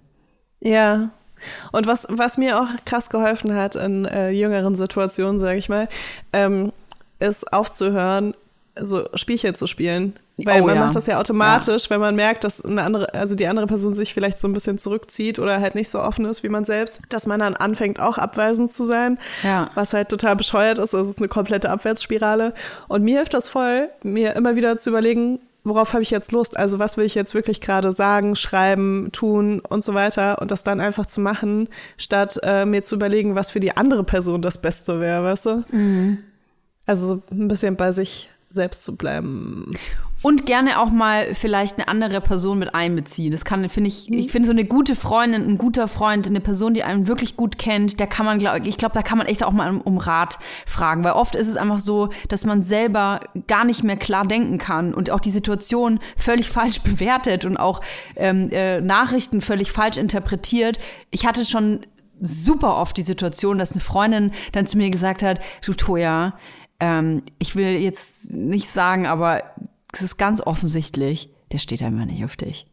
Ja, 0.60 1.12
und 1.72 1.88
was, 1.88 2.08
was 2.10 2.38
mir 2.38 2.62
auch 2.62 2.68
krass 2.86 3.10
geholfen 3.10 3.56
hat 3.56 3.76
in 3.76 4.06
äh, 4.06 4.30
jüngeren 4.30 4.76
Situationen, 4.76 5.40
sage 5.40 5.58
ich 5.58 5.70
mal, 5.70 5.88
ähm, 6.34 6.72
ist 7.22 7.54
aufzuhören, 7.54 8.34
so 8.80 9.06
Spielchen 9.16 9.56
zu 9.56 9.68
spielen. 9.68 10.14
Weil 10.38 10.62
oh, 10.62 10.66
man 10.66 10.76
ja. 10.76 10.86
macht 10.86 10.96
das 10.96 11.06
ja 11.06 11.20
automatisch, 11.20 11.86
ja. 11.86 11.90
wenn 11.92 12.00
man 12.00 12.16
merkt, 12.16 12.44
dass 12.44 12.64
eine 12.64 12.82
andere, 12.82 13.14
also 13.14 13.36
die 13.36 13.46
andere 13.46 13.68
Person 13.68 13.94
sich 13.94 14.14
vielleicht 14.14 14.40
so 14.40 14.48
ein 14.48 14.54
bisschen 14.54 14.78
zurückzieht 14.78 15.40
oder 15.40 15.60
halt 15.60 15.76
nicht 15.76 15.90
so 15.90 16.00
offen 16.00 16.26
ist 16.26 16.42
wie 16.42 16.50
man 16.50 16.66
selbst, 16.66 17.00
dass 17.10 17.28
man 17.28 17.40
dann 17.40 17.56
anfängt, 17.56 18.00
auch 18.00 18.18
abweisend 18.18 18.74
zu 18.74 18.86
sein. 18.86 19.20
Ja. 19.44 19.70
Was 19.76 19.94
halt 19.94 20.10
total 20.10 20.36
bescheuert 20.36 20.80
ist. 20.80 20.94
Das 20.94 21.08
ist 21.08 21.20
eine 21.20 21.28
komplette 21.28 21.70
Abwärtsspirale. 21.70 22.54
Und 22.88 23.04
mir 23.04 23.18
hilft 23.18 23.34
das 23.34 23.50
voll, 23.50 23.90
mir 24.04 24.36
immer 24.36 24.56
wieder 24.56 24.78
zu 24.78 24.90
überlegen, 24.90 25.40
worauf 25.64 25.94
habe 25.94 26.02
ich 26.02 26.10
jetzt 26.10 26.32
Lust? 26.32 26.58
Also 26.58 26.80
was 26.80 26.98
will 26.98 27.06
ich 27.06 27.14
jetzt 27.14 27.36
wirklich 27.36 27.62
gerade 27.62 27.92
sagen, 27.92 28.36
schreiben, 28.36 29.10
tun 29.12 29.60
und 29.60 29.84
so 29.84 29.94
weiter 29.94 30.42
und 30.42 30.50
das 30.50 30.64
dann 30.64 30.80
einfach 30.80 31.06
zu 31.06 31.22
machen, 31.22 31.70
statt 31.98 32.40
äh, 32.42 32.66
mir 32.66 32.82
zu 32.82 32.96
überlegen, 32.96 33.36
was 33.36 33.52
für 33.52 33.60
die 33.60 33.78
andere 33.78 34.04
Person 34.04 34.42
das 34.42 34.60
Beste 34.60 35.00
wäre, 35.00 35.24
weißt 35.24 35.46
du? 35.46 35.64
Mhm. 35.72 36.24
Also 36.86 37.22
ein 37.32 37.48
bisschen 37.48 37.76
bei 37.76 37.92
sich 37.92 38.30
selbst 38.48 38.84
zu 38.84 38.98
bleiben. 38.98 39.72
Und 40.24 40.46
gerne 40.46 40.80
auch 40.80 40.92
mal 40.92 41.34
vielleicht 41.34 41.80
eine 41.80 41.88
andere 41.88 42.22
Person 42.22 42.60
mit 42.60 42.76
einbeziehen. 42.76 43.32
Das 43.32 43.44
kann, 43.44 43.68
finde 43.70 43.88
ich, 43.88 44.12
ich 44.12 44.32
finde 44.32 44.46
so 44.46 44.52
eine 44.52 44.66
gute 44.66 44.96
Freundin, 44.96 45.48
ein 45.48 45.58
guter 45.58 45.88
Freund, 45.88 46.28
eine 46.28 46.42
Person, 46.42 46.76
die 46.76 46.84
einen 46.84 47.08
wirklich 47.08 47.36
gut 47.36 47.58
kennt, 47.58 48.00
der 48.00 48.06
kann 48.06 48.28
man, 48.28 48.38
glaub, 48.38 48.64
ich 48.64 48.78
glaube, 48.78 48.94
da 48.94 49.02
kann 49.02 49.18
man 49.18 49.26
echt 49.26 49.44
auch 49.44 49.52
mal 49.52 49.82
um 49.84 49.98
Rat 49.98 50.38
fragen. 50.68 51.04
Weil 51.04 51.14
oft 51.14 51.36
ist 51.36 51.48
es 51.48 51.58
einfach 51.58 51.80
so, 51.80 52.10
dass 52.30 52.46
man 52.46 52.62
selber 52.62 53.22
gar 53.48 53.66
nicht 53.66 53.84
mehr 53.84 53.98
klar 53.98 54.28
denken 54.28 54.60
kann 54.60 54.94
und 54.94 55.10
auch 55.10 55.20
die 55.20 55.32
Situation 55.32 56.00
völlig 56.18 56.50
falsch 56.52 56.82
bewertet 56.82 57.44
und 57.46 57.58
auch 57.58 57.82
ähm, 58.16 58.50
äh, 58.52 58.80
Nachrichten 58.80 59.42
völlig 59.42 59.72
falsch 59.72 59.98
interpretiert. 59.98 60.78
Ich 61.10 61.26
hatte 61.26 61.46
schon 61.46 61.80
super 62.22 62.78
oft 62.78 62.96
die 62.98 63.02
Situation, 63.02 63.58
dass 63.58 63.72
eine 63.72 63.82
Freundin 63.82 64.32
dann 64.52 64.68
zu 64.68 64.78
mir 64.78 64.92
gesagt 64.92 65.24
hat, 65.24 65.40
du 65.66 65.74
Toja, 65.74 66.34
ähm, 66.82 67.22
ich 67.40 67.56
will 67.56 67.78
jetzt 67.78 68.32
nicht 68.32 68.70
sagen, 68.70 69.06
aber 69.06 69.44
es 69.94 70.02
ist 70.02 70.18
ganz 70.18 70.42
offensichtlich, 70.42 71.30
der 71.52 71.60
steht 71.60 71.84
einfach 71.84 72.06
nicht 72.06 72.26
auf 72.26 72.36
dich. 72.36 72.66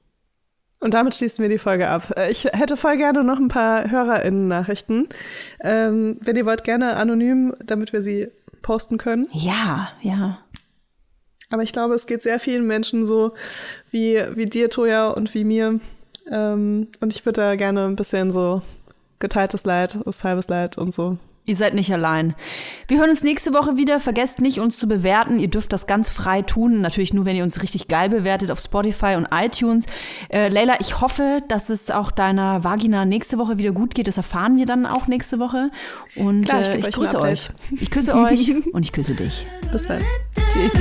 Und 0.81 0.95
damit 0.95 1.15
schließen 1.15 1.43
wir 1.43 1.49
die 1.49 1.59
Folge 1.59 1.89
ab. 1.89 2.15
Äh, 2.17 2.31
ich 2.31 2.45
hätte 2.45 2.77
voll 2.77 2.97
gerne 2.97 3.23
noch 3.23 3.39
ein 3.39 3.49
paar 3.49 3.91
HörerInnen-Nachrichten. 3.91 5.09
Ähm, 5.63 6.17
wenn 6.21 6.37
ihr 6.37 6.47
wollt, 6.47 6.65
gerne 6.65 6.97
anonym, 6.97 7.55
damit 7.65 7.93
wir 7.93 8.01
sie 8.01 8.29
posten 8.63 8.97
können. 8.97 9.27
Ja, 9.33 9.91
ja. 10.01 10.39
Aber 11.51 11.63
ich 11.63 11.73
glaube, 11.73 11.95
es 11.95 12.07
geht 12.07 12.23
sehr 12.23 12.41
vielen 12.41 12.67
Menschen 12.67 13.03
so 13.03 13.35
wie, 13.91 14.23
wie 14.35 14.47
dir, 14.47 14.71
Toja, 14.71 15.09
und 15.09 15.35
wie 15.35 15.45
mir. 15.45 15.81
Ähm, 16.31 16.89
und 17.01 17.15
ich 17.15 17.27
würde 17.27 17.41
da 17.41 17.57
gerne 17.57 17.87
ein 17.87 17.97
bisschen 17.97 18.31
so 18.31 18.63
geteiltes 19.19 19.65
Leid, 19.65 19.97
ist 19.97 20.25
halbes 20.25 20.49
Leid 20.49 20.79
und 20.79 20.93
so 20.93 21.19
Ihr 21.49 21.57
seid 21.57 21.73
nicht 21.73 21.91
allein. 21.91 22.35
Wir 22.89 22.99
hören 22.99 23.09
uns 23.09 23.25
nächste 23.25 23.55
Woche 23.55 23.79
wieder. 23.79 24.01
Vergesst 24.01 24.43
nicht, 24.43 24.61
uns 24.61 24.77
zu 24.77 24.87
bewerten. 24.87 25.39
Ihr 25.39 25.49
dürft 25.49 25.73
das 25.73 25.87
ganz 25.87 26.11
frei 26.11 26.43
tun. 26.43 26.83
Natürlich 26.83 27.15
nur, 27.15 27.25
wenn 27.25 27.37
ihr 27.37 27.43
uns 27.43 27.63
richtig 27.63 27.89
geil 27.89 28.11
bewertet 28.11 28.51
auf 28.51 28.61
Spotify 28.61 29.15
und 29.17 29.29
iTunes. 29.33 29.87
Äh, 30.29 30.49
Leila, 30.49 30.75
ich 30.79 31.01
hoffe, 31.01 31.43
dass 31.49 31.71
es 31.71 31.91
auch 31.91 32.11
deiner 32.11 32.65
Vagina 32.65 33.07
nächste 33.07 33.39
Woche 33.39 33.57
wieder 33.57 33.73
gut 33.73 33.95
geht. 33.95 34.09
Das 34.09 34.19
erfahren 34.19 34.59
wir 34.59 34.67
dann 34.67 34.85
auch 34.85 35.07
nächste 35.07 35.39
Woche. 35.39 35.71
Und 36.17 36.45
Klar, 36.45 36.61
ich, 36.61 36.69
äh, 36.69 36.77
ich 36.81 36.93
grüße 36.93 37.19
euch. 37.23 37.49
Ich 37.81 37.91
küsse 37.91 38.15
euch 38.15 38.53
und 38.75 38.85
ich 38.85 38.93
küsse 38.93 39.15
dich. 39.15 39.47
Bis 39.73 39.87
dann. 39.87 40.03
Tschüss. 40.53 40.75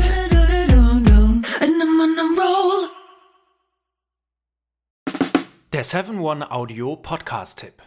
Der 5.72 5.86
7-One 5.86 6.52
Audio 6.52 6.98
Podcast-Tipp. 6.98 7.87